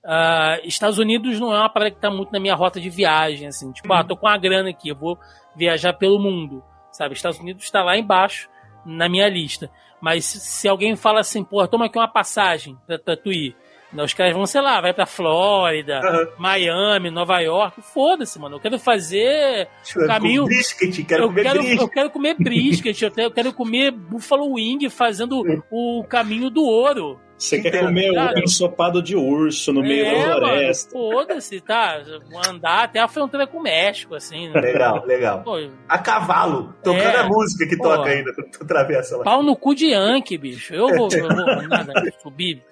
uh, 0.05 0.67
Estados 0.67 0.99
Unidos 0.99 1.39
não 1.39 1.55
é 1.55 1.59
uma 1.59 1.69
parada 1.69 1.93
que 1.93 2.01
tá 2.01 2.11
muito 2.11 2.33
na 2.33 2.41
minha 2.41 2.55
rota 2.55 2.81
de 2.81 2.91
viagem, 2.91 3.47
assim. 3.47 3.71
Tipo, 3.73 3.93
ah, 3.93 4.01
uhum. 4.01 4.07
tô 4.07 4.17
com 4.17 4.27
a 4.27 4.37
grana 4.37 4.71
aqui, 4.71 4.89
eu 4.89 4.97
vou 4.97 5.19
viajar 5.55 5.93
pelo 5.93 6.19
mundo, 6.19 6.63
sabe? 6.91 7.15
Estados 7.15 7.39
Unidos 7.39 7.65
está 7.65 7.83
lá 7.83 7.97
embaixo 7.97 8.49
na 8.85 9.09
minha 9.09 9.29
lista. 9.29 9.71
Mas 10.01 10.25
se 10.25 10.69
alguém 10.69 10.97
fala 10.97 11.21
assim, 11.21 11.45
pô, 11.45 11.67
toma 11.69 11.87
aqui 11.87 11.97
uma 11.97 12.09
passagem 12.09 12.77
pra 12.87 12.99
Tatuí, 12.99 13.55
os 13.95 14.15
caras 14.15 14.35
vão, 14.35 14.47
sei 14.47 14.61
lá, 14.61 14.81
vai 14.81 14.95
pra 14.95 15.07
Flórida, 15.07 16.01
uhum. 16.03 16.27
Miami, 16.39 17.11
Nova 17.11 17.41
York. 17.41 17.83
Foda-se, 17.83 18.39
mano. 18.39 18.57
Eu 18.57 18.61
quero 18.61 18.79
fazer 18.79 19.69
o 19.97 20.07
caminho. 20.07 20.45
Brisket, 20.45 21.05
quero 21.05 21.25
eu, 21.25 21.29
comer 21.29 21.43
quero, 21.43 21.59
brisket. 21.59 21.81
eu 21.81 21.89
quero 21.89 22.11
comer 22.11 22.35
brisket, 22.35 23.03
eu 23.03 23.31
quero 23.31 23.53
comer 23.53 23.91
Buffalo 23.91 24.55
Wing 24.55 24.89
fazendo 24.89 25.43
o 25.71 26.05
caminho 26.09 26.49
do 26.49 26.63
ouro. 26.63 27.21
Você 27.43 27.61
quer 27.61 27.81
comer 27.81 28.13
o 28.13 28.39
ensopado 28.39 29.03
de 29.03 29.17
urso 29.17 29.73
no 29.73 29.83
meio 29.83 30.07
é, 30.07 30.27
da 30.29 30.37
floresta. 30.37 30.91
Foda-se, 30.93 31.61
tá? 31.61 32.01
Andar 32.49 32.85
até 32.85 33.01
a 33.01 33.09
fronteira 33.09 33.49
com 33.49 33.59
o 33.59 33.63
México, 33.63 34.15
assim. 34.15 34.49
Né? 34.49 34.61
Legal, 34.61 35.05
legal. 35.05 35.43
Pô, 35.43 35.57
a 35.89 35.99
cavalo, 35.99 36.73
tocando 36.85 37.17
é, 37.17 37.19
a 37.19 37.25
música 37.25 37.67
que 37.67 37.77
pô, 37.77 37.83
toca 37.83 38.11
ainda 38.11 38.33
tu 38.33 38.63
atravessa 38.63 39.17
lá. 39.17 39.25
Pau 39.25 39.43
no 39.43 39.57
cu 39.57 39.75
de 39.75 39.87
Yankee, 39.87 40.39
bicho. 40.39 40.73
Eu 40.73 40.87
vou, 40.87 41.09
eu 41.13 41.29
vou 41.29 41.69
nada, 41.69 41.93
subir. 42.23 42.63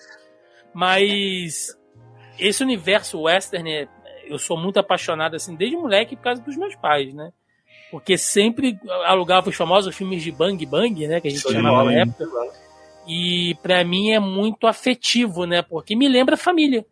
Mas 0.75 1.77
esse 2.39 2.63
universo 2.63 3.21
western, 3.23 3.89
eu 4.27 4.39
sou 4.39 4.57
muito 4.57 4.79
apaixonado 4.79 5.37
assim 5.37 5.55
desde 5.55 5.77
moleque 5.77 6.17
por 6.17 6.23
causa 6.23 6.43
dos 6.43 6.57
meus 6.57 6.75
pais, 6.77 7.13
né? 7.15 7.31
Porque 7.91 8.17
sempre 8.17 8.79
alugava 9.07 9.49
os 9.49 9.57
famosos 9.57 9.95
filmes 9.95 10.23
de 10.23 10.31
Bang 10.31 10.65
Bang, 10.65 11.07
né? 11.07 11.21
Que 11.21 11.29
a 11.29 11.31
gente 11.31 11.41
Show 11.41 11.53
chamava 11.53 11.85
na 11.85 11.93
época. 11.93 12.25
E 13.07 13.57
para 13.63 13.83
mim 13.85 14.13
é 14.13 14.21
muito 14.21 14.67
afetivo, 14.67 15.45
né? 15.45 15.63
Porque 15.63 15.97
me 15.97 16.09
lembra 16.09 16.37
família. 16.37 16.87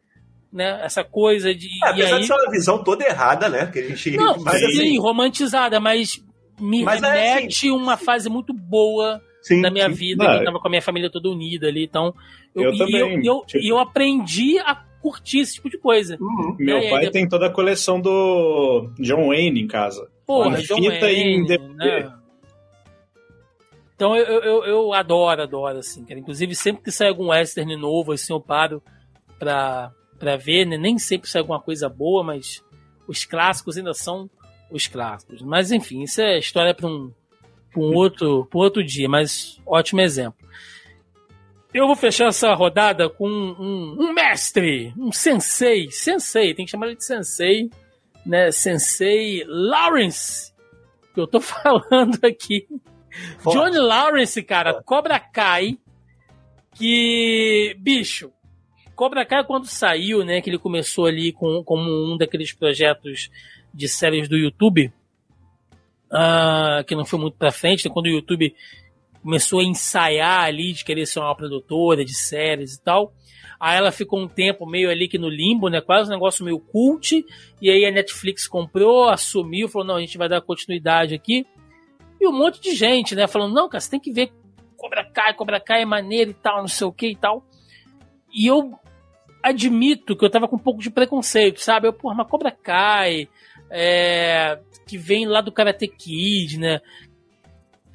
Né? 0.52 0.80
Essa 0.82 1.04
coisa 1.04 1.54
de. 1.54 1.68
É, 1.84 1.88
apesar 1.90 2.16
aí... 2.16 2.20
de 2.22 2.26
ser 2.26 2.32
uma 2.32 2.50
visão 2.50 2.82
toda 2.82 3.04
errada, 3.04 3.48
né? 3.48 3.66
Que 3.66 3.78
a 3.78 3.88
gente. 3.88 4.16
Não, 4.16 4.38
mas, 4.42 4.58
sim, 4.58 4.66
assim... 4.66 4.98
romantizada, 4.98 5.78
mas 5.78 6.20
me 6.58 6.82
mas 6.82 7.00
remete 7.00 7.20
é, 7.22 7.46
assim... 7.46 7.70
uma 7.70 7.96
fase 7.96 8.28
muito 8.28 8.52
boa 8.52 9.20
sim, 9.42 9.60
da 9.60 9.70
minha 9.70 9.88
sim. 9.88 9.94
vida, 9.94 10.28
ah, 10.28 10.36
eu 10.36 10.44
tava 10.44 10.58
com 10.58 10.68
a 10.68 10.70
minha 10.70 10.82
família 10.82 11.10
toda 11.10 11.28
unida 11.28 11.68
ali, 11.68 11.84
então 11.84 12.14
eu, 12.54 12.64
eu 12.64 12.74
e 12.74 12.78
também. 12.78 13.00
Eu, 13.00 13.22
eu, 13.22 13.44
tipo... 13.46 13.64
eu, 13.64 13.78
aprendi 13.78 14.58
a 14.58 14.74
curtir 15.00 15.40
esse 15.40 15.54
tipo 15.54 15.70
de 15.70 15.78
coisa. 15.78 16.16
Uhum. 16.20 16.56
Meu 16.58 16.80
pai 16.90 17.06
aí, 17.06 17.10
tem 17.10 17.28
toda 17.28 17.46
a 17.46 17.50
coleção 17.50 18.00
do 18.00 18.90
John 18.98 19.28
Wayne 19.28 19.62
em 19.62 19.66
casa. 19.66 20.10
Porra, 20.26 20.60
John 20.62 20.76
fita 20.76 21.00
Wayne, 21.00 21.54
em 21.54 21.74
né? 21.74 22.12
Então 23.94 24.14
eu, 24.14 24.40
eu, 24.42 24.64
eu 24.64 24.92
adoro, 24.92 25.42
adoro, 25.42 25.78
assim, 25.78 26.04
cara. 26.04 26.20
Inclusive, 26.20 26.54
sempre 26.54 26.82
que 26.82 26.92
sai 26.92 27.08
algum 27.08 27.30
western 27.30 27.76
novo, 27.76 28.12
assim, 28.12 28.32
eu 28.32 28.40
paro 28.40 28.80
pra, 29.38 29.92
pra 30.18 30.36
ver, 30.36 30.64
né? 30.66 30.76
Nem 30.76 30.98
sempre 30.98 31.28
sai 31.28 31.40
alguma 31.40 31.60
coisa 31.60 31.88
boa, 31.88 32.22
mas 32.22 32.62
os 33.08 33.24
clássicos 33.24 33.76
ainda 33.76 33.94
são 33.94 34.30
os 34.70 34.86
clássicos. 34.86 35.42
Mas 35.42 35.72
enfim, 35.72 36.02
isso 36.02 36.20
é 36.20 36.38
história 36.38 36.74
para 36.74 36.86
um, 36.86 37.10
pra 37.72 37.80
um, 37.80 37.94
outro, 37.94 38.46
pra 38.46 38.58
um 38.58 38.62
outro 38.62 38.84
dia, 38.84 39.08
mas 39.08 39.60
ótimo 39.66 40.00
exemplo. 40.00 40.46
Eu 41.72 41.86
vou 41.86 41.96
fechar 41.96 42.28
essa 42.28 42.52
rodada 42.54 43.10
com 43.10 43.28
um, 43.28 43.96
um, 44.00 44.12
mestre, 44.12 44.92
um 44.96 45.12
sensei, 45.12 45.90
sensei, 45.90 46.54
tem 46.54 46.64
que 46.64 46.70
chamar 46.70 46.86
ele 46.86 46.96
de 46.96 47.04
sensei, 47.04 47.70
né? 48.24 48.50
Sensei 48.50 49.44
Lawrence, 49.46 50.52
que 51.14 51.20
eu 51.20 51.26
tô 51.26 51.40
falando 51.42 52.18
aqui. 52.24 52.66
Forte. 53.38 53.58
Johnny 53.58 53.78
Lawrence, 53.78 54.42
cara, 54.42 54.82
Cobra 54.82 55.18
Kai, 55.20 55.78
que, 56.74 57.76
bicho, 57.78 58.32
Cobra 58.94 59.24
Kai 59.26 59.44
quando 59.44 59.66
saiu, 59.66 60.24
né, 60.24 60.40
que 60.40 60.50
ele 60.50 60.58
começou 60.58 61.06
ali 61.06 61.32
com, 61.32 61.62
como 61.64 61.82
um 61.82 62.16
daqueles 62.16 62.52
projetos 62.52 63.30
de 63.72 63.88
séries 63.88 64.28
do 64.28 64.36
YouTube, 64.36 64.92
uh, 66.12 66.84
que 66.84 66.94
não 66.94 67.04
foi 67.04 67.18
muito 67.18 67.36
pra 67.36 67.50
frente, 67.50 67.86
né, 67.86 67.92
quando 67.92 68.06
o 68.06 68.10
YouTube 68.10 68.54
começou 69.22 69.60
a 69.60 69.64
ensaiar 69.64 70.44
ali 70.44 70.72
de 70.72 70.84
querer 70.84 71.06
ser 71.06 71.20
uma 71.20 71.34
produtora 71.34 72.04
de 72.04 72.14
séries 72.14 72.74
e 72.74 72.82
tal. 72.82 73.12
Aí 73.60 73.76
ela 73.76 73.90
ficou 73.90 74.20
um 74.20 74.28
tempo 74.28 74.64
meio 74.64 74.88
ali 74.88 75.08
que 75.08 75.18
no 75.18 75.28
limbo, 75.28 75.68
né? 75.68 75.80
Quase 75.80 76.08
um 76.08 76.14
negócio 76.14 76.44
meio 76.44 76.60
cult. 76.60 77.24
E 77.60 77.70
aí 77.70 77.84
a 77.84 77.90
Netflix 77.90 78.46
comprou, 78.46 79.08
assumiu, 79.08 79.68
falou: 79.68 79.86
não, 79.86 79.96
a 79.96 80.00
gente 80.00 80.16
vai 80.16 80.28
dar 80.28 80.40
continuidade 80.40 81.14
aqui. 81.14 81.44
E 82.20 82.28
um 82.28 82.32
monte 82.32 82.60
de 82.60 82.74
gente, 82.74 83.16
né? 83.16 83.26
Falando: 83.26 83.54
não, 83.54 83.68
cara, 83.68 83.80
você 83.80 83.90
tem 83.90 84.00
que 84.00 84.12
ver 84.12 84.32
Cobra 84.76 85.04
Kai, 85.04 85.34
Cobra 85.34 85.60
Kai 85.60 85.82
é 85.82 85.84
maneiro 85.84 86.30
e 86.30 86.34
tal, 86.34 86.58
não 86.58 86.68
sei 86.68 86.86
o 86.86 86.92
que 86.92 87.08
e 87.08 87.16
tal. 87.16 87.44
E 88.32 88.46
eu 88.46 88.78
admito 89.42 90.16
que 90.16 90.24
eu 90.24 90.30
tava 90.30 90.46
com 90.46 90.54
um 90.54 90.60
pouco 90.60 90.80
de 90.80 90.90
preconceito, 90.90 91.60
sabe? 91.60 91.88
Eu, 91.88 91.92
porra, 91.92 92.14
mas 92.14 92.28
Cobra 92.28 92.52
Kai, 92.52 93.28
é, 93.70 94.58
que 94.86 94.96
vem 94.96 95.26
lá 95.26 95.40
do 95.40 95.52
Karate 95.52 95.88
Kid, 95.88 96.58
né? 96.58 96.80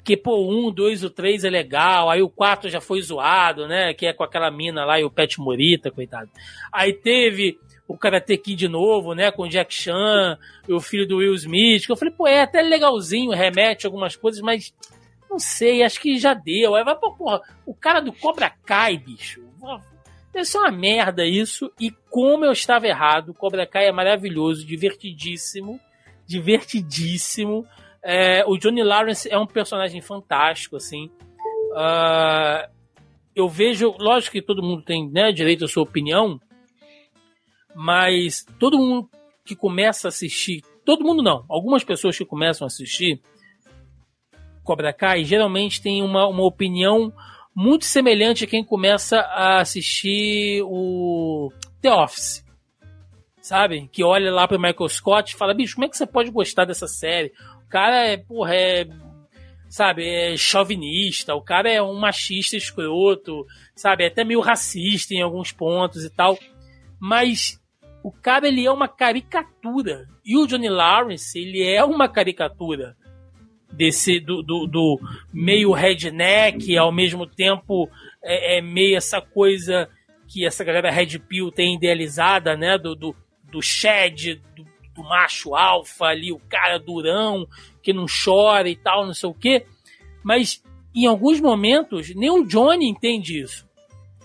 que, 0.04 0.16
pô, 0.18 0.46
um, 0.46 0.70
dois, 0.70 1.02
o 1.02 1.08
três 1.08 1.44
é 1.44 1.50
legal, 1.50 2.10
aí 2.10 2.20
o 2.20 2.28
quatro 2.28 2.68
já 2.68 2.80
foi 2.80 3.00
zoado, 3.00 3.66
né? 3.66 3.94
Que 3.94 4.06
é 4.06 4.12
com 4.12 4.22
aquela 4.22 4.50
mina 4.50 4.84
lá 4.84 5.00
e 5.00 5.04
o 5.04 5.10
Pet 5.10 5.40
Morita, 5.40 5.90
coitado. 5.90 6.30
Aí 6.70 6.92
teve 6.92 7.58
o 7.88 7.96
Karate 7.96 8.36
Kid 8.36 8.58
de 8.58 8.68
novo, 8.68 9.14
né? 9.14 9.30
Com 9.30 9.44
o 9.44 9.48
Jack 9.48 9.72
Chan 9.72 10.38
e 10.68 10.74
o 10.74 10.80
filho 10.80 11.08
do 11.08 11.16
Will 11.16 11.34
Smith. 11.34 11.86
Que 11.86 11.92
eu 11.92 11.96
falei, 11.96 12.12
pô, 12.12 12.28
é 12.28 12.42
até 12.42 12.60
legalzinho, 12.60 13.30
remete 13.30 13.86
algumas 13.86 14.14
coisas, 14.14 14.42
mas 14.42 14.74
não 15.28 15.38
sei, 15.38 15.82
acho 15.82 15.98
que 15.98 16.18
já 16.18 16.34
deu. 16.34 16.74
Aí 16.74 16.84
vai, 16.84 16.94
pô, 16.96 17.10
porra, 17.12 17.40
o 17.64 17.74
cara 17.74 18.00
do 18.00 18.12
Cobra 18.12 18.52
Kai, 18.66 18.98
bicho. 18.98 19.42
Deve 20.34 20.44
ser 20.44 20.58
uma 20.58 20.72
merda 20.72 21.24
isso. 21.24 21.72
E 21.80 21.92
como 22.10 22.44
eu 22.44 22.50
estava 22.50 22.88
errado, 22.88 23.32
Cobra 23.32 23.64
Kai 23.66 23.86
é 23.86 23.92
maravilhoso, 23.92 24.66
divertidíssimo. 24.66 25.80
Divertidíssimo. 26.26 27.64
É, 28.02 28.44
o 28.44 28.58
Johnny 28.58 28.82
Lawrence 28.82 29.30
é 29.30 29.38
um 29.38 29.46
personagem 29.46 30.00
fantástico, 30.00 30.74
assim. 30.76 31.06
Uh, 31.70 32.68
eu 33.34 33.48
vejo, 33.48 33.94
lógico 33.98 34.32
que 34.32 34.42
todo 34.42 34.62
mundo 34.62 34.82
tem 34.82 35.08
né, 35.08 35.30
direito 35.30 35.64
à 35.64 35.68
sua 35.68 35.84
opinião, 35.84 36.40
mas 37.74 38.44
todo 38.58 38.78
mundo 38.78 39.08
que 39.44 39.54
começa 39.54 40.08
a 40.08 40.10
assistir, 40.10 40.62
todo 40.84 41.04
mundo 41.04 41.22
não, 41.22 41.44
algumas 41.48 41.84
pessoas 41.84 42.18
que 42.18 42.24
começam 42.24 42.64
a 42.64 42.68
assistir 42.68 43.20
Cobra 44.64 44.92
Kai 44.92 45.24
geralmente 45.24 45.80
tem 45.80 46.02
uma, 46.02 46.26
uma 46.26 46.44
opinião 46.44 47.12
muito 47.54 47.84
semelhante 47.84 48.44
a 48.44 48.46
quem 48.46 48.64
começa 48.64 49.20
a 49.20 49.60
assistir 49.60 50.62
o 50.64 51.52
The 51.80 51.92
Office. 51.92 52.44
Sabe? 53.40 53.88
Que 53.92 54.02
olha 54.02 54.32
lá 54.32 54.48
para 54.48 54.58
Michael 54.58 54.88
Scott 54.88 55.34
e 55.34 55.36
fala: 55.36 55.54
bicho, 55.54 55.74
como 55.74 55.84
é 55.84 55.88
que 55.88 55.96
você 55.96 56.06
pode 56.06 56.30
gostar 56.30 56.64
dessa 56.64 56.88
série? 56.88 57.32
cara 57.74 58.06
é, 58.06 58.16
porra, 58.16 58.54
é. 58.54 58.86
Sabe, 59.68 60.08
é 60.08 60.36
chauvinista, 60.36 61.34
o 61.34 61.42
cara 61.42 61.68
é 61.68 61.82
um 61.82 61.98
machista 61.98 62.56
escroto, 62.56 63.44
sabe, 63.74 64.04
é 64.04 64.06
até 64.06 64.22
meio 64.22 64.38
racista 64.38 65.12
em 65.12 65.20
alguns 65.20 65.50
pontos 65.50 66.04
e 66.04 66.10
tal. 66.10 66.38
Mas 67.00 67.60
o 68.04 68.12
cara, 68.12 68.46
ele 68.46 68.64
é 68.64 68.70
uma 68.70 68.86
caricatura. 68.86 70.06
E 70.24 70.36
o 70.36 70.46
Johnny 70.46 70.68
Lawrence, 70.68 71.36
ele 71.36 71.60
é 71.60 71.82
uma 71.82 72.08
caricatura 72.08 72.96
desse 73.76 74.20
do, 74.20 74.42
do, 74.42 74.66
do 74.66 75.00
meio 75.32 75.72
redneck, 75.72 76.76
ao 76.76 76.92
mesmo 76.92 77.26
tempo 77.26 77.88
é, 78.22 78.58
é, 78.58 78.60
meio 78.62 78.96
essa 78.96 79.20
coisa 79.20 79.88
que 80.26 80.46
essa 80.46 80.64
galera 80.64 80.90
Red 80.90 81.18
Pill 81.18 81.50
tem 81.50 81.74
idealizada, 81.74 82.56
né? 82.56 82.78
Do, 82.78 82.94
do, 82.94 83.14
do 83.50 83.60
Shed, 83.60 84.40
do, 84.56 84.64
do 84.94 85.02
macho 85.02 85.54
alfa 85.54 86.06
ali, 86.06 86.32
o 86.32 86.40
cara 86.48 86.78
durão, 86.78 87.46
que 87.82 87.92
não 87.92 88.06
chora 88.06 88.68
e 88.68 88.76
tal, 88.76 89.06
não 89.06 89.14
sei 89.14 89.28
o 89.28 89.34
quê. 89.34 89.66
Mas 90.22 90.62
em 90.94 91.06
alguns 91.06 91.40
momentos, 91.40 92.14
nem 92.14 92.30
o 92.30 92.44
Johnny 92.44 92.88
entende 92.88 93.40
isso. 93.40 93.68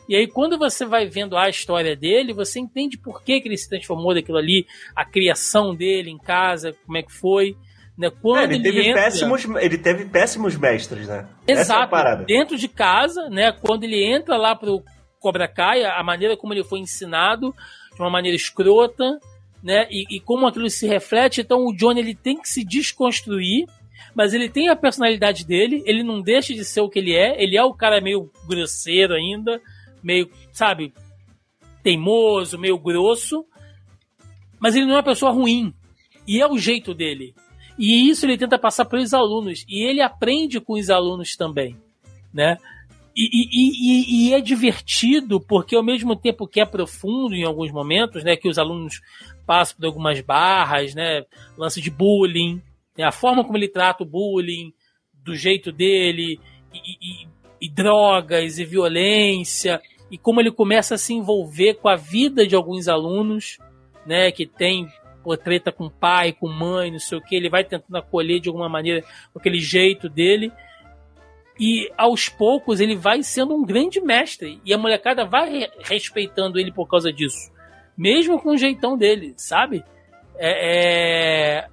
E 0.08 0.16
aí, 0.16 0.28
quando 0.28 0.58
você 0.58 0.86
vai 0.86 1.06
vendo 1.06 1.38
a 1.38 1.50
história 1.50 1.95
dele, 1.95 2.34
você 2.34 2.60
entende 2.60 2.97
por 2.97 3.22
que, 3.24 3.39
que 3.39 3.47
ele 3.47 3.58
se 3.58 3.70
transformou 3.70 4.14
daquilo 4.14 4.39
ali, 4.39 4.66
a 4.95 5.06
criação 5.06 5.76
dele 5.76 6.10
em 6.10 6.18
casa, 6.18 6.76
como 6.86 6.97
é 6.97 7.04
que 7.04 7.12
foi. 7.12 7.56
Né? 8.00 8.10
Quando 8.10 8.39
É, 8.39 8.56
ele, 8.56 8.64
teve 8.64 8.88
entra... 8.88 9.04
péssimos, 9.04 9.43
ele 9.43 9.78
teve 9.78 10.06
péssimos 10.06 10.56
mestres, 10.56 11.06
né? 11.06 11.28
Essa 11.45 11.60
é 11.60 11.62
Exato. 11.64 11.89
parada. 11.89 12.24
Dentro 12.24 12.58
de 12.58 12.70
casa, 12.70 13.30
né? 13.30 13.52
Quando 13.52 13.84
ele 13.84 14.02
entra 14.02 14.38
lá 14.38 14.56
pro 14.56 14.82
Cobra 15.20 15.50
Kai, 15.50 15.84
a 15.84 16.02
maneira 16.02 16.38
como 16.38 16.54
ele 16.54 16.64
foi 16.64 16.80
ensinado, 16.80 17.54
de 17.93 18.02
uma 18.02 18.10
maneira 18.10 18.38
escrota, 18.38 19.20
né? 19.62 19.86
E, 19.91 20.16
e 20.16 20.20
como 20.22 20.47
aquilo 20.47 20.70
se 20.70 20.88
reflete, 20.88 21.41
então 21.41 21.66
o 21.66 21.76
Johnny 21.76 22.00
ele 22.00 22.16
tem 22.16 22.41
que 22.41 22.47
se 22.47 22.64
desconstruir, 22.64 23.66
mas 24.16 24.34
ele 24.34 24.47
tem 24.47 24.70
a 24.70 24.78
personalidade 24.78 25.45
dele, 25.45 25.84
ele 25.86 26.02
não 26.02 26.22
deixa 26.22 26.54
de 26.54 26.64
ser 26.64 26.80
o 26.80 26.89
que 26.89 27.00
ele 27.00 27.14
é, 27.14 27.43
ele 27.43 27.58
é 27.58 27.64
o 27.66 27.74
cara 27.74 28.00
meio 28.00 28.32
grosseiro 28.47 29.14
ainda, 29.14 29.62
meio, 30.02 30.32
sabe, 30.54 30.93
teimoso, 31.84 32.58
meio 32.58 32.80
grosso, 32.80 33.45
mas 34.58 34.74
ele 34.74 34.86
não 34.86 34.93
é 34.93 34.97
uma 34.97 35.04
pessoa 35.04 35.34
ruim. 35.34 35.74
E 36.26 36.39
é 36.39 36.47
o 36.47 36.58
jeito 36.58 36.93
dele. 36.93 37.36
E 37.80 38.10
isso 38.10 38.26
ele 38.26 38.38
tenta 38.38 38.60
passar 38.60 38.84
para 38.84 39.00
os 39.00 39.14
alunos. 39.14 39.66
E 39.68 39.84
ele 39.84 40.02
aprende 40.02 40.60
com 40.60 40.74
os 40.74 40.90
alunos 40.90 41.38
também, 41.38 41.78
né? 42.34 42.58
E, 43.16 43.24
e- 43.24 43.72
e- 43.72 44.28
e 44.30 44.34
é 44.34 44.42
divertido 44.42 45.40
porque 45.40 45.76
ao 45.76 45.84
mesmo 45.84 46.16
tempo 46.16 46.48
que 46.48 46.60
é 46.60 46.66
profundo 46.66 47.34
em 47.36 47.44
alguns 47.44 47.72
momentos, 47.72 48.24
né, 48.24 48.36
que 48.36 48.48
os 48.50 48.58
alunos 48.58 49.02
passam 49.46 49.78
por 49.78 49.86
algumas 49.86 50.22
barras, 50.22 50.94
né, 50.94 51.26
lance 51.58 51.82
de 51.82 51.90
bullying, 51.90 52.62
né, 52.98 53.04
a 53.04 53.12
forma 53.12 53.44
como 53.44 53.58
ele 53.58 53.68
trata 53.68 54.04
o 54.04 54.06
bullying, 54.06 54.72
do 55.24 55.36
jeito 55.36 55.72
dele, 55.72 56.40
e, 57.62 57.70
drogas 57.70 58.58
e 58.58 58.64
violência, 58.64 59.82
e 60.10 60.18
como 60.18 60.40
ele 60.40 60.52
começa 60.52 60.96
a 60.96 60.98
se 60.98 61.14
envolver 61.14 61.76
com 61.76 61.90
a 61.90 61.96
vida 61.96 62.48
de 62.48 62.56
alguns 62.56 62.88
alunos, 62.88 63.58
né, 64.06 64.32
que 64.32 64.46
tem 64.46 64.88
pô, 65.24 65.36
treta 65.38 65.72
com 65.72 65.89
pai, 65.89 66.32
com 66.32 66.47
mãe, 66.47 66.91
não 66.91 66.99
sei 66.99 67.17
o 67.17 67.22
que, 67.22 67.36
ele 67.36 67.49
vai 67.49 67.63
tentando 67.63 67.97
acolher 67.97 68.39
de 68.39 68.49
alguma 68.49 68.70
maneira 68.70 69.03
aquele 69.36 69.59
jeito 69.59 70.07
dele. 70.09 70.51
E 71.59 71.91
aos 71.97 72.30
poucos 72.30 72.80
ele 72.80 72.95
vai 72.95 73.22
sendo 73.22 73.53
um 73.53 73.65
grande 73.65 73.99
mestre. 73.99 74.61
E 74.63 74.74
a 74.74 74.78
molecada 74.78 75.26
vai 75.26 75.49
re- 75.49 75.72
respeitando 75.84 76.57
ele 76.57 76.72
por 76.72 76.88
causa 76.88 77.11
disso. 77.11 77.51
Mesmo 77.97 78.39
com 78.39 78.51
o 78.51 78.57
jeitão 78.57 78.97
dele, 78.97 79.34
sabe? 79.36 79.84
É, 80.38 81.65
é... 81.65 81.67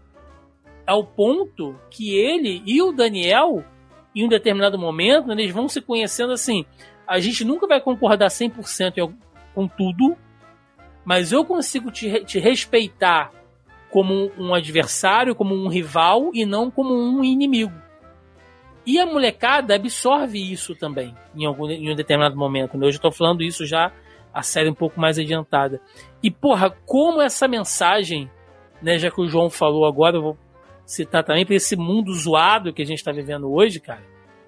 Ao 0.85 1.05
ponto 1.05 1.79
que 1.89 2.17
ele 2.19 2.63
e 2.67 2.83
o 2.83 2.91
Daniel, 2.91 3.65
em 4.15 4.25
um 4.25 4.29
determinado 4.29 4.77
momento, 4.77 5.31
eles 5.31 5.53
vão 5.53 5.69
se 5.69 5.81
conhecendo 5.81 6.33
assim. 6.33 6.65
A 7.07 7.21
gente 7.21 7.45
nunca 7.45 7.69
vai 7.69 7.81
concordar 7.81 8.29
100% 8.29 8.97
em 8.97 9.01
algum- 9.01 9.17
com 9.55 9.69
tudo, 9.69 10.17
mas 11.05 11.31
eu 11.31 11.45
consigo 11.45 11.93
te, 11.93 12.25
te 12.25 12.41
respeitar 12.41 13.31
como 13.97 14.31
um 14.37 14.53
adversário, 14.53 15.35
como 15.35 15.55
um 15.55 15.69
rival 15.69 16.31
e 16.35 16.45
não 16.45 16.71
como 16.71 16.93
um 16.93 17.25
inimigo. 17.25 17.73
E 18.85 19.01
a 19.01 19.07
molecada 19.07 19.75
absorve 19.75 20.53
isso 20.53 20.75
também 20.75 21.17
em, 21.35 21.47
algum, 21.47 21.71
em 21.71 21.91
um 21.91 21.95
determinado 21.95 22.37
momento. 22.37 22.77
Né? 22.77 22.87
Eu 22.87 22.91
já 22.93 22.97
estou 22.97 23.11
falando 23.11 23.43
isso 23.43 23.65
já 23.65 23.91
a 24.35 24.43
série 24.43 24.69
um 24.69 24.75
pouco 24.75 25.01
mais 25.01 25.19
adiantada. 25.19 25.81
E 26.23 26.31
porra, 26.31 26.69
como 26.85 27.23
essa 27.23 27.49
mensagem, 27.49 28.31
né, 28.83 28.99
já 28.99 29.11
que 29.11 29.19
o 29.19 29.27
João 29.27 29.49
falou 29.49 29.87
agora, 29.87 30.19
eu 30.19 30.23
vou 30.23 30.39
citar 30.85 31.25
também 31.25 31.47
para 31.47 31.55
esse 31.55 31.75
mundo 31.75 32.13
zoado 32.13 32.75
que 32.75 32.83
a 32.83 32.87
gente 32.87 32.99
está 32.99 33.13
vivendo 33.13 33.51
hoje, 33.51 33.81
cara, 33.81 34.05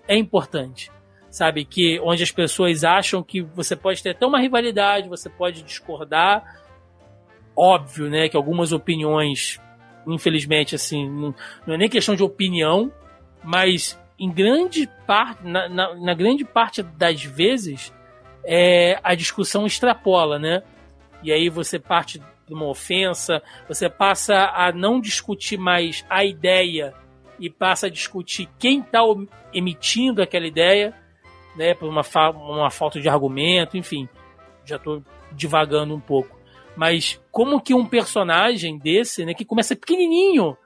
é 0.06 0.14
importante. 0.14 0.92
Sabe, 1.30 1.64
que 1.64 1.98
onde 2.00 2.22
as 2.22 2.30
pessoas 2.30 2.84
acham 2.84 3.22
que 3.22 3.40
você 3.40 3.74
pode 3.74 4.02
ter 4.02 4.10
até 4.10 4.26
uma 4.26 4.40
rivalidade, 4.40 5.08
você 5.08 5.30
pode 5.30 5.62
discordar. 5.62 6.57
Óbvio, 7.60 8.08
né, 8.08 8.28
que 8.28 8.36
algumas 8.36 8.70
opiniões, 8.72 9.60
infelizmente, 10.06 10.76
assim, 10.76 11.10
não, 11.10 11.34
não 11.66 11.74
é 11.74 11.76
nem 11.76 11.88
questão 11.88 12.14
de 12.14 12.22
opinião, 12.22 12.92
mas 13.42 13.98
em 14.16 14.30
grande 14.30 14.88
parte, 15.06 15.44
na, 15.44 15.68
na, 15.68 15.94
na 15.96 16.14
grande 16.14 16.44
parte 16.44 16.82
das 16.82 17.24
vezes, 17.24 17.92
é, 18.44 19.00
a 19.02 19.14
discussão 19.14 19.66
extrapola, 19.66 20.38
né? 20.38 20.62
E 21.22 21.32
aí 21.32 21.48
você 21.48 21.78
parte 21.78 22.20
de 22.46 22.54
uma 22.54 22.66
ofensa, 22.66 23.42
você 23.66 23.88
passa 23.88 24.52
a 24.54 24.72
não 24.72 25.00
discutir 25.00 25.58
mais 25.58 26.04
a 26.08 26.24
ideia 26.24 26.94
e 27.40 27.50
passa 27.50 27.88
a 27.88 27.90
discutir 27.90 28.48
quem 28.58 28.80
está 28.80 29.00
emitindo 29.52 30.22
aquela 30.22 30.46
ideia, 30.46 30.94
né? 31.56 31.74
Por 31.74 31.88
uma, 31.88 32.04
fa 32.04 32.30
uma 32.30 32.70
falta 32.70 33.00
de 33.00 33.08
argumento, 33.08 33.76
enfim. 33.76 34.08
Já 34.64 34.76
estou 34.76 35.02
divagando 35.32 35.94
um 35.94 36.00
pouco. 36.00 36.37
Mas 36.78 37.20
como 37.32 37.60
que 37.60 37.74
um 37.74 37.84
personagem 37.84 38.78
desse, 38.78 39.24
né, 39.24 39.34
que 39.34 39.44
começa 39.44 39.74
pequenininho, 39.74 40.56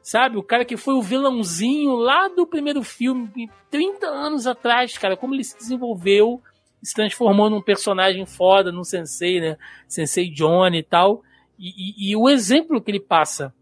sabe? 0.00 0.36
O 0.36 0.42
cara 0.42 0.64
que 0.64 0.76
foi 0.76 0.94
o 0.94 1.02
vilãozinho 1.02 1.96
lá 1.96 2.28
do 2.28 2.46
primeiro 2.46 2.84
filme, 2.84 3.50
30 3.68 4.06
anos 4.06 4.46
atrás, 4.46 4.96
cara, 4.96 5.16
como 5.16 5.34
ele 5.34 5.42
se 5.42 5.58
desenvolveu, 5.58 6.40
se 6.80 6.94
transformou 6.94 7.50
num 7.50 7.60
personagem 7.60 8.24
foda, 8.24 8.70
num 8.70 8.84
sensei, 8.84 9.40
né? 9.40 9.56
Sensei 9.88 10.30
Johnny 10.30 10.78
e 10.78 10.82
tal. 10.84 11.24
E, 11.58 11.70
e, 11.70 12.10
e 12.12 12.16
o 12.16 12.28
exemplo 12.28 12.80
que 12.80 12.92
ele 12.92 13.00
passa 13.00 13.52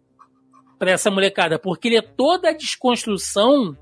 para 0.79 0.91
essa 0.91 1.11
molecada, 1.11 1.59
porque 1.59 1.89
ele 1.89 1.97
é 1.97 2.03
toda 2.03 2.51
a 2.51 2.55
desconstrução 2.55 3.75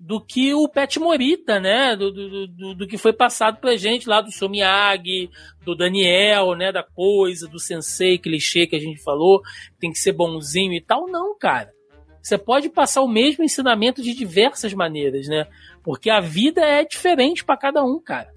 do 0.00 0.18
que 0.18 0.54
o 0.54 0.66
Pet 0.66 0.98
Morita, 0.98 1.60
né? 1.60 1.94
Do, 1.94 2.10
do, 2.10 2.46
do, 2.46 2.74
do, 2.74 2.86
que 2.86 2.96
foi 2.96 3.12
passado 3.12 3.58
pra 3.60 3.76
gente 3.76 4.08
lá 4.08 4.22
do 4.22 4.32
seu 4.32 4.48
Miyagi, 4.48 5.28
do 5.62 5.76
Daniel, 5.76 6.54
né? 6.54 6.72
Da 6.72 6.82
coisa, 6.82 7.46
do 7.46 7.58
sensei 7.58 8.16
clichê 8.16 8.66
que 8.66 8.74
a 8.74 8.80
gente 8.80 9.02
falou, 9.02 9.42
tem 9.78 9.92
que 9.92 9.98
ser 9.98 10.12
bonzinho 10.12 10.72
e 10.72 10.80
tal. 10.80 11.06
Não, 11.06 11.36
cara. 11.38 11.70
Você 12.22 12.38
pode 12.38 12.70
passar 12.70 13.02
o 13.02 13.08
mesmo 13.08 13.44
ensinamento 13.44 14.02
de 14.02 14.14
diversas 14.14 14.72
maneiras, 14.72 15.28
né? 15.28 15.46
Porque 15.82 16.08
a 16.08 16.20
vida 16.20 16.62
é 16.62 16.82
diferente 16.82 17.44
para 17.44 17.58
cada 17.58 17.84
um, 17.84 18.00
cara. 18.00 18.32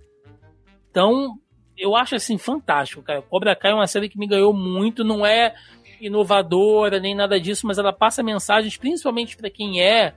Então, 0.92 1.38
eu 1.78 1.96
acho 1.96 2.16
assim 2.16 2.38
fantástico, 2.38 3.02
cara. 3.02 3.22
Cobra 3.22 3.56
Kai 3.56 3.72
é 3.72 3.76
uma 3.76 3.88
série 3.88 4.10
que 4.10 4.20
me 4.20 4.28
ganhou 4.28 4.54
muito, 4.54 5.04
não 5.04 5.26
é 5.26 5.56
inovadora 6.02 7.00
nem 7.00 7.16
nada 7.16 7.40
disso, 7.40 7.66
mas 7.66 7.78
ela 7.78 7.94
passa 7.94 8.22
mensagens 8.22 8.76
principalmente 8.76 9.38
para 9.38 9.50
quem 9.50 9.82
é 9.82 10.14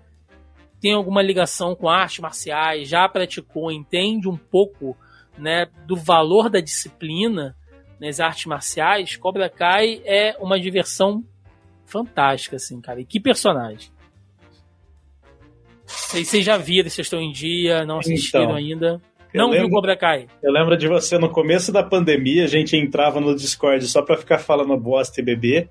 tem 0.81 0.93
alguma 0.95 1.23
ligação 1.23 1.75
com 1.75 1.89
artes 1.89 2.19
marciais, 2.21 2.89
já 2.89 3.09
praticou, 3.09 3.71
entende 3.73 4.29
um 4.29 4.37
pouco, 4.37 4.97
né, 5.39 5.67
do 5.87 5.97
valor 5.97 6.49
da 6.49 6.61
disciplina 6.61 7.57
nas 8.01 8.21
artes 8.21 8.47
marciais. 8.47 9.17
Cobra 9.17 9.49
Kai 9.49 10.01
é 10.05 10.37
uma 10.39 10.59
diversão 10.61 11.25
fantástica, 11.85 12.57
assim, 12.57 12.81
cara. 12.81 13.01
E 13.01 13.05
que 13.05 13.19
personagem. 13.21 13.91
Vocês 15.87 16.45
já 16.45 16.57
viram, 16.57 16.89
vocês 16.91 17.07
estão 17.07 17.21
em 17.21 17.31
dia, 17.33 17.85
não 17.85 17.99
assistiram 17.99 18.45
Então, 18.45 18.57
ainda. 18.57 19.03
Não 19.35 19.51
viu 19.51 19.63
lembro- 19.63 19.71
Cobra 19.77 19.97
Kai? 19.97 20.27
Eu 20.43 20.51
lembro 20.53 20.77
de 20.77 20.89
você 20.89 21.19
no 21.19 21.29
começo 21.31 21.71
da 21.71 21.83
pandemia, 21.83 22.45
a 22.45 22.49
gente 22.49 22.75
entrava 22.77 23.21
no 23.21 23.35
Discord 23.37 23.87
só 23.87 24.03
pra 24.03 24.17
ficar 24.17 24.39
falando 24.39 24.77
bosta 24.79 25.21
e 25.21 25.25
beber. 25.25 25.69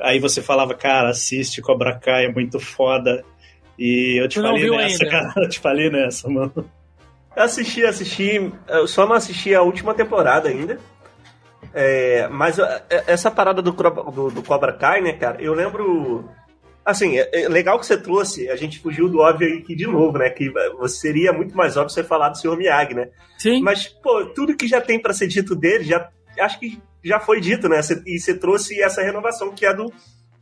Aí 0.00 0.18
você 0.18 0.42
falava, 0.42 0.74
cara, 0.74 1.10
assiste 1.10 1.62
Cobra 1.62 1.98
Kai, 1.98 2.26
é 2.26 2.32
muito 2.32 2.58
foda. 2.58 3.24
E 3.80 4.20
eu 4.22 4.28
te 4.28 4.34
Tu 4.34 4.42
falei 4.42 4.70
nessa, 4.70 5.04
ainda? 5.04 5.10
cara. 5.10 5.32
Eu 5.42 5.48
te 5.48 5.58
falei 5.58 5.90
nessa, 5.90 6.28
mano. 6.28 6.70
Assisti, 7.34 7.82
assisti. 7.86 8.52
Eu 8.68 8.86
só 8.86 9.06
não 9.06 9.14
assisti 9.14 9.54
a 9.54 9.62
última 9.62 9.94
temporada 9.94 10.50
ainda. 10.50 10.78
É, 11.72 12.28
mas 12.28 12.58
é, 12.58 12.84
essa 13.06 13.30
parada 13.30 13.62
do, 13.62 13.72
do, 13.72 14.30
do 14.30 14.42
Cobra 14.42 14.74
Kai, 14.74 15.00
né, 15.00 15.14
cara? 15.14 15.40
Eu 15.40 15.54
lembro. 15.54 16.28
Assim, 16.84 17.18
é, 17.18 17.44
é 17.44 17.48
legal 17.48 17.78
que 17.78 17.86
você 17.86 17.96
trouxe. 17.96 18.50
A 18.50 18.56
gente 18.56 18.80
fugiu 18.80 19.08
do 19.08 19.20
óbvio 19.20 19.58
aqui 19.58 19.74
de 19.74 19.86
novo, 19.86 20.18
né? 20.18 20.28
Que 20.28 20.50
você 20.78 20.96
seria 20.96 21.32
muito 21.32 21.56
mais 21.56 21.78
óbvio 21.78 21.94
você 21.94 22.04
falar 22.04 22.28
do 22.28 22.36
Sr. 22.36 22.56
Miyagi, 22.58 22.92
né? 22.92 23.08
Sim. 23.38 23.62
Mas, 23.62 23.88
pô, 23.88 24.26
tudo 24.26 24.56
que 24.56 24.68
já 24.68 24.80
tem 24.80 25.00
pra 25.00 25.14
ser 25.14 25.26
dito 25.26 25.54
dele, 25.56 25.84
já, 25.84 26.06
acho 26.38 26.60
que 26.60 26.82
já 27.02 27.18
foi 27.18 27.40
dito, 27.40 27.66
né? 27.66 27.80
E 28.06 28.18
você 28.18 28.36
trouxe 28.36 28.78
essa 28.82 29.00
renovação, 29.02 29.52
que 29.54 29.64
é 29.64 29.72
do, 29.72 29.90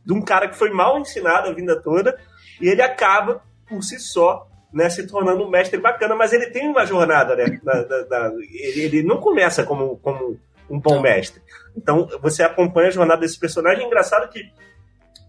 de 0.05 0.11
um 0.13 0.21
cara 0.21 0.49
que 0.49 0.57
foi 0.57 0.71
mal 0.71 0.99
ensinado 0.99 1.47
a 1.47 1.53
vida 1.53 1.79
toda, 1.81 2.17
e 2.59 2.67
ele 2.67 2.81
acaba, 2.81 3.41
por 3.67 3.83
si 3.83 3.99
só, 3.99 4.47
né, 4.73 4.89
se 4.89 5.07
tornando 5.07 5.43
um 5.43 5.49
mestre 5.49 5.79
bacana, 5.79 6.15
mas 6.15 6.31
ele 6.33 6.47
tem 6.47 6.67
uma 6.67 6.85
jornada, 6.85 7.35
né? 7.35 7.59
da- 7.63 7.83
da- 7.83 8.03
da- 8.03 8.31
ele, 8.51 8.81
ele 8.81 9.03
não 9.03 9.17
começa 9.17 9.63
como, 9.63 9.97
como 9.97 10.39
um 10.69 10.79
bom 10.79 11.01
mestre. 11.01 11.41
Então, 11.75 12.07
você 12.21 12.43
acompanha 12.43 12.89
a 12.89 12.91
jornada 12.91 13.21
desse 13.21 13.39
personagem. 13.39 13.83
É 13.83 13.87
engraçado 13.87 14.29
que, 14.29 14.41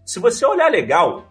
se 0.05 0.19
você 0.19 0.45
olhar 0.45 0.69
legal, 0.69 1.25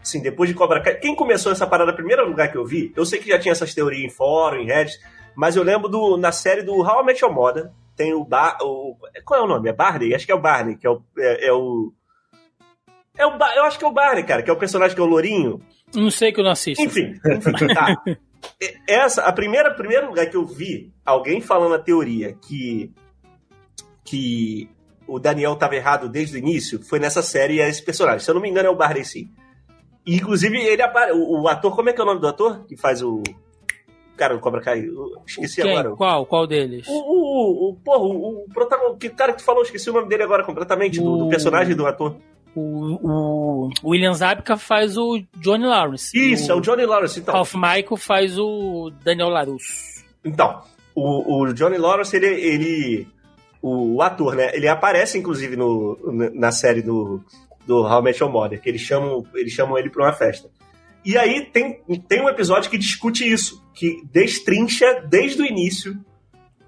assim, 0.00 0.22
depois 0.22 0.48
de 0.48 0.54
Cobra 0.54 0.80
Kai, 0.80 0.94
quem 0.96 1.14
começou 1.16 1.50
essa 1.50 1.66
parada, 1.66 1.92
primeiro 1.92 2.26
lugar 2.28 2.50
que 2.52 2.56
eu 2.58 2.64
vi, 2.64 2.92
eu 2.96 3.04
sei 3.04 3.18
que 3.18 3.28
já 3.28 3.38
tinha 3.38 3.52
essas 3.52 3.74
teorias 3.74 4.04
em 4.04 4.14
fórum, 4.14 4.58
em 4.58 4.66
Reddit, 4.66 4.98
Mas 5.34 5.54
eu 5.56 5.62
lembro 5.62 5.88
do, 5.88 6.16
na 6.16 6.32
série 6.32 6.62
do 6.62 6.74
How 6.80 7.02
I 7.02 7.06
Met 7.06 7.24
Your 7.24 7.32
Mother, 7.32 7.70
tem 7.96 8.12
o, 8.14 8.24
Bar, 8.24 8.58
o 8.62 8.96
Qual 9.24 9.40
é 9.40 9.42
o 9.42 9.46
nome? 9.48 9.68
É 9.68 9.72
Barney? 9.72 10.14
Acho 10.14 10.26
que 10.26 10.32
é 10.32 10.34
o 10.34 10.40
Barney, 10.40 10.76
que 10.76 10.86
é 10.86 10.90
o. 10.90 11.00
É, 11.18 11.46
é 11.48 11.52
o 11.52 11.92
é 13.18 13.26
o 13.26 13.36
eu 13.56 13.64
acho 13.64 13.78
que 13.78 13.84
é 13.84 13.88
o 13.88 13.92
Barney, 13.92 14.24
cara, 14.24 14.42
que 14.42 14.50
é 14.50 14.52
o 14.52 14.58
personagem 14.58 14.94
que 14.94 15.00
é 15.00 15.04
o 15.04 15.08
Lourinho. 15.08 15.60
Não 15.94 16.10
sei 16.10 16.32
que 16.32 16.40
eu 16.40 16.44
não 16.44 16.52
assisto. 16.52 16.82
Enfim, 16.82 17.14
enfim 17.26 17.74
tá. 17.74 17.94
Essa, 18.86 19.24
a 19.24 19.32
primeira, 19.32 19.74
primeiro 19.74 20.06
lugar 20.06 20.26
que 20.26 20.36
eu 20.36 20.46
vi 20.46 20.92
alguém 21.04 21.40
falando 21.40 21.74
a 21.74 21.78
teoria 21.78 22.34
que 22.34 22.92
que 24.04 24.70
o 25.06 25.18
Daniel 25.18 25.54
estava 25.54 25.74
errado 25.74 26.08
desde 26.08 26.36
o 26.36 26.38
início 26.38 26.82
foi 26.82 26.98
nessa 26.98 27.22
série 27.22 27.60
esse 27.60 27.82
personagem. 27.82 28.20
Se 28.20 28.30
eu 28.30 28.34
não 28.34 28.42
me 28.42 28.48
engano, 28.48 28.68
é 28.68 28.70
o 28.70 28.76
Barney 28.76 29.04
sim. 29.04 29.28
E, 30.06 30.16
inclusive, 30.16 30.56
ele 30.56 30.82
o, 31.12 31.42
o, 31.42 31.48
ator, 31.48 31.74
como 31.76 31.90
é 31.90 31.92
que 31.92 32.00
é 32.00 32.04
o 32.04 32.06
nome 32.06 32.20
do 32.20 32.28
ator 32.28 32.64
que 32.66 32.76
faz 32.76 33.02
o. 33.02 33.22
Cara, 34.16 34.34
o 34.34 34.40
Cobra 34.40 34.60
Kai. 34.60 34.84
Esqueci 35.26 35.60
Quem? 35.60 35.70
agora. 35.70 35.94
Qual? 35.94 36.26
Qual 36.26 36.46
deles? 36.46 36.86
O, 36.88 36.92
o, 36.92 37.70
o, 37.70 37.76
porra, 37.76 38.04
o, 38.04 38.44
o 38.44 38.48
protagonista. 38.48 38.98
Que 38.98 39.10
cara 39.10 39.32
que 39.32 39.38
tu 39.38 39.44
falou, 39.44 39.62
esqueci 39.62 39.90
o 39.90 39.92
nome 39.92 40.08
dele 40.08 40.22
agora 40.22 40.44
completamente, 40.44 40.98
do, 40.98 41.18
do 41.18 41.28
personagem 41.28 41.76
do 41.76 41.86
ator. 41.86 42.16
O, 42.54 43.70
o 43.82 43.90
William 43.90 44.12
Zabka 44.12 44.56
faz 44.56 44.96
o 44.96 45.22
Johnny 45.36 45.64
Lawrence. 45.64 46.16
Isso, 46.16 46.48
o, 46.48 46.52
é 46.52 46.54
o 46.56 46.60
Johnny 46.60 46.84
Lawrence, 46.84 47.20
então. 47.20 47.34
Ralph 47.34 47.54
Michael 47.54 47.96
faz 47.96 48.38
o 48.38 48.90
Daniel 49.04 49.28
LaRusso. 49.28 50.02
Então, 50.24 50.62
o, 50.94 51.42
o 51.42 51.52
Johnny 51.52 51.78
Lawrence, 51.78 52.16
ele, 52.16 52.26
ele 52.26 53.08
o, 53.62 54.00
ator, 54.02 54.34
né? 54.34 54.50
Ele 54.54 54.68
aparece, 54.68 55.18
inclusive, 55.18 55.56
no, 55.56 55.98
na 56.34 56.50
série 56.50 56.82
do, 56.82 57.22
do 57.66 57.82
How 57.82 58.00
I 58.00 58.04
Met 58.04 58.22
Your 58.22 58.32
Mother, 58.32 58.60
que 58.60 58.68
eles 58.68 58.80
chamam, 58.80 59.24
eles 59.34 59.52
chamam 59.52 59.78
ele 59.78 59.90
pra 59.90 60.04
uma 60.06 60.12
festa. 60.12 60.48
E 61.04 61.16
aí 61.16 61.46
tem, 61.46 61.80
tem 62.08 62.22
um 62.22 62.28
episódio 62.28 62.70
que 62.70 62.76
discute 62.76 63.30
isso, 63.30 63.64
que 63.74 64.02
destrincha 64.12 65.02
desde 65.08 65.42
o 65.42 65.46
início 65.46 65.96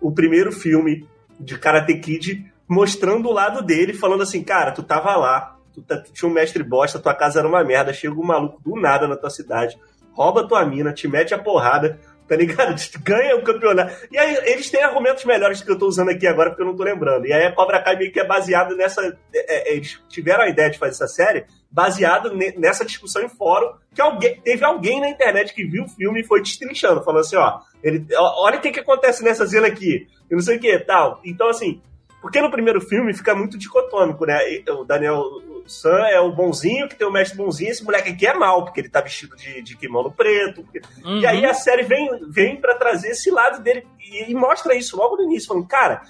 o 0.00 0.12
primeiro 0.12 0.52
filme 0.52 1.06
de 1.38 1.58
Karate 1.58 1.98
Kid, 1.98 2.50
mostrando 2.68 3.28
o 3.28 3.32
lado 3.32 3.62
dele, 3.62 3.92
falando 3.92 4.22
assim, 4.22 4.42
cara, 4.42 4.72
tu 4.72 4.82
tava 4.82 5.14
lá, 5.16 5.58
tu, 5.72 5.82
tá, 5.82 6.02
tinha 6.12 6.28
um 6.28 6.32
mestre 6.32 6.62
bosta, 6.62 6.98
tua 6.98 7.14
casa 7.14 7.38
era 7.38 7.48
uma 7.48 7.64
merda, 7.64 7.92
chega 7.92 8.14
um 8.14 8.24
maluco 8.24 8.60
do 8.62 8.80
nada 8.80 9.06
na 9.06 9.16
tua 9.16 9.30
cidade, 9.30 9.78
rouba 10.12 10.46
tua 10.46 10.64
mina, 10.64 10.92
te 10.92 11.08
mete 11.08 11.34
a 11.34 11.38
porrada, 11.38 11.98
tá 12.30 12.36
ligado? 12.36 12.74
Ganha 13.02 13.36
o 13.36 13.42
campeonato. 13.42 13.92
E 14.10 14.16
aí 14.16 14.36
eles 14.44 14.70
têm 14.70 14.82
argumentos 14.82 15.24
melhores 15.24 15.62
que 15.62 15.70
eu 15.70 15.78
tô 15.78 15.86
usando 15.86 16.10
aqui 16.10 16.26
agora, 16.26 16.50
porque 16.50 16.62
eu 16.62 16.66
não 16.66 16.76
tô 16.76 16.84
lembrando. 16.84 17.26
E 17.26 17.32
aí 17.32 17.44
a 17.44 17.52
Cobra 17.52 17.82
Kai 17.82 17.96
meio 17.96 18.12
que 18.12 18.20
é 18.20 18.26
baseado 18.26 18.76
nessa. 18.76 19.02
É, 19.34 19.72
é, 19.72 19.76
eles 19.76 20.00
tiveram 20.08 20.44
a 20.44 20.48
ideia 20.48 20.70
de 20.70 20.78
fazer 20.78 20.92
essa 20.92 21.08
série 21.08 21.44
baseado 21.70 22.32
nessa 22.56 22.84
discussão 22.84 23.22
em 23.22 23.28
fórum, 23.28 23.72
que 23.94 24.00
alguém, 24.00 24.40
teve 24.40 24.64
alguém 24.64 25.00
na 25.00 25.08
internet 25.08 25.54
que 25.54 25.64
viu 25.64 25.84
o 25.84 25.88
filme 25.88 26.20
e 26.20 26.24
foi 26.24 26.42
destrinchando, 26.42 27.04
falando 27.04 27.20
assim, 27.20 27.36
ó, 27.36 27.60
ele, 27.80 28.04
olha 28.16 28.58
o 28.58 28.60
que, 28.60 28.72
que 28.72 28.80
acontece 28.80 29.22
nessa 29.22 29.46
cena 29.46 29.68
aqui, 29.68 30.08
e 30.28 30.34
não 30.34 30.40
sei 30.40 30.56
o 30.56 30.60
que 30.60 30.76
tal. 30.80 31.20
Então, 31.24 31.48
assim, 31.48 31.80
porque 32.20 32.40
no 32.40 32.50
primeiro 32.50 32.80
filme 32.80 33.14
fica 33.14 33.34
muito 33.34 33.56
dicotômico, 33.56 34.26
né? 34.26 34.38
O 34.68 34.84
Daniel 34.84 35.22
Sam 35.70 36.04
é 36.08 36.20
o 36.20 36.32
bonzinho, 36.32 36.88
que 36.88 36.96
tem 36.96 37.06
o 37.06 37.12
mestre 37.12 37.38
bonzinho, 37.38 37.70
esse 37.70 37.84
moleque 37.84 38.10
aqui 38.10 38.26
é 38.26 38.34
mal, 38.34 38.64
porque 38.64 38.80
ele 38.80 38.88
tá 38.88 39.00
vestido 39.00 39.36
de, 39.36 39.62
de 39.62 39.76
kimono 39.76 40.10
preto. 40.10 40.64
Porque... 40.64 40.80
Uhum. 41.04 41.20
E 41.20 41.26
aí 41.26 41.46
a 41.46 41.54
série 41.54 41.84
vem, 41.84 42.08
vem 42.28 42.56
para 42.56 42.74
trazer 42.74 43.10
esse 43.10 43.30
lado 43.30 43.62
dele 43.62 43.86
e, 44.00 44.32
e, 44.32 44.34
mostra 44.34 44.74
isso 44.74 44.96
logo 44.96 45.16
no 45.16 45.22
início, 45.22 45.46
falando, 45.46 45.68
cara, 45.68 46.02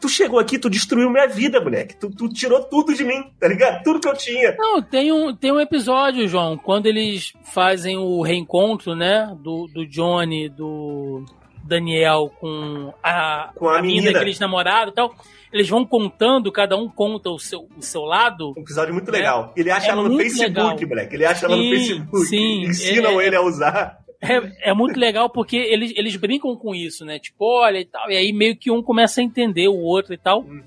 tu 0.00 0.08
chegou 0.08 0.38
aqui, 0.38 0.58
tu 0.58 0.70
destruiu 0.70 1.10
minha 1.10 1.28
vida, 1.28 1.60
moleque. 1.60 1.94
Tu, 1.94 2.10
tu 2.10 2.26
tirou 2.30 2.64
tudo 2.64 2.94
de 2.94 3.04
mim, 3.04 3.30
tá 3.38 3.46
ligado? 3.48 3.82
Tudo 3.82 4.00
que 4.00 4.08
eu 4.08 4.16
tinha. 4.16 4.56
Não, 4.56 4.80
tem 4.80 5.12
um, 5.12 5.36
tem 5.36 5.52
um 5.52 5.60
episódio, 5.60 6.26
João, 6.26 6.56
quando 6.56 6.86
eles 6.86 7.34
fazem 7.52 7.98
o 7.98 8.22
reencontro, 8.22 8.96
né, 8.96 9.30
do, 9.40 9.66
do 9.66 9.86
Johnny, 9.86 10.48
do 10.48 11.22
Daniel 11.64 12.32
com 12.40 12.92
a, 13.02 13.50
com 13.54 13.68
a, 13.68 13.78
a 13.78 13.82
menina 13.82 14.12
que 14.12 14.18
eles 14.18 14.38
namoraram 14.38 14.90
e 14.90 14.94
tal 14.94 15.14
eles 15.52 15.68
vão 15.68 15.84
contando, 15.84 16.50
cada 16.50 16.76
um 16.76 16.88
conta 16.88 17.28
o 17.28 17.38
seu, 17.38 17.68
o 17.76 17.82
seu 17.82 18.02
lado. 18.02 18.54
Um 18.56 18.62
episódio 18.62 18.94
muito 18.94 19.12
né? 19.12 19.18
legal. 19.18 19.52
Ele 19.54 19.70
acha 19.70 19.88
é 19.88 19.90
ela 19.90 20.08
no 20.08 20.16
Facebook, 20.16 20.48
legal. 20.48 20.88
moleque. 20.88 21.14
Ele 21.14 21.26
acha 21.26 21.40
sim, 21.40 21.44
ela 21.44 21.56
no 21.56 21.62
Facebook. 21.62 22.26
Sim, 22.26 22.62
ensinam 22.62 23.20
é, 23.20 23.26
ele 23.26 23.36
a 23.36 23.42
usar. 23.42 23.98
É, 24.18 24.70
é 24.70 24.72
muito 24.72 24.98
legal 24.98 25.28
porque 25.28 25.56
eles, 25.56 25.92
eles 25.94 26.16
brincam 26.16 26.56
com 26.56 26.74
isso, 26.74 27.04
né? 27.04 27.18
Tipo, 27.18 27.60
olha 27.60 27.78
e 27.78 27.84
tal. 27.84 28.10
E 28.10 28.16
aí 28.16 28.32
meio 28.32 28.56
que 28.56 28.70
um 28.70 28.82
começa 28.82 29.20
a 29.20 29.24
entender 29.24 29.68
o 29.68 29.76
outro 29.76 30.14
e 30.14 30.18
tal. 30.18 30.40
Uhum. 30.40 30.62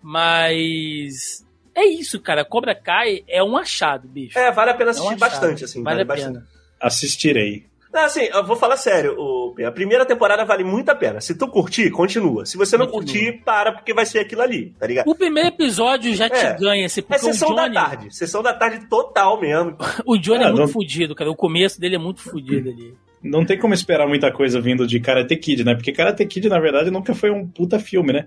Mas. 0.00 1.44
É 1.74 1.84
isso, 1.84 2.20
cara. 2.20 2.44
Cobra 2.44 2.74
Kai 2.74 3.24
é 3.28 3.42
um 3.42 3.56
achado, 3.56 4.06
bicho. 4.06 4.38
É, 4.38 4.52
vale 4.52 4.70
a 4.70 4.74
pena 4.74 4.90
assistir 4.90 5.12
é 5.12 5.16
um 5.16 5.18
bastante, 5.18 5.64
assim. 5.64 5.82
Vale, 5.82 6.04
vale 6.04 6.22
a 6.22 6.26
pena. 6.26 6.46
Assistirei. 6.80 7.67
Não, 7.92 8.04
assim, 8.04 8.24
eu 8.24 8.44
vou 8.44 8.56
falar 8.56 8.76
sério, 8.76 9.14
o, 9.18 9.54
a 9.66 9.72
primeira 9.72 10.04
temporada 10.04 10.44
vale 10.44 10.62
muito 10.62 10.90
a 10.90 10.94
pena. 10.94 11.20
Se 11.20 11.34
tu 11.34 11.48
curtir, 11.48 11.90
continua. 11.90 12.44
Se 12.44 12.56
você 12.56 12.76
não 12.76 12.86
continua. 12.86 13.24
curtir, 13.24 13.42
para, 13.44 13.72
porque 13.72 13.94
vai 13.94 14.04
ser 14.04 14.18
aquilo 14.18 14.42
ali, 14.42 14.74
tá 14.78 14.86
ligado? 14.86 15.08
O 15.08 15.14
primeiro 15.14 15.48
episódio 15.48 16.14
já 16.14 16.26
é. 16.26 16.28
te 16.28 16.60
ganha, 16.60 16.84
esse 16.84 17.04
É 17.08 17.18
sessão 17.18 17.48
Johnny... 17.48 17.72
da 17.74 17.82
tarde. 17.82 18.14
Sessão 18.14 18.42
da 18.42 18.52
tarde 18.52 18.86
total 18.88 19.40
mesmo. 19.40 19.76
o 20.04 20.18
Johnny 20.18 20.44
é, 20.44 20.46
é 20.46 20.50
muito 20.50 20.60
não... 20.60 20.68
fudido, 20.68 21.14
cara. 21.14 21.30
O 21.30 21.36
começo 21.36 21.80
dele 21.80 21.96
é 21.96 21.98
muito 21.98 22.20
fudido 22.20 22.68
ali. 22.68 22.94
Não 23.22 23.44
tem 23.44 23.58
como 23.58 23.74
esperar 23.74 24.06
muita 24.06 24.30
coisa 24.30 24.60
vindo 24.60 24.86
de 24.86 25.00
Karate 25.00 25.36
Kid, 25.36 25.64
né? 25.64 25.74
Porque 25.74 25.92
Karate 25.92 26.24
Kid, 26.26 26.48
na 26.48 26.60
verdade, 26.60 26.90
nunca 26.90 27.14
foi 27.14 27.30
um 27.30 27.48
puta 27.48 27.78
filme, 27.78 28.12
né? 28.12 28.26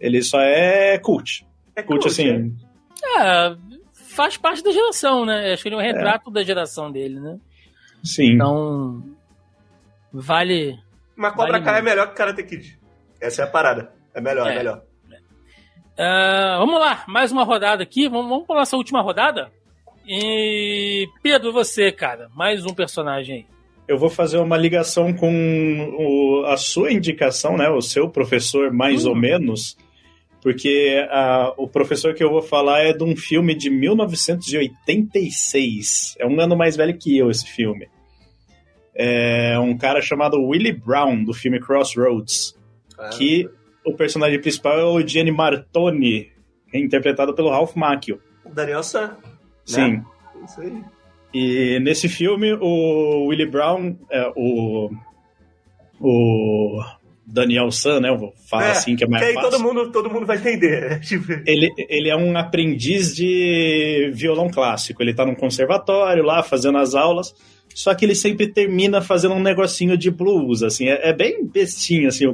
Ele 0.00 0.22
só 0.22 0.40
é 0.40 0.98
cult. 0.98 1.46
É 1.74 1.82
cult, 1.82 2.02
cult 2.02 2.08
assim. 2.08 2.54
É. 3.16 3.20
é. 3.20 3.56
faz 3.92 4.36
parte 4.36 4.62
da 4.62 4.70
geração, 4.70 5.24
né? 5.24 5.52
Acho 5.52 5.62
que 5.62 5.68
ele 5.68 5.76
é 5.76 5.78
um 5.78 5.82
retrato 5.82 6.30
é. 6.30 6.32
da 6.32 6.42
geração 6.42 6.90
dele, 6.90 7.18
né? 7.20 7.38
Sim. 8.02 8.34
Então, 8.34 9.02
vale. 10.12 10.78
Mas 11.16 11.34
Cobra 11.34 11.52
vale 11.52 11.64
Kai 11.64 11.78
é 11.80 11.82
melhor 11.82 12.08
que 12.08 12.14
Karate 12.14 12.42
Kid. 12.44 12.78
Essa 13.20 13.42
é 13.42 13.44
a 13.44 13.48
parada. 13.48 13.92
É 14.14 14.20
melhor, 14.20 14.46
é, 14.46 14.52
é 14.52 14.56
melhor. 14.56 14.82
Uh, 15.98 16.58
vamos 16.58 16.78
lá, 16.78 17.04
mais 17.08 17.32
uma 17.32 17.42
rodada 17.42 17.82
aqui. 17.82 18.08
Vamos, 18.08 18.28
vamos 18.28 18.46
para 18.46 18.60
nossa 18.60 18.76
última 18.76 19.02
rodada? 19.02 19.50
E 20.06 21.08
Pedro, 21.22 21.52
você, 21.52 21.90
cara, 21.90 22.28
mais 22.34 22.64
um 22.64 22.72
personagem 22.72 23.36
aí. 23.36 23.46
Eu 23.88 23.98
vou 23.98 24.08
fazer 24.08 24.38
uma 24.38 24.56
ligação 24.56 25.12
com 25.12 25.96
o, 25.98 26.44
a 26.46 26.56
sua 26.56 26.92
indicação, 26.92 27.56
né? 27.56 27.68
O 27.68 27.80
seu 27.80 28.08
professor, 28.08 28.72
mais 28.72 29.04
hum. 29.06 29.10
ou 29.10 29.16
menos, 29.16 29.76
porque 30.42 31.06
uh, 31.10 31.54
o 31.56 31.68
professor 31.68 32.14
que 32.14 32.22
eu 32.22 32.30
vou 32.30 32.42
falar 32.42 32.80
é 32.80 32.92
de 32.92 33.02
um 33.04 33.16
filme 33.16 33.54
de 33.54 33.70
1986. 33.70 36.16
É 36.18 36.26
um 36.26 36.38
ano 36.40 36.56
mais 36.56 36.76
velho 36.76 36.96
que 36.96 37.16
eu, 37.16 37.30
esse 37.30 37.46
filme 37.46 37.88
é 38.98 39.56
um 39.60 39.78
cara 39.78 40.02
chamado 40.02 40.42
Willie 40.42 40.72
Brown, 40.72 41.22
do 41.22 41.32
filme 41.32 41.60
Crossroads. 41.60 42.58
Ah, 42.98 43.10
que 43.10 43.48
o 43.86 43.94
personagem 43.94 44.40
principal 44.40 44.76
é 44.76 44.84
o 44.84 45.06
Gianni 45.06 45.30
Martoni, 45.30 46.32
interpretado 46.74 47.32
pelo 47.32 47.48
Ralph 47.48 47.76
Macchio. 47.76 48.20
Daniel 48.52 48.82
San. 48.82 49.06
Né? 49.06 49.16
Sim. 49.64 49.92
Né? 49.92 50.04
Isso 50.44 50.60
aí. 50.60 50.82
E 51.32 51.80
nesse 51.80 52.08
filme, 52.08 52.54
o 52.54 53.26
Willie 53.26 53.46
Brown, 53.46 53.96
é, 54.10 54.32
o, 54.34 54.90
o 56.00 56.82
Daniel 57.30 57.70
San, 57.70 58.00
né? 58.00 58.08
Eu 58.08 58.18
vou 58.18 58.32
falar 58.48 58.68
é, 58.68 58.70
assim 58.70 58.96
que 58.96 59.04
é 59.04 59.06
mais 59.06 59.22
que 59.22 59.28
aí 59.28 59.34
fácil. 59.34 59.50
Todo 59.50 59.62
mundo, 59.62 59.92
todo 59.92 60.10
mundo 60.10 60.26
vai 60.26 60.38
entender. 60.38 60.90
Né? 60.90 61.00
Tipo, 61.04 61.32
ele, 61.46 61.70
ele 61.88 62.08
é 62.08 62.16
um 62.16 62.36
aprendiz 62.36 63.14
de 63.14 64.10
violão 64.14 64.48
clássico. 64.48 65.02
Ele 65.02 65.14
tá 65.14 65.26
num 65.26 65.34
conservatório 65.34 66.24
lá, 66.24 66.42
fazendo 66.42 66.78
as 66.78 66.94
aulas 66.94 67.34
só 67.78 67.94
que 67.94 68.04
ele 68.04 68.14
sempre 68.16 68.48
termina 68.48 69.00
fazendo 69.00 69.36
um 69.36 69.42
negocinho 69.42 69.96
de 69.96 70.10
blues, 70.10 70.64
assim, 70.64 70.88
é, 70.88 71.10
é 71.10 71.12
bem 71.12 71.46
bestinho, 71.46 72.08
assim, 72.08 72.24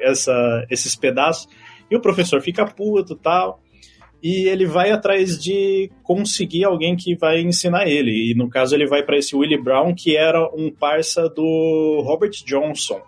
essa, 0.00 0.66
esses 0.68 0.96
pedaços, 0.96 1.48
e 1.88 1.94
o 1.94 2.00
professor 2.00 2.40
fica 2.40 2.66
puto 2.66 3.14
tal, 3.14 3.60
e 4.20 4.48
ele 4.48 4.66
vai 4.66 4.90
atrás 4.90 5.40
de 5.40 5.88
conseguir 6.02 6.64
alguém 6.64 6.96
que 6.96 7.14
vai 7.16 7.40
ensinar 7.40 7.86
ele, 7.86 8.32
e 8.32 8.34
no 8.34 8.50
caso 8.50 8.74
ele 8.74 8.88
vai 8.88 9.04
para 9.04 9.16
esse 9.16 9.36
Willie 9.36 9.62
Brown, 9.62 9.94
que 9.94 10.16
era 10.16 10.44
um 10.52 10.68
parça 10.68 11.28
do 11.28 12.02
Robert 12.04 12.32
Johnson, 12.44 13.00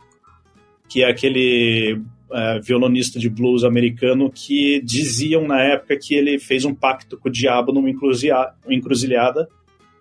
que 0.89 1.02
é 1.02 1.11
aquele 1.11 2.01
é, 2.32 2.61
violonista 2.61 3.19
de 3.19 3.28
blues 3.28 3.65
americano 3.65 4.31
que 4.31 4.81
diziam 4.82 5.47
na 5.47 5.61
época 5.62 5.98
que 6.01 6.15
ele 6.15 6.39
fez 6.39 6.65
um 6.65 6.74
pacto 6.74 7.16
com 7.19 7.28
o 7.28 7.32
diabo 7.32 7.73
numa 7.73 7.90
encruzilhada 7.90 9.48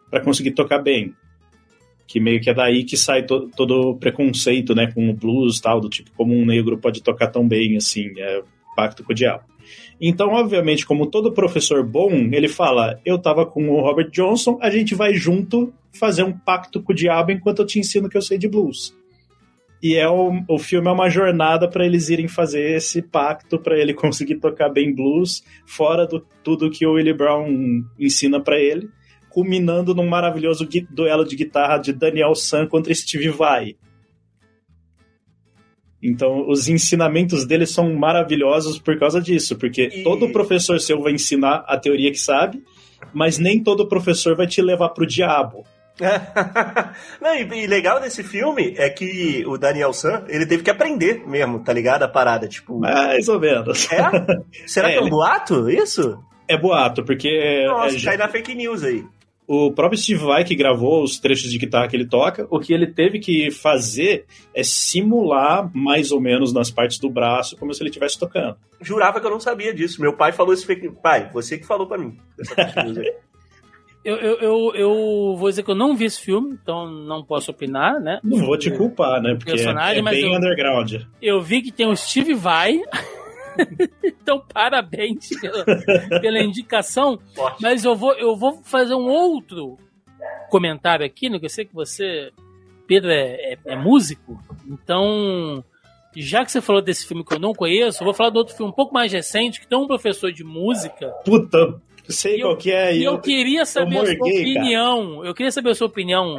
para 0.09 0.21
conseguir 0.21 0.51
tocar 0.51 0.79
bem 0.79 1.13
que 2.13 2.19
meio 2.19 2.39
que 2.39 2.49
é 2.49 2.53
daí 2.53 2.83
que 2.83 2.95
sai 2.95 3.23
to, 3.23 3.49
todo 3.55 3.89
o 3.89 3.97
preconceito, 3.97 4.75
né, 4.75 4.91
com 4.91 5.09
o 5.09 5.13
blues 5.13 5.59
tal, 5.59 5.79
do 5.79 5.89
tipo, 5.89 6.11
como 6.15 6.35
um 6.35 6.45
negro 6.45 6.77
pode 6.77 7.01
tocar 7.01 7.27
tão 7.27 7.47
bem, 7.47 7.75
assim, 7.75 8.11
é 8.19 8.41
pacto 8.75 9.03
com 9.03 9.11
o 9.11 9.15
diabo. 9.15 9.43
Então, 9.99 10.29
obviamente, 10.29 10.85
como 10.85 11.07
todo 11.07 11.31
professor 11.31 11.83
bom, 11.83 12.11
ele 12.11 12.47
fala, 12.47 12.99
eu 13.05 13.17
tava 13.17 13.45
com 13.45 13.69
o 13.69 13.81
Robert 13.81 14.11
Johnson, 14.11 14.59
a 14.61 14.69
gente 14.69 14.93
vai 14.93 15.13
junto 15.13 15.73
fazer 15.91 16.23
um 16.23 16.33
pacto 16.33 16.81
com 16.81 16.91
o 16.91 16.95
diabo 16.95 17.31
enquanto 17.31 17.63
eu 17.63 17.65
te 17.65 17.79
ensino 17.79 18.09
que 18.09 18.17
eu 18.17 18.21
sei 18.21 18.37
de 18.37 18.47
blues. 18.47 18.95
E 19.83 19.95
é 19.95 20.07
o, 20.07 20.31
o 20.47 20.57
filme 20.57 20.87
é 20.87 20.91
uma 20.91 21.09
jornada 21.09 21.69
para 21.69 21.85
eles 21.85 22.07
irem 22.07 22.27
fazer 22.27 22.77
esse 22.77 23.01
pacto 23.01 23.59
para 23.59 23.77
ele 23.77 23.93
conseguir 23.93 24.39
tocar 24.39 24.69
bem 24.69 24.95
blues, 24.95 25.43
fora 25.65 26.07
do 26.07 26.21
tudo 26.41 26.71
que 26.71 26.85
o 26.85 26.93
Willie 26.93 27.13
Brown 27.13 27.83
ensina 27.99 28.41
para 28.41 28.57
ele 28.57 28.89
culminando 29.33 29.95
num 29.95 30.07
maravilhoso 30.07 30.69
duelo 30.91 31.25
de 31.25 31.35
guitarra 31.35 31.79
de 31.79 31.91
Daniel 31.91 32.35
San 32.35 32.67
contra 32.67 32.93
Steve 32.93 33.29
Vai. 33.29 33.75
Então, 36.01 36.47
os 36.47 36.69
ensinamentos 36.69 37.43
dele 37.43 37.65
são 37.65 37.95
maravilhosos 37.95 38.77
por 38.77 38.97
causa 38.99 39.19
disso, 39.19 39.57
porque 39.57 39.89
E- 39.91 40.03
todo 40.03 40.31
professor 40.31 40.79
seu 40.79 41.01
vai 41.01 41.13
ensinar 41.13 41.63
a 41.67 41.77
teoria 41.77 42.11
que 42.11 42.19
sabe, 42.19 42.61
mas 43.11 43.39
nem 43.39 43.63
todo 43.63 43.87
professor 43.87 44.35
vai 44.35 44.45
te 44.45 44.61
levar 44.61 44.89
pro 44.89 45.07
diabo. 45.07 45.65
Não, 47.21 47.35
e, 47.35 47.63
e 47.63 47.67
legal 47.67 47.99
desse 47.99 48.23
filme 48.23 48.73
é 48.77 48.89
que 48.89 49.43
o 49.47 49.57
Daniel 49.57 49.93
San, 49.93 50.25
ele 50.27 50.45
teve 50.45 50.63
que 50.63 50.69
aprender 50.69 51.23
mesmo, 51.27 51.59
tá 51.59 51.71
ligado? 51.71 52.03
A 52.03 52.07
parada, 52.07 52.47
tipo. 52.47 52.79
Mais 52.79 53.27
ou 53.29 53.39
menos. 53.39 53.87
É? 53.91 54.01
Será 54.67 54.89
É, 54.89 54.93
que 54.93 54.97
é 54.97 55.01
um 55.01 55.03
ele- 55.05 55.09
boato? 55.11 55.69
Isso? 55.69 56.17
É 56.47 56.57
boato, 56.57 57.03
porque 57.03 57.29
é- 57.29 57.67
Nossa, 57.67 57.95
é- 57.97 58.01
cai 58.01 58.17
na 58.17 58.27
fake 58.27 58.53
news 58.55 58.83
aí. 58.83 59.03
o 59.47 59.71
próprio 59.71 59.99
Steve 59.99 60.23
Vai 60.23 60.43
que 60.43 60.55
gravou 60.55 61.03
os 61.03 61.19
trechos 61.19 61.51
de 61.51 61.57
guitarra 61.57 61.87
que 61.87 61.95
ele 61.95 62.07
toca, 62.07 62.47
o 62.49 62.59
que 62.59 62.73
ele 62.73 62.87
teve 62.87 63.19
que 63.19 63.51
fazer 63.51 64.25
é 64.55 64.63
simular 64.63 65.69
mais 65.73 66.11
ou 66.11 66.19
menos 66.19 66.51
nas 66.53 66.71
partes 66.71 66.97
do 66.97 67.09
braço, 67.09 67.55
como 67.57 67.73
se 67.73 67.81
ele 67.83 67.89
estivesse 67.89 68.17
tocando. 68.17 68.55
Jurava 68.81 69.19
que 69.21 69.25
eu 69.27 69.31
não 69.31 69.39
sabia 69.39 69.73
disso. 69.73 70.01
Meu 70.01 70.13
pai 70.13 70.31
falou 70.31 70.53
esse 70.53 70.65
fake 70.65 70.89
Pai, 71.01 71.29
você 71.33 71.57
que 71.57 71.65
falou 71.67 71.85
pra 71.87 71.97
mim. 71.97 72.17
Eu, 74.03 74.17
eu, 74.17 74.37
eu, 74.41 74.75
eu 74.75 75.35
vou 75.37 75.49
dizer 75.49 75.63
que 75.63 75.71
eu 75.71 75.75
não 75.75 75.95
vi 75.95 76.05
esse 76.05 76.19
filme, 76.19 76.57
então 76.61 76.89
não 76.91 77.23
posso 77.23 77.51
opinar, 77.51 77.99
né? 78.01 78.19
Não 78.23 78.39
vou 78.45 78.57
te 78.57 78.69
culpar, 78.69 79.21
né? 79.21 79.33
Porque 79.35 79.51
é, 79.51 79.63
é 79.97 80.01
bem 80.01 80.23
eu- 80.31 80.37
underground. 80.37 80.93
Eu 81.21 81.41
vi 81.41 81.61
que 81.61 81.71
tem 81.71 81.87
o 81.87 81.95
Steve 81.95 82.33
Vai. 82.33 82.81
então, 84.03 84.43
parabéns 84.53 85.29
pela, 85.39 85.63
pela 86.19 86.39
indicação. 86.41 87.19
Forte. 87.33 87.61
Mas 87.61 87.85
eu 87.85 87.95
vou, 87.95 88.13
eu 88.13 88.35
vou 88.35 88.61
fazer 88.63 88.95
um 88.95 89.07
outro 89.07 89.77
comentário 90.49 91.05
aqui, 91.05 91.29
né? 91.29 91.39
Que 91.39 91.45
eu 91.45 91.49
sei 91.49 91.65
que 91.65 91.73
você, 91.73 92.31
Pedro, 92.87 93.09
é, 93.11 93.53
é- 93.53 93.57
é 93.67 93.75
músico. 93.75 94.37
Então, 94.67 95.63
já 96.15 96.43
que 96.43 96.51
você 96.51 96.61
falou 96.61 96.81
desse 96.81 97.07
filme 97.07 97.23
que 97.23 97.33
eu 97.35 97.39
não 97.39 97.53
conheço, 97.53 98.01
eu 98.01 98.05
vou 98.05 98.13
falar 98.13 98.29
do 98.31 98.37
outro 98.37 98.55
filme 98.55 98.71
um 98.71 98.75
pouco 98.75 98.93
mais 98.93 99.11
recente, 99.13 99.59
que 99.61 99.67
tem 99.67 99.77
um 99.77 99.87
professor 99.87 100.31
de 100.31 100.43
música. 100.43 101.07
Puta, 101.25 101.81
sei 102.09 102.37
E 102.37 102.39
eu- 102.41 102.47
qual 102.47 102.57
que 102.57 102.71
é. 102.71 102.95
E 102.95 103.03
eu 103.03 103.13
eu- 103.13 103.19
queria 103.21 103.65
saber 103.65 103.97
a 103.99 104.05
sua 104.05 104.15
morguei, 104.17 104.41
opinião. 104.41 105.25
Eu 105.25 105.33
queria 105.33 105.51
saber 105.51 105.69
a 105.71 105.75
sua 105.75 105.87
opinião. 105.87 106.37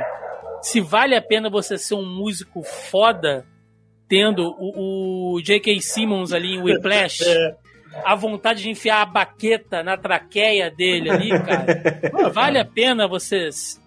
Se 0.62 0.80
vale 0.80 1.14
a 1.14 1.22
pena 1.22 1.48
você 1.50 1.76
ser 1.78 1.94
um 1.94 2.04
músico 2.06 2.62
foda 2.62 3.46
tendo 4.08 4.42
o, 4.58 5.34
o 5.36 5.40
J.K. 5.42 5.80
Simmons 5.80 6.32
ali 6.32 6.54
em 6.54 6.62
Whiplash, 6.62 7.22
É. 7.26 7.56
a 8.04 8.14
vontade 8.14 8.62
de 8.62 8.70
enfiar 8.70 9.02
a 9.02 9.06
baqueta 9.06 9.82
na 9.82 9.96
traqueia 9.96 10.70
dele 10.70 11.10
ali, 11.10 11.28
cara. 11.30 12.30
Vale 12.32 12.58
a 12.58 12.64
pena 12.64 13.06
você 13.08 13.50
se 13.52 13.78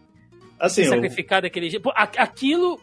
Assim, 0.59 0.83
o 0.83 0.85
sacrificar 0.89 1.41
daquele 1.41 1.69
jeito? 1.69 1.91
Aquilo. 1.95 2.79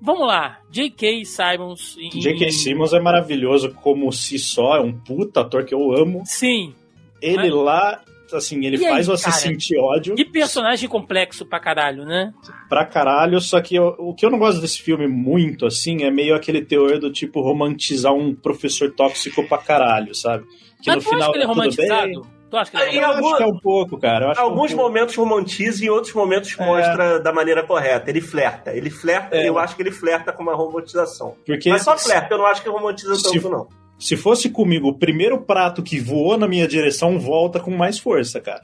Vamos 0.00 0.26
lá, 0.26 0.58
J.K. 0.70 1.24
Simmons. 1.24 1.96
em- 1.98 2.20
J.K. 2.20 2.50
Simmons 2.50 2.92
é 2.92 3.00
maravilhoso 3.00 3.72
como 3.74 4.10
si 4.12 4.38
só, 4.38 4.76
é 4.76 4.80
um 4.80 4.92
puta 4.92 5.40
ator 5.40 5.64
que 5.64 5.74
eu 5.74 5.92
amo. 5.96 6.22
Sim. 6.26 6.74
Ele 7.22 7.48
lá, 7.50 8.02
assim, 8.34 8.64
ele 8.64 8.76
E 8.76 8.84
aí, 8.86 8.92
faz 8.92 9.06
você 9.06 9.24
cara? 9.24 9.36
sentir 9.36 9.78
ódio 9.78 10.14
Que 10.14 10.24
personagem 10.24 10.88
complexo 10.88 11.46
pra 11.46 11.58
caralho, 11.60 12.04
né? 12.04 12.32
pra 12.68 12.84
caralho, 12.84 13.40
só 13.40 13.60
que 13.60 13.74
eu- 13.76 13.94
o 13.98 14.14
que 14.14 14.26
eu 14.26 14.30
não 14.30 14.38
gosto 14.38 14.60
desse 14.60 14.80
filme 14.82 15.06
muito, 15.06 15.66
assim, 15.66 16.04
é 16.04 16.10
meio 16.10 16.34
aquele 16.34 16.64
teor 16.64 16.98
do 16.98 17.10
tipo 17.12 17.40
romantizar 17.40 18.12
um 18.12 18.34
professor 18.34 18.90
tóxico 18.92 19.46
pra 19.48 19.58
caralho, 19.58 20.14
sabe? 20.14 20.44
Que 20.82 20.90
Mas 20.90 21.02
tu 21.04 21.14
acha 21.14 21.30
que 21.30 21.36
ele 21.38 21.44
é 21.44 21.46
tá 21.46 21.52
tudo 21.52 21.66
bem. 21.76 21.88
romantizado? 21.88 22.34
Tu 22.50 22.56
acha 22.58 22.70
que 22.70 22.76
ele 22.76 22.84
é 22.84 22.88
Em 22.92 22.94
Eu 22.96 23.00
romantizado? 23.02 23.26
acho 23.26 23.36
que 23.36 23.42
é 23.42 23.46
um 23.46 23.58
pouco, 23.58 23.98
cara. 23.98 24.32
É 24.36 24.40
um 24.40 24.44
Alguns 24.44 24.70
pouco. 24.72 24.84
momentos 24.88 25.14
romantiza 25.16 25.82
e 25.82 25.86
em 25.86 25.90
outros 25.90 26.12
momentos 26.14 26.54
É. 26.58 26.64
mostra 26.64 27.18
da 27.20 27.32
maneira 27.32 27.62
correta. 27.64 28.08
Ele 28.10 28.20
flerta. 28.20 28.70
Ele 28.72 28.90
flerta, 28.90 29.34
É. 29.36 29.48
eu 29.48 29.58
acho 29.58 29.74
que 29.74 29.82
ele 29.82 29.90
flerta 29.90 30.32
com 30.32 30.42
uma 30.42 30.54
romantização. 30.54 31.34
Porque 31.46 31.68
Mas 31.70 31.82
só 31.82 31.96
flerta, 31.98 32.34
eu 32.34 32.38
não 32.38 32.46
acho 32.46 32.62
que 32.62 32.68
romantiza 32.68 33.14
Se- 33.16 33.22
tanto, 33.32 33.48
não. 33.48 33.66
Se 34.04 34.18
fosse 34.18 34.50
comigo, 34.50 34.88
o 34.88 34.98
primeiro 34.98 35.40
prato 35.40 35.82
que 35.82 35.98
voou 35.98 36.36
na 36.36 36.46
minha 36.46 36.68
direção 36.68 37.18
volta 37.18 37.58
com 37.58 37.70
mais 37.70 37.98
força, 37.98 38.38
cara. 38.38 38.60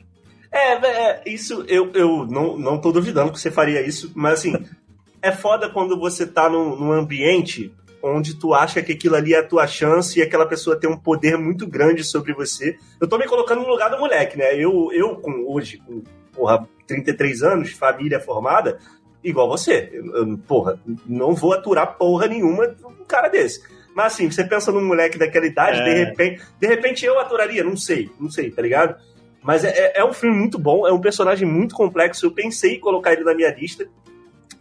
É, 0.52 0.72
é, 0.74 1.22
isso 1.24 1.64
eu, 1.66 1.90
eu 1.94 2.26
não, 2.26 2.58
não 2.58 2.78
tô 2.78 2.92
duvidando 2.92 3.32
que 3.32 3.40
você 3.40 3.50
faria 3.50 3.80
isso, 3.80 4.12
mas 4.14 4.40
assim, 4.40 4.52
é 5.22 5.32
foda 5.32 5.70
quando 5.70 5.98
você 5.98 6.26
tá 6.26 6.46
num, 6.50 6.76
num 6.76 6.92
ambiente 6.92 7.72
onde 8.02 8.34
tu 8.34 8.52
acha 8.52 8.82
que 8.82 8.92
aquilo 8.92 9.16
ali 9.16 9.32
é 9.32 9.38
a 9.38 9.46
tua 9.46 9.66
chance 9.66 10.18
e 10.18 10.22
aquela 10.22 10.44
pessoa 10.44 10.78
tem 10.78 10.90
um 10.90 10.98
poder 10.98 11.38
muito 11.38 11.66
grande 11.66 12.04
sobre 12.04 12.34
você. 12.34 12.76
Eu 13.00 13.08
tô 13.08 13.16
me 13.16 13.26
colocando 13.26 13.62
no 13.62 13.68
lugar 13.68 13.88
do 13.88 13.98
moleque, 13.98 14.36
né? 14.36 14.54
Eu, 14.54 14.92
eu 14.92 15.16
com, 15.16 15.46
hoje, 15.48 15.78
com, 15.78 16.02
porra, 16.34 16.68
33 16.86 17.42
anos, 17.42 17.72
família 17.72 18.20
formada, 18.20 18.78
igual 19.24 19.48
você. 19.48 19.88
Eu, 19.90 20.16
eu, 20.16 20.38
porra, 20.46 20.78
não 21.06 21.34
vou 21.34 21.54
aturar 21.54 21.96
porra 21.96 22.26
nenhuma 22.26 22.76
um 22.84 23.04
cara 23.06 23.28
desse. 23.28 23.79
Mas 23.94 24.14
assim, 24.14 24.30
você 24.30 24.44
pensa 24.44 24.70
num 24.70 24.84
moleque 24.84 25.18
daquela 25.18 25.46
idade, 25.46 25.80
É. 25.80 25.84
de 25.84 25.94
repente. 26.04 26.42
De 26.60 26.66
repente 26.66 27.04
eu 27.04 27.18
aturaria, 27.18 27.64
não 27.64 27.76
sei, 27.76 28.10
não 28.20 28.30
sei, 28.30 28.50
tá 28.50 28.62
ligado? 28.62 28.94
Mas 29.42 29.64
é, 29.64 29.70
é- 29.70 30.00
é 30.00 30.04
um 30.04 30.12
filme 30.12 30.36
muito 30.36 30.58
bom, 30.58 30.86
é 30.86 30.92
um 30.92 31.00
personagem 31.00 31.48
muito 31.48 31.74
complexo. 31.74 32.26
Eu 32.26 32.30
pensei 32.32 32.76
em 32.76 32.80
colocar 32.80 33.12
ele 33.12 33.24
na 33.24 33.34
minha 33.34 33.52
lista. 33.54 33.86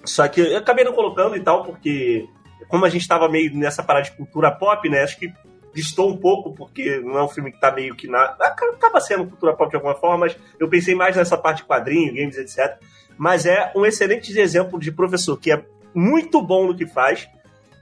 Só 0.05 0.27
que 0.27 0.39
eu 0.41 0.57
acabei 0.57 0.83
não 0.85 0.93
colocando 0.93 1.35
e 1.35 1.39
tal, 1.41 1.63
porque 1.65 2.25
como 2.69 2.85
a 2.85 2.89
gente 2.89 3.07
tava 3.07 3.27
meio 3.27 3.53
nessa 3.55 3.83
parada 3.83 4.05
de 4.05 4.11
cultura 4.15 4.49
pop, 4.51 4.87
né? 4.89 5.03
Acho 5.03 5.19
que 5.19 5.31
distou 5.73 6.09
um 6.09 6.17
pouco, 6.17 6.55
porque 6.55 6.99
não 6.99 7.17
é 7.17 7.23
um 7.23 7.27
filme 7.27 7.51
que 7.51 7.59
tá 7.59 7.71
meio 7.71 7.95
que 7.95 8.07
na. 8.07 8.23
Acaba 8.39 8.99
sendo 9.01 9.25
cultura 9.27 9.53
pop 9.53 9.69
de 9.69 9.75
alguma 9.75 9.95
forma, 9.95 10.19
mas 10.25 10.37
eu 10.59 10.67
pensei 10.69 10.95
mais 10.95 11.15
nessa 11.15 11.37
parte 11.37 11.57
de 11.57 11.65
quadrinho, 11.65 12.13
games, 12.13 12.37
etc. 12.37 12.77
Mas 13.17 13.45
é 13.45 13.71
um 13.75 13.85
excelente 13.85 14.37
exemplo 14.39 14.79
de 14.79 14.91
professor 14.91 15.37
que 15.37 15.51
é 15.51 15.61
muito 15.93 16.41
bom 16.41 16.67
no 16.67 16.75
que 16.75 16.87
faz, 16.87 17.27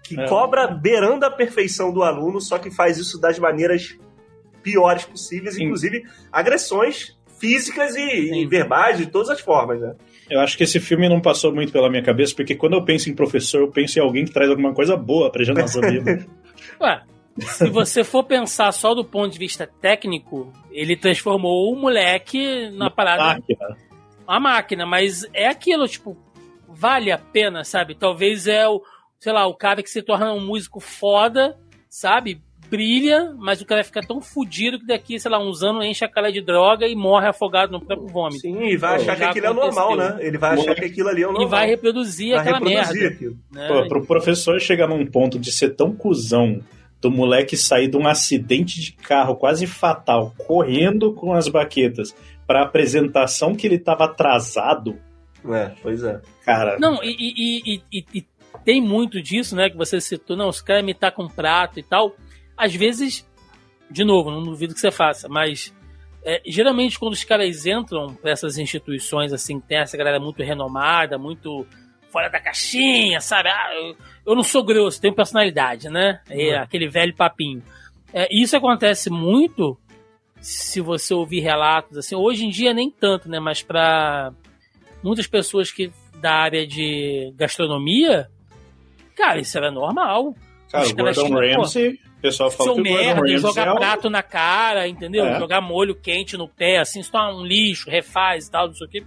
que 0.08 0.20
É. 0.20 0.26
cobra 0.28 0.68
beirando 0.68 1.26
a 1.26 1.30
perfeição 1.30 1.92
do 1.94 2.04
aluno, 2.04 2.40
só 2.40 2.58
que 2.58 2.72
faz 2.72 2.98
isso 2.98 3.20
das 3.20 3.38
maneiras 3.40 3.98
piores 4.64 5.06
possíveis, 5.06 5.56
Sim. 5.56 5.66
inclusive 5.66 6.04
agressões 6.32 7.18
físicas 7.40 7.96
e, 7.96 8.42
e 8.42 8.46
verbais 8.48 8.98
de 8.98 9.06
todas 9.08 9.30
as 9.30 9.40
formas, 9.40 9.80
né? 9.80 9.96
Eu 10.30 10.40
acho 10.42 10.58
que 10.58 10.64
esse 10.64 10.80
filme 10.80 11.08
não 11.08 11.22
passou 11.22 11.54
muito 11.54 11.72
pela 11.72 11.90
minha 11.90 12.04
cabeça, 12.04 12.34
porque 12.36 12.56
quando 12.56 12.74
eu 12.74 12.84
penso 12.84 13.10
em 13.10 13.14
professor, 13.16 13.62
eu 13.62 13.72
penso 13.72 13.98
em 14.00 14.02
alguém 14.02 14.26
que 14.26 14.32
traz 14.32 14.50
alguma 14.50 14.74
coisa 14.74 14.98
boa 14.98 15.32
pra 15.32 15.44
gente 15.44 15.58
nossa 15.58 15.80
vida. 15.80 16.26
Ué, 16.82 17.02
se 17.40 17.70
você 17.70 18.04
for 18.04 18.24
pensar 18.24 18.72
só 18.74 18.94
do 18.94 19.06
ponto 19.06 19.32
de 19.32 19.40
vista 19.40 19.70
técnico, 19.80 20.52
ele 20.72 20.98
transformou 20.98 21.72
o 21.72 21.76
moleque 21.80 22.70
na 22.72 22.90
parada, 22.90 23.24
Máquina. 23.36 23.78
uma 24.28 24.40
máquina, 24.40 24.86
mas 24.86 25.26
é 25.34 25.48
aquilo, 25.48 25.88
tipo, 25.88 26.18
vale 26.68 27.12
a 27.12 27.18
pena, 27.18 27.64
sabe? 27.64 27.96
Talvez 27.96 28.48
é 28.48 28.68
o, 28.68 28.82
sei 29.20 29.34
lá, 29.34 29.46
o 29.48 29.56
cara 29.56 29.82
que 29.84 29.90
se 29.90 30.02
torna 30.02 30.34
um 30.34 30.46
músico 30.46 30.80
foda, 30.80 31.58
sabe? 31.90 32.42
Brilha, 32.70 33.34
mas 33.38 33.62
o 33.62 33.66
cara 33.66 33.82
fica 33.82 34.02
tão 34.06 34.20
fudido 34.22 34.78
que 34.78 34.86
daqui, 34.86 35.18
sei 35.18 35.32
lá, 35.32 35.40
uns 35.40 35.64
anos 35.64 35.86
enche 35.86 36.04
a 36.04 36.10
cara 36.10 36.30
de 36.30 36.42
droga 36.42 36.86
e 36.86 36.96
morre 36.96 37.26
afogado 37.28 37.72
no 37.72 37.80
próprio 37.80 38.10
vômito. 38.10 38.42
Sim, 38.42 38.62
e 38.66 38.76
vai 38.76 38.98
Pô, 38.98 39.02
achar 39.04 39.16
que 39.16 39.24
aquilo 39.24 39.46
é 39.46 39.50
o 39.52 39.54
normal, 39.54 39.94
aconteceu. 39.94 40.16
né? 40.18 40.26
Ele 40.28 40.38
vai 40.38 40.54
achar 40.60 40.76
que 40.76 40.84
aquilo 40.86 41.08
ali 41.08 41.22
é 41.24 41.28
o 41.28 41.30
E 41.30 41.34
normal. 41.34 41.50
vai 41.50 41.66
reproduzir 41.68 42.32
Vai 42.32 42.40
aquela 42.42 42.58
reproduzir 42.60 43.02
merda. 43.02 43.16
aquilo. 43.16 43.38
Né? 43.54 43.68
Pô, 43.70 43.88
pro 43.88 44.06
professor 44.06 44.60
chegar 44.60 44.86
num 44.88 45.06
ponto 45.06 45.40
de 45.40 45.50
ser 45.50 45.76
tão 45.76 45.96
cuzão 45.96 46.60
do 47.00 47.10
moleque 47.10 47.56
sair 47.56 47.88
de 47.88 47.96
um 47.96 48.06
acidente 48.06 48.82
de 48.82 48.92
carro 48.92 49.36
quase 49.38 49.66
fatal, 49.66 50.34
correndo 50.46 51.14
com 51.14 51.32
as 51.32 51.48
baquetas, 51.48 52.14
pra 52.46 52.64
apresentação 52.64 53.56
que 53.56 53.66
ele 53.66 53.80
tava 53.80 54.04
atrasado, 54.06 55.00
É, 55.50 55.72
pois 55.82 56.04
é. 56.04 56.20
cara. 56.44 56.78
Não, 56.80 57.02
e, 57.02 57.16
e- 57.18 57.76
e- 57.76 57.82
e- 57.94 58.06
e 58.14 58.26
tem 58.68 58.82
muito 58.82 59.22
disso, 59.22 59.56
né? 59.56 59.70
Que 59.70 59.78
você 59.78 60.02
citou, 60.02 60.36
não, 60.36 60.50
os 60.50 60.60
caras 60.60 60.84
me 60.84 60.94
tá 60.94 61.10
com 61.10 61.26
prato 61.26 61.80
e 61.80 61.84
tal. 61.84 62.18
Às 62.58 62.76
vezes, 62.76 63.26
de 63.90 64.04
novo, 64.04 64.30
não 64.30 64.44
duvido 64.44 64.74
que 64.74 64.80
você 64.82 64.92
faça, 64.92 65.30
mas 65.30 65.74
é, 66.22 66.42
geralmente 66.46 67.00
quando 67.00 67.14
os 67.14 67.24
caras 67.24 67.66
entram 67.66 68.14
para 68.16 68.30
essas 68.30 68.58
instituições, 68.58 69.32
assim, 69.32 69.58
tem 69.62 69.78
essa 69.78 69.96
galera 69.96 70.20
muito 70.20 70.44
renomada, 70.44 71.18
muito 71.18 71.66
fora 72.12 72.28
da 72.28 72.42
caixinha, 72.42 73.22
sabe? 73.22 73.48
Ah, 73.48 73.70
eu, 73.74 73.96
eu 74.26 74.36
não 74.36 74.44
sou 74.44 74.66
grosso, 74.66 75.00
tenho 75.00 75.16
personalidade, 75.16 75.88
né? 75.88 76.20
É, 76.30 76.58
Uhum. 76.58 76.62
Aquele 76.64 76.90
velho 76.90 77.16
papinho. 77.16 77.64
É, 78.14 78.28
isso 78.30 78.58
acontece 78.58 79.10
muito 79.10 79.78
se 80.42 80.82
você 80.82 81.14
ouvir 81.14 81.40
relatos 81.40 81.98
assim. 81.98 82.16
Hoje 82.16 82.46
em 82.46 82.50
dia 82.50 82.74
nem 82.74 82.92
tanto, 82.92 83.30
né? 83.30 83.40
Mas 83.40 83.64
para 83.64 84.34
muitas 85.02 85.26
pessoas 85.26 85.72
que 85.72 85.90
da 86.20 86.34
área 86.34 86.68
de 86.68 87.32
gastronomia, 87.38 88.30
cara, 89.18 89.40
isso 89.40 89.58
era 89.58 89.72
normal. 89.72 90.36
Cara, 90.72 90.84
os 90.86 90.92
o 90.92 90.96
Gordon 90.96 91.30
pô, 91.30 91.40
Ramsay, 91.40 91.90
o 92.18 92.22
pessoal 92.22 92.52
fala 92.52 92.74
que 92.74 92.80
o 92.82 92.84
Gordon 92.84 92.98
merda, 92.98 93.22
Ramsay 93.22 93.38
jogar 93.40 93.68
é 93.68 93.76
prato 93.76 94.10
na 94.10 94.22
cara, 94.24 94.88
entendeu? 94.88 95.26
É. 95.26 95.40
Jogar 95.40 95.62
molho 95.62 95.96
quente 95.96 96.38
no 96.38 96.48
pé, 96.48 96.78
assim, 96.80 97.02
se 97.02 97.12
torna 97.12 97.34
um 97.38 97.46
lixo, 97.46 97.90
refaz 97.90 98.48
e 98.48 98.52
tal, 98.52 98.68
não 98.68 98.74
sei 98.76 98.88
o 98.88 98.90
que. 98.90 99.06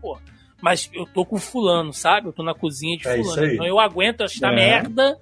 Pô, 0.00 0.18
mas 0.62 0.90
eu 0.94 1.04
tô 1.06 1.24
com 1.26 1.38
fulano, 1.38 1.92
sabe? 1.92 2.28
Eu 2.28 2.32
tô 2.32 2.42
na 2.42 2.54
cozinha 2.54 2.96
de 2.96 3.06
É 3.06 3.16
fulano. 3.22 3.46
Então 3.52 3.66
eu 3.66 3.78
aguento 3.78 4.22
esta 4.22 4.48
É. 4.48 4.54
merda 4.54 5.16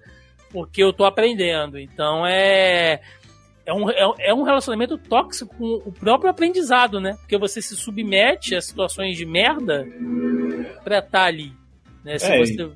porque 0.51 0.83
eu 0.83 0.93
tô 0.93 1.05
aprendendo. 1.05 1.79
Então 1.79 2.25
é. 2.27 3.01
É 3.65 3.73
um, 3.73 3.89
é 3.91 4.07
um- 4.09 4.15
é 4.19 4.35
um 4.35 4.43
relacionamento 4.43 4.99
tóxico 4.99 5.55
com 5.57 5.65
o 5.89 5.93
próprio 5.93 6.29
aprendizado, 6.29 7.01
né? 7.01 7.15
Porque 7.21 7.39
você 7.39 7.63
se 7.63 7.77
submete 7.77 8.57
a 8.57 8.61
situações 8.61 9.17
de 9.17 9.25
merda 9.25 9.87
pra 10.83 10.99
estar 10.99 11.25
ali. 11.27 11.53
Né? 12.05 12.19
Se 12.19 12.27
É, 12.27 12.39
você 12.39 12.71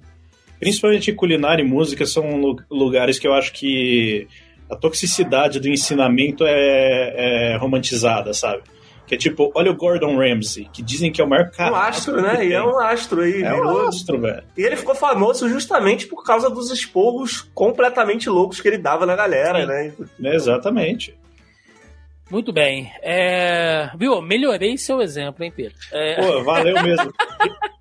Principalmente 0.58 1.12
culinária 1.12 1.62
e 1.62 1.66
música 1.66 2.06
são 2.06 2.56
lugares 2.70 3.18
que 3.18 3.26
eu 3.26 3.34
acho 3.34 3.52
que 3.52 4.26
a 4.70 4.76
toxicidade 4.76 5.60
do 5.60 5.68
ensinamento 5.68 6.44
é, 6.46 7.52
é 7.52 7.56
romantizada, 7.56 8.32
sabe? 8.32 8.62
Que 9.06 9.14
é 9.14 9.18
tipo, 9.18 9.52
olha 9.54 9.70
o 9.70 9.76
Gordon 9.76 10.16
Ramsay, 10.16 10.68
que 10.72 10.82
dizem 10.82 11.12
que 11.12 11.20
é 11.20 11.24
o 11.24 11.28
maior 11.28 11.50
cara. 11.50 11.72
Um 11.72 11.76
astro, 11.76 12.20
né? 12.20 12.44
E 12.44 12.52
é 12.52 12.62
um 12.62 12.76
astro 12.80 13.20
aí. 13.20 13.42
É 13.42 13.52
virou... 13.52 13.84
um 13.84 13.88
astro, 13.88 14.20
velho. 14.20 14.42
E 14.56 14.62
ele 14.62 14.76
ficou 14.76 14.96
famoso 14.96 15.48
justamente 15.48 16.08
por 16.08 16.24
causa 16.24 16.50
dos 16.50 16.72
esporros 16.72 17.48
completamente 17.54 18.28
loucos 18.28 18.60
que 18.60 18.66
ele 18.66 18.78
dava 18.78 19.06
na 19.06 19.14
galera, 19.14 19.60
Sim. 19.60 19.66
né? 19.66 20.30
É, 20.32 20.34
exatamente. 20.34 21.16
Muito 22.30 22.52
bem. 22.52 22.92
É... 23.02 23.90
Viu? 23.96 24.20
Melhorei 24.20 24.76
seu 24.76 25.00
exemplo, 25.00 25.44
hein, 25.44 25.52
Pedro? 25.54 25.76
É... 25.92 26.16
Pô, 26.16 26.42
valeu 26.42 26.82
mesmo. 26.82 27.12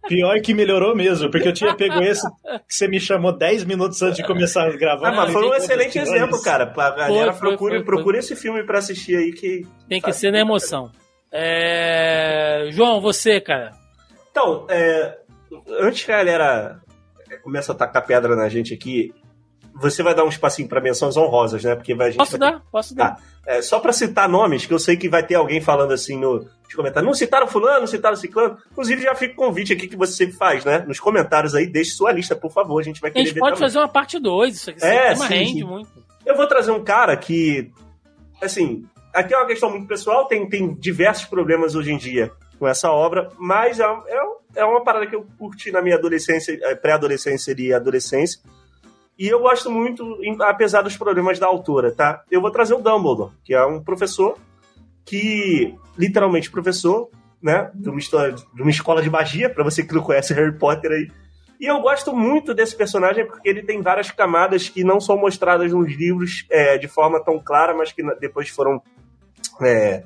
Pior 0.08 0.40
que 0.40 0.54
melhorou 0.54 0.96
mesmo, 0.96 1.32
porque 1.32 1.48
eu 1.48 1.54
tinha 1.54 1.74
pego 1.74 2.00
esse 2.00 2.28
que 2.68 2.76
você 2.76 2.88
me 2.88 3.00
chamou 3.00 3.36
10 3.36 3.64
minutos 3.64 4.00
antes 4.04 4.18
de 4.18 4.24
começar 4.24 4.68
a 4.68 4.78
gravar. 4.78 5.10
Ah, 5.10 5.16
mas 5.16 5.32
foi 5.32 5.48
um 5.48 5.54
excelente 5.56 5.98
exemplo, 5.98 6.40
cara. 6.44 6.72
A 6.76 6.90
galera 6.92 7.34
foi, 7.34 7.40
foi, 7.40 7.50
procure, 7.50 7.76
foi, 7.78 7.86
procure 7.86 8.18
esse 8.20 8.36
filme 8.36 8.64
pra 8.64 8.78
assistir 8.78 9.18
aí 9.18 9.32
que. 9.32 9.66
Tem 9.90 10.00
que 10.00 10.14
ser 10.14 10.32
na 10.32 10.40
emoção. 10.40 10.92
É... 11.32 12.68
João, 12.70 13.02
você, 13.02 13.42
cara. 13.42 13.72
Então, 14.30 14.68
é... 14.70 15.18
antes 15.80 16.06
que 16.06 16.12
a 16.12 16.18
galera 16.18 16.82
comece 17.44 17.72
a 17.72 17.76
tacar 17.76 18.06
pedra 18.06 18.36
na 18.36 18.48
gente 18.48 18.76
aqui, 18.76 19.12
você 19.76 20.02
vai 20.02 20.16
dar 20.16 20.24
um 20.24 20.30
espacinho 20.30 20.70
para 20.70 20.80
menções 20.80 21.18
honrosas, 21.18 21.64
né? 21.64 21.76
Porque 21.76 21.94
vai, 21.94 22.14
posso 22.14 22.38
vai... 22.38 22.52
dar, 22.52 22.62
posso 22.72 22.96
dar. 22.96 23.16
Tá. 23.16 23.22
É, 23.46 23.62
só 23.62 23.80
para 23.80 23.92
citar 23.92 24.28
nomes, 24.30 24.66
que 24.66 24.74
eu 24.74 24.80
sei 24.80 24.96
que 24.96 25.10
vai 25.10 25.22
ter 25.22 25.36
alguém 25.36 25.60
falando 25.60 25.92
assim 25.92 26.18
no, 26.18 26.40
nos 26.40 26.74
comentários. 26.74 27.06
Não 27.06 27.14
citaram 27.14 27.46
fulano, 27.46 27.82
não 27.82 27.88
citaram 27.88 28.16
ciclano. 28.16 28.58
Inclusive, 28.72 29.04
já 29.04 29.14
fica 29.14 29.34
o 29.34 29.36
convite 29.36 29.74
aqui 29.74 29.88
que 29.88 29.98
você 29.98 30.14
sempre 30.14 30.36
faz, 30.38 30.64
né? 30.64 30.84
Nos 30.88 31.00
comentários 31.00 31.54
aí, 31.54 31.68
deixe 31.68 31.92
sua 31.92 32.14
lista, 32.14 32.36
por 32.36 32.52
favor. 32.52 32.80
A 32.80 32.84
gente 32.84 33.02
vai 33.02 33.12
querer 33.12 33.24
A 33.24 33.28
gente 33.28 33.40
pode 33.40 33.60
fazer 33.60 33.78
uma 33.78 33.88
parte 33.88 34.18
2, 34.18 34.56
isso 34.56 34.70
aqui 34.70 34.86
é, 34.86 35.14
sim, 35.14 35.28
rende 35.28 35.60
sim. 35.60 35.64
muito. 35.64 35.90
Eu 36.26 36.38
vou 36.38 36.48
trazer 36.48 36.72
um 36.72 36.84
cara 36.84 37.16
que, 37.18 37.70
assim, 38.42 38.86
aqui 39.14 39.34
é 39.34 39.38
uma 39.38 39.46
questão 39.46 39.70
muito 39.70 39.88
pessoal, 39.88 40.26
tem, 40.26 40.48
tem 40.48 40.74
diversos 40.74 41.26
problemas 41.26 41.76
hoje 41.76 41.92
em 41.92 41.98
dia 41.98 42.32
com 42.58 42.66
essa 42.66 42.90
obra, 42.90 43.30
mas 43.38 43.80
é, 43.80 43.84
é, 43.84 44.22
é 44.56 44.66
uma 44.66 44.82
parada 44.84 45.06
que 45.06 45.16
eu 45.16 45.28
curti 45.38 45.70
na 45.70 45.82
minha 45.82 45.98
adolescência, 45.98 46.58
é, 46.64 46.74
pré-adolescência 46.76 47.54
e 47.58 47.74
adolescência 47.74 48.40
e 49.18 49.28
eu 49.28 49.40
gosto 49.40 49.72
muito, 49.72 50.18
apesar 50.42 50.82
dos 50.82 50.98
problemas 50.98 51.40
da 51.40 51.48
autora, 51.48 51.92
tá? 51.92 52.24
Eu 52.30 52.42
vou 52.42 52.52
trazer 52.52 52.74
o 52.74 52.82
Dumbledore, 52.82 53.32
que 53.44 53.54
é 53.54 53.66
um 53.66 53.82
professor 53.82 54.38
que, 55.06 55.74
literalmente 55.98 56.52
professor, 56.52 57.10
né? 57.42 57.72
De 57.74 57.90
uma, 57.90 58.00
história, 58.00 58.34
de 58.34 58.62
uma 58.62 58.72
escola 58.72 59.02
de 59.02 59.10
magia, 59.10 59.50
para 59.50 59.64
você 59.64 59.84
que 59.84 59.94
não 59.94 60.02
conhece 60.02 60.34
Harry 60.34 60.58
Potter 60.58 60.92
aí. 60.92 61.12
E 61.60 61.66
eu 61.66 61.80
gosto 61.80 62.14
muito 62.14 62.54
desse 62.54 62.76
personagem 62.76 63.26
porque 63.26 63.48
ele 63.48 63.64
tem 63.64 63.82
várias 63.82 64.12
camadas 64.12 64.68
que 64.68 64.84
não 64.84 65.00
são 65.00 65.16
mostradas 65.18 65.72
nos 65.72 65.96
livros 65.96 66.46
é, 66.50 66.78
de 66.78 66.88
forma 66.88 67.24
tão 67.24 67.40
clara, 67.40 67.74
mas 67.74 67.94
que 67.94 68.04
depois 68.20 68.50
foram. 68.50 68.82
É, 69.62 70.04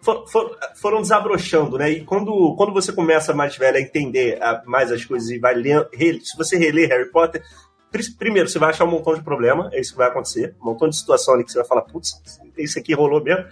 for, 0.00 0.28
for, 0.28 0.56
foram 0.80 1.00
desabrochando, 1.00 1.78
né? 1.78 1.90
E 1.90 2.04
quando, 2.04 2.54
quando 2.56 2.72
você 2.72 2.92
começa 2.92 3.34
mais 3.34 3.56
velho 3.56 3.78
a 3.78 3.80
entender 3.80 4.40
a, 4.40 4.62
mais 4.66 4.92
as 4.92 5.04
coisas 5.04 5.30
e 5.30 5.38
vai 5.40 5.54
ler, 5.54 5.88
se 6.22 6.36
você 6.36 6.56
reler 6.56 6.88
Harry 6.90 7.10
Potter, 7.10 7.42
Primeiro, 8.18 8.48
você 8.48 8.58
vai 8.58 8.70
achar 8.70 8.84
um 8.84 8.90
montão 8.90 9.14
de 9.14 9.22
problema, 9.22 9.68
é 9.72 9.80
isso 9.80 9.92
que 9.92 9.98
vai 9.98 10.08
acontecer. 10.08 10.54
Um 10.60 10.66
montão 10.66 10.88
de 10.88 10.96
situação 10.96 11.34
ali 11.34 11.44
que 11.44 11.52
você 11.52 11.58
vai 11.58 11.66
falar, 11.66 11.82
putz, 11.82 12.20
isso 12.56 12.78
aqui 12.78 12.94
rolou 12.94 13.22
mesmo. 13.22 13.44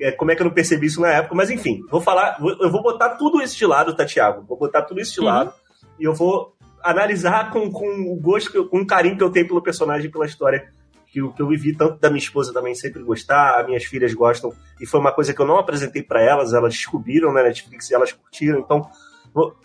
É, 0.00 0.12
como 0.12 0.30
é 0.30 0.36
que 0.36 0.42
eu 0.42 0.46
não 0.46 0.52
percebi 0.52 0.86
isso 0.86 1.00
na 1.00 1.08
época? 1.08 1.34
Mas 1.34 1.50
enfim, 1.50 1.80
vou 1.90 2.00
falar, 2.00 2.38
eu 2.40 2.70
vou 2.70 2.82
botar 2.82 3.16
tudo 3.16 3.42
isso 3.42 3.56
de 3.56 3.66
lado, 3.66 3.96
tá, 3.96 4.04
Thiago? 4.04 4.44
Vou 4.46 4.56
botar 4.56 4.82
tudo 4.82 5.00
isso 5.00 5.14
de 5.14 5.20
uhum. 5.20 5.26
lado 5.26 5.52
e 5.98 6.04
eu 6.04 6.14
vou 6.14 6.54
analisar 6.82 7.50
com, 7.50 7.70
com 7.70 8.12
o 8.12 8.16
gosto, 8.16 8.64
com 8.68 8.80
o 8.80 8.86
carinho 8.86 9.16
que 9.16 9.22
eu 9.22 9.30
tenho 9.30 9.48
pelo 9.48 9.60
personagem, 9.60 10.10
pela 10.10 10.26
história 10.26 10.70
que 11.10 11.20
eu, 11.20 11.32
que 11.32 11.42
eu 11.42 11.48
vivi, 11.48 11.74
tanto 11.74 11.98
da 11.98 12.10
minha 12.10 12.22
esposa 12.22 12.52
também 12.52 12.74
sempre 12.74 13.02
gostar, 13.02 13.66
minhas 13.66 13.84
filhas 13.84 14.12
gostam, 14.12 14.52
e 14.80 14.86
foi 14.86 15.00
uma 15.00 15.12
coisa 15.12 15.32
que 15.32 15.40
eu 15.40 15.46
não 15.46 15.58
apresentei 15.58 16.02
para 16.02 16.22
elas, 16.22 16.52
elas 16.52 16.74
descobriram 16.74 17.32
na 17.32 17.42
Netflix 17.42 17.90
e 17.90 17.94
elas 17.94 18.12
curtiram, 18.12 18.60
então 18.60 18.88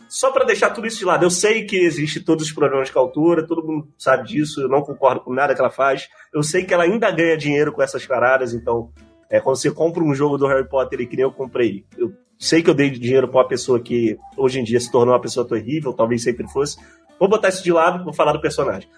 só 0.07 0.31
para 0.31 0.45
deixar 0.45 0.69
tudo 0.69 0.88
isso 0.88 0.99
de 0.99 1.06
lado, 1.06 1.26
eu 1.26 1.30
sei 1.30 1.65
que 1.65 1.77
existe 1.77 2.19
todos 2.19 2.45
os 2.45 2.52
problemas 2.52 2.90
com 2.90 2.99
a 2.99 3.02
altura, 3.02 3.45
todo 3.45 3.65
mundo 3.65 3.88
sabe 3.98 4.27
disso, 4.27 4.61
eu 4.61 4.69
não 4.69 4.81
concordo 4.81 5.22
com 5.22 5.34
nada 5.34 5.56
que 5.56 5.61
ela 5.61 5.69
faz. 5.69 6.10
Eu 6.34 6.44
sei 6.44 6.64
que 6.64 6.73
ela 6.73 6.84
ainda 6.84 7.10
ganha 7.11 7.38
dinheiro 7.38 7.72
com 7.72 7.81
essas 7.81 8.06
paradas, 8.06 8.53
então, 8.53 8.91
é, 9.30 9.40
quando 9.40 9.56
você 9.56 9.72
compra 9.72 10.03
um 10.03 10.14
jogo 10.14 10.38
do 10.38 10.48
Harry 10.48 10.68
Potter 10.68 11.02
e 11.02 11.07
que 11.07 11.15
nem 11.15 11.23
eu 11.23 11.31
comprei, 11.31 11.85
eu 11.98 12.14
sei 12.38 12.61
que 12.61 12.69
eu 12.69 12.73
dei 12.73 12.90
dinheiro 12.90 13.27
para 13.27 13.40
uma 13.40 13.48
pessoa 13.48 13.80
que 13.80 14.18
hoje 14.38 14.60
em 14.60 14.64
dia 14.64 14.80
se 14.80 14.91
tornou 14.91 15.14
uma 15.14 15.22
pessoa 15.22 15.48
terrível, 15.48 15.94
talvez 15.94 16.23
sempre 16.23 16.48
fosse. 16.48 16.77
Vou 17.19 17.30
botar 17.30 17.49
isso 17.49 17.64
de 17.64 17.72
lado, 17.72 18.03
vou 18.03 18.14
falar 18.14 18.34
do 18.34 18.41
personagem. 18.41 18.90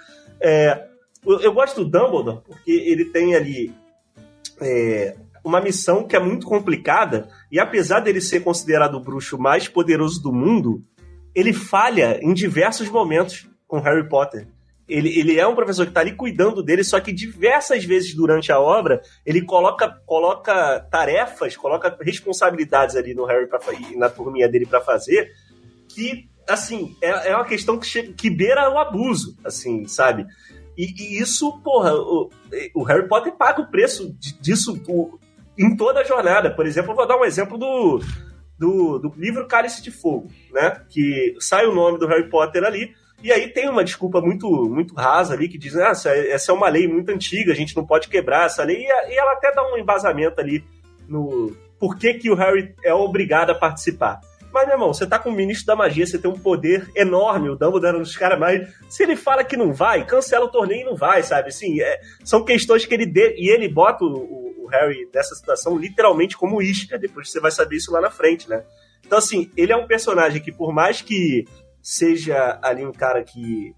É, 0.42 0.88
eu, 1.26 1.40
eu, 1.40 1.54
gosto 1.54 1.84
do 1.84 1.90
Dumbledore 1.90 2.42
porque 2.46 2.72
ele 2.72 3.06
tem 3.06 3.36
ali 3.36 3.74
é, 4.60 5.16
uma 5.44 5.62
missão 5.62 6.04
que 6.04 6.16
é 6.16 6.20
muito 6.20 6.46
complicada, 6.48 7.30
e 7.52 7.60
apesar 7.60 8.00
dele 8.00 8.22
ser 8.22 8.42
considerado 8.42 8.96
o 8.96 9.00
bruxo 9.00 9.38
mais 9.38 9.68
poderoso 9.68 10.22
do 10.22 10.34
mundo, 10.34 10.84
ele 11.34 11.54
falha 11.54 12.20
em 12.22 12.34
diversos 12.34 12.90
momentos 12.90 13.48
com 13.68 13.80
Harry 13.80 14.08
Potter. 14.08 14.48
Ele, 14.88 15.18
ele 15.18 15.40
é 15.40 15.48
um 15.48 15.56
professor 15.56 15.84
que 15.84 15.90
está 15.90 16.02
ali 16.02 16.14
cuidando 16.14 16.62
dele, 16.62 16.84
só 16.84 17.00
que 17.00 17.12
diversas 17.12 17.84
vezes 17.84 18.14
durante 18.14 18.52
a 18.52 18.60
obra 18.60 19.02
ele 19.26 19.42
coloca, 19.42 19.90
coloca 20.06 20.80
tarefas, 20.92 21.58
coloca 21.58 21.98
responsabilidades 22.02 22.96
ali 22.96 23.14
no 23.16 23.26
Harry 23.26 23.48
pra, 23.48 23.60
na 23.96 24.10
turminha 24.10 24.48
dele 24.48 24.66
para 24.66 24.82
fazer, 24.82 25.32
que, 25.90 26.30
assim, 26.48 26.96
é, 27.02 27.32
é 27.32 27.36
uma 27.36 27.46
questão 27.46 27.80
que, 27.80 27.88
chega, 27.88 28.14
que 28.14 28.30
beira 28.30 28.70
o 28.70 28.78
abuso, 28.78 29.36
assim, 29.44 29.88
sabe? 29.88 30.28
E, 30.78 30.86
e, 30.86 31.20
isso, 31.20 31.60
porra, 31.64 31.96
o, 31.96 32.30
o, 32.76 32.84
Harry 32.84 33.08
Potter 33.08 33.34
paga 33.36 33.62
o 33.62 33.72
preço 33.72 34.16
disso 34.40 34.80
em 35.58 35.76
toda 35.76 36.02
a 36.02 36.04
jornada. 36.04 36.50
Por 36.52 36.66
exemplo, 36.66 36.92
eu 36.92 36.96
vou 36.96 37.08
dar 37.08 37.18
um 37.18 37.26
exemplo 37.26 37.58
do, 37.58 38.00
do, 38.58 39.00
do 39.00 39.14
livro 39.18 39.48
Cálice 39.48 39.82
de 39.82 39.92
Fogo, 39.92 40.30
né? 40.52 40.82
Que 40.90 41.36
sai 41.40 41.66
o 41.66 41.74
nome 41.74 41.98
do 41.98 42.08
Harry 42.08 42.30
Potter 42.30 42.64
ali. 42.64 42.94
E 43.24 43.32
aí 43.32 43.48
tem 43.48 43.70
uma 43.70 43.84
desculpa 43.84 44.22
muito, 44.22 44.50
muito 44.70 44.94
rasa 44.94 45.34
ali 45.34 45.48
que 45.48 45.58
diz: 45.58 45.76
ah, 45.76 45.92
essa 45.92 46.52
é 46.52 46.54
uma 46.54 46.70
lei 46.70 46.88
muito 46.88 47.10
antiga, 47.12 47.52
a 47.52 47.56
gente 47.56 47.76
não 47.76 47.86
pode 47.86 48.08
quebrar 48.08 48.46
essa 48.46 48.64
lei. 48.64 48.86
E 48.86 49.18
ela 49.18 49.34
até 49.34 49.52
dá 49.52 49.64
um 49.74 49.78
embasamento 49.78 50.40
ali 50.40 50.64
no 51.08 51.56
por 51.80 51.98
que, 51.98 52.14
que 52.16 52.30
o 52.30 52.36
Harry 52.36 52.74
é 52.84 52.94
obrigado 52.94 53.50
a 53.52 53.56
participar. 53.56 54.20
Mas, 54.56 54.68
meu 54.68 54.76
irmão, 54.76 54.94
você 54.94 55.06
tá 55.06 55.20
com 55.20 55.30
o 55.30 55.34
ministro 55.34 55.66
da 55.68 55.76
magia, 55.76 56.08
você 56.08 56.18
tem 56.18 56.32
um 56.32 56.40
poder 56.40 56.90
enorme, 56.96 57.50
o 57.50 57.58
Dumbledore 57.58 57.90
era 57.90 57.98
um 57.98 58.02
dos 58.02 58.16
caras 58.16 58.40
mais. 58.40 58.66
Se 58.88 59.04
ele 59.04 59.18
fala 59.18 59.44
que 59.44 59.58
não 59.58 59.74
vai, 59.74 60.06
cancela 60.06 60.46
o 60.46 60.50
torneio 60.50 60.82
e 60.82 60.86
não 60.86 60.96
vai, 60.96 61.24
sabe? 61.24 61.50
Assim, 61.50 61.82
é, 61.82 62.00
são 62.24 62.46
questões 62.46 62.86
que 62.86 62.94
ele. 62.94 63.12
E 63.38 63.50
ele 63.50 63.68
bota 63.68 64.06
o, 64.06 64.45
o 64.66 64.70
Harry 64.70 65.08
nessa 65.14 65.36
situação 65.36 65.78
literalmente 65.78 66.36
como 66.38 66.62
isca. 66.62 66.98
Depois 66.98 67.32
você 67.32 67.40
vai 67.40 67.52
saber 67.52 67.78
isso 67.78 67.92
lá 67.92 68.02
na 68.02 68.10
frente, 68.10 68.50
né? 68.50 68.64
Então, 69.06 69.18
assim, 69.18 69.52
ele 69.56 69.72
é 69.72 69.76
um 69.76 69.88
personagem 69.88 70.42
que, 70.42 70.52
por 70.52 70.74
mais 70.74 71.02
que 71.02 71.46
seja 71.82 72.60
ali 72.62 72.86
um 72.86 72.92
cara 72.92 73.24
que. 73.24 73.76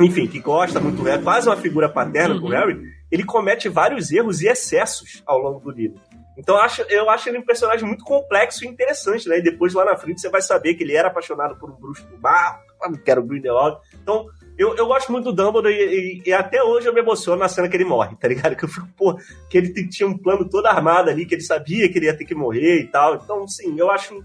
Enfim, 0.00 0.26
que 0.26 0.40
gosta 0.40 0.80
muito, 0.80 1.06
é 1.06 1.18
quase 1.18 1.48
uma 1.48 1.56
figura 1.56 1.88
paterna 1.88 2.34
uhum. 2.34 2.40
com 2.40 2.46
o 2.46 2.50
Harry, 2.50 2.80
ele 3.10 3.24
comete 3.24 3.68
vários 3.68 4.10
erros 4.10 4.40
e 4.40 4.48
excessos 4.48 5.22
ao 5.26 5.38
longo 5.38 5.60
do 5.60 5.70
livro. 5.70 6.00
Então 6.36 6.56
eu 6.56 6.62
acho, 6.62 6.82
eu 6.88 7.10
acho 7.10 7.28
ele 7.28 7.38
um 7.38 7.44
personagem 7.44 7.86
muito 7.86 8.02
complexo 8.02 8.64
e 8.64 8.68
interessante, 8.68 9.28
né? 9.28 9.38
E 9.38 9.42
depois 9.42 9.74
lá 9.74 9.84
na 9.84 9.96
frente 9.96 10.20
você 10.20 10.30
vai 10.30 10.40
saber 10.40 10.74
que 10.74 10.82
ele 10.82 10.96
era 10.96 11.08
apaixonado 11.08 11.56
por 11.58 11.70
um 11.70 11.74
bruxo 11.74 12.06
do 12.06 12.18
mar, 12.18 12.58
que 13.04 13.10
era 13.10 13.20
o 13.20 13.22
Grindelwald. 13.22 13.78
Então 14.02 14.26
eu, 14.58 14.76
eu 14.76 14.86
gosto 14.86 15.10
muito 15.10 15.24
do 15.24 15.32
Dumbledore 15.32 15.72
e, 15.72 16.20
e, 16.20 16.22
e, 16.26 16.32
até 16.32 16.62
hoje 16.62 16.86
eu 16.86 16.92
me 16.92 17.00
emociono 17.00 17.38
na 17.38 17.48
cena 17.48 17.68
que 17.68 17.76
ele 17.76 17.84
morre, 17.84 18.16
tá 18.16 18.28
ligado? 18.28 18.54
Que 18.54 18.64
eu 18.64 18.68
fico, 18.68 18.86
pô, 18.96 19.18
que 19.48 19.58
ele 19.58 19.88
tinha 19.88 20.06
um 20.06 20.16
plano 20.16 20.48
todo 20.48 20.66
armado 20.66 21.10
ali, 21.10 21.24
que 21.24 21.34
ele 21.34 21.42
sabia 21.42 21.88
que 21.90 21.98
ele 21.98 22.06
ia 22.06 22.16
ter 22.16 22.24
que 22.24 22.34
morrer 22.34 22.80
e 22.80 22.86
tal. 22.86 23.14
Então, 23.14 23.48
sim, 23.48 23.74
eu 23.78 23.90
acho, 23.90 24.22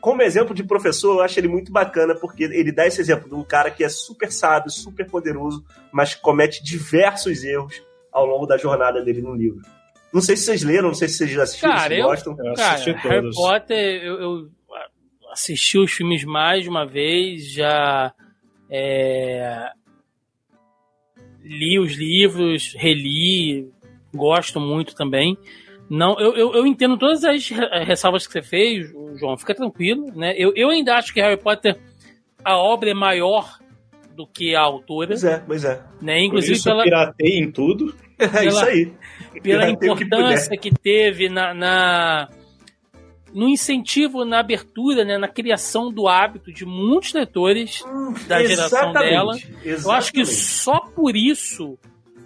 como 0.00 0.22
exemplo 0.22 0.54
de 0.54 0.64
professor, 0.64 1.16
eu 1.16 1.20
acho 1.22 1.38
ele 1.38 1.48
muito 1.48 1.70
bacana, 1.70 2.14
porque 2.14 2.44
ele 2.44 2.72
dá 2.72 2.86
esse 2.86 3.00
exemplo 3.00 3.28
de 3.28 3.34
um 3.34 3.44
cara 3.44 3.70
que 3.70 3.84
é 3.84 3.88
super 3.88 4.32
sábio, 4.32 4.70
super 4.70 5.08
poderoso, 5.08 5.64
mas 5.92 6.14
comete 6.14 6.64
diversos 6.64 7.44
erros 7.44 7.82
ao 8.10 8.24
longo 8.24 8.46
da 8.46 8.56
jornada 8.56 9.02
dele 9.02 9.20
no 9.20 9.34
livro. 9.34 9.60
Não 10.12 10.22
sei 10.22 10.36
se 10.36 10.44
vocês 10.44 10.62
leram, 10.62 10.88
não 10.88 10.94
sei 10.94 11.08
se 11.08 11.18
vocês 11.18 11.30
já 11.30 11.42
assistiram, 11.42 11.74
cara, 11.74 11.94
se 11.94 12.00
eu, 12.00 12.06
gostam. 12.06 12.36
Eu 12.38 12.54
cara, 12.54 12.78
Harry 12.78 13.20
todos. 13.20 13.36
Potter, 13.36 14.02
eu, 14.02 14.20
eu, 14.20 14.50
assisti 15.30 15.78
os 15.78 15.92
filmes 15.92 16.24
mais 16.24 16.62
de 16.62 16.70
uma 16.70 16.86
vez, 16.86 17.52
já 17.52 18.14
é, 18.70 19.70
li 21.42 21.78
os 21.78 21.94
livros, 21.96 22.74
reli, 22.76 23.68
gosto 24.14 24.60
muito 24.60 24.94
também. 24.94 25.36
Não, 25.88 26.18
eu, 26.18 26.34
eu, 26.34 26.54
eu, 26.54 26.66
entendo 26.66 26.98
todas 26.98 27.24
as 27.24 27.48
ressalvas 27.86 28.26
que 28.26 28.32
você 28.32 28.42
fez, 28.42 28.90
João, 29.20 29.36
fica 29.36 29.54
tranquilo, 29.54 30.12
né? 30.16 30.34
Eu, 30.36 30.52
eu 30.56 30.68
ainda 30.68 30.94
acho 30.96 31.14
que 31.14 31.20
Harry 31.20 31.40
Potter, 31.40 31.78
a 32.44 32.56
obra 32.56 32.90
é 32.90 32.94
maior 32.94 33.58
do 34.16 34.26
que 34.26 34.54
a 34.56 34.62
autora. 34.62 35.08
Pois 35.08 35.24
é, 35.24 35.38
pois 35.46 35.64
é. 35.64 35.80
Né? 36.00 36.24
Inclusive 36.24 36.54
Por 36.54 36.56
isso 36.56 36.64
pela... 36.64 36.82
piratei 36.82 37.38
em 37.38 37.50
tudo. 37.50 37.94
É 38.18 38.28
pela, 38.28 38.46
isso 38.46 38.64
aí. 38.64 38.92
Pela 39.42 39.68
importância 39.68 40.56
que, 40.56 40.70
que, 40.70 40.78
teve 40.78 41.28
na, 41.28 41.52
na, 41.52 42.30
no 43.34 43.48
incentivo, 43.48 44.24
na 44.24 44.38
abertura, 44.40 45.04
né, 45.04 45.18
na 45.18 45.28
criação 45.28 45.92
do 45.92 46.08
hábito 46.08 46.52
de 46.52 46.64
muitos 46.64 47.12
leitores 47.12 47.82
Hum, 47.84 48.14
da 48.26 48.42
geração 48.42 48.92
dela. 48.92 49.34
exatamente. 49.36 49.84
Eu 49.84 49.90
acho 49.90 50.12
que 50.12 50.24
só 50.24 50.80
por 50.80 51.14
isso 51.16 51.78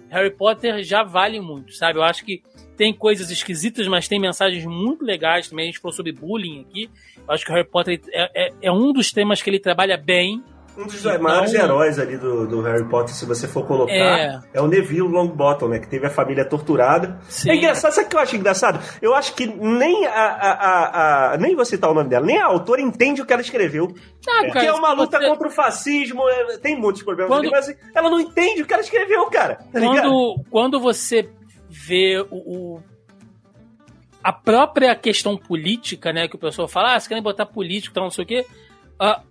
Harry 0.09 0.31
Potter 0.31 0.83
já 0.83 1.03
vale 1.03 1.39
muito, 1.39 1.73
sabe? 1.73 1.97
Eu 1.99 2.03
acho 2.03 2.23
que 2.25 2.41
tem 2.77 2.93
coisas 2.93 3.29
esquisitas, 3.29 3.87
mas 3.87 4.07
tem 4.07 4.19
mensagens 4.19 4.65
muito 4.65 5.03
legais 5.05 5.47
também. 5.47 5.63
A 5.63 5.65
gente 5.67 5.79
falou 5.79 5.95
sobre 5.95 6.11
bullying 6.11 6.61
aqui. 6.61 6.89
Eu 7.27 7.33
acho 7.33 7.45
que 7.45 7.51
o 7.51 7.53
Harry 7.55 7.67
Potter 7.67 8.01
é, 8.11 8.47
é- 8.47 8.53
é 8.63 8.71
um 8.71 8.91
dos 8.91 9.11
temas 9.11 9.41
que 9.41 9.49
ele 9.49 9.59
trabalha 9.59 9.95
bem. 9.97 10.43
Um 10.77 10.85
dos 10.85 10.99
Então- 11.05 11.19
maiores 11.21 11.53
heróis 11.53 11.99
ali 11.99 12.17
do, 12.17 12.47
do 12.47 12.61
Harry 12.61 12.87
Potter, 12.87 13.13
se 13.13 13.25
você 13.25 13.47
for 13.47 13.65
colocar, 13.67 13.93
É. 13.93 14.39
é, 14.53 14.61
o 14.61 14.67
Neville 14.67 15.01
Longbottom, 15.07 15.67
né? 15.67 15.79
Que 15.79 15.87
teve 15.87 16.07
a 16.07 16.09
família 16.09 16.45
torturada. 16.45 17.19
Sim. 17.27 17.51
É 17.51 17.55
engraçado, 17.55 17.91
sabe 17.91 18.07
o 18.07 18.09
que 18.09 18.15
eu 18.15 18.19
acho 18.19 18.35
engraçado? 18.37 18.79
Eu 19.01 19.13
acho 19.13 19.35
que 19.35 19.45
nem 19.45 20.05
a, 20.05 20.11
a, 20.13 21.33
a- 21.33 21.37
Nem 21.37 21.55
vou 21.55 21.65
citar 21.65 21.89
o 21.89 21.93
nome 21.93 22.09
dela, 22.09 22.25
nem 22.25 22.37
a 22.39 22.45
autora 22.45 22.81
entende 22.81 23.21
o 23.21 23.25
que 23.25 23.33
ela 23.33 23.41
escreveu. 23.41 23.93
Ah, 24.29 24.43
Porque 24.45 24.59
é 24.65 24.71
uma 24.73 24.93
luta 24.93 25.19
você- 25.19 25.27
contra 25.27 25.47
o 25.47 25.51
fascismo, 25.51 26.27
é- 26.29 26.57
tem 26.57 26.79
muitos 26.79 27.03
problemas 27.03 27.31
Quando- 27.31 27.41
ali, 27.41 27.51
mas 27.51 27.75
ela 27.93 28.09
não 28.09 28.19
entende 28.19 28.61
o 28.61 28.65
que 28.65 28.73
ela 28.73 28.81
escreveu, 28.81 29.25
cara. 29.27 29.55
Tá 29.73 29.79
quando, 29.79 30.35
quando 30.49 30.79
você 30.79 31.29
vê 31.69 32.25
o, 32.31 32.35
o- 32.75 32.83
a 34.23 34.31
própria 34.31 34.95
questão 34.95 35.35
política, 35.37 36.13
né, 36.13 36.27
que 36.27 36.35
o 36.35 36.39
pessoal 36.39 36.67
fala, 36.67 36.95
ah, 36.95 36.99
você 36.99 37.07
querem 37.09 37.23
botar 37.23 37.45
político, 37.45 37.93
tal, 37.93 38.03
não 38.05 38.11
sei 38.11 38.23
o 38.23 38.27
quê. 38.27 38.45
Ah, 38.99 39.21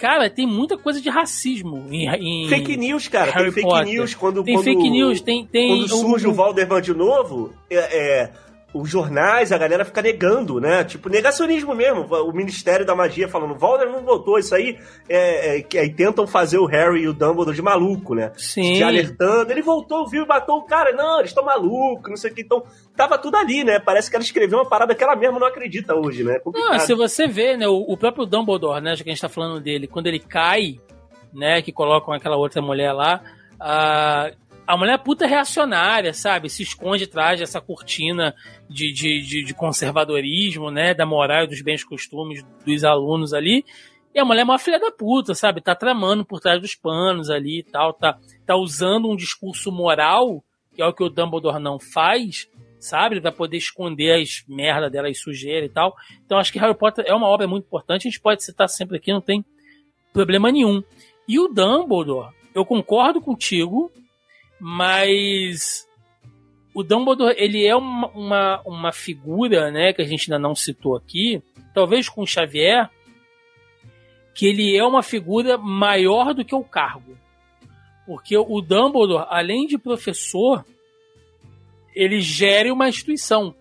cara, 0.00 0.30
tem 0.30 0.46
muita 0.46 0.78
coisa 0.78 1.00
de 1.00 1.10
racismo 1.10 1.86
em, 1.90 2.08
em 2.08 2.48
Fake 2.48 2.76
news, 2.76 3.06
cara. 3.06 3.30
Harry 3.30 3.52
tem 3.52 3.62
fake 3.62 3.68
Potter. 3.68 3.86
news 3.86 4.14
quando. 4.14 4.42
Tem 4.42 4.54
quando, 4.54 4.64
fake 4.64 4.90
news, 4.90 5.20
tem 5.20 5.46
tem 5.46 5.68
Quando 5.68 5.88
surge 5.88 6.26
o 6.26 6.32
Valdemar 6.32 6.80
de 6.80 6.94
novo, 6.94 7.52
é, 7.68 7.76
é, 7.76 8.32
os 8.72 8.88
jornais, 8.88 9.50
a 9.50 9.58
galera 9.58 9.84
fica 9.84 10.00
negando, 10.00 10.60
né? 10.60 10.84
Tipo, 10.84 11.08
negacionismo 11.08 11.74
mesmo. 11.74 12.02
O 12.02 12.32
Ministério 12.32 12.86
da 12.86 12.94
Magia 12.94 13.28
falando, 13.28 13.56
Voldemort 13.56 13.98
não 13.98 14.04
votou, 14.04 14.38
isso 14.38 14.54
aí. 14.54 14.78
É, 15.08 15.58
é, 15.58 15.62
que 15.62 15.76
aí 15.76 15.92
tentam 15.92 16.26
fazer 16.26 16.58
o 16.58 16.66
Harry 16.66 17.02
e 17.02 17.08
o 17.08 17.12
Dumbledore 17.12 17.56
de 17.56 17.62
maluco, 17.62 18.14
né? 18.14 18.32
Sim. 18.36 18.76
Se 18.76 18.82
alertando. 18.82 19.50
Ele 19.50 19.62
voltou, 19.62 20.08
viu 20.08 20.24
e 20.24 20.26
matou 20.26 20.58
o 20.58 20.64
cara. 20.64 20.92
Não, 20.92 21.18
eles 21.18 21.30
estão 21.30 21.44
malucos, 21.44 22.08
não 22.08 22.16
sei 22.16 22.30
o 22.30 22.34
que. 22.34 22.42
Então, 22.42 22.62
tava 22.96 23.18
tudo 23.18 23.36
ali, 23.36 23.64
né? 23.64 23.80
Parece 23.80 24.08
que 24.08 24.16
ela 24.16 24.24
escreveu 24.24 24.58
uma 24.58 24.68
parada 24.68 24.94
que 24.94 25.02
ela 25.02 25.16
mesma 25.16 25.40
não 25.40 25.46
acredita 25.48 25.94
hoje, 25.94 26.22
né? 26.22 26.36
É 26.36 26.40
Não, 26.52 26.78
se 26.78 26.94
você 26.94 27.26
vê, 27.26 27.56
né, 27.56 27.66
o, 27.66 27.84
o 27.88 27.96
próprio 27.96 28.24
Dumbledore, 28.24 28.80
né, 28.80 28.94
já 28.94 29.02
que 29.02 29.10
a 29.10 29.12
gente 29.12 29.22
tá 29.22 29.28
falando 29.28 29.60
dele, 29.60 29.88
quando 29.88 30.06
ele 30.06 30.20
cai, 30.20 30.78
né, 31.32 31.60
que 31.60 31.72
colocam 31.72 32.14
aquela 32.14 32.36
outra 32.36 32.62
mulher 32.62 32.92
lá, 32.92 33.20
a, 33.58 34.30
a 34.70 34.76
mulher 34.76 34.94
é 34.94 34.98
puta 34.98 35.26
reacionária, 35.26 36.14
sabe? 36.14 36.48
Se 36.48 36.62
esconde 36.62 37.02
atrás 37.02 37.40
dessa 37.40 37.60
cortina 37.60 38.32
de, 38.68 38.92
de, 38.92 39.20
de, 39.20 39.44
de 39.44 39.52
conservadorismo, 39.52 40.70
né, 40.70 40.94
da 40.94 41.04
moral 41.04 41.42
e 41.42 41.48
dos 41.48 41.60
bens 41.60 41.82
costumes 41.82 42.44
dos 42.64 42.84
alunos 42.84 43.34
ali. 43.34 43.64
E 44.14 44.20
a 44.20 44.24
mulher 44.24 44.42
é 44.42 44.44
uma 44.44 44.60
filha 44.60 44.78
da 44.78 44.92
puta, 44.92 45.34
sabe? 45.34 45.60
Tá 45.60 45.74
tramando 45.74 46.24
por 46.24 46.38
trás 46.38 46.60
dos 46.60 46.76
panos 46.76 47.30
ali 47.30 47.58
e 47.58 47.62
tal, 47.64 47.92
tá, 47.92 48.16
tá 48.46 48.54
usando 48.54 49.10
um 49.10 49.16
discurso 49.16 49.72
moral, 49.72 50.44
que 50.72 50.80
é 50.80 50.86
o 50.86 50.94
que 50.94 51.02
o 51.02 51.10
Dumbledore 51.10 51.60
não 51.60 51.80
faz, 51.80 52.48
sabe? 52.78 53.18
Vai 53.18 53.32
poder 53.32 53.56
esconder 53.56 54.22
as 54.22 54.44
merda 54.46 54.88
dela, 54.88 55.08
as 55.08 55.20
sujeira 55.20 55.66
e 55.66 55.68
tal. 55.68 55.96
Então 56.24 56.38
acho 56.38 56.52
que 56.52 56.60
Harry 56.60 56.78
Potter 56.78 57.04
é 57.08 57.14
uma 57.14 57.26
obra 57.26 57.48
muito 57.48 57.66
importante, 57.66 58.06
a 58.06 58.10
gente 58.10 58.20
pode 58.20 58.44
citar 58.44 58.68
sempre 58.68 58.98
aqui, 58.98 59.12
não 59.12 59.20
tem 59.20 59.44
problema 60.12 60.52
nenhum. 60.52 60.80
E 61.26 61.40
o 61.40 61.48
Dumbledore, 61.48 62.32
eu 62.54 62.64
concordo 62.64 63.20
contigo, 63.20 63.90
mas 64.60 65.88
o 66.74 66.82
Dumbledore, 66.82 67.34
ele 67.36 67.66
é 67.66 67.74
uma, 67.74 68.08
uma, 68.08 68.62
uma 68.64 68.92
figura, 68.92 69.70
né, 69.70 69.92
que 69.92 70.02
a 70.02 70.04
gente 70.04 70.30
ainda 70.30 70.38
não 70.38 70.54
citou 70.54 70.96
aqui, 70.96 71.42
talvez 71.74 72.08
com 72.08 72.22
o 72.22 72.26
Xavier, 72.26 72.88
que 74.34 74.46
ele 74.46 74.76
é 74.76 74.84
uma 74.84 75.02
figura 75.02 75.58
maior 75.58 76.32
do 76.32 76.44
que 76.44 76.54
o 76.54 76.62
cargo. 76.62 77.16
Porque 78.06 78.36
o 78.36 78.60
Dumbledore, 78.60 79.26
além 79.28 79.66
de 79.66 79.78
professor, 79.78 80.64
ele 81.94 82.20
gere 82.20 82.70
uma 82.70 82.88
instituição. 82.88 83.54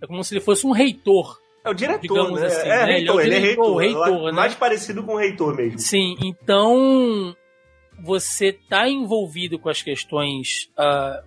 É 0.00 0.06
como 0.06 0.22
se 0.22 0.34
ele 0.34 0.40
fosse 0.40 0.66
um 0.66 0.72
reitor. 0.72 1.38
É 1.64 1.70
o 1.70 1.74
diretor, 1.74 2.32
né? 2.32 2.46
assim, 2.46 2.68
é, 2.68 2.86
né? 2.86 2.98
Ele 2.98 3.08
é 3.08 3.12
o 3.12 3.16
reitor, 3.16 3.20
ele 3.20 3.34
é 3.34 3.40
diretor, 3.40 3.62
reitor. 3.62 3.74
o 3.74 3.78
reitor, 3.78 4.14
acho 4.14 4.24
né? 4.26 4.32
Mais 4.32 4.54
parecido 4.54 5.02
com 5.02 5.14
o 5.14 5.18
reitor 5.18 5.56
mesmo. 5.56 5.78
Sim, 5.78 6.16
então 6.22 7.36
você 7.98 8.52
tá 8.52 8.88
envolvido 8.88 9.58
com 9.58 9.68
as 9.68 9.82
questões 9.82 10.70
ah, 10.76 11.22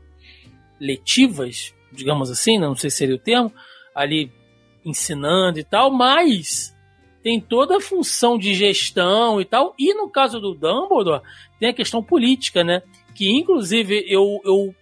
letivas, 0.80 1.74
digamos 1.92 2.30
assim, 2.30 2.58
não 2.58 2.76
sei 2.76 2.90
se 2.90 2.98
seria 2.98 3.16
o 3.16 3.20
termo, 3.20 3.52
ali 3.94 4.32
ensinando 4.86 5.60
e 5.60 5.64
tal, 5.64 5.92
mas 5.92 6.76
tem 7.22 7.40
toda 7.40 7.78
a 7.78 7.82
função 7.82 8.38
de 8.38 8.54
gestão 8.54 9.42
e 9.42 9.46
tal, 9.46 9.76
e 9.78 9.94
no 9.94 10.10
caso 10.10 10.40
do 10.40 10.54
Dumbledore, 10.54 11.22
tem 11.60 11.70
a 11.70 11.74
questão 11.74 12.02
política, 12.02 12.64
né? 12.64 12.82
Que 13.14 13.30
inclusive 13.30 14.06
eu, 14.08 14.40
eu 14.46 14.74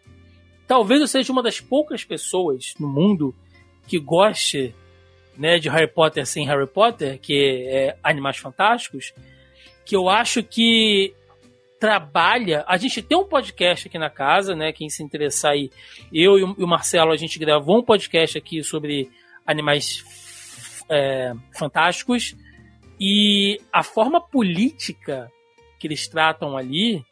talvez 0.68 1.02
eu 1.02 1.08
seja 1.08 1.32
uma 1.32 1.42
das 1.42 1.60
poucas 1.60 2.04
pessoas 2.04 2.74
no 2.80 2.88
mundo 2.88 3.34
que 3.88 3.98
goste 3.98 4.76
né, 5.36 5.58
de 5.58 5.70
Harry 5.70 5.88
Potter 5.88 6.26
sem 6.26 6.46
Harry 6.46 6.68
Potter, 6.68 7.20
que 7.20 7.66
é 7.70 7.98
Animais 8.04 8.38
Fantásticos, 8.38 9.14
que 9.86 9.96
eu 9.96 10.10
acho 10.10 10.44
que 10.44 11.14
trabalha. 11.80 12.64
A 12.68 12.78
gente 12.78 13.02
tem 13.02 13.18
um 13.18 13.26
podcast 13.26 13.88
aqui 13.88 13.98
na 14.00 14.10
casa, 14.10 14.56
né? 14.56 14.72
Quem 14.72 14.90
se 14.90 15.04
interessar 15.04 15.52
aí, 15.52 15.70
eu 16.12 16.38
e 16.40 16.44
o 16.44 16.68
Marcelo, 16.68 17.12
a 17.12 17.18
gente 17.18 17.38
gravou 17.40 17.80
um 17.80 17.84
podcast 17.84 18.38
aqui 18.38 18.64
sobre 18.64 19.10
animais 19.46 20.04
é, 20.90 21.34
fantásticos 21.58 22.36
e 23.00 23.60
a 23.72 23.84
forma 23.84 24.20
política 24.20 25.32
que 25.80 25.88
eles 25.88 26.08
tratam 26.08 26.58
ali, 26.58 27.04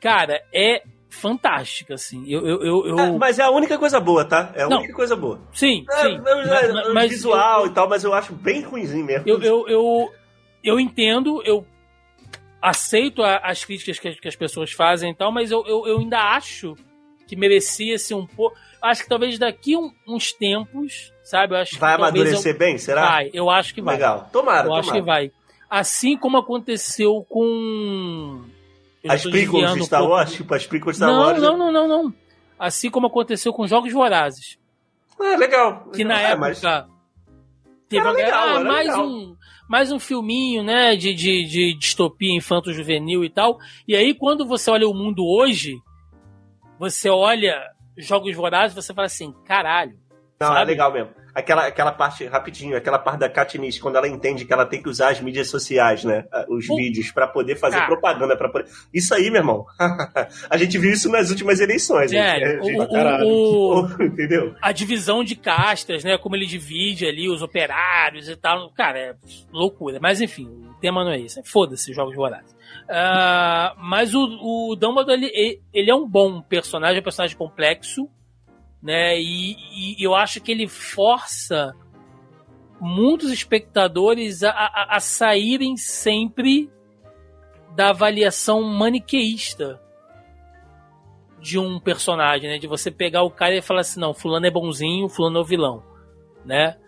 cara, 0.00 0.42
é 0.52 0.82
fantástica, 1.08 1.94
assim. 1.94 2.24
Eu, 2.28 2.46
eu, 2.46 2.86
eu, 2.86 2.98
É, 2.98 3.10
mas 3.18 3.38
é 3.38 3.42
a 3.42 3.50
única 3.50 3.78
coisa 3.78 3.98
boa, 4.00 4.24
tá? 4.24 4.52
É 4.54 4.62
a 4.62 4.68
Não. 4.68 4.78
única 4.78 4.94
coisa 4.94 5.14
boa. 5.16 5.40
sim, 5.52 5.84
É, 5.90 6.02
sim. 6.02 6.20
é, 6.24 6.92
mas- 6.92 7.10
visual 7.10 7.62
eu- 7.62 7.66
e 7.70 7.74
tal, 7.74 7.88
mas 7.88 8.02
eu 8.04 8.12
acho 8.14 8.32
bem 8.32 8.62
ruimzinho 8.62 9.04
mesmo. 9.04 9.28
eu, 9.28 9.40
eu, 9.42 9.68
eu, 9.68 10.12
eu 10.62 10.80
entendo, 10.80 11.42
eu 11.44 11.66
aceito 12.60 13.22
a- 13.22 13.38
as 13.38 13.64
críticas 13.64 13.98
que, 13.98 14.08
as- 14.08 14.20
que 14.20 14.28
as 14.28 14.36
pessoas 14.36 14.72
fazem 14.72 15.10
e 15.12 15.14
tal, 15.14 15.32
mas 15.32 15.50
eu, 15.50 15.64
eu, 15.66 15.86
eu 15.86 15.98
ainda 15.98 16.18
acho 16.36 16.74
que 17.26 17.36
merecia 17.36 17.96
ser 17.98 18.14
um 18.14 18.26
pouco. 18.26 18.56
Acho 18.82 19.02
que 19.02 19.08
talvez 19.08 19.38
daqui 19.38 19.76
um- 19.76 19.92
uns 20.08 20.32
tempos, 20.32 21.12
sabe? 21.22 21.54
Eu 21.54 21.58
acho 21.58 21.78
Vai 21.78 21.96
que 21.96 22.02
amadurecer 22.02 22.56
bem, 22.58 22.72
eu, 22.74 22.78
será? 22.78 23.06
vai. 23.08 23.30
Eu 23.32 23.48
acho 23.50 23.74
que 23.74 23.80
vai. 23.82 23.94
Legal. 23.96 24.28
Tomara, 24.32 24.66
eu 24.68 24.74
acho 24.74 24.88
tomara. 24.88 25.00
que 25.00 25.06
vai. 25.06 25.32
Assim 25.68 26.16
como 26.16 26.38
aconteceu 26.38 27.24
com. 27.28 28.42
eu 29.04 29.12
As 29.12 29.22
prequels 29.22 29.72
de 29.74 29.80
um 29.80 29.84
Star 29.84 30.04
Wars, 30.04 30.30
de- 30.30 30.36
tipo 30.38 30.54
as 30.54 30.66
prequels 30.66 30.96
de 30.96 31.02
Star 31.04 31.10
Não, 31.10 31.20
Wars. 31.20 31.40
não, 31.42 31.56
não, 31.56 31.70
não, 31.72 31.88
não. 31.88 32.14
Assim 32.58 32.90
como 32.90 33.06
aconteceu 33.06 33.52
com 33.52 33.66
Jogos 33.66 33.92
Vorazes. 33.92 34.58
É, 35.20 35.36
legal. 35.36 35.88
que 35.94 36.02
na 36.04 36.20
É, 36.20 36.24
época 36.32 36.38
mas- 36.40 36.60
teve 37.88 38.00
Era 38.00 38.04
uma 38.04 38.12
legal, 38.12 38.48
ah, 38.48 38.50
era 38.54 38.64
mais 38.64 38.86
legal. 38.88 39.06
um 39.06 39.36
mais 39.70 39.92
um 39.92 40.00
filminho, 40.00 40.64
né, 40.64 40.96
de, 40.96 41.14
de, 41.14 41.44
de 41.44 41.74
distopia 41.74 42.36
infanto-juvenil 42.36 43.24
e 43.24 43.30
tal. 43.30 43.56
E 43.86 43.94
aí 43.94 44.12
quando 44.12 44.44
você 44.44 44.68
olha 44.68 44.88
o 44.88 44.92
mundo 44.92 45.24
hoje, 45.24 45.80
você 46.76 47.08
olha 47.08 47.56
Jogos 47.96 48.34
Vorazes, 48.34 48.74
você 48.74 48.92
fala 48.92 49.06
assim, 49.06 49.32
caralho. 49.44 49.96
Não, 50.40 50.48
é 50.48 50.54
sabe? 50.54 50.72
legal 50.72 50.92
mesmo. 50.92 51.10
Aquela, 51.34 51.66
aquela 51.66 51.92
parte, 51.92 52.24
rapidinho, 52.26 52.76
aquela 52.76 52.98
parte 52.98 53.20
da 53.20 53.28
Katniss, 53.28 53.78
quando 53.78 53.96
ela 53.96 54.08
entende 54.08 54.44
que 54.44 54.52
ela 54.52 54.66
tem 54.66 54.82
que 54.82 54.88
usar 54.88 55.10
as 55.10 55.20
mídias 55.20 55.48
sociais, 55.48 56.04
né? 56.04 56.24
Os 56.48 56.66
Pô. 56.66 56.76
vídeos, 56.76 57.10
pra 57.12 57.26
poder 57.28 57.56
fazer 57.56 57.76
Cara. 57.76 57.86
propaganda. 57.88 58.36
Pra 58.36 58.48
poder... 58.48 58.68
Isso 58.92 59.14
aí, 59.14 59.30
meu 59.30 59.40
irmão. 59.40 59.64
a 60.50 60.56
gente 60.56 60.76
viu 60.78 60.90
isso 60.92 61.08
nas 61.10 61.30
últimas 61.30 61.60
eleições. 61.60 62.10
Gente. 62.10 62.44
o- 62.78 62.82
É, 62.82 62.86
caralho. 62.88 63.26
o- 63.26 63.80
o- 63.82 64.02
Entendeu? 64.02 64.54
a 64.60 64.72
divisão 64.72 65.22
de 65.22 65.36
castas, 65.36 66.02
né, 66.04 66.18
como 66.18 66.34
ele 66.36 66.46
divide 66.46 67.06
ali 67.06 67.28
os 67.28 67.42
operários 67.42 68.28
e 68.28 68.36
tal, 68.36 68.70
cara, 68.72 68.98
é 68.98 69.14
loucura. 69.52 69.98
Mas 70.00 70.20
enfim, 70.20 70.46
o 70.46 70.74
tema 70.80 71.04
não 71.04 71.12
é 71.12 71.20
esse. 71.20 71.42
Foda-se 71.44 71.92
Jogos 71.92 72.14
Vorazes. 72.14 72.54
Ah, 72.88 73.74
mas 73.78 74.14
o, 74.14 74.20
o 74.70 74.76
Dumbledore, 74.76 75.22
ele, 75.24 75.60
ele 75.72 75.90
é 75.90 75.94
um 75.94 76.08
bom 76.08 76.40
personagem, 76.42 76.96
é 76.98 77.00
um 77.00 77.04
personagem 77.04 77.36
complexo, 77.36 78.08
né? 78.82 79.20
E, 79.20 79.96
e 79.98 80.02
eu 80.02 80.14
acho 80.14 80.40
que 80.40 80.50
ele 80.50 80.66
força 80.66 81.74
muitos 82.80 83.30
espectadores 83.30 84.42
a, 84.42 84.50
a, 84.50 84.96
a 84.96 85.00
saírem 85.00 85.76
sempre 85.76 86.70
da 87.74 87.90
avaliação 87.90 88.62
maniqueísta 88.62 89.80
de 91.40 91.58
um 91.58 91.78
personagem, 91.78 92.50
né? 92.50 92.58
De 92.58 92.66
você 92.66 92.90
pegar 92.90 93.22
o 93.22 93.30
cara 93.30 93.54
e 93.54 93.62
falar 93.62 93.80
assim, 93.80 94.00
não, 94.00 94.14
fulano 94.14 94.46
é 94.46 94.50
bonzinho, 94.50 95.08
fulano 95.08 95.38
é 95.38 95.40
o 95.40 95.44
vilão, 95.44 95.82
né? 96.44 96.78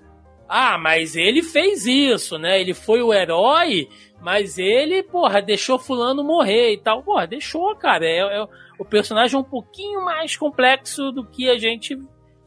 Ah, 0.55 0.77
mas 0.79 1.17
ele 1.17 1.43
fez 1.43 1.87
isso, 1.87 2.37
né? 2.39 2.61
Ele 2.61 2.75
foi 2.75 3.01
o 3.03 3.13
herói, 3.15 3.89
mas 4.21 4.59
ele, 4.59 5.03
porra, 5.03 5.41
deixou 5.41 5.79
fulano 5.79 6.23
morrer 6.23 6.75
e 6.75 6.79
tal. 6.79 7.03
Porra, 7.03 7.27
deixou, 7.27 7.75
cara. 7.77 8.05
É, 8.05 8.19
é- 8.19 8.47
o 8.79 8.85
personagem 8.85 9.35
é 9.37 9.41
um 9.41 9.45
pouquinho 9.45 10.05
mais 10.05 10.37
complexo 10.37 11.11
do 11.11 11.25
que 11.25 11.49
a 11.49 11.57
gente 11.57 11.97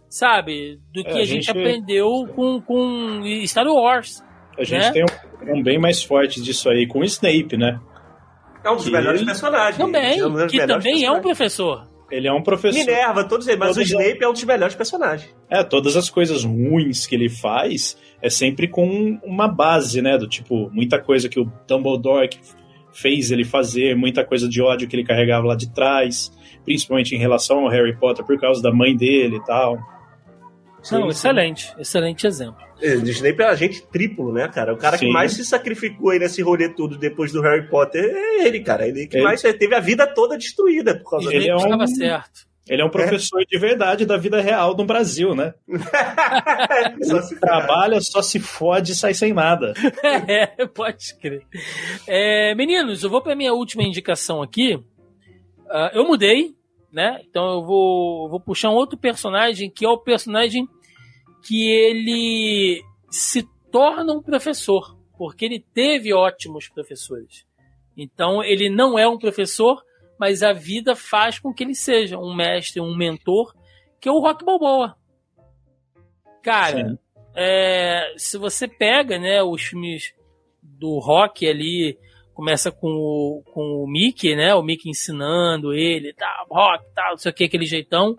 sabe? 0.07 0.79
Do 0.93 1.03
que 1.03 1.09
É, 1.09 1.13
a, 1.13 1.15
a 1.21 1.25
gente, 1.25 1.45
gente- 1.45 1.49
aprendeu 1.49 2.27
com, 2.35 2.61
com 2.61 3.21
Star 3.47 3.65
Wars. 3.67 4.23
A 4.57 4.63
gente 4.63 4.81
Né? 4.83 4.91
tem 4.91 5.03
um, 5.03 5.57
um 5.59 5.63
bem 5.63 5.77
mais 5.79 6.03
forte 6.03 6.41
disso 6.41 6.69
aí 6.69 6.87
com 6.87 6.99
o 6.99 7.03
Snape, 7.03 7.57
né? 7.57 7.79
É 8.63 8.69
um 8.69 8.75
dos 8.75 8.85
Que 8.85 8.91
melhores 8.91 9.23
personagens. 9.23 9.77
Também, 9.77 10.19
É 10.19 10.25
um 10.25 10.47
que 10.47 10.65
também 10.65 11.03
é 11.05 11.11
um 11.11 11.19
personagens. 11.19 11.21
professor. 11.21 11.87
Ele 12.15 12.27
é 12.27 12.33
um 12.33 12.41
professor. 12.41 12.77
Minerva, 12.79 13.23
todos 13.23 13.45
eles, 13.47 13.59
mas 13.59 13.71
o 13.71 13.73
Todos- 13.75 13.89
Snape 13.89 14.23
é 14.23 14.27
um 14.29 14.33
dos 14.33 14.43
melhores 14.43 14.75
personagens. 14.75 15.35
É, 15.49 15.63
todas 15.63 15.95
as 15.97 16.09
coisas 16.09 16.43
ruins 16.43 17.05
que 17.05 17.13
ele 17.15 17.27
faz 17.29 17.97
é 18.21 18.29
sempre 18.29 18.67
com 18.67 19.19
uma 19.23 19.47
base, 19.47 20.01
né? 20.01 20.17
Do 20.17 20.27
tipo, 20.27 20.69
muita 20.71 20.99
coisa 20.99 21.27
que 21.27 21.39
o 21.39 21.51
Dumbledore 21.67 22.29
fez 22.93 23.31
ele 23.31 23.43
fazer, 23.43 23.95
muita 23.95 24.23
coisa 24.23 24.47
de 24.47 24.61
ódio 24.61 24.87
que 24.87 24.95
ele 24.95 25.03
carregava 25.03 25.45
lá 25.45 25.55
de 25.55 25.69
trás, 25.73 26.31
principalmente 26.63 27.13
em 27.13 27.19
relação 27.19 27.59
ao 27.65 27.69
Harry 27.69 27.95
Potter 27.97 28.23
por 28.25 28.39
causa 28.39 28.61
da 28.61 28.71
mãe 28.71 28.95
dele 28.95 29.35
e 29.35 29.43
tal. 29.45 29.77
Não, 30.91 31.01
Sim, 31.03 31.07
excelente, 31.07 31.73
excelente 31.79 32.27
exemplo. 32.27 32.63
O 32.81 33.07
Snape 33.09 33.41
é 33.41 33.45
um 33.45 33.49
agente 33.49 33.81
triplo, 33.87 34.31
né, 34.33 34.47
cara? 34.47 34.73
O 34.73 34.77
cara 34.77 34.97
que 34.97 35.05
Sim. 35.05 35.11
mais 35.11 35.33
se 35.33 35.43
sacrificou 35.45 36.09
aí 36.11 36.19
nesse 36.19 36.41
rolê 36.41 36.69
todo 36.69 36.97
depois 36.97 37.31
do 37.31 37.41
Harry 37.41 37.67
Potter 37.69 38.03
é 38.03 38.45
ele, 38.47 38.59
cara. 38.59 38.87
Ele 38.87 39.07
que 39.07 39.17
Ele- 39.17 39.23
mais 39.23 39.41
teve 39.41 39.73
a 39.73 39.79
vida 39.79 40.05
toda 40.05 40.37
destruída 40.37 40.95
por 40.99 41.09
causa 41.11 41.29
Ele 41.29 41.39
dele. 41.39 41.49
é 41.51 41.55
um- 41.55 41.59
Estava 41.59 41.87
certo. 41.87 42.45
Ele 42.67 42.81
é 42.81 42.85
um 42.85 42.89
professor 42.89 43.45
de 43.45 43.59
verdade 43.59 44.05
da 44.07 44.17
vida 44.17 44.41
real 44.41 44.75
no 44.75 44.85
Brasil, 44.85 45.35
né? 45.35 45.53
Só 47.03 47.21
se. 47.21 47.39
Trabalha, 47.39 48.01
só 48.01 48.21
se 48.21 48.39
fode 48.39 48.91
e 48.91 48.95
sai 48.95 49.13
sem 49.13 49.33
nada. 49.33 49.73
É, 50.27 50.65
pode 50.65 51.15
crer. 51.19 51.43
É, 52.07 52.55
meninos, 52.55 53.03
eu 53.03 53.09
vou 53.09 53.21
para 53.21 53.35
minha 53.35 53.53
última 53.53 53.83
indicação 53.83 54.41
aqui. 54.41 54.79
Ah, 55.69 55.91
eu 55.93 56.05
mudei, 56.07 56.55
né? 56.91 57.19
Então 57.29 57.45
eu 57.53 57.63
vou, 57.63 58.29
vou 58.29 58.39
puxar 58.39 58.69
um 58.69 58.75
outro 58.75 58.97
personagem 58.97 59.69
que 59.69 59.85
é 59.85 59.89
o 59.89 59.97
personagem 59.97 60.67
que 61.45 61.69
ele 61.69 62.83
se 63.09 63.47
torna 63.71 64.13
um 64.13 64.21
professor, 64.21 64.97
porque 65.15 65.45
ele 65.45 65.63
teve 65.73 66.11
ótimos 66.11 66.67
professores. 66.67 67.45
Então 67.95 68.43
ele 68.43 68.67
não 68.67 68.97
é 68.97 69.07
um 69.07 69.17
professor, 69.17 69.81
mas 70.19 70.41
a 70.41 70.53
vida 70.53 70.95
faz 70.95 71.37
com 71.37 71.53
que 71.53 71.63
ele 71.63 71.75
seja 71.75 72.17
um 72.17 72.35
mestre, 72.35 72.81
um 72.81 72.95
mentor, 72.95 73.53
que 74.01 74.09
é 74.09 74.11
o 74.11 74.19
Rock 74.19 74.43
Balboa. 74.43 74.95
Cara, 76.41 76.97
é, 77.35 78.13
se 78.17 78.37
você 78.37 78.67
pega, 78.67 79.19
né, 79.19 79.43
os 79.43 79.61
filmes 79.61 80.13
do 80.63 80.97
Rock 80.99 81.47
ali, 81.47 81.97
começa 82.33 82.71
com 82.71 82.87
o, 82.87 83.43
com 83.53 83.83
o 83.83 83.87
Mickey, 83.87 84.35
né, 84.35 84.55
o 84.55 84.63
Mickey 84.63 84.89
ensinando 84.89 85.73
ele, 85.73 86.11
tal, 86.13 86.47
Rock, 86.49 86.85
tal, 86.95 87.11
não 87.11 87.17
sei 87.17 87.31
o 87.31 87.35
que, 87.35 87.43
aquele 87.43 87.65
jeitão, 87.65 88.17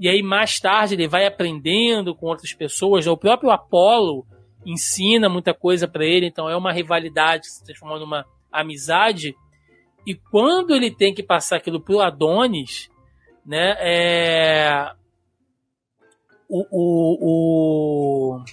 e 0.00 0.08
aí 0.08 0.22
mais 0.22 0.58
tarde 0.60 0.94
ele 0.94 1.08
vai 1.08 1.26
aprendendo 1.26 2.14
com 2.14 2.26
outras 2.26 2.52
pessoas, 2.52 3.06
o 3.06 3.16
próprio 3.16 3.50
Apollo 3.50 4.26
ensina 4.64 5.28
muita 5.28 5.54
coisa 5.54 5.88
pra 5.88 6.04
ele, 6.04 6.26
então 6.26 6.48
é 6.48 6.56
uma 6.56 6.72
rivalidade 6.72 7.46
se 7.46 7.64
transforma 7.64 7.98
numa 7.98 8.26
amizade, 8.50 9.34
e 10.06 10.14
quando 10.14 10.74
ele 10.74 10.90
tem 10.90 11.12
que 11.12 11.22
passar 11.22 11.56
aquilo 11.56 11.80
pro 11.80 12.00
Adonis, 12.00 12.90
né, 13.44 13.76
é... 13.78 14.92
O, 16.48 16.64
o, 16.70 17.18
o... 17.20 18.44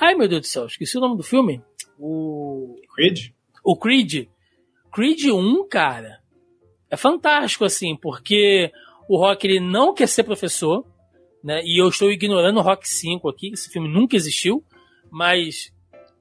Ai, 0.00 0.14
meu 0.14 0.26
Deus 0.26 0.40
do 0.40 0.46
céu, 0.46 0.66
esqueci 0.66 0.98
o 0.98 1.00
nome 1.00 1.16
do 1.16 1.22
filme. 1.22 1.62
O, 1.98 2.74
Creed? 2.94 3.32
o 3.62 3.76
Creed. 3.76 4.28
Creed 4.92 5.26
1, 5.26 5.68
cara, 5.68 6.20
é 6.90 6.96
fantástico, 6.96 7.64
assim, 7.64 7.96
porque 7.96 8.72
o 9.10 9.16
Rock 9.16 9.44
ele 9.44 9.58
não 9.58 9.92
quer 9.92 10.06
ser 10.06 10.22
professor, 10.22 10.86
né? 11.42 11.62
E 11.64 11.82
eu 11.82 11.88
estou 11.88 12.12
ignorando 12.12 12.58
o 12.60 12.62
Rock 12.62 12.88
5 12.88 13.28
aqui, 13.28 13.50
esse 13.52 13.68
filme 13.68 13.88
nunca 13.88 14.14
existiu, 14.14 14.62
mas 15.10 15.74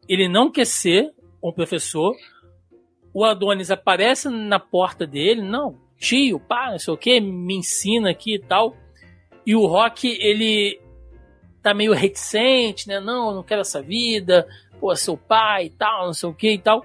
ele 0.07 0.27
não 0.27 0.51
quer 0.51 0.65
ser 0.65 1.13
um 1.43 1.53
professor. 1.53 2.15
O 3.13 3.23
Adonis 3.23 3.69
aparece 3.69 4.27
na 4.27 4.59
porta 4.59 5.05
dele, 5.05 5.43
não, 5.43 5.79
tio, 5.99 6.39
pá, 6.39 6.71
não 6.71 6.79
sei 6.79 6.91
o 6.91 6.97
que, 6.97 7.21
me 7.21 7.57
ensina 7.57 8.09
aqui 8.09 8.37
e 8.37 8.39
tal. 8.39 8.75
E 9.45 9.55
o 9.55 9.67
Rock, 9.67 10.07
ele 10.19 10.81
tá 11.61 11.75
meio 11.75 11.93
reticente, 11.93 12.87
né? 12.87 12.99
Não, 12.99 13.35
não 13.35 13.43
quero 13.43 13.61
essa 13.61 13.83
vida, 13.83 14.47
pô, 14.79 14.95
seu 14.95 15.15
pai 15.15 15.65
e 15.65 15.69
tal, 15.69 16.07
não 16.07 16.13
sei 16.13 16.27
o 16.27 16.33
que 16.33 16.53
e 16.53 16.59
tal. 16.59 16.83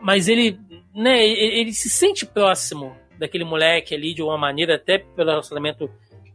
Mas 0.00 0.26
ele, 0.26 0.58
né, 0.92 1.24
ele 1.24 1.72
se 1.72 1.88
sente 1.88 2.26
próximo 2.26 2.96
daquele 3.18 3.44
moleque 3.44 3.94
ali 3.94 4.14
de 4.14 4.22
uma 4.22 4.38
maneira, 4.38 4.76
até 4.76 4.98
pelo 4.98 5.30
relacionamento 5.30 5.90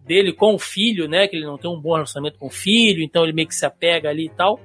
dele 0.06 0.34
com 0.34 0.54
o 0.54 0.60
filho, 0.60 1.08
né? 1.08 1.28
Que 1.28 1.36
ele 1.38 1.46
não 1.46 1.58
tem 1.58 1.70
um 1.72 1.80
bom 1.80 1.94
relacionamento 1.94 2.38
com 2.38 2.48
o 2.48 2.52
filho, 2.52 3.02
então 3.02 3.24
ele 3.24 3.34
meio 3.34 3.48
que 3.48 3.56
se 3.56 3.66
apega 3.66 4.10
ali 4.10 4.26
e 4.26 4.30
tal. 4.30 4.60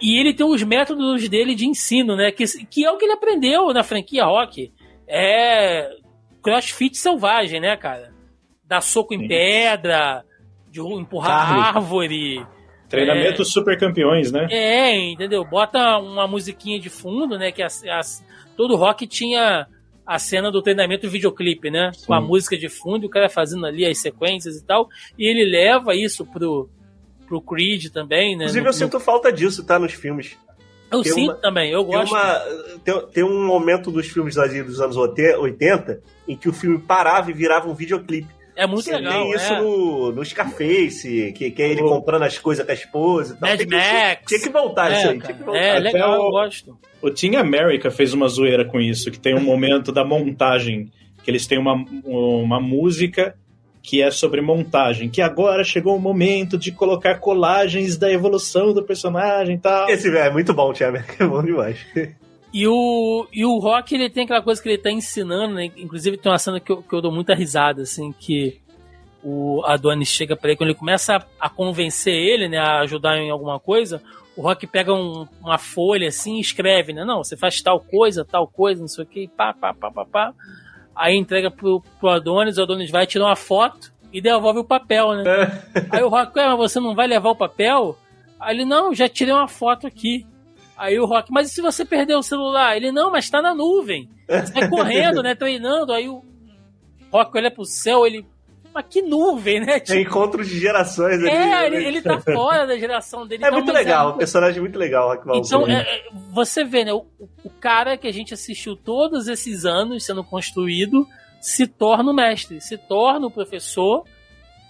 E 0.00 0.18
ele 0.20 0.34
tem 0.34 0.44
os 0.46 0.62
métodos 0.62 1.28
dele 1.28 1.54
de 1.54 1.66
ensino, 1.66 2.16
né? 2.16 2.30
Que, 2.30 2.44
que 2.66 2.84
é 2.84 2.90
o 2.90 2.98
que 2.98 3.04
ele 3.04 3.14
aprendeu 3.14 3.72
na 3.72 3.82
franquia 3.82 4.24
Rock. 4.24 4.72
É 5.08 5.90
crossfit 6.42 6.96
selvagem, 6.96 7.60
né, 7.60 7.76
cara? 7.76 8.12
Dar 8.64 8.80
soco 8.80 9.14
em 9.14 9.20
Sim. 9.20 9.28
pedra, 9.28 10.24
de 10.70 10.80
empurrar 10.80 11.74
árvore. 11.76 12.44
Treinamento 12.88 13.44
super 13.44 13.78
campeões, 13.78 14.30
né? 14.30 14.46
É, 14.50 14.94
entendeu? 14.96 15.44
Bota 15.44 15.98
uma 15.98 16.26
musiquinha 16.28 16.78
de 16.78 16.88
fundo, 16.90 17.38
né? 17.38 17.50
Que 17.50 17.62
as, 17.62 17.82
as- 17.84 18.24
todo 18.56 18.76
rock 18.76 19.06
tinha 19.06 19.66
a 20.06 20.18
cena 20.18 20.50
do 20.52 20.62
treinamento 20.62 21.08
videoclipe, 21.10 21.70
né? 21.70 21.90
Com 22.06 22.14
a 22.14 22.20
Sim. 22.20 22.26
música 22.26 22.56
de 22.56 22.68
fundo, 22.68 23.06
o 23.06 23.10
cara 23.10 23.28
fazendo 23.28 23.66
ali 23.66 23.84
as 23.84 23.98
sequências 23.98 24.56
e 24.56 24.64
tal. 24.64 24.88
E 25.18 25.26
ele 25.28 25.44
leva 25.44 25.94
isso 25.96 26.24
pro, 26.24 26.68
pro 27.26 27.40
Creed 27.40 27.86
também, 27.92 28.36
né? 28.36 28.44
Inclusive, 28.44 28.60
No- 28.64 28.68
eu 28.68 28.72
sinto 28.72 29.00
falta 29.00 29.32
disso, 29.32 29.64
tá? 29.64 29.78
Nos 29.78 29.92
filmes. 29.92 30.36
no- 30.92 30.98
eu 30.98 31.02
tem 31.02 31.12
sinto 31.12 31.30
uma- 31.32 31.34
também, 31.40 31.72
eu 31.72 31.82
Tem, 31.84 31.92
gosto. 31.92 32.12
uma, 32.14 32.38
tem, 32.84 33.06
tem 33.08 33.24
um 33.24 33.44
momento 33.44 33.90
dos 33.90 34.06
filmes 34.06 34.36
dos 34.36 34.80
anos 34.80 34.96
80 34.96 36.00
em 36.28 36.36
que 36.36 36.48
o 36.48 36.52
filme 36.52 36.78
parava 36.78 37.28
e 37.30 37.34
virava 37.34 37.68
um 37.68 37.74
videoclipe. 37.74 38.28
É 38.56 38.66
muito 38.66 38.84
Você 38.84 38.96
legal. 38.96 39.12
tem 39.12 39.30
isso 39.34 39.52
é. 39.52 39.60
no, 39.60 40.12
no 40.12 40.24
Scarface, 40.24 41.32
que, 41.36 41.50
que 41.50 41.62
é 41.62 41.70
ele 41.70 41.82
O- 41.82 41.88
comprando 41.88 42.22
as 42.22 42.38
coisas 42.38 42.64
com 42.64 42.70
a 42.70 42.74
esposa 42.74 43.34
e 43.34 43.36
tal. 43.38 43.48
Mad 43.50 43.58
Tem 43.58 43.68
que- 43.68 43.74
Max. 43.76 44.22
Tinha 44.26 44.40
que 44.40 44.48
voltar 44.48 44.92
isso 44.92 45.06
É, 45.06 45.10
aí. 45.10 45.18
cara, 45.18 45.26
Tinha 45.26 45.38
que 45.38 45.44
voltar. 45.44 45.60
é 45.60 45.78
legal, 45.78 46.14
eu 46.14 46.20
o- 46.22 46.30
gosto. 46.30 46.78
O 47.02 47.10
Team 47.10 47.38
America 47.38 47.90
fez 47.90 48.14
uma 48.14 48.26
zoeira 48.28 48.64
com 48.64 48.80
isso, 48.80 49.10
que 49.10 49.20
tem 49.20 49.34
um 49.36 49.42
momento 49.42 49.92
da 49.92 50.04
montagem, 50.04 50.90
que 51.22 51.30
eles 51.30 51.46
têm 51.46 51.58
uma, 51.58 51.74
uma 52.04 52.58
música 52.60 53.34
que 53.82 54.02
é 54.02 54.10
sobre 54.10 54.40
montagem, 54.40 55.08
que 55.08 55.22
agora 55.22 55.62
chegou 55.62 55.94
o 55.94 56.00
momento 56.00 56.58
de 56.58 56.72
colocar 56.72 57.20
colagens 57.20 57.96
da 57.96 58.10
evolução 58.10 58.72
do 58.74 58.82
personagem 58.82 59.54
e 59.56 59.58
tal. 59.58 59.88
Esse 59.88 60.10
velho 60.10 60.24
é 60.24 60.30
muito 60.32 60.52
bom, 60.52 60.72
Thiago. 60.72 60.96
É 61.20 61.24
bom 61.26 61.42
demais. 61.42 61.78
E 62.58 62.66
o, 62.66 63.26
e 63.30 63.44
o 63.44 63.58
Rock, 63.58 63.94
ele 63.94 64.08
tem 64.08 64.24
aquela 64.24 64.40
coisa 64.40 64.62
que 64.62 64.68
ele 64.70 64.78
tá 64.78 64.90
ensinando, 64.90 65.52
né? 65.54 65.66
Inclusive 65.76 66.16
tem 66.16 66.32
uma 66.32 66.38
cena 66.38 66.58
que 66.58 66.72
eu, 66.72 66.82
que 66.82 66.94
eu 66.94 67.02
dou 67.02 67.12
muita 67.12 67.34
risada, 67.34 67.82
assim, 67.82 68.12
que 68.18 68.58
o 69.22 69.62
Adonis 69.66 70.08
chega 70.08 70.34
pra 70.34 70.48
ele, 70.48 70.56
quando 70.56 70.70
ele 70.70 70.78
começa 70.78 71.16
a, 71.16 71.46
a 71.46 71.50
convencer 71.50 72.14
ele, 72.14 72.48
né, 72.48 72.56
a 72.56 72.78
ajudar 72.80 73.18
em 73.18 73.28
alguma 73.28 73.60
coisa, 73.60 74.00
o 74.34 74.40
Rock 74.40 74.66
pega 74.66 74.94
um- 74.94 75.26
uma 75.42 75.58
folha 75.58 76.08
assim 76.08 76.36
e 76.36 76.40
escreve, 76.40 76.94
né? 76.94 77.04
Não, 77.04 77.22
você 77.22 77.36
faz 77.36 77.60
tal 77.60 77.78
coisa, 77.78 78.24
tal 78.24 78.46
coisa, 78.48 78.80
não 78.80 78.88
sei 78.88 79.04
o 79.04 79.06
que, 79.06 79.24
e 79.24 79.28
pá, 79.28 79.52
pá, 79.52 79.74
pá, 79.74 79.90
pá, 79.90 80.06
pá. 80.06 80.32
Aí 80.94 81.14
entrega 81.14 81.50
pro, 81.50 81.82
pro 82.00 82.08
Adonis, 82.08 82.56
o 82.56 82.62
Adonis 82.62 82.90
vai 82.90 83.06
tirar 83.06 83.26
uma 83.26 83.36
foto 83.36 83.92
e 84.10 84.18
devolve 84.18 84.60
o 84.60 84.64
papel, 84.64 85.12
né? 85.14 85.24
Aí 85.90 86.02
o 86.02 86.08
Rock, 86.08 86.38
ué, 86.38 86.46
mas 86.48 86.56
você 86.56 86.80
não 86.80 86.94
vai 86.94 87.06
levar 87.06 87.28
o 87.30 87.36
papel? 87.36 87.98
Aí 88.40 88.54
ele, 88.56 88.64
não, 88.64 88.94
já 88.94 89.08
tirei 89.10 89.34
uma 89.34 89.48
foto 89.48 89.86
aqui. 89.86 90.24
Aí 90.76 90.98
o 90.98 91.06
Rock, 91.06 91.32
mas 91.32 91.48
e 91.48 91.54
se 91.54 91.62
você 91.62 91.84
perder 91.84 92.16
o 92.16 92.22
celular? 92.22 92.76
Ele, 92.76 92.92
não, 92.92 93.10
mas 93.10 93.30
tá 93.30 93.40
na 93.40 93.54
nuvem. 93.54 94.08
Sai 94.28 94.68
correndo, 94.70 95.22
né, 95.22 95.34
treinando. 95.34 95.92
Aí 95.92 96.08
o 96.08 96.22
Rock 97.10 97.38
olha 97.38 97.50
pro 97.50 97.64
céu, 97.64 98.06
ele, 98.06 98.26
mas 98.74 98.84
que 98.90 99.00
nuvem, 99.00 99.60
né? 99.60 99.76
É 99.76 99.80
Tipo, 99.80 99.98
encontros 99.98 100.48
de 100.48 100.60
gerações 100.60 101.18
ali. 101.18 101.30
é, 101.30 101.66
ele, 101.66 101.76
né? 101.78 101.84
ele 101.84 102.02
tá 102.02 102.20
fora 102.20 102.66
da 102.66 102.76
geração 102.76 103.26
dele. 103.26 103.42
É 103.42 103.46
então, 103.46 103.58
muito 103.58 103.72
mas 103.72 103.76
legal, 103.76 104.12
um 104.12 104.18
personagem 104.18 104.60
muito 104.60 104.78
legal, 104.78 105.08
Rock 105.08 105.24
Balboa. 105.24 105.42
Então, 105.46 105.66
é, 105.66 105.80
é, 105.80 106.02
você 106.30 106.62
vê, 106.62 106.84
né? 106.84 106.92
O, 106.92 107.06
o 107.42 107.50
cara 107.58 107.96
que 107.96 108.06
a 108.06 108.12
gente 108.12 108.34
assistiu 108.34 108.76
todos 108.76 109.28
esses 109.28 109.64
anos 109.64 110.04
sendo 110.04 110.22
construído 110.22 111.06
se 111.40 111.66
torna 111.66 112.10
o 112.10 112.14
mestre, 112.14 112.60
se 112.60 112.76
torna 112.76 113.26
o 113.26 113.30
professor. 113.30 114.04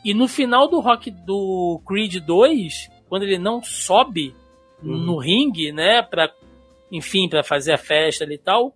E 0.05 0.15
no 0.15 0.29
final 0.29 0.69
do 0.69 0.79
rock 0.79 1.11
do 1.11 1.81
Creed 1.85 2.19
2, 2.25 2.89
quando 3.09 3.25
ele 3.25 3.39
não 3.39 3.61
sobe 3.61 4.37
Uhum. 4.83 4.97
no 4.97 5.19
ringue, 5.19 5.73
né? 5.73 6.03
Pra, 6.03 6.31
enfim, 6.91 7.29
para 7.29 7.43
fazer 7.43 7.73
a 7.73 7.79
festa 7.79 8.25
ali 8.25 8.35
e 8.35 8.39
tal. 8.39 8.75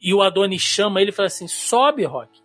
E 0.00 0.14
o 0.14 0.22
Adonis 0.22 0.62
chama 0.62 1.00
ele 1.00 1.10
e 1.10 1.14
fala 1.14 1.26
assim: 1.26 1.48
sobe, 1.48 2.04
Rock. 2.04 2.40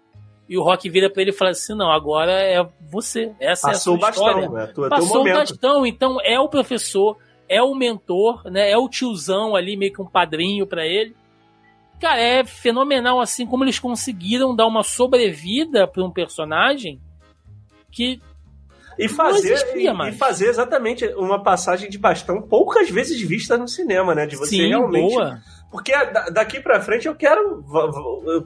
E 0.48 0.58
o 0.58 0.64
Rock 0.64 0.90
vira 0.90 1.10
pra 1.10 1.22
ele 1.22 1.32
e 1.32 1.34
fala 1.34 1.52
assim: 1.52 1.76
não, 1.76 1.92
agora 1.92 2.32
é 2.32 2.62
você. 2.90 3.34
Essa 3.40 3.70
Passou 3.70 3.94
é 3.94 3.98
a 3.98 4.00
sua 4.00 4.10
história. 4.10 4.50
bastão, 4.50 4.54
né? 4.54 4.68
Tu, 4.68 4.86
é 4.86 4.90
Passou 4.90 5.22
o 5.22 5.24
bastão, 5.24 5.86
então 5.86 6.18
é 6.22 6.40
o 6.40 6.50
professor, 6.50 7.18
é 7.48 7.62
o 7.62 7.74
mentor, 7.74 8.44
né? 8.46 8.70
É 8.70 8.78
o 8.78 8.90
tiozão 8.90 9.56
ali, 9.56 9.78
meio 9.78 9.94
que 9.94 10.02
um 10.02 10.10
padrinho 10.10 10.68
pra 10.68 10.86
ele. 10.86 11.16
Cara, 12.00 12.20
é 12.20 12.44
fenomenal 12.44 13.22
assim 13.22 13.46
como 13.46 13.64
eles 13.64 13.78
conseguiram 13.78 14.56
dar 14.56 14.66
uma 14.66 14.82
sobrevida 14.82 15.88
pra 15.88 16.04
um 16.04 16.10
personagem 16.10 17.00
que 17.92 18.20
E 19.06 19.10
fazer, 19.10 19.54
existia 19.54 19.94
e, 19.94 20.10
e 20.10 20.12
fazer 20.14 20.48
exatamente 20.48 21.06
uma 21.16 21.42
passagem 21.42 21.90
de 21.90 21.98
bastão 21.98 22.42
poucas 22.42 22.90
vezes 22.90 23.20
vista 23.22 23.58
no 23.58 23.68
cinema, 23.68 24.14
né? 24.16 24.26
De 24.26 24.36
você 24.36 24.56
sim, 24.56 24.68
realmente. 24.70 25.10
boa. 25.14 25.40
Porque 25.72 25.92
da- 25.92 26.30
daqui 26.30 26.60
pra 26.60 26.82
frente 26.82 27.08
eu 27.08 27.16
quero. 27.16 27.64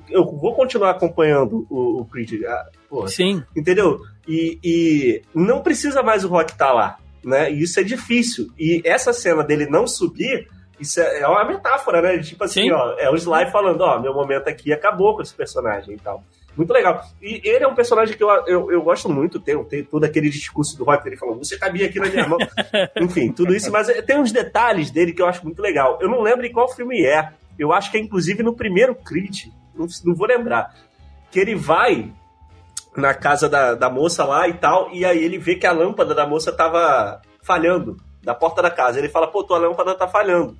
eu- 0.09 0.25
vou 0.25 0.53
continuar 0.53 0.91
acompanhando 0.91 1.65
o, 1.69 2.01
o 2.01 2.05
Creed. 2.05 2.41
porra, 2.89 3.07
Sim, 3.07 3.43
Entendeu? 3.55 3.99
E, 4.27 4.59
e 4.63 5.21
não 5.33 5.61
precisa 5.61 6.03
mais 6.03 6.23
o 6.23 6.27
Rock 6.27 6.51
estar 6.51 6.71
lá, 6.71 6.97
né? 7.23 7.51
E 7.51 7.63
isso 7.63 7.79
é 7.79 7.83
difícil. 7.83 8.47
E 8.59 8.81
essa 8.85 9.11
cena 9.11 9.43
dele 9.43 9.65
não 9.65 9.87
subir, 9.87 10.47
isso 10.79 10.99
é, 10.99 11.21
é 11.21 11.27
uma 11.27 11.43
metáfora, 11.45 12.01
né? 12.01 12.19
Tipo 12.19 12.43
assim, 12.43 12.63
Sim. 12.63 12.71
ó, 12.71 12.93
é 12.97 13.09
o 13.09 13.15
Sly 13.15 13.49
falando, 13.51 13.81
ó, 13.81 13.99
meu 13.99 14.13
momento 14.13 14.47
aqui 14.47 14.71
acabou 14.71 15.15
com 15.15 15.21
esse 15.21 15.33
personagem 15.33 15.95
e 15.95 15.97
tal. 15.97 16.23
Muito 16.55 16.71
legal. 16.71 17.03
E 17.21 17.41
ele 17.43 17.63
é 17.63 17.67
um 17.67 17.75
personagem 17.75 18.15
que 18.15 18.23
eu, 18.23 18.29
eu, 18.47 18.71
eu 18.71 18.81
gosto 18.81 19.09
muito, 19.09 19.39
tem, 19.39 19.61
tem 19.65 19.83
todo 19.83 20.05
aquele 20.05 20.29
discurso 20.29 20.77
do 20.77 20.85
Rock 20.85 21.03
dele 21.03 21.17
falando, 21.17 21.43
você 21.43 21.57
cabia 21.57 21.87
aqui 21.87 21.99
na 21.99 22.07
minha 22.07 22.27
mão. 22.27 22.37
Enfim, 23.01 23.31
tudo 23.31 23.53
isso, 23.53 23.71
mas 23.71 23.87
tem 24.03 24.17
uns 24.17 24.31
detalhes 24.31 24.89
dele 24.89 25.11
que 25.11 25.21
eu 25.21 25.27
acho 25.27 25.43
muito 25.43 25.61
legal. 25.61 25.99
Eu 26.01 26.09
não 26.09 26.21
lembro 26.21 26.45
em 26.45 26.51
qual 26.51 26.73
filme 26.73 27.05
é. 27.05 27.29
Eu 27.59 27.73
acho 27.73 27.91
que 27.91 27.97
é 27.97 27.99
inclusive 27.99 28.41
no 28.41 28.55
primeiro 28.55 28.95
Creed, 28.95 29.47
não, 29.75 29.85
não 30.05 30.15
vou 30.15 30.27
lembrar. 30.27 30.73
Que 31.29 31.39
ele 31.39 31.55
vai 31.55 32.11
na 32.95 33.13
casa 33.13 33.49
da, 33.49 33.73
da 33.73 33.89
moça 33.89 34.23
lá 34.23 34.47
e 34.47 34.53
tal, 34.53 34.89
e 34.91 35.03
aí 35.03 35.21
ele 35.21 35.37
vê 35.37 35.55
que 35.55 35.67
a 35.67 35.71
lâmpada 35.71 36.15
da 36.15 36.25
moça 36.25 36.51
tava 36.51 37.21
falhando 37.41 37.97
da 38.23 38.33
porta 38.33 38.61
da 38.61 38.71
casa. 38.71 38.97
Ele 38.97 39.09
fala, 39.09 39.27
pô, 39.27 39.43
tua 39.43 39.57
lâmpada 39.57 39.93
tá 39.95 40.07
falhando. 40.07 40.57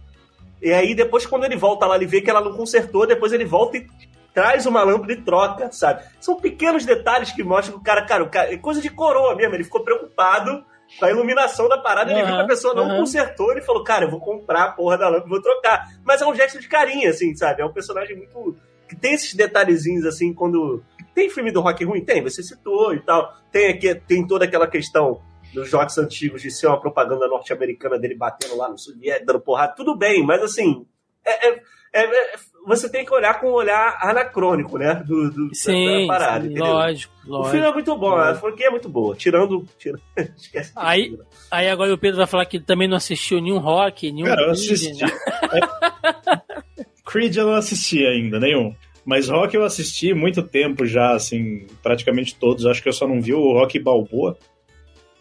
E 0.61 0.73
aí 0.73 0.93
depois, 0.93 1.26
quando 1.26 1.45
ele 1.45 1.55
volta 1.55 1.85
lá, 1.85 1.95
ele 1.95 2.05
vê 2.05 2.22
que 2.22 2.30
ela 2.30 2.41
não 2.41 2.53
consertou, 2.53 3.07
depois 3.07 3.31
ele 3.31 3.45
volta 3.45 3.77
e 3.77 3.88
traz 4.35 4.65
uma 4.65 4.83
lâmpada 4.83 5.13
e 5.13 5.21
troca, 5.21 5.71
sabe? 5.71 6.03
São 6.19 6.35
pequenos 6.35 6.85
detalhes 6.85 7.31
que 7.31 7.41
mostram 7.41 7.75
que 7.75 7.81
o 7.81 7.83
cara, 7.83 8.05
cara, 8.05 8.23
o 8.23 8.29
cara 8.29 8.53
é 8.53 8.57
coisa 8.57 8.81
de 8.81 8.89
coroa 8.89 9.33
mesmo, 9.33 9.55
ele 9.55 9.63
ficou 9.63 9.81
preocupado 9.81 10.63
com 10.99 11.05
a 11.05 11.09
iluminação 11.09 11.69
da 11.69 11.77
parada, 11.77 12.11
ele 12.11 12.21
viu 12.21 12.35
que 12.35 12.41
a 12.41 12.45
pessoa 12.45 12.73
não 12.75 12.83
aham. 12.83 12.97
consertou, 12.97 13.51
ele 13.51 13.61
falou, 13.61 13.83
cara, 13.83 14.05
eu 14.05 14.11
vou 14.11 14.19
comprar 14.19 14.65
a 14.65 14.71
porra 14.73 14.97
da 14.97 15.07
lâmpada, 15.07 15.29
vou 15.29 15.41
trocar. 15.41 15.87
Mas 16.03 16.21
é 16.21 16.27
um 16.27 16.35
gesto 16.35 16.59
de 16.59 16.67
carinho, 16.67 17.09
assim, 17.09 17.33
sabe? 17.33 17.61
É 17.61 17.65
um 17.65 17.71
personagem 17.71 18.15
muito... 18.17 18.55
que 18.87 18.95
tem 18.95 19.13
esses 19.13 19.33
detalhezinhos, 19.33 20.05
assim, 20.05 20.33
quando... 20.33 20.83
Tem 21.15 21.29
filme 21.29 21.49
do 21.49 21.61
rock 21.61 21.85
ruim? 21.85 22.03
Tem, 22.03 22.21
você 22.21 22.43
citou 22.43 22.93
e 22.93 22.99
tal. 22.99 23.33
Tem, 23.49 23.69
aqui, 23.69 23.95
tem 23.95 24.27
toda 24.27 24.43
aquela 24.43 24.67
questão 24.67 25.21
dos 25.53 25.69
jogos 25.69 25.97
antigos 25.97 26.41
de 26.41 26.51
ser 26.51 26.67
uma 26.67 26.79
propaganda 26.79 27.25
norte-americana 27.25 27.97
dele 27.97 28.15
batendo 28.15 28.57
lá 28.57 28.67
no 28.67 28.77
soviético, 28.77 29.25
dando 29.25 29.39
porrada. 29.39 29.73
Tudo 29.75 29.97
bem, 29.97 30.21
mas 30.25 30.43
assim... 30.43 30.85
é- 31.25 31.47
é- 31.51 31.61
é- 32.01 32.34
é- 32.34 32.35
você 32.67 32.89
tem 32.89 33.05
que 33.05 33.13
olhar 33.13 33.39
com 33.39 33.47
um 33.47 33.53
olhar 33.53 33.97
anacrônico, 34.01 34.77
né? 34.80 34.95
Do, 35.05 35.30
do- 35.30 35.53
sim, 35.55 36.01
da 36.07 36.13
parada, 36.13 36.41
sim, 36.45 36.51
entendeu? 36.51 36.73
lógico, 36.73 37.13
O 37.26 37.30
lógico. 37.30 37.51
filme 37.51 37.67
é 37.67 37.72
muito 37.73 37.95
bom, 37.95 38.15
a 38.15 38.34
franquia 38.35 38.67
é 38.67 38.69
muito 38.72 38.89
boa. 38.89 39.15
Tirando. 39.15 39.67
tirando 39.77 40.01
esquece. 40.35 40.72
Aí- 40.76 41.15
Aí 41.51 41.69
agora 41.69 41.93
o 41.93 41.97
Pedro 41.97 42.17
vai 42.17 42.26
falar 42.27 42.45
que 42.45 42.59
também 42.59 42.88
não 42.88 42.97
assistiu 42.97 43.39
nenhum 43.39 43.59
rock, 43.59 44.11
nenhum. 44.11 44.26
Cara, 44.27 44.41
eu 44.41 44.53
Creed, 44.53 44.72
assisti. 44.72 45.03
né? 45.03 45.11
Creed 47.05 47.35
eu 47.38 47.45
não 47.45 47.53
assisti 47.53 48.05
ainda, 48.05 48.39
nenhum. 48.39 48.76
Mas 49.05 49.30
Rock 49.30 49.55
eu 49.55 49.63
assisti 49.63 50.13
muito 50.15 50.41
tempo 50.41 50.84
já, 50.88 51.11
assim, 51.13 51.67
praticamente 51.84 52.34
todos. 52.35 52.65
Acho 52.65 52.81
que 52.81 52.89
eu 52.89 52.93
só 52.93 53.07
não 53.07 53.22
vi 53.22 53.34
o 53.35 53.53
Rock 53.53 53.77
Balboa. 53.80 54.35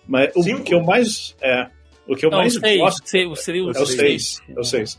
Mas 0.09 0.35
o 0.35 0.63
que 0.63 0.75
eu 0.75 0.83
mais. 0.83 1.37
É, 1.43 1.69
o 2.09 2.17
que 2.17 2.25
eu 2.25 2.31
Não, 2.31 2.39
mais 2.39 2.55
seis, 2.55 2.79
gosto. 2.81 3.07
seis, 3.07 3.41
seria 3.41 3.63
o 3.65 3.71
É 3.71 3.79
o 3.81 3.87
seis. 3.87 4.41
É 4.49 4.59
o 4.61 4.65
seis. 4.65 4.99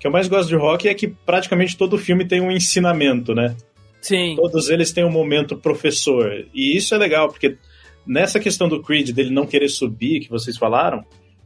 que 0.00 0.06
eu 0.06 0.10
mais 0.10 0.28
gosto 0.28 0.48
de 0.48 0.56
rock 0.56 0.88
é 0.88 0.94
que 0.94 1.08
praticamente 1.08 1.76
todo 1.76 1.98
filme 1.98 2.26
tem 2.26 2.40
um 2.40 2.50
ensinamento, 2.50 3.34
né? 3.34 3.54
Sim, 4.00 4.34
Todos 4.34 4.70
eles 4.70 4.92
têm 4.92 5.04
um 5.04 5.10
momento 5.10 5.58
professor. 5.58 6.46
E 6.54 6.74
isso 6.74 6.94
é 6.94 6.96
legal, 6.96 7.28
porque 7.28 7.58
nessa 8.06 8.40
questão 8.40 8.66
do 8.66 8.82
Creed, 8.82 9.10
dele 9.10 9.28
não 9.28 9.44
querer 9.44 9.68
subir, 9.68 10.20
que 10.20 10.30
vocês 10.30 10.56
falaram, 10.56 11.04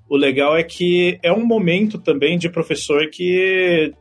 o 0.08 0.16
legal 0.16 0.56
é 0.56 0.62
que 0.62 1.18
é 1.20 1.32
um 1.32 1.44
momento 1.44 1.98
também 1.98 2.38
de 2.38 2.48
professor 2.48 3.10
que 3.10 3.92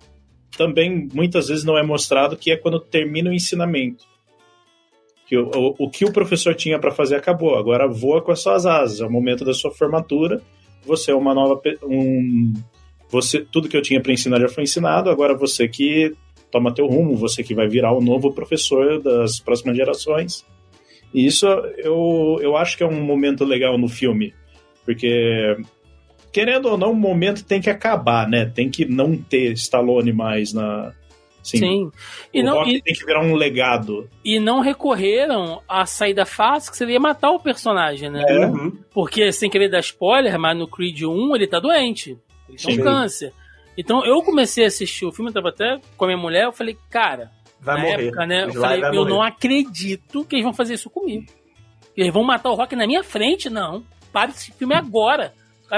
também 0.56 1.10
muitas 1.12 1.48
vezes 1.48 1.64
não 1.64 1.76
é 1.76 1.82
mostrado, 1.82 2.38
que 2.38 2.52
é 2.52 2.56
quando 2.56 2.80
termina 2.80 3.32
o 3.32 3.34
ensinamento. 3.34 4.06
Que 5.26 5.36
o, 5.36 5.50
o, 5.50 5.86
o 5.86 5.90
que 5.90 6.06
o 6.06 6.14
professor 6.14 6.54
tinha 6.54 6.78
para 6.78 6.92
fazer 6.92 7.16
acabou, 7.16 7.58
agora 7.58 7.88
voa 7.88 8.22
com 8.22 8.32
as 8.32 8.42
suas 8.42 8.68
asas, 8.68 9.02
é 9.02 9.06
o 9.08 9.12
momento 9.12 9.44
da 9.44 9.52
sua 9.56 9.72
formatura, 9.72 10.44
você 10.86 11.10
é 11.10 11.16
uma 11.16 11.34
nova. 11.34 11.60
Um, 11.82 12.54
você, 13.14 13.40
tudo 13.40 13.70
que 13.70 13.78
eu 13.78 13.82
tinha 13.82 14.02
para 14.02 14.12
ensinar 14.12 14.40
já 14.40 14.50
foi 14.50 14.64
ensinado, 14.64 15.10
agora 15.10 15.38
você 15.38 15.68
que 15.68 16.14
toma 16.52 16.74
teu 16.74 16.88
rumo, 16.88 17.16
você 17.16 17.44
que 17.44 17.54
vai 17.54 17.68
virar 17.68 17.94
o 17.94 18.02
novo 18.02 18.34
professor 18.34 19.00
das 19.00 19.40
próximas 19.40 19.78
gerações. 19.78 20.44
E 21.14 21.26
isso 21.26 21.46
eu, 21.78 22.40
eu 22.42 22.58
acho 22.58 22.76
que 22.76 22.84
é 22.84 22.88
um 22.88 23.04
momento 23.04 23.46
legal 23.46 23.78
no 23.78 23.88
filme, 23.88 24.34
porque 24.84 25.56
querendo 26.32 26.70
ou 26.70 26.78
não, 26.78 26.92
o 26.92 26.96
momento 26.96 27.46
tem 27.46 27.62
que 27.62 27.70
acabar, 27.70 28.28
né? 28.28 28.46
Tem 28.46 28.68
que 28.68 28.84
não 28.84 29.16
ter 29.16 29.54
Stallone 29.54 30.12
mais 30.12 30.52
na. 30.52 30.92
Assim, 31.40 31.58
sim. 31.58 31.92
E 32.34 32.42
o 32.42 32.46
não, 32.46 32.54
Rock 32.56 32.76
e, 32.76 32.82
tem 32.82 32.94
que 32.94 33.06
virar 33.06 33.22
um 33.22 33.36
legado. 33.36 34.10
e 34.24 34.40
não 34.40 34.62
recorreram 34.62 35.62
à 35.68 35.86
saída 35.86 36.26
fácil, 36.26 36.72
que 36.72 36.78
seria 36.78 37.00
matar 37.00 37.32
o 37.32 37.40
personagem, 37.40 38.10
né? 38.10 38.24
É. 38.28 38.48
Uhum. 38.48 38.72
Porque, 38.92 39.32
sem 39.32 39.50
querer 39.50 39.70
dar 39.70 39.82
spoiler, 39.82 40.40
mas 40.40 40.58
no 40.58 40.68
Creed 40.68 41.04
1 41.04 41.36
ele 41.36 41.46
tá 41.46 41.60
doente. 41.60 42.18
Ele 42.54 42.66
tem 42.66 42.76
Sim. 42.76 42.82
um 42.82 42.84
câncer. 42.84 43.34
Então 43.78 44.06
eu 44.06 44.22
comecei 44.22 44.66
a 44.66 44.68
assistir 44.68 45.06
o 45.06 45.12
filme, 45.12 45.30
eu 45.30 45.34
tava 45.34 45.50
até 45.50 45.80
com 45.98 46.06
a 46.06 46.08
minha 46.08 46.18
mulher, 46.18 46.46
eu 46.46 46.54
falei, 46.54 46.78
cara, 46.90 47.32
Vai 47.60 47.76
na 47.76 47.82
morrer. 47.84 48.08
época, 48.08 48.26
né? 48.26 48.46
Eu 48.46 48.54
falei, 48.54 48.84
eu 48.84 48.94
morrer. 48.94 49.10
não 49.10 49.22
acredito 49.22 50.26
que 50.26 50.36
eles 50.36 50.44
vão 50.44 50.54
fazer 50.54 50.76
isso 50.76 50.90
comigo. 50.90 51.26
Eles 51.96 52.14
vão 52.14 52.24
matar 52.24 52.50
o 52.50 52.56
Rock 52.56 52.76
na 52.76 52.86
minha 52.88 53.04
frente? 53.04 53.50
Não. 53.50 53.84
Para 54.12 54.32
esse 54.32 54.52
filme 54.52 54.76
agora. 54.76 55.34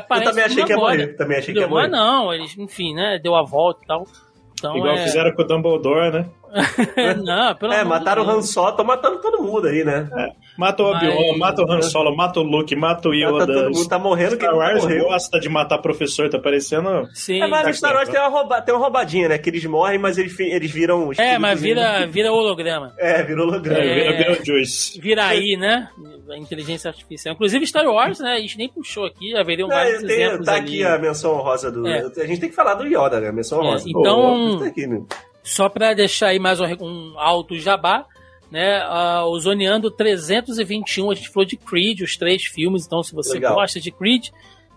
Parar 0.09 0.25
Eu 0.25 0.29
também 0.29 0.43
achei 0.43 0.63
que 0.63 0.71
ia 0.71 0.77
morrer. 0.77 1.07
Também 1.15 1.37
achei 1.37 1.53
que 1.53 1.59
ia 1.59 1.65
Entendeu? 1.65 1.81
Mas 1.81 1.89
morrer. 1.91 2.03
não, 2.03 2.33
eles, 2.33 2.57
enfim, 2.57 2.93
né? 2.93 3.17
Deu 3.21 3.35
a 3.35 3.43
volta 3.43 3.81
e 3.83 3.87
tal. 3.87 4.07
Então 4.53 4.75
Igual 4.75 4.95
é... 4.95 5.03
fizeram 5.03 5.33
com 5.33 5.41
o 5.41 5.45
Dumbledore, 5.45 6.11
né? 6.11 6.25
não, 7.23 7.55
pelo 7.55 7.73
É, 7.73 7.83
mataram 7.83 8.25
o 8.25 8.29
Han. 8.29 8.41
Solo, 8.41 8.69
estão 8.71 8.85
matando 8.85 9.21
todo 9.21 9.43
mundo 9.43 9.67
aí, 9.67 9.83
né? 9.83 10.09
Mata 10.57 10.83
o 10.83 10.85
Obi-Wan, 10.91 11.15
Mas- 11.31 11.37
mata 11.37 11.61
o 11.63 11.71
Han 11.71 11.81
Solo, 11.81 12.15
mata 12.15 12.39
o 12.39 12.43
Luke, 12.43 12.73
mata 12.75 13.09
o 13.09 13.11
Mata 13.11 13.43
Yoda. 13.43 13.45
todo 13.53 13.71
mundo, 13.75 13.89
tá 13.89 13.99
morrendo, 13.99 14.35
Star 14.35 14.55
Wars 14.55 14.83
morreu. 14.83 15.03
gosta 15.05 15.39
de 15.39 15.49
matar 15.49 15.77
professor, 15.79 16.29
tá 16.29 16.39
parecendo. 16.39 17.09
Sim. 17.13 17.41
É, 17.41 17.47
mas 17.47 17.61
Tá 17.63 17.67
no 17.67 17.73
Star 17.73 17.95
Wars 17.95 18.07
tem 18.09 18.19
uma, 18.19 18.29
rouba, 18.29 18.61
tem 18.61 18.73
uma 18.73 18.81
roubadinha, 18.83 19.27
né? 19.29 19.37
Que 19.37 19.49
eles 19.49 19.65
morrem, 19.65 19.99
mas 19.99 20.17
eles, 20.17 20.39
eles 20.39 20.71
viram... 20.71 21.09
os 21.09 21.19
É, 21.19 21.37
mas 21.37 21.59
vira, 21.61 22.07
vira 22.07 22.31
holograma. 22.31 22.93
É, 22.97 23.21
virou 23.23 23.47
holograma. 23.47 23.79
É, 23.83 23.89
É. 24.07 24.11
vira 24.13 24.29
Beetlejuice. 24.29 24.99
Vira 25.01 25.25
aí, 25.25 25.57
né? 25.57 25.89
A 26.29 26.37
inteligência 26.37 26.89
artificial. 26.89 27.35
Inclusive 27.35 27.67
Star 27.67 27.85
Wars, 27.85 28.19
né? 28.19 28.31
A 28.33 28.39
gente 28.39 28.57
nem 28.57 28.69
puxou 28.69 29.05
aqui, 29.05 29.35
haveriam 29.37 29.69
É, 29.71 29.75
vários 29.75 30.03
tem- 30.03 30.21
exemplos 30.21 30.45
tá 30.45 30.53
ali. 30.55 30.61
aqui 30.61 30.83
a 30.83 30.97
menção 30.97 31.33
honrosa 31.35 31.71
do... 31.71 31.85
É. 31.87 31.99
A 32.17 32.25
gente 32.25 32.39
tem 32.39 32.49
que 32.49 32.55
falar 32.55 32.75
do 32.75 32.85
Yoda, 32.85 33.19
né? 33.19 33.27
A 33.29 33.33
menção 33.33 33.59
É, 33.59 33.65
honrosa. 33.65 33.85
então- 33.89 34.51
Pô, 34.53 34.57
tá 34.63 34.65
aqui, 34.67 34.87
né? 34.87 35.01
Só 35.43 35.69
pra 35.69 35.93
deixar 35.93 36.27
aí 36.29 36.39
mais 36.39 36.59
um, 36.59 36.65
um 36.81 37.13
alto 37.19 37.55
jabá, 37.59 38.05
né? 38.51 38.79
ah, 38.83 39.25
o 39.25 39.39
Zoneando 39.39 39.89
321, 39.91 41.11
a 41.11 41.15
gente 41.15 41.29
falou 41.29 41.45
de 41.45 41.57
Creed, 41.57 42.01
os 42.01 42.15
três 42.17 42.43
filmes, 42.45 42.85
então 42.85 43.01
se 43.03 43.13
você 43.13 43.33
Legal. 43.33 43.55
gosta 43.55 43.79
de 43.79 43.91
Creed, 43.91 44.29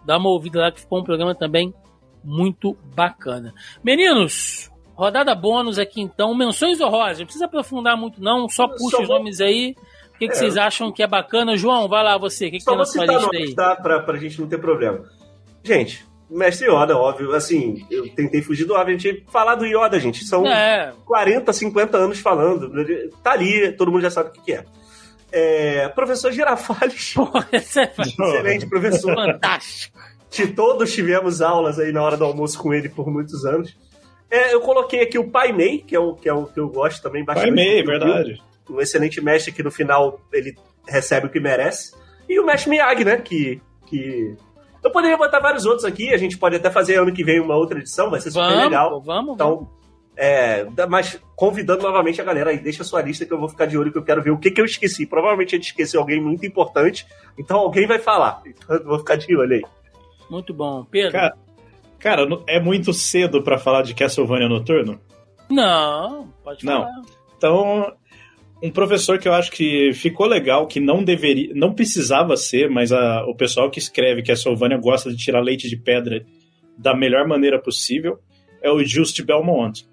dá 0.04 0.16
uma 0.18 0.28
ouvida 0.30 0.60
lá 0.60 0.72
que 0.72 0.80
ficou 0.80 1.00
um 1.00 1.04
programa 1.04 1.34
também 1.34 1.72
muito 2.24 2.76
bacana. 2.94 3.54
Meninos, 3.82 4.70
rodada 4.94 5.34
bônus 5.34 5.78
aqui 5.78 6.00
então, 6.00 6.34
menções 6.34 6.80
honrosas, 6.80 7.18
não 7.18 7.26
precisa 7.26 7.44
aprofundar 7.46 7.96
muito 7.96 8.22
não, 8.22 8.48
só 8.48 8.66
puxa 8.68 8.96
só 8.96 9.02
os 9.02 9.08
vou- 9.08 9.18
nomes 9.18 9.40
aí. 9.40 9.74
O 10.14 10.18
que, 10.18 10.26
que 10.26 10.32
É. 10.32 10.36
vocês 10.36 10.56
acham 10.56 10.90
que 10.90 11.00
é 11.00 11.06
bacana? 11.06 11.56
João, 11.56 11.86
vai 11.88 12.02
lá 12.02 12.18
você, 12.18 12.48
o 12.48 12.50
que, 12.50 12.58
que 12.58 12.64
tem 12.64 12.76
na 12.76 12.84
sua 12.84 13.06
lista 13.06 13.20
nomes, 13.28 13.48
aí? 13.50 13.54
tá? 13.54 13.76
Pra, 13.76 14.00
pra 14.00 14.18
gente 14.18 14.40
não 14.40 14.48
ter 14.48 14.58
problema. 14.58 15.04
Gente, 15.62 16.04
Mestre 16.30 16.68
Yoda, 16.68 16.96
óbvio. 16.96 17.34
Assim, 17.34 17.86
eu 17.90 18.08
tentei 18.10 18.42
fugir 18.42 18.64
do 18.64 18.74
óbvio. 18.74 18.94
A 18.94 18.98
gente 18.98 19.24
falar 19.30 19.54
do 19.54 19.64
Yoda, 19.64 19.98
gente. 19.98 20.24
São 20.24 20.46
É, 20.46 20.92
40, 21.06 21.52
50 21.52 21.96
anos 21.96 22.18
falando. 22.18 22.70
Tá 23.22 23.32
ali, 23.32 23.72
todo 23.72 23.90
mundo 23.90 24.02
já 24.02 24.10
sabe 24.10 24.30
o 24.30 24.32
que 24.32 24.40
que 24.42 24.52
é. 24.52 24.64
É, 25.30 25.88
professor 25.88 26.32
Girafales, 26.32 27.12
porra, 27.14 27.46
esse 27.52 27.80
é 27.80 27.92
excelente 27.98 28.66
professor. 28.66 29.14
fantástico. 29.14 29.98
que 30.30 30.46
todos 30.46 30.92
tivemos 30.92 31.42
aulas 31.42 31.78
aí 31.78 31.92
na 31.92 32.02
hora 32.02 32.16
do 32.16 32.24
almoço 32.24 32.58
com 32.58 32.72
ele 32.72 32.88
por 32.88 33.10
muitos 33.10 33.44
anos. 33.44 33.76
É, 34.30 34.52
eu 34.54 34.60
coloquei 34.60 35.00
aqui 35.02 35.18
o 35.18 35.30
Pai 35.30 35.52
Mei, 35.52 35.78
que 35.78 35.94
é 35.94 35.98
o 35.98 36.14
que, 36.14 36.28
é 36.28 36.32
o 36.32 36.46
que 36.46 36.60
eu 36.60 36.68
gosto 36.68 37.02
também 37.02 37.24
Pai 37.24 37.34
bastante. 37.34 37.54
Mei, 37.54 37.82
verdade. 37.82 38.42
Um 38.68 38.80
excelente 38.80 39.20
mestre 39.20 39.52
que 39.52 39.62
no 39.62 39.70
final 39.70 40.20
ele 40.32 40.54
recebe 40.86 41.26
o 41.26 41.30
que 41.30 41.40
merece. 41.40 41.94
E 42.28 42.38
o 42.38 42.44
mestre 42.44 42.70
Miyagi, 42.70 43.04
né? 43.04 43.16
Que, 43.16 43.60
que... 43.86 44.36
Eu 44.82 44.90
poderia 44.90 45.16
botar 45.16 45.40
vários 45.40 45.64
outros 45.66 45.84
aqui, 45.84 46.12
a 46.12 46.16
gente 46.16 46.38
pode 46.38 46.56
até 46.56 46.70
fazer 46.70 46.96
ano 46.96 47.12
que 47.12 47.24
vem 47.24 47.40
uma 47.40 47.56
outra 47.56 47.78
edição, 47.78 48.10
vai 48.10 48.20
ser 48.20 48.30
super 48.30 48.46
Vamos, 48.48 48.62
legal. 48.64 48.90
pô, 48.90 49.00
vamos, 49.00 49.36
vamos. 49.36 49.62
Então, 49.62 49.68
é, 50.16 50.64
da- 50.66 50.86
mas 50.86 51.20
convidando 51.36 51.82
novamente 51.82 52.20
a 52.20 52.24
galera 52.24 52.50
aí, 52.50 52.58
deixa 52.58 52.82
a 52.82 52.84
sua 52.84 53.02
lista 53.02 53.24
que 53.26 53.32
eu 53.32 53.38
vou 53.38 53.48
ficar 53.48 53.66
de 53.66 53.76
olho, 53.78 53.90
que 53.92 53.98
eu 53.98 54.04
quero 54.04 54.22
ver 54.22 54.30
o 54.30 54.38
que, 54.38 54.50
que 54.50 54.60
eu 54.60 54.64
esqueci. 54.64 55.06
Provavelmente 55.06 55.54
a 55.54 55.58
gente 55.58 55.66
esqueceu 55.68 56.00
alguém 56.00 56.20
muito 56.20 56.44
importante, 56.46 57.06
então 57.38 57.58
alguém 57.58 57.86
vai 57.86 57.98
falar. 57.98 58.40
Então 58.46 58.76
eu 58.76 58.84
vou 58.84 58.98
ficar 58.98 59.16
de 59.16 59.36
olho 59.36 59.54
aí. 59.54 59.62
Muito 60.30 60.52
bom. 60.54 60.84
Pedro? 60.84 61.12
Cara, 61.12 61.34
Cara, 61.98 62.26
não- 62.26 62.44
é 62.46 62.60
muito 62.60 62.92
cedo 62.92 63.42
pra 63.42 63.58
falar 63.58 63.82
de 63.82 63.92
Castlevania 63.94 64.48
Noturno? 64.48 65.00
Não, 65.50 66.28
pode 66.44 66.64
Não. 66.64 66.82
falar. 66.82 67.02
Então, 67.36 67.92
Um 68.62 68.70
professor 68.70 69.18
que 69.18 69.28
eu 69.28 69.32
acho 69.32 69.52
que 69.52 69.92
ficou 69.92 70.26
legal, 70.26 70.66
que 70.66 70.80
não 70.80 71.04
deveria, 71.04 71.54
não 71.54 71.72
precisava 71.72 72.36
ser, 72.36 72.68
mas 72.68 72.90
a, 72.90 73.24
o 73.24 73.34
pessoal 73.34 73.70
que 73.70 73.78
escreve 73.78 74.22
que 74.22 74.32
a 74.32 74.36
Sylvania 74.36 74.76
gosta 74.76 75.10
de 75.10 75.16
tirar 75.16 75.40
leite 75.40 75.68
de 75.68 75.76
pedra 75.76 76.24
da 76.76 76.94
melhor 76.94 77.26
maneira 77.26 77.60
possível, 77.60 78.18
é 78.62 78.70
o 78.70 78.84
Just 78.84 79.22
Belmont. 79.22 79.86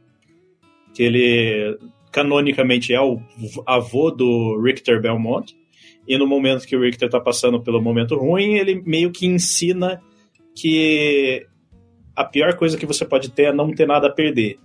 Que 0.93 1.03
ele 1.03 1.77
canonicamente 2.11 2.93
é 2.93 3.01
o 3.01 3.19
avô 3.67 4.09
do 4.09 4.59
Richter 4.63 5.01
Belmont. 5.01 5.53
E 6.07 6.17
no 6.17 6.25
momento 6.25 6.65
que 6.65 6.75
o 6.75 6.81
Richter 6.81 7.07
está 7.07 7.19
passando 7.19 7.61
pelo 7.61 7.81
momento 7.81 8.15
ruim, 8.15 8.55
ele 8.55 8.81
meio 8.85 9.11
que 9.11 9.25
ensina 9.25 10.01
que 10.55 11.45
a 12.15 12.23
pior 12.23 12.55
coisa 12.55 12.77
que 12.77 12.85
você 12.85 13.03
pode 13.03 13.31
ter 13.31 13.47
é 13.47 13.53
não 13.53 13.73
ter 13.73 13.85
nada 13.85 14.07
a 14.07 14.11
perder. 14.11 14.57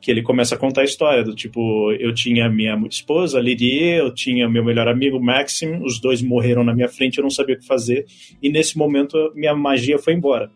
Que 0.00 0.10
ele 0.10 0.22
começa 0.22 0.54
a 0.54 0.58
contar 0.58 0.82
a 0.82 0.84
história 0.84 1.24
do 1.24 1.34
tipo, 1.34 1.92
eu 1.92 2.14
tinha 2.14 2.48
minha 2.48 2.80
esposa, 2.88 3.40
Lydia, 3.40 3.96
eu 3.96 4.14
tinha 4.14 4.48
meu 4.48 4.64
melhor 4.64 4.86
amigo, 4.86 5.20
Maxim, 5.20 5.82
os 5.82 6.00
dois 6.00 6.22
morreram 6.22 6.62
na 6.62 6.74
minha 6.74 6.88
frente, 6.88 7.18
eu 7.18 7.22
não 7.22 7.30
sabia 7.30 7.56
o 7.56 7.58
que 7.58 7.66
fazer, 7.66 8.06
e 8.42 8.50
nesse 8.50 8.78
momento 8.78 9.32
minha 9.34 9.54
magia 9.54 9.98
foi 9.98 10.14
embora. 10.14 10.50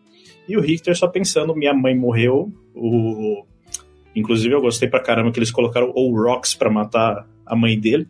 E 0.47 0.55
o 0.55 0.61
Richter 0.61 0.95
só 0.95 1.07
pensando, 1.07 1.55
minha 1.55 1.73
mãe 1.73 1.95
morreu, 1.95 2.51
o... 2.73 3.45
inclusive 4.15 4.53
eu 4.53 4.61
gostei 4.61 4.87
pra 4.87 5.01
caramba 5.01 5.31
que 5.31 5.39
eles 5.39 5.51
colocaram 5.51 5.91
o 5.93 6.15
Rocks 6.15 6.55
para 6.55 6.69
matar 6.69 7.27
a 7.45 7.55
mãe 7.55 7.77
dele. 7.77 8.07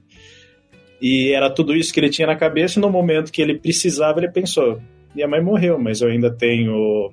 E 1.02 1.32
era 1.32 1.50
tudo 1.50 1.76
isso 1.76 1.94
que 1.94 2.00
ele 2.00 2.10
tinha 2.10 2.28
na 2.28 2.36
cabeça, 2.36 2.80
e 2.80 2.82
no 2.82 2.90
momento 2.90 3.32
que 3.32 3.42
ele 3.42 3.58
precisava, 3.58 4.20
ele 4.20 4.32
pensou: 4.32 4.80
minha 5.14 5.28
mãe 5.28 5.42
morreu, 5.42 5.78
mas 5.78 6.02
eu 6.02 6.10
ainda 6.10 6.32
tenho 6.32 7.12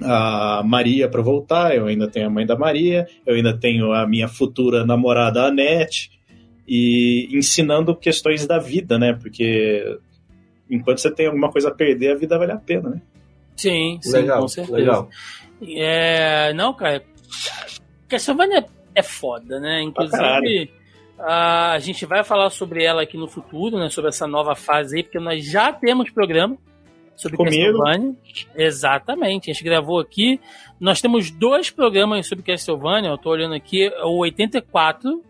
a 0.00 0.62
Maria 0.64 1.08
para 1.08 1.22
voltar, 1.22 1.74
eu 1.74 1.86
ainda 1.86 2.08
tenho 2.08 2.26
a 2.26 2.30
mãe 2.30 2.46
da 2.46 2.56
Maria, 2.56 3.06
eu 3.26 3.34
ainda 3.34 3.56
tenho 3.56 3.92
a 3.92 4.06
minha 4.06 4.28
futura 4.28 4.84
namorada 4.84 5.42
Anete, 5.42 6.10
e 6.66 7.28
ensinando 7.32 7.96
questões 7.96 8.46
da 8.46 8.58
vida, 8.58 8.98
né? 8.98 9.12
Porque 9.14 9.98
enquanto 10.70 10.98
você 10.98 11.10
tem 11.10 11.26
alguma 11.26 11.50
coisa 11.50 11.68
a 11.68 11.74
perder, 11.74 12.12
a 12.12 12.16
vida 12.16 12.38
vale 12.38 12.52
a 12.52 12.56
pena, 12.56 12.90
né? 12.90 13.02
Sim, 13.56 13.98
sim, 14.02 14.12
legal, 14.12 14.42
com 14.42 14.48
certeza. 14.48 14.76
Legal. 14.76 15.08
É, 15.66 16.52
não, 16.52 16.72
cara, 16.74 17.02
Castlevania 18.06 18.64
é 18.94 19.02
foda, 19.02 19.58
né? 19.58 19.82
Inclusive, 19.82 20.70
a 21.18 21.78
gente 21.80 22.06
vai 22.06 22.22
falar 22.22 22.50
sobre 22.50 22.84
ela 22.84 23.02
aqui 23.02 23.16
no 23.16 23.26
futuro, 23.26 23.78
né? 23.78 23.88
Sobre 23.90 24.10
essa 24.10 24.26
nova 24.26 24.54
fase 24.54 24.96
aí, 24.96 25.02
porque 25.02 25.18
nós 25.18 25.44
já 25.44 25.72
temos 25.72 26.10
programa 26.10 26.56
sobre 27.18 27.36
Comigo. 27.36 27.78
Castlevania. 27.78 28.16
Exatamente, 28.54 29.50
a 29.50 29.52
gente 29.52 29.64
gravou 29.64 29.98
aqui. 29.98 30.40
Nós 30.80 31.00
temos 31.00 31.30
dois 31.30 31.68
programas 31.68 32.26
sobre 32.26 32.44
Castlevania, 32.44 33.10
eu 33.10 33.18
tô 33.18 33.30
olhando 33.30 33.54
aqui, 33.54 33.90
o 34.04 34.20
84. 34.20 35.22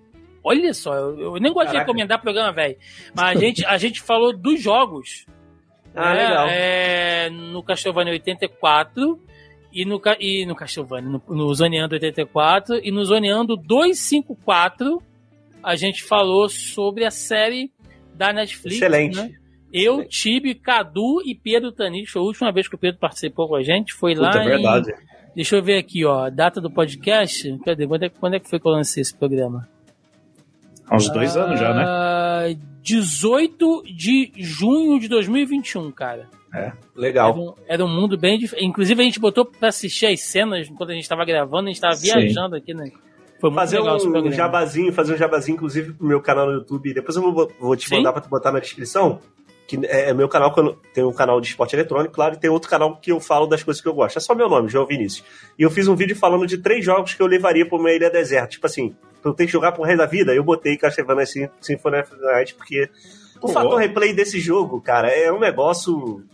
Olha 0.44 0.72
só, 0.74 0.94
eu, 0.94 1.34
nem 1.36 1.52
gosto 1.52 1.66
Caraca. 1.66 1.72
de 1.72 1.78
recomendar 1.78 2.20
programa, 2.20 2.52
velho. 2.52 2.76
Mas 3.14 3.36
a 3.36 3.40
gente, 3.40 3.66
a 3.66 3.78
gente 3.78 4.00
falou 4.00 4.36
dos 4.36 4.62
jogos 4.62 5.26
ah, 5.94 6.14
é, 6.14 6.28
legal. 6.28 6.46
É, 6.48 7.30
no 7.30 7.62
Castlevania 7.62 8.12
84 8.12 9.20
e 9.72 9.84
no, 9.84 10.00
e 10.20 10.46
no 10.46 10.54
Castlevania, 10.54 11.08
no, 11.08 11.22
no 11.26 11.54
Zoneando 11.54 11.94
84 11.94 12.80
e 12.82 12.92
no 12.92 13.04
Zoneando 13.04 13.56
254 13.56 15.02
a 15.62 15.74
gente 15.74 16.04
falou 16.04 16.48
sobre 16.48 17.04
a 17.04 17.10
série 17.10 17.72
da 18.14 18.32
Netflix. 18.32 18.76
Excelente. 18.76 19.16
Né? 19.16 19.32
Eu, 19.72 20.04
Tibi, 20.08 20.54
Cadu 20.54 21.20
e 21.24 21.34
Pedro 21.34 21.72
Tanich. 21.72 22.10
Foi 22.10 22.22
a 22.22 22.24
última 22.24 22.52
vez 22.52 22.68
que 22.68 22.74
o 22.74 22.78
Pedro 22.78 23.00
participou 23.00 23.48
com 23.48 23.56
a 23.56 23.62
gente. 23.62 23.92
Foi 23.92 24.14
Puta, 24.14 24.26
lá. 24.26 24.42
É 24.42 24.48
verdade. 24.48 24.90
Em... 24.90 25.34
Deixa 25.34 25.56
eu 25.56 25.62
ver 25.62 25.78
aqui, 25.78 26.04
ó. 26.04 26.24
A 26.24 26.30
data 26.30 26.60
do 26.60 26.70
podcast. 26.70 27.58
Cadê? 27.64 27.86
Quando 27.86 28.02
é, 28.04 28.08
quando 28.08 28.34
é 28.34 28.40
que 28.40 28.48
foi 28.48 28.58
que 28.58 28.66
eu 28.66 28.72
lancei 28.72 29.02
esse 29.02 29.16
programa? 29.16 29.68
Há 30.86 30.96
uns 30.96 31.10
dois 31.10 31.36
ah, 31.36 31.44
anos 31.44 31.60
já, 31.60 31.74
né? 31.74 32.58
18 32.82 33.82
de 33.94 34.32
junho 34.38 34.98
de 34.98 35.06
2021, 35.08 35.92
cara. 35.92 36.26
É, 36.54 36.72
legal. 36.96 37.30
Era 37.30 37.38
um, 37.38 37.54
era 37.68 37.84
um 37.84 37.88
mundo 37.88 38.16
bem 38.16 38.38
diferente. 38.38 38.66
Inclusive, 38.66 39.02
a 39.02 39.04
gente 39.04 39.20
botou 39.20 39.44
pra 39.44 39.68
assistir 39.68 40.06
as 40.06 40.20
cenas 40.22 40.68
enquanto 40.68 40.90
a 40.90 40.94
gente 40.94 41.06
tava 41.06 41.24
gravando, 41.26 41.68
a 41.68 41.72
gente 41.72 41.80
tava 41.80 41.94
viajando 41.94 42.56
aqui, 42.56 42.72
né? 42.72 42.90
Foi 43.38 43.50
muito 43.50 43.60
fazer 43.60 43.78
legal 43.78 43.96
um 43.96 44.32
jabazinho, 44.32 44.92
fazer 44.92 45.14
um 45.14 45.16
jabazinho, 45.16 45.54
inclusive, 45.54 45.92
pro 45.92 46.06
meu 46.06 46.20
canal 46.20 46.46
no 46.46 46.54
YouTube. 46.54 46.94
Depois 46.94 47.16
eu 47.16 47.22
vou, 47.22 47.52
vou 47.60 47.76
te 47.76 47.88
Sim? 47.88 47.96
mandar 47.98 48.12
pra 48.12 48.22
tu 48.22 48.28
botar 48.28 48.50
na 48.50 48.58
descrição. 48.58 49.20
Que 49.68 49.78
é, 49.86 50.08
é 50.08 50.14
meu 50.14 50.28
canal, 50.28 50.52
tem 50.94 51.04
um 51.04 51.12
canal 51.12 51.40
de 51.40 51.48
esporte 51.48 51.76
eletrônico, 51.76 52.14
claro, 52.14 52.34
e 52.34 52.38
tem 52.38 52.48
outro 52.48 52.70
canal 52.70 52.96
que 52.96 53.12
eu 53.12 53.20
falo 53.20 53.46
das 53.46 53.62
coisas 53.62 53.80
que 53.82 53.86
eu 53.86 53.92
gosto. 53.92 54.16
É 54.16 54.20
só 54.20 54.34
meu 54.34 54.48
nome, 54.48 54.70
João 54.70 54.86
Vinícius. 54.86 55.22
E 55.58 55.62
eu 55.62 55.70
fiz 55.70 55.86
um 55.86 55.94
vídeo 55.94 56.16
falando 56.16 56.46
de 56.46 56.56
três 56.56 56.82
jogos 56.82 57.12
que 57.12 57.22
eu 57.22 57.26
levaria 57.26 57.68
pra 57.68 57.78
uma 57.78 57.92
ilha 57.92 58.10
deserta. 58.10 58.48
Tipo 58.48 58.66
assim, 58.66 58.96
eu 59.22 59.34
tenho 59.34 59.46
que 59.46 59.52
jogar 59.52 59.72
pro 59.72 59.82
resto 59.82 59.98
da 59.98 60.06
vida, 60.06 60.34
eu 60.34 60.42
botei 60.42 60.76
Castlevania 60.78 61.52
Symphony 61.60 62.00
of 62.00 62.10
the 62.10 62.32
Night, 62.32 62.54
porque 62.54 62.88
o 63.42 63.48
fator 63.48 63.78
replay 63.78 64.14
desse 64.14 64.40
jogo, 64.40 64.80
cara, 64.80 65.10
é 65.10 65.30
um 65.30 65.38
negócio 65.38 66.24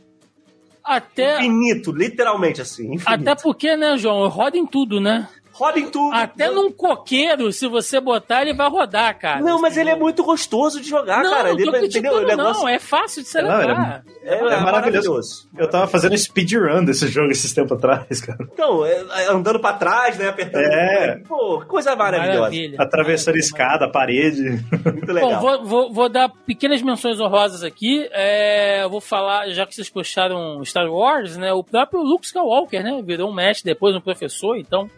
até 0.82 1.38
infinito, 1.38 1.90
literalmente 1.90 2.60
assim. 2.60 2.94
Infinito. 2.94 3.28
Até 3.28 3.42
porque, 3.42 3.76
né, 3.76 3.96
João, 3.96 4.28
roda 4.28 4.56
em 4.56 4.66
tudo, 4.66 5.00
né? 5.00 5.28
Roda 5.54 5.78
em 5.78 5.88
tudo. 5.88 6.14
Até 6.14 6.50
num 6.50 6.70
coqueiro, 6.70 7.52
se 7.52 7.68
você 7.68 8.00
botar, 8.00 8.42
ele 8.42 8.52
vai 8.52 8.68
rodar, 8.68 9.16
cara. 9.18 9.40
Não, 9.40 9.60
mas 9.60 9.76
ele 9.76 9.88
é 9.88 9.94
muito 9.94 10.22
gostoso 10.24 10.80
de 10.80 10.88
jogar, 10.88 11.22
não, 11.22 11.30
cara. 11.30 11.50
Ele, 11.50 11.86
entendeu? 11.86 12.20
Não, 12.20 12.26
negócio... 12.26 12.68
é 12.68 12.78
fácil 12.78 13.22
de 13.22 13.28
celebrar. 13.28 14.04
É, 14.22 14.34
é, 14.34 14.38
é, 14.38 14.60
maravilhoso. 14.60 15.48
Eu 15.56 15.70
tava 15.70 15.86
fazendo 15.86 16.16
speedrun 16.18 16.84
desse 16.84 17.06
jogo 17.06 17.30
esses 17.30 17.52
tempos 17.52 17.78
atrás, 17.78 18.20
cara. 18.20 18.38
Então, 18.52 18.84
é, 18.84 19.28
andando 19.28 19.60
pra 19.60 19.74
trás, 19.74 20.18
né? 20.18 20.28
Apertando. 20.28 20.64
É. 20.64 21.20
Pô, 21.26 21.64
coisa 21.66 21.94
maravilhosa. 21.94 22.38
Maravilha. 22.40 22.76
Atravessando 22.80 23.36
escada, 23.36 23.88
parede. 23.88 24.64
Muito 24.84 25.12
legal. 25.12 25.30
Bom, 25.30 25.40
vou, 25.40 25.64
vou, 25.64 25.92
vou 25.92 26.08
dar 26.08 26.28
pequenas 26.28 26.82
menções 26.82 27.20
honrosas 27.20 27.62
aqui. 27.62 28.08
É, 28.10 28.82
eu 28.82 28.90
vou 28.90 29.00
falar, 29.00 29.48
já 29.50 29.64
que 29.64 29.74
vocês 29.74 29.88
puxaram 29.88 30.64
Star 30.64 30.90
Wars, 30.90 31.36
né? 31.36 31.52
O 31.52 31.62
próprio 31.62 32.02
Luke 32.02 32.26
Skywalker, 32.26 32.82
né? 32.82 33.00
Virou 33.04 33.30
um 33.30 33.34
mestre, 33.34 33.72
depois 33.72 33.94
um 33.94 34.00
professor, 34.00 34.56
então 34.56 34.90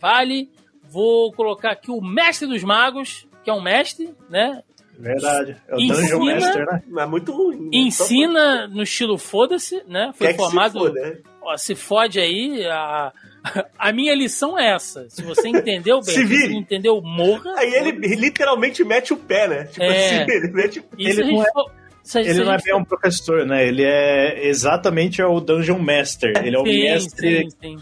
vale. 0.00 0.48
Vou 0.82 1.32
colocar 1.32 1.72
aqui 1.72 1.90
o 1.90 2.00
Mestre 2.00 2.48
dos 2.48 2.64
Magos, 2.64 3.28
que 3.44 3.50
é 3.50 3.52
um 3.52 3.62
mestre, 3.62 4.12
né? 4.28 4.62
Verdade. 5.00 5.56
É 5.66 5.74
o 5.74 5.80
ensina, 5.80 5.96
Dungeon 5.96 6.24
Master, 6.24 6.66
né? 6.66 6.82
É 6.98 7.06
muito 7.06 7.32
ruim. 7.32 7.60
Né? 7.62 7.68
Ensina 7.72 8.68
no 8.68 8.82
estilo 8.82 9.16
foda-se, 9.16 9.82
né? 9.88 10.12
Foi 10.14 10.28
Quer 10.28 10.36
formado. 10.36 10.72
Se, 10.72 10.78
foda, 10.78 11.00
né? 11.00 11.16
ó, 11.40 11.56
se 11.56 11.74
fode 11.74 12.20
aí. 12.20 12.66
A, 12.66 13.12
a 13.78 13.92
minha 13.92 14.14
lição 14.14 14.58
é 14.58 14.74
essa. 14.74 15.08
Se 15.08 15.22
você 15.22 15.48
entendeu 15.48 16.00
bem, 16.04 16.14
se, 16.14 16.26
se 16.26 16.26
você 16.26 16.48
não 16.48 16.60
entendeu, 16.60 17.00
morra. 17.00 17.54
Aí 17.56 17.72
ele 17.72 17.92
literalmente 18.14 18.84
mete 18.84 19.12
o 19.14 19.16
pé, 19.16 19.48
né? 19.48 19.64
Tipo 19.64 19.84
é, 19.84 20.22
assim, 20.22 20.30
ele 20.36 20.52
mete 20.52 20.84
ele 20.98 21.32
não 21.32 21.42
é... 21.42 22.20
ele 22.20 22.44
não 22.44 22.52
é 22.52 22.58
bem 22.58 22.74
um 22.74 22.84
professor, 22.84 23.46
né? 23.46 23.66
Ele 23.66 23.84
é 23.84 24.46
exatamente 24.46 25.22
o 25.22 25.40
Dungeon 25.40 25.78
Master. 25.78 26.32
Ele 26.44 26.56
é 26.56 26.58
o 26.58 26.64
sim, 26.64 26.82
mestre 26.82 27.50
sim, 27.50 27.50
sim. 27.58 27.78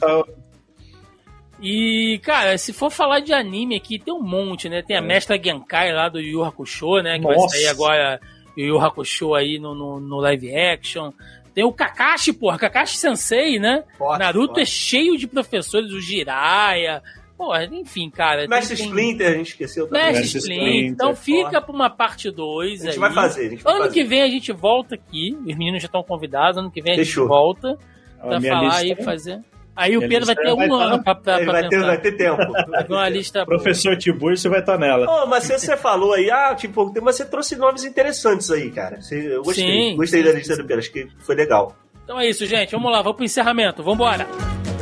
E, 1.61 2.21
cara, 2.23 2.57
se 2.57 2.73
for 2.73 2.91
falar 2.91 3.21
de 3.21 3.33
anime 3.33 3.77
aqui, 3.77 3.99
tem 3.99 4.15
um 4.15 4.23
monte, 4.23 4.69
né? 4.69 4.83
Tem 4.83 4.97
a 4.97 5.01
é. 5.01 5.03
Mestra 5.03 5.41
Genkai 5.43 5.93
lá 5.93 6.09
do 6.09 6.21
Yu 6.21 6.45
Hakusho, 6.45 7.03
né? 7.03 7.19
Que 7.19 7.25
Nossa. 7.25 7.39
vai 7.39 7.49
sair 7.49 7.67
agora 7.67 8.21
o 8.57 8.61
Yu 8.61 8.79
Hakusho 8.79 9.35
aí 9.35 9.59
no, 9.59 9.75
no, 9.75 10.01
no, 10.01 10.17
live 10.19 10.55
action. 10.55 11.11
Tem 11.53 11.65
o 11.65 11.73
Kakashi, 11.73 12.33
porra, 12.33 12.59
Kakashi 12.59 12.97
Sensei, 12.97 13.59
né? 13.59 13.83
Forte, 13.97 14.21
Naruto 14.21 14.47
forte. 14.55 14.61
é 14.61 14.65
cheio 14.65 15.17
de 15.17 15.27
professores, 15.27 15.91
o 15.91 16.01
Jiraiya. 16.01 17.03
Porra, 17.37 17.65
enfim, 17.67 18.11
cara. 18.11 18.47
Mestre 18.49 18.77
tem, 18.77 18.87
Splinter, 18.87 19.29
a 19.29 19.35
gente 19.35 19.49
esqueceu 19.49 19.87
também. 19.87 20.13
Mestre 20.13 20.39
Splinter. 20.39 20.91
Então 20.91 21.15
fica 21.15 21.61
pra 21.61 21.73
uma 21.75 21.91
parte 21.91 22.31
2 22.31 22.83
A 22.83 22.85
gente 22.87 22.95
aí. 22.95 22.99
vai 22.99 23.13
fazer, 23.13 23.47
a 23.47 23.51
gente 23.51 23.63
vai 23.63 23.73
Ano 23.75 23.83
fazer. 23.85 23.95
que 23.95 24.05
vem 24.05 24.23
a 24.23 24.29
gente 24.29 24.53
volta 24.53 24.95
aqui. 24.97 25.37
Os 25.41 25.57
meninos 25.57 25.83
já 25.83 25.87
estão 25.87 26.03
convidados. 26.03 26.59
Ano 26.59 26.71
que 26.71 26.83
vem 26.83 26.95
a 26.95 26.97
Fechou. 26.97 27.25
gente 27.25 27.29
volta 27.29 27.79
pra 28.21 28.41
falar 28.41 28.85
e 28.85 28.97
fazer. 29.03 29.41
Aí 29.79 29.97
o 29.97 30.01
Pedro 30.01 30.27
vai 30.27 30.35
ter 30.35 30.53
um 30.53 30.75
ano 30.75 31.05
pra, 31.05 31.15
pra, 31.15 31.39
pra 31.39 31.53
vai, 31.53 31.69
ter, 31.69 31.81
vai 31.81 32.01
ter 32.01 32.13
tempo. 32.17 32.43
uma 32.89 33.09
lista 33.09 33.47
Professor 33.47 33.97
Tiburcio 33.97 34.51
vai 34.51 34.59
estar 34.59 34.73
tá 34.73 34.79
nela. 34.79 35.07
Oh, 35.09 35.25
mas 35.29 35.45
você, 35.45 35.77
falou 35.77 36.15
aí, 36.15 36.29
ah, 36.33 36.53
tipo, 36.57 36.93
mas 37.01 37.15
você 37.15 37.25
trouxe 37.25 37.55
nomes 37.55 37.85
interessantes 37.85 38.51
aí, 38.51 38.73
cara. 38.73 39.01
Você, 39.01 39.37
eu 39.37 39.43
gostei. 39.45 39.65
Sim, 39.65 39.97
gostei 39.97 40.21
sim, 40.21 40.29
da 40.29 40.35
lista 40.35 40.57
sim. 40.57 40.63
do 40.63 40.67
Pedro, 40.67 40.81
acho 40.81 40.91
que 40.91 41.07
foi 41.21 41.37
legal. 41.37 41.77
Então 42.03 42.19
é 42.19 42.29
isso, 42.29 42.45
gente. 42.45 42.73
Vamos 42.73 42.91
lá, 42.91 43.03
vamos 43.03 43.19
pro 43.19 43.25
encerramento. 43.25 43.81
Vambora. 43.81 44.27
embora. 44.27 44.78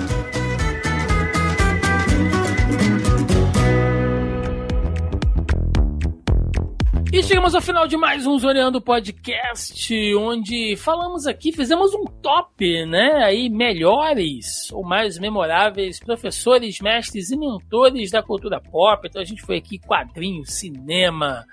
E 7.16 7.22
chegamos 7.22 7.55
ao 7.55 7.62
final 7.62 7.88
de 7.88 7.97
mais 7.97 8.26
um 8.26 8.38
Zoneando 8.38 8.78
Podcast, 8.78 10.14
onde 10.16 10.76
falamos 10.76 11.26
aqui, 11.26 11.51
fizemos 11.51 11.94
um 11.94 12.05
top, 12.05 12.84
né? 12.84 13.24
Aí, 13.24 13.48
melhores 13.48 14.70
ou 14.70 14.84
mais 14.84 15.18
memoráveis 15.18 15.98
professores, 15.98 16.78
mestres 16.78 17.30
e 17.30 17.38
mentores 17.38 18.10
da 18.10 18.22
cultura 18.22 18.60
pop. 18.60 19.09
Então 19.09 19.22
a 19.22 19.24
gente 19.24 19.40
foi 19.40 19.56
aqui 19.56 19.78
quadrinho, 19.78 20.44
cinema, 20.44 21.47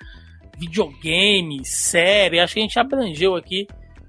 videogame, 0.58 1.64
série. 1.64 2.42
Acho 2.42 2.56
que 2.56 2.60
a 2.60 2.64
gente 2.64 2.78
abrangeu 2.78 3.34
aqui 3.34 3.66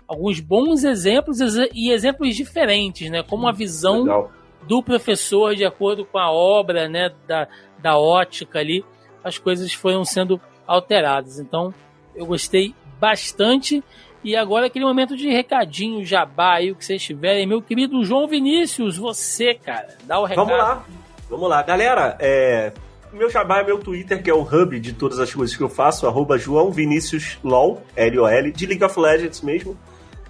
alguns 0.09 0.41
bons 0.41 0.83
exemplos 0.83 1.39
e 1.73 1.93
exemplos 1.93 2.35
diferentes, 2.35 3.09
né? 3.09 3.23
Como 3.23 3.47
a 3.47 3.53
visão 3.53 4.03
Legal. 4.03 4.33
do 4.67 4.83
professor 4.83 5.55
de 5.55 5.65
acordo 5.65 6.05
com 6.05 6.19
a 6.19 6.33
obra, 6.33 6.89
né? 6.89 7.11
Da, 7.29 7.47
da 7.81 7.97
ótica 7.97 8.59
ali. 8.59 8.85
As 9.23 9.39
coisas 9.39 9.73
foram 9.73 10.05
sendo 10.05 10.41
alteradas. 10.67 11.39
Então, 11.39 11.73
eu 12.15 12.27
gostei 12.27 12.75
bastante. 12.99 13.83
E 14.23 14.35
agora 14.35 14.67
aquele 14.67 14.85
momento 14.85 15.17
de 15.17 15.29
recadinho, 15.29 16.05
jabá 16.05 16.55
aí, 16.55 16.71
o 16.71 16.75
que 16.75 16.85
vocês 16.85 17.03
tiverem. 17.03 17.47
Meu 17.47 17.61
querido 17.61 18.03
João 18.05 18.27
Vinícius, 18.27 18.97
você, 18.97 19.55
cara, 19.55 19.89
dá 20.05 20.19
o 20.19 20.25
recado. 20.25 20.47
Vamos 20.47 20.59
lá, 20.59 20.85
vamos 21.29 21.49
lá. 21.51 21.63
Galera, 21.63 22.17
é, 22.19 22.73
meu 23.13 23.29
jabá 23.29 23.61
é 23.61 23.65
meu 23.65 23.79
Twitter, 23.79 24.23
que 24.23 24.31
é 24.31 24.35
o 24.35 24.41
hub 24.41 24.81
de 24.81 24.93
todas 24.95 25.19
as 25.19 25.33
coisas 25.33 25.55
que 25.55 25.63
eu 25.63 25.69
faço, 25.69 26.07
arroba 26.07 26.39
João 26.39 26.71
Vinícius 26.71 27.39
LOL, 27.45 27.83
L-O-L, 27.95 28.51
de 28.51 28.67
League 28.67 28.83
of 28.83 28.99
Legends 28.99 29.43
mesmo. 29.43 29.77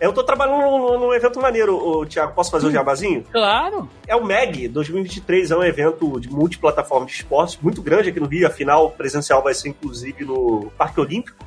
Eu 0.01 0.12
tô 0.12 0.23
trabalhando 0.25 0.61
num, 0.61 0.99
num 0.99 1.15
evento 1.15 1.41
maneiro, 1.41 1.77
ô, 1.77 2.05
Thiago. 2.05 2.35
Posso 2.35 2.51
fazer 2.51 2.66
o 2.66 2.69
um 2.69 2.73
jabazinho? 2.73 3.25
Claro. 3.31 3.89
É 4.07 4.16
o 4.16 4.25
MEG 4.25 4.69
2023, 4.69 5.51
é 5.51 5.57
um 5.57 5.62
evento 5.62 6.21
de 6.21 6.29
multiplataforma 6.29 7.07
de 7.07 7.12
esportes 7.12 7.59
muito 7.61 7.81
grande 7.81 8.11
aqui 8.11 8.21
no 8.21 8.27
Rio. 8.27 8.47
A 8.47 8.51
final 8.51 8.91
presencial 8.91 9.43
vai 9.43 9.55
ser 9.55 9.69
inclusive 9.69 10.25
no 10.25 10.71
Parque 10.77 11.01
Olímpico. 11.01 11.39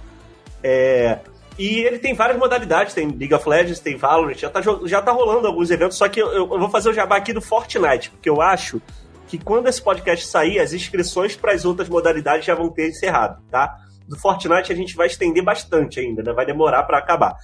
É, 0.63 1.19
e 1.57 1.79
ele 1.79 1.97
tem 1.97 2.13
várias 2.13 2.37
modalidades, 2.37 2.93
tem 2.93 3.07
League 3.07 3.33
of 3.33 3.47
Legends, 3.49 3.79
tem 3.79 3.97
Valorant, 3.97 4.37
já 4.37 4.49
tá, 4.49 4.61
já 4.85 5.01
tá 5.01 5.11
rolando 5.11 5.47
alguns 5.47 5.71
eventos, 5.71 5.97
só 5.97 6.07
que 6.07 6.21
eu, 6.21 6.31
eu 6.31 6.47
vou 6.47 6.69
fazer 6.69 6.89
o 6.89 6.93
jabá 6.93 7.17
aqui 7.17 7.33
do 7.33 7.41
Fortnite, 7.41 8.11
porque 8.11 8.29
eu 8.29 8.41
acho 8.41 8.79
que 9.27 9.37
quando 9.39 9.67
esse 9.67 9.81
podcast 9.81 10.27
sair, 10.27 10.59
as 10.59 10.71
inscrições 10.71 11.35
para 11.35 11.53
as 11.53 11.65
outras 11.65 11.89
modalidades 11.89 12.45
já 12.45 12.53
vão 12.53 12.69
ter 12.69 12.89
encerrado, 12.89 13.41
tá? 13.49 13.75
Do 14.07 14.17
Fortnite 14.17 14.71
a 14.71 14.75
gente 14.75 14.95
vai 14.95 15.07
estender 15.07 15.43
bastante 15.43 15.99
ainda, 15.99 16.21
né? 16.21 16.31
Vai 16.31 16.45
demorar 16.45 16.83
para 16.83 16.99
acabar. 16.99 17.35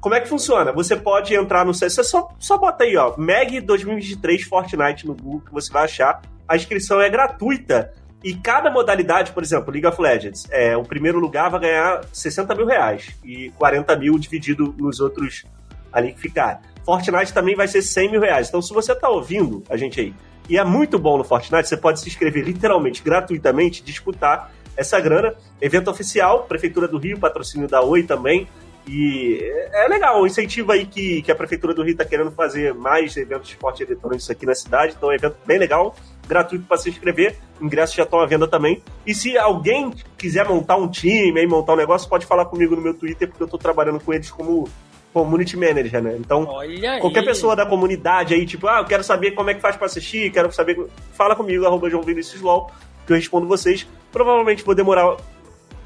Como 0.00 0.14
é 0.14 0.20
que 0.20 0.28
funciona? 0.28 0.72
Você 0.72 0.96
pode 0.96 1.34
entrar 1.34 1.64
no 1.64 1.74
site, 1.74 1.92
você 1.92 2.04
só, 2.04 2.28
só 2.38 2.56
bota 2.56 2.84
aí, 2.84 2.96
ó, 2.96 3.16
MEG 3.16 3.60
2023 3.60 4.42
Fortnite 4.44 5.06
no 5.06 5.14
Google 5.14 5.40
que 5.40 5.52
você 5.52 5.72
vai 5.72 5.84
achar. 5.84 6.22
A 6.48 6.54
inscrição 6.54 7.00
é 7.00 7.08
gratuita 7.08 7.92
e 8.22 8.34
cada 8.34 8.70
modalidade, 8.70 9.32
por 9.32 9.42
exemplo, 9.42 9.72
League 9.72 9.86
of 9.86 10.00
Legends, 10.00 10.46
é, 10.50 10.76
o 10.76 10.82
primeiro 10.82 11.18
lugar 11.18 11.50
vai 11.50 11.60
ganhar 11.60 12.04
60 12.12 12.54
mil 12.54 12.66
reais 12.66 13.16
e 13.24 13.50
40 13.50 13.96
mil 13.96 14.18
dividido 14.18 14.74
nos 14.78 15.00
outros 15.00 15.44
ali 15.92 16.12
que 16.12 16.20
ficarem. 16.20 16.60
Fortnite 16.84 17.32
também 17.32 17.54
vai 17.56 17.66
ser 17.66 17.82
100 17.82 18.10
mil 18.10 18.20
reais. 18.20 18.48
Então, 18.48 18.62
se 18.62 18.72
você 18.72 18.94
tá 18.94 19.08
ouvindo 19.08 19.62
a 19.68 19.76
gente 19.76 20.00
aí 20.00 20.14
e 20.48 20.56
é 20.56 20.64
muito 20.64 20.98
bom 20.98 21.18
no 21.18 21.24
Fortnite, 21.24 21.68
você 21.68 21.76
pode 21.76 22.00
se 22.00 22.08
inscrever 22.08 22.44
literalmente, 22.44 23.02
gratuitamente, 23.02 23.82
disputar 23.82 24.52
essa 24.76 25.00
grana. 25.00 25.34
Evento 25.60 25.90
oficial, 25.90 26.44
Prefeitura 26.44 26.86
do 26.86 26.98
Rio, 26.98 27.18
patrocínio 27.18 27.66
da 27.66 27.82
Oi 27.82 28.04
também. 28.04 28.46
E 28.88 29.40
é 29.72 29.88
legal, 29.88 30.22
o 30.22 30.26
incentivo 30.26 30.70
aí 30.70 30.86
que, 30.86 31.20
que 31.22 31.32
a 31.32 31.34
Prefeitura 31.34 31.74
do 31.74 31.82
Rio 31.82 31.92
está 31.92 32.04
querendo 32.04 32.30
fazer 32.30 32.72
mais 32.72 33.16
eventos 33.16 33.48
de 33.48 33.54
esporte 33.54 33.82
eletrônicos 33.82 34.30
aqui 34.30 34.46
na 34.46 34.54
cidade. 34.54 34.94
Então 34.96 35.10
é 35.10 35.12
um 35.12 35.16
evento 35.16 35.36
bem 35.44 35.58
legal, 35.58 35.96
gratuito 36.28 36.64
para 36.66 36.76
se 36.76 36.88
inscrever. 36.88 37.36
Ingressos 37.60 37.96
já 37.96 38.04
estão 38.04 38.20
à 38.20 38.26
venda 38.26 38.46
também. 38.46 38.80
E 39.04 39.12
se 39.12 39.36
alguém 39.36 39.92
quiser 40.16 40.46
montar 40.46 40.76
um 40.76 40.88
time, 40.88 41.40
aí, 41.40 41.46
montar 41.46 41.72
um 41.72 41.76
negócio, 41.76 42.08
pode 42.08 42.26
falar 42.26 42.44
comigo 42.44 42.76
no 42.76 42.82
meu 42.82 42.94
Twitter, 42.94 43.26
porque 43.28 43.42
eu 43.42 43.46
estou 43.46 43.58
trabalhando 43.58 43.98
com 43.98 44.14
eles 44.14 44.30
como 44.30 44.68
community 45.12 45.56
manager, 45.56 46.02
né? 46.02 46.16
Então, 46.20 46.44
Olha 46.46 47.00
qualquer 47.00 47.20
aí. 47.20 47.26
pessoa 47.26 47.56
da 47.56 47.64
comunidade 47.64 48.34
aí, 48.34 48.44
tipo, 48.44 48.68
ah, 48.68 48.80
eu 48.80 48.84
quero 48.84 49.02
saber 49.02 49.30
como 49.32 49.48
é 49.48 49.54
que 49.54 49.60
faz 49.60 49.74
para 49.74 49.86
assistir, 49.86 50.30
quero 50.30 50.52
saber. 50.52 50.78
Fala 51.12 51.34
comigo, 51.34 51.64
arroba 51.66 51.88
João 51.88 52.02
Vinicius 52.02 52.42
LOL, 52.42 52.70
que 53.06 53.12
eu 53.12 53.16
respondo 53.16 53.48
vocês. 53.48 53.86
Provavelmente 54.12 54.62
vou 54.62 54.74
demorar 54.74 55.16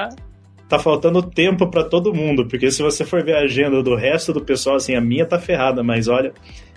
tá 0.67 0.79
faltando 0.79 1.21
tempo 1.21 1.67
para 1.69 1.83
todo 1.83 2.13
mundo, 2.13 2.45
porque 2.47 2.69
se 2.69 2.81
você 2.81 3.05
for 3.05 3.23
ver 3.23 3.35
a 3.35 3.41
agenda 3.41 3.81
do 3.81 3.95
resto 3.95 4.33
do 4.33 4.41
pessoal, 4.41 4.75
assim, 4.75 4.95
a 4.95 5.01
minha 5.01 5.25
tá 5.25 5.39
ferrada, 5.39 5.81
mas 5.81 6.07
olha, 6.07 6.33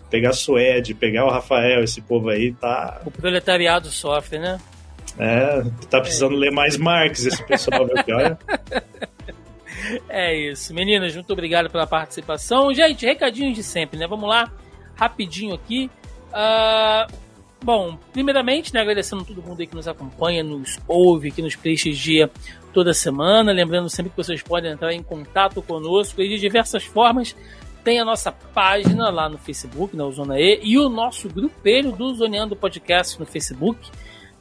pegar 0.09 0.31
a 0.31 0.35
Suede, 0.35 0.95
pegar 0.95 1.25
o 1.25 1.31
Rafael, 1.31 1.83
esse 1.83 2.01
povo 2.01 2.29
aí, 2.29 2.53
tá... 2.53 3.01
O 3.05 3.11
proletariado 3.11 3.89
sofre, 3.89 4.39
né? 4.39 4.61
É, 5.19 5.63
tá 5.91 6.01
precisando 6.01 6.35
é. 6.37 6.39
ler 6.39 6.53
mais 6.53 6.77
Marx 6.77 7.27
esse 7.27 7.43
pessoal, 7.45 7.87
viu? 7.87 8.03
Que 8.05 8.13
olha... 8.13 8.39
É 10.09 10.35
isso. 10.35 10.73
Meninas, 10.73 11.15
muito 11.15 11.33
obrigado 11.33 11.69
pela 11.69 11.87
participação. 11.87 12.73
Gente, 12.73 13.05
recadinhos 13.05 13.57
de 13.57 13.63
sempre, 13.63 13.99
né? 13.99 14.07
Vamos 14.07 14.29
lá, 14.29 14.51
rapidinho 14.95 15.55
aqui. 15.55 15.91
Uh, 16.31 17.13
bom, 17.63 17.99
primeiramente, 18.13 18.73
né, 18.75 18.81
agradecendo 18.81 19.23
a 19.23 19.25
todo 19.25 19.43
mundo 19.43 19.67
que 19.67 19.75
nos 19.75 19.89
acompanha, 19.89 20.43
nos 20.43 20.79
ouve, 20.87 21.31
que 21.31 21.43
nos 21.43 21.57
prestigia 21.57 22.31
toda 22.73 22.93
semana. 22.93 23.53
Lembrando 23.53 23.89
sempre 23.89 24.11
que 24.11 24.17
vocês 24.17 24.43
podem 24.43 24.73
entrar 24.73 24.93
em 24.93 25.03
contato 25.03 25.63
conosco 25.63 26.23
de 26.23 26.39
diversas 26.39 26.85
formas. 26.85 27.37
Tem 27.85 27.99
a 27.99 28.05
nossa 28.05 28.31
página 28.31 29.11
lá 29.11 29.29
no 29.29 29.39
Facebook, 29.39 29.97
na 29.97 30.09
Zona 30.11 30.39
E, 30.39 30.61
e 30.63 30.79
o 30.79 30.89
nosso 30.89 31.29
grupelho 31.29 31.93
do 31.93 32.15
Zoneando 32.15 32.55
Podcast 32.55 33.19
no 33.19 33.27
Facebook. 33.27 33.91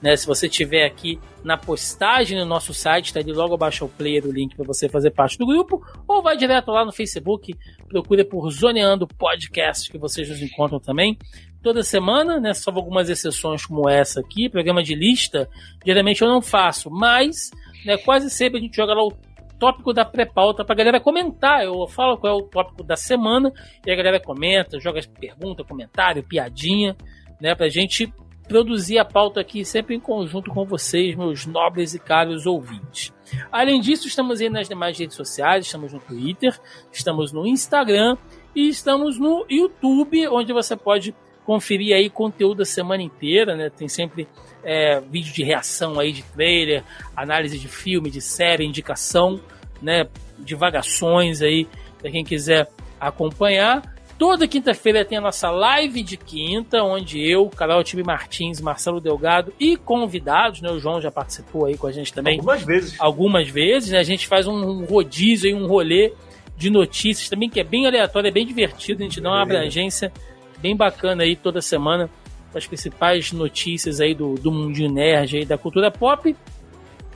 Né, 0.02 0.16
se 0.16 0.26
você 0.26 0.50
tiver 0.50 0.84
aqui 0.84 1.20
na 1.44 1.56
postagem 1.56 2.40
no 2.40 2.46
nosso 2.46 2.74
site, 2.74 3.08
está 3.08 3.20
ali 3.20 3.32
logo 3.32 3.54
abaixo 3.54 3.84
ao 3.84 3.90
player 3.90 4.26
o 4.26 4.32
link 4.32 4.56
para 4.56 4.66
você 4.66 4.90
fazer 4.90 5.12
parte 5.12 5.38
do 5.38 5.46
grupo, 5.46 5.80
ou 6.08 6.24
vai 6.24 6.36
direto 6.36 6.72
lá 6.72 6.84
no 6.84 6.92
Facebook, 6.92 7.54
procura 7.88 8.26
por 8.26 8.50
Zoneando 8.50 9.08
Podcast, 9.08 9.92
que 9.92 10.00
vocês 10.00 10.28
nos 10.28 10.42
encontram 10.42 10.80
também. 10.80 11.20
Toda 11.62 11.84
semana, 11.84 12.40
né, 12.40 12.54
salvo 12.54 12.80
algumas 12.80 13.08
exceções 13.10 13.66
como 13.66 13.88
essa 13.88 14.20
aqui, 14.20 14.50
programa 14.50 14.82
de 14.82 14.96
lista, 14.96 15.48
geralmente 15.86 16.22
eu 16.22 16.28
não 16.28 16.42
faço, 16.42 16.90
mas 16.90 17.52
né, 17.86 17.98
quase 17.98 18.30
sempre 18.32 18.60
a 18.60 18.62
gente 18.62 18.76
joga 18.76 18.94
lá 18.94 19.04
o 19.04 19.14
tópico 19.60 19.94
da 19.94 20.04
pré-pauta 20.04 20.66
pra 20.66 20.74
galera 20.76 21.00
comentar. 21.00 21.64
Eu 21.64 21.88
falo 21.88 22.18
qual 22.18 22.34
é 22.34 22.36
o 22.36 22.48
tópico 22.48 22.84
da 22.84 22.96
semana 22.96 23.54
e 23.86 23.92
a 23.92 23.96
galera 23.96 24.20
comenta, 24.20 24.80
joga 24.80 25.00
pergunta, 25.20 25.64
comentário, 25.64 26.24
piadinha, 26.24 26.98
né, 27.40 27.54
pra 27.54 27.70
gente 27.70 28.12
produzir 28.48 28.98
a 28.98 29.06
pauta 29.06 29.40
aqui 29.40 29.64
sempre 29.64 29.96
em 29.96 30.00
conjunto 30.00 30.52
com 30.52 30.66
vocês, 30.66 31.16
meus 31.16 31.46
nobres 31.46 31.94
e 31.94 32.00
caros 32.00 32.48
ouvintes. 32.48 33.14
Além 33.52 33.80
disso, 33.80 34.08
estamos 34.08 34.42
aí 34.42 34.50
nas 34.50 34.68
demais 34.68 34.98
redes 34.98 35.16
sociais, 35.16 35.66
estamos 35.68 35.94
no 35.94 36.00
Twitter, 36.00 36.60
estamos 36.92 37.32
no 37.32 37.46
Instagram 37.46 38.18
e 38.56 38.68
estamos 38.68 39.20
no 39.20 39.46
YouTube, 39.48 40.28
onde 40.28 40.52
você 40.52 40.76
pode 40.76 41.16
conferir 41.46 41.96
aí 41.96 42.10
conteúdo 42.10 42.62
a 42.62 42.66
semana 42.66 43.02
inteira, 43.04 43.56
né? 43.56 43.70
Tem 43.70 43.88
sempre 43.88 44.28
é, 44.64 45.00
vídeo 45.00 45.34
de 45.34 45.44
reação 45.44 46.00
aí 46.00 46.12
de 46.12 46.24
trailer, 46.24 46.84
análise 47.16 47.58
de 47.58 47.68
filme, 47.68 48.10
de 48.10 48.22
série, 48.22 48.66
indicação. 48.66 49.40
né, 49.82 50.08
divagações 50.38 51.42
aí 51.42 51.68
para 52.00 52.12
quem 52.12 52.24
quiser 52.24 52.70
acompanhar. 53.00 53.82
Toda 54.18 54.48
quinta-feira 54.48 55.04
tem 55.04 55.18
a 55.18 55.22
nossa 55.22 55.50
live 55.50 56.04
de 56.04 56.16
quinta, 56.16 56.84
onde 56.84 57.20
eu, 57.20 57.50
Carol 57.50 57.84
Tibi 57.84 58.04
Martins, 58.04 58.62
Marcelo 58.62 59.02
Delgado 59.02 59.52
e 59.60 59.76
convidados, 59.76 60.62
né? 60.62 60.70
O 60.70 60.78
João 60.78 61.02
já 61.02 61.10
participou 61.10 61.66
aí 61.66 61.76
com 61.76 61.88
a 61.88 61.92
gente 61.92 62.14
também. 62.14 62.38
Algumas 62.38 62.64
vezes. 62.64 62.96
Algumas 63.00 63.50
vezes, 63.50 63.90
né? 63.90 63.98
A 63.98 64.04
gente 64.04 64.28
faz 64.28 64.46
um 64.46 64.86
rodízio 64.86 65.50
aí, 65.50 65.56
um 65.60 65.66
rolê 65.66 66.14
de 66.56 66.70
notícias 66.70 67.28
também, 67.28 67.50
que 67.50 67.60
é 67.60 67.64
bem 67.64 67.88
aleatório, 67.88 68.28
é 68.28 68.32
bem 68.32 68.46
divertido, 68.46 69.02
a 69.02 69.04
gente 69.06 69.20
dá 69.20 69.30
uma 69.30 69.42
abrangência 69.42 70.14
bem 70.62 70.76
bacana 70.76 71.24
aí 71.24 71.36
toda 71.36 71.62
semana 71.62 72.10
com 72.52 72.58
as 72.58 72.68
principais 72.68 73.32
notícias 73.32 74.00
aí 74.00 74.14
do, 74.14 74.36
do 74.36 74.52
mundinho 74.52 74.92
nerd 74.92 75.38
aí, 75.38 75.46
da 75.46 75.58
cultura 75.58 75.90
pop. 75.90 76.36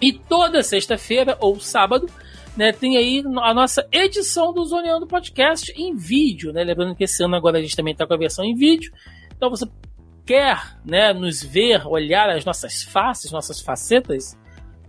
E 0.01 0.13
toda 0.13 0.63
sexta-feira 0.63 1.37
ou 1.39 1.59
sábado 1.59 2.09
né, 2.55 2.71
tem 2.71 2.97
aí 2.97 3.23
a 3.41 3.53
nossa 3.53 3.85
edição 3.91 4.53
do 4.53 4.63
Zoneando 4.65 5.07
Podcast 5.07 5.73
em 5.75 5.95
vídeo, 5.95 6.53
né? 6.53 6.63
Lembrando 6.63 6.95
que 6.95 7.03
esse 7.03 7.23
ano 7.23 7.35
agora 7.35 7.57
a 7.57 7.61
gente 7.61 7.75
também 7.75 7.91
está 7.91 8.05
com 8.05 8.13
a 8.13 8.17
versão 8.17 8.45
em 8.45 8.55
vídeo. 8.55 8.91
Então 9.35 9.49
você 9.49 9.65
quer, 10.25 10.77
né, 10.83 11.13
nos 11.13 11.43
ver, 11.43 11.85
olhar 11.85 12.29
as 12.29 12.43
nossas 12.43 12.81
faces, 12.83 13.31
nossas 13.31 13.61
facetas, 13.61 14.37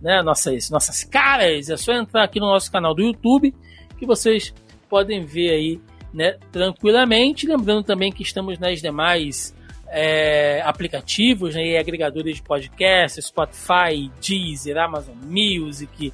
né, 0.01 0.21
nossas 0.23 0.69
nossas 0.69 1.03
caras, 1.03 1.69
é 1.69 1.77
só 1.77 1.93
entrar 1.93 2.23
aqui 2.23 2.39
no 2.39 2.47
nosso 2.47 2.71
canal 2.71 2.93
do 2.93 3.03
YouTube 3.03 3.53
que 3.97 4.05
vocês 4.05 4.53
podem 4.89 5.25
ver 5.25 5.51
aí, 5.51 5.81
né, 6.13 6.37
tranquilamente. 6.51 7.47
Lembrando 7.47 7.83
também 7.83 8.11
que 8.11 8.23
estamos 8.23 8.57
nas 8.59 8.81
demais 8.81 9.55
é, 9.89 10.61
aplicativos 10.65 11.55
né, 11.55 11.65
e 11.65 11.77
agregadores 11.77 12.37
de 12.37 12.41
podcast, 12.41 13.21
Spotify, 13.21 14.11
Deezer, 14.21 14.77
Amazon 14.77 15.15
Music, 15.23 16.13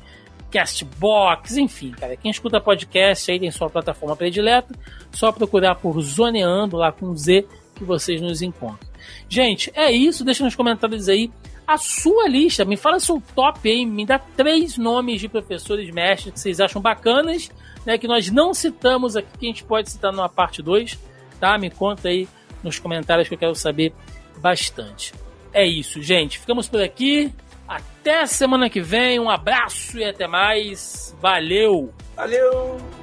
Castbox, 0.52 1.58
enfim, 1.58 1.92
cara. 1.92 2.16
Quem 2.16 2.30
escuta 2.30 2.62
podcast 2.62 3.32
aí 3.32 3.40
tem 3.40 3.50
sua 3.50 3.70
plataforma 3.70 4.16
predileta, 4.16 4.76
só 5.12 5.32
procurar 5.32 5.76
por 5.76 6.00
Zoneando 6.02 6.78
lá 6.78 6.92
com 6.92 7.16
Z 7.16 7.46
que 7.76 7.84
vocês 7.84 8.22
nos 8.22 8.42
encontram. 8.42 8.88
Gente, 9.28 9.72
é 9.74 9.92
isso. 9.92 10.24
Deixa 10.24 10.44
nos 10.44 10.56
comentários 10.56 11.10
aí 11.10 11.32
a 11.68 11.78
sua 11.78 12.28
lista. 12.28 12.64
Me 12.64 12.78
fala 12.78 13.00
seu 13.00 13.22
top 13.36 13.70
aí. 13.70 13.86
Me 13.86 14.06
dá 14.06 14.20
três 14.20 14.78
nomes 14.78 15.20
de 15.20 15.28
professores 15.28 15.90
mestres 15.90 16.34
que 16.34 16.40
vocês 16.40 16.60
acham 16.60 16.82
bacanas, 16.82 17.50
né? 17.86 17.98
Que 17.98 18.08
nós 18.08 18.30
não 18.30 18.54
citamos 18.54 19.16
aqui, 19.16 19.38
que 19.38 19.46
a 19.46 19.50
gente 19.50 19.64
pode 19.64 19.90
citar 19.90 20.12
numa 20.12 20.30
parte 20.30 20.62
2, 20.62 20.98
tá? 21.40 21.58
Me 21.58 21.70
conta 21.70 22.10
aí 22.10 22.28
nos 22.64 22.80
comentários 22.80 23.28
que 23.28 23.34
eu 23.34 23.40
quero 23.40 23.56
saber 23.56 23.94
bastante. 24.38 25.14
É 25.54 25.66
isso, 25.66 26.02
gente. 26.02 26.40
Ficamos 26.40 26.68
por 26.68 26.82
aqui. 26.82 27.32
Até 27.68 28.26
semana 28.26 28.70
que 28.70 28.82
vem, 28.82 29.20
um 29.20 29.30
abraço 29.30 29.98
e 29.98 30.04
até 30.04 30.28
mais. 30.28 31.16
Valeu! 31.22 31.94
Valeu! 32.16 33.03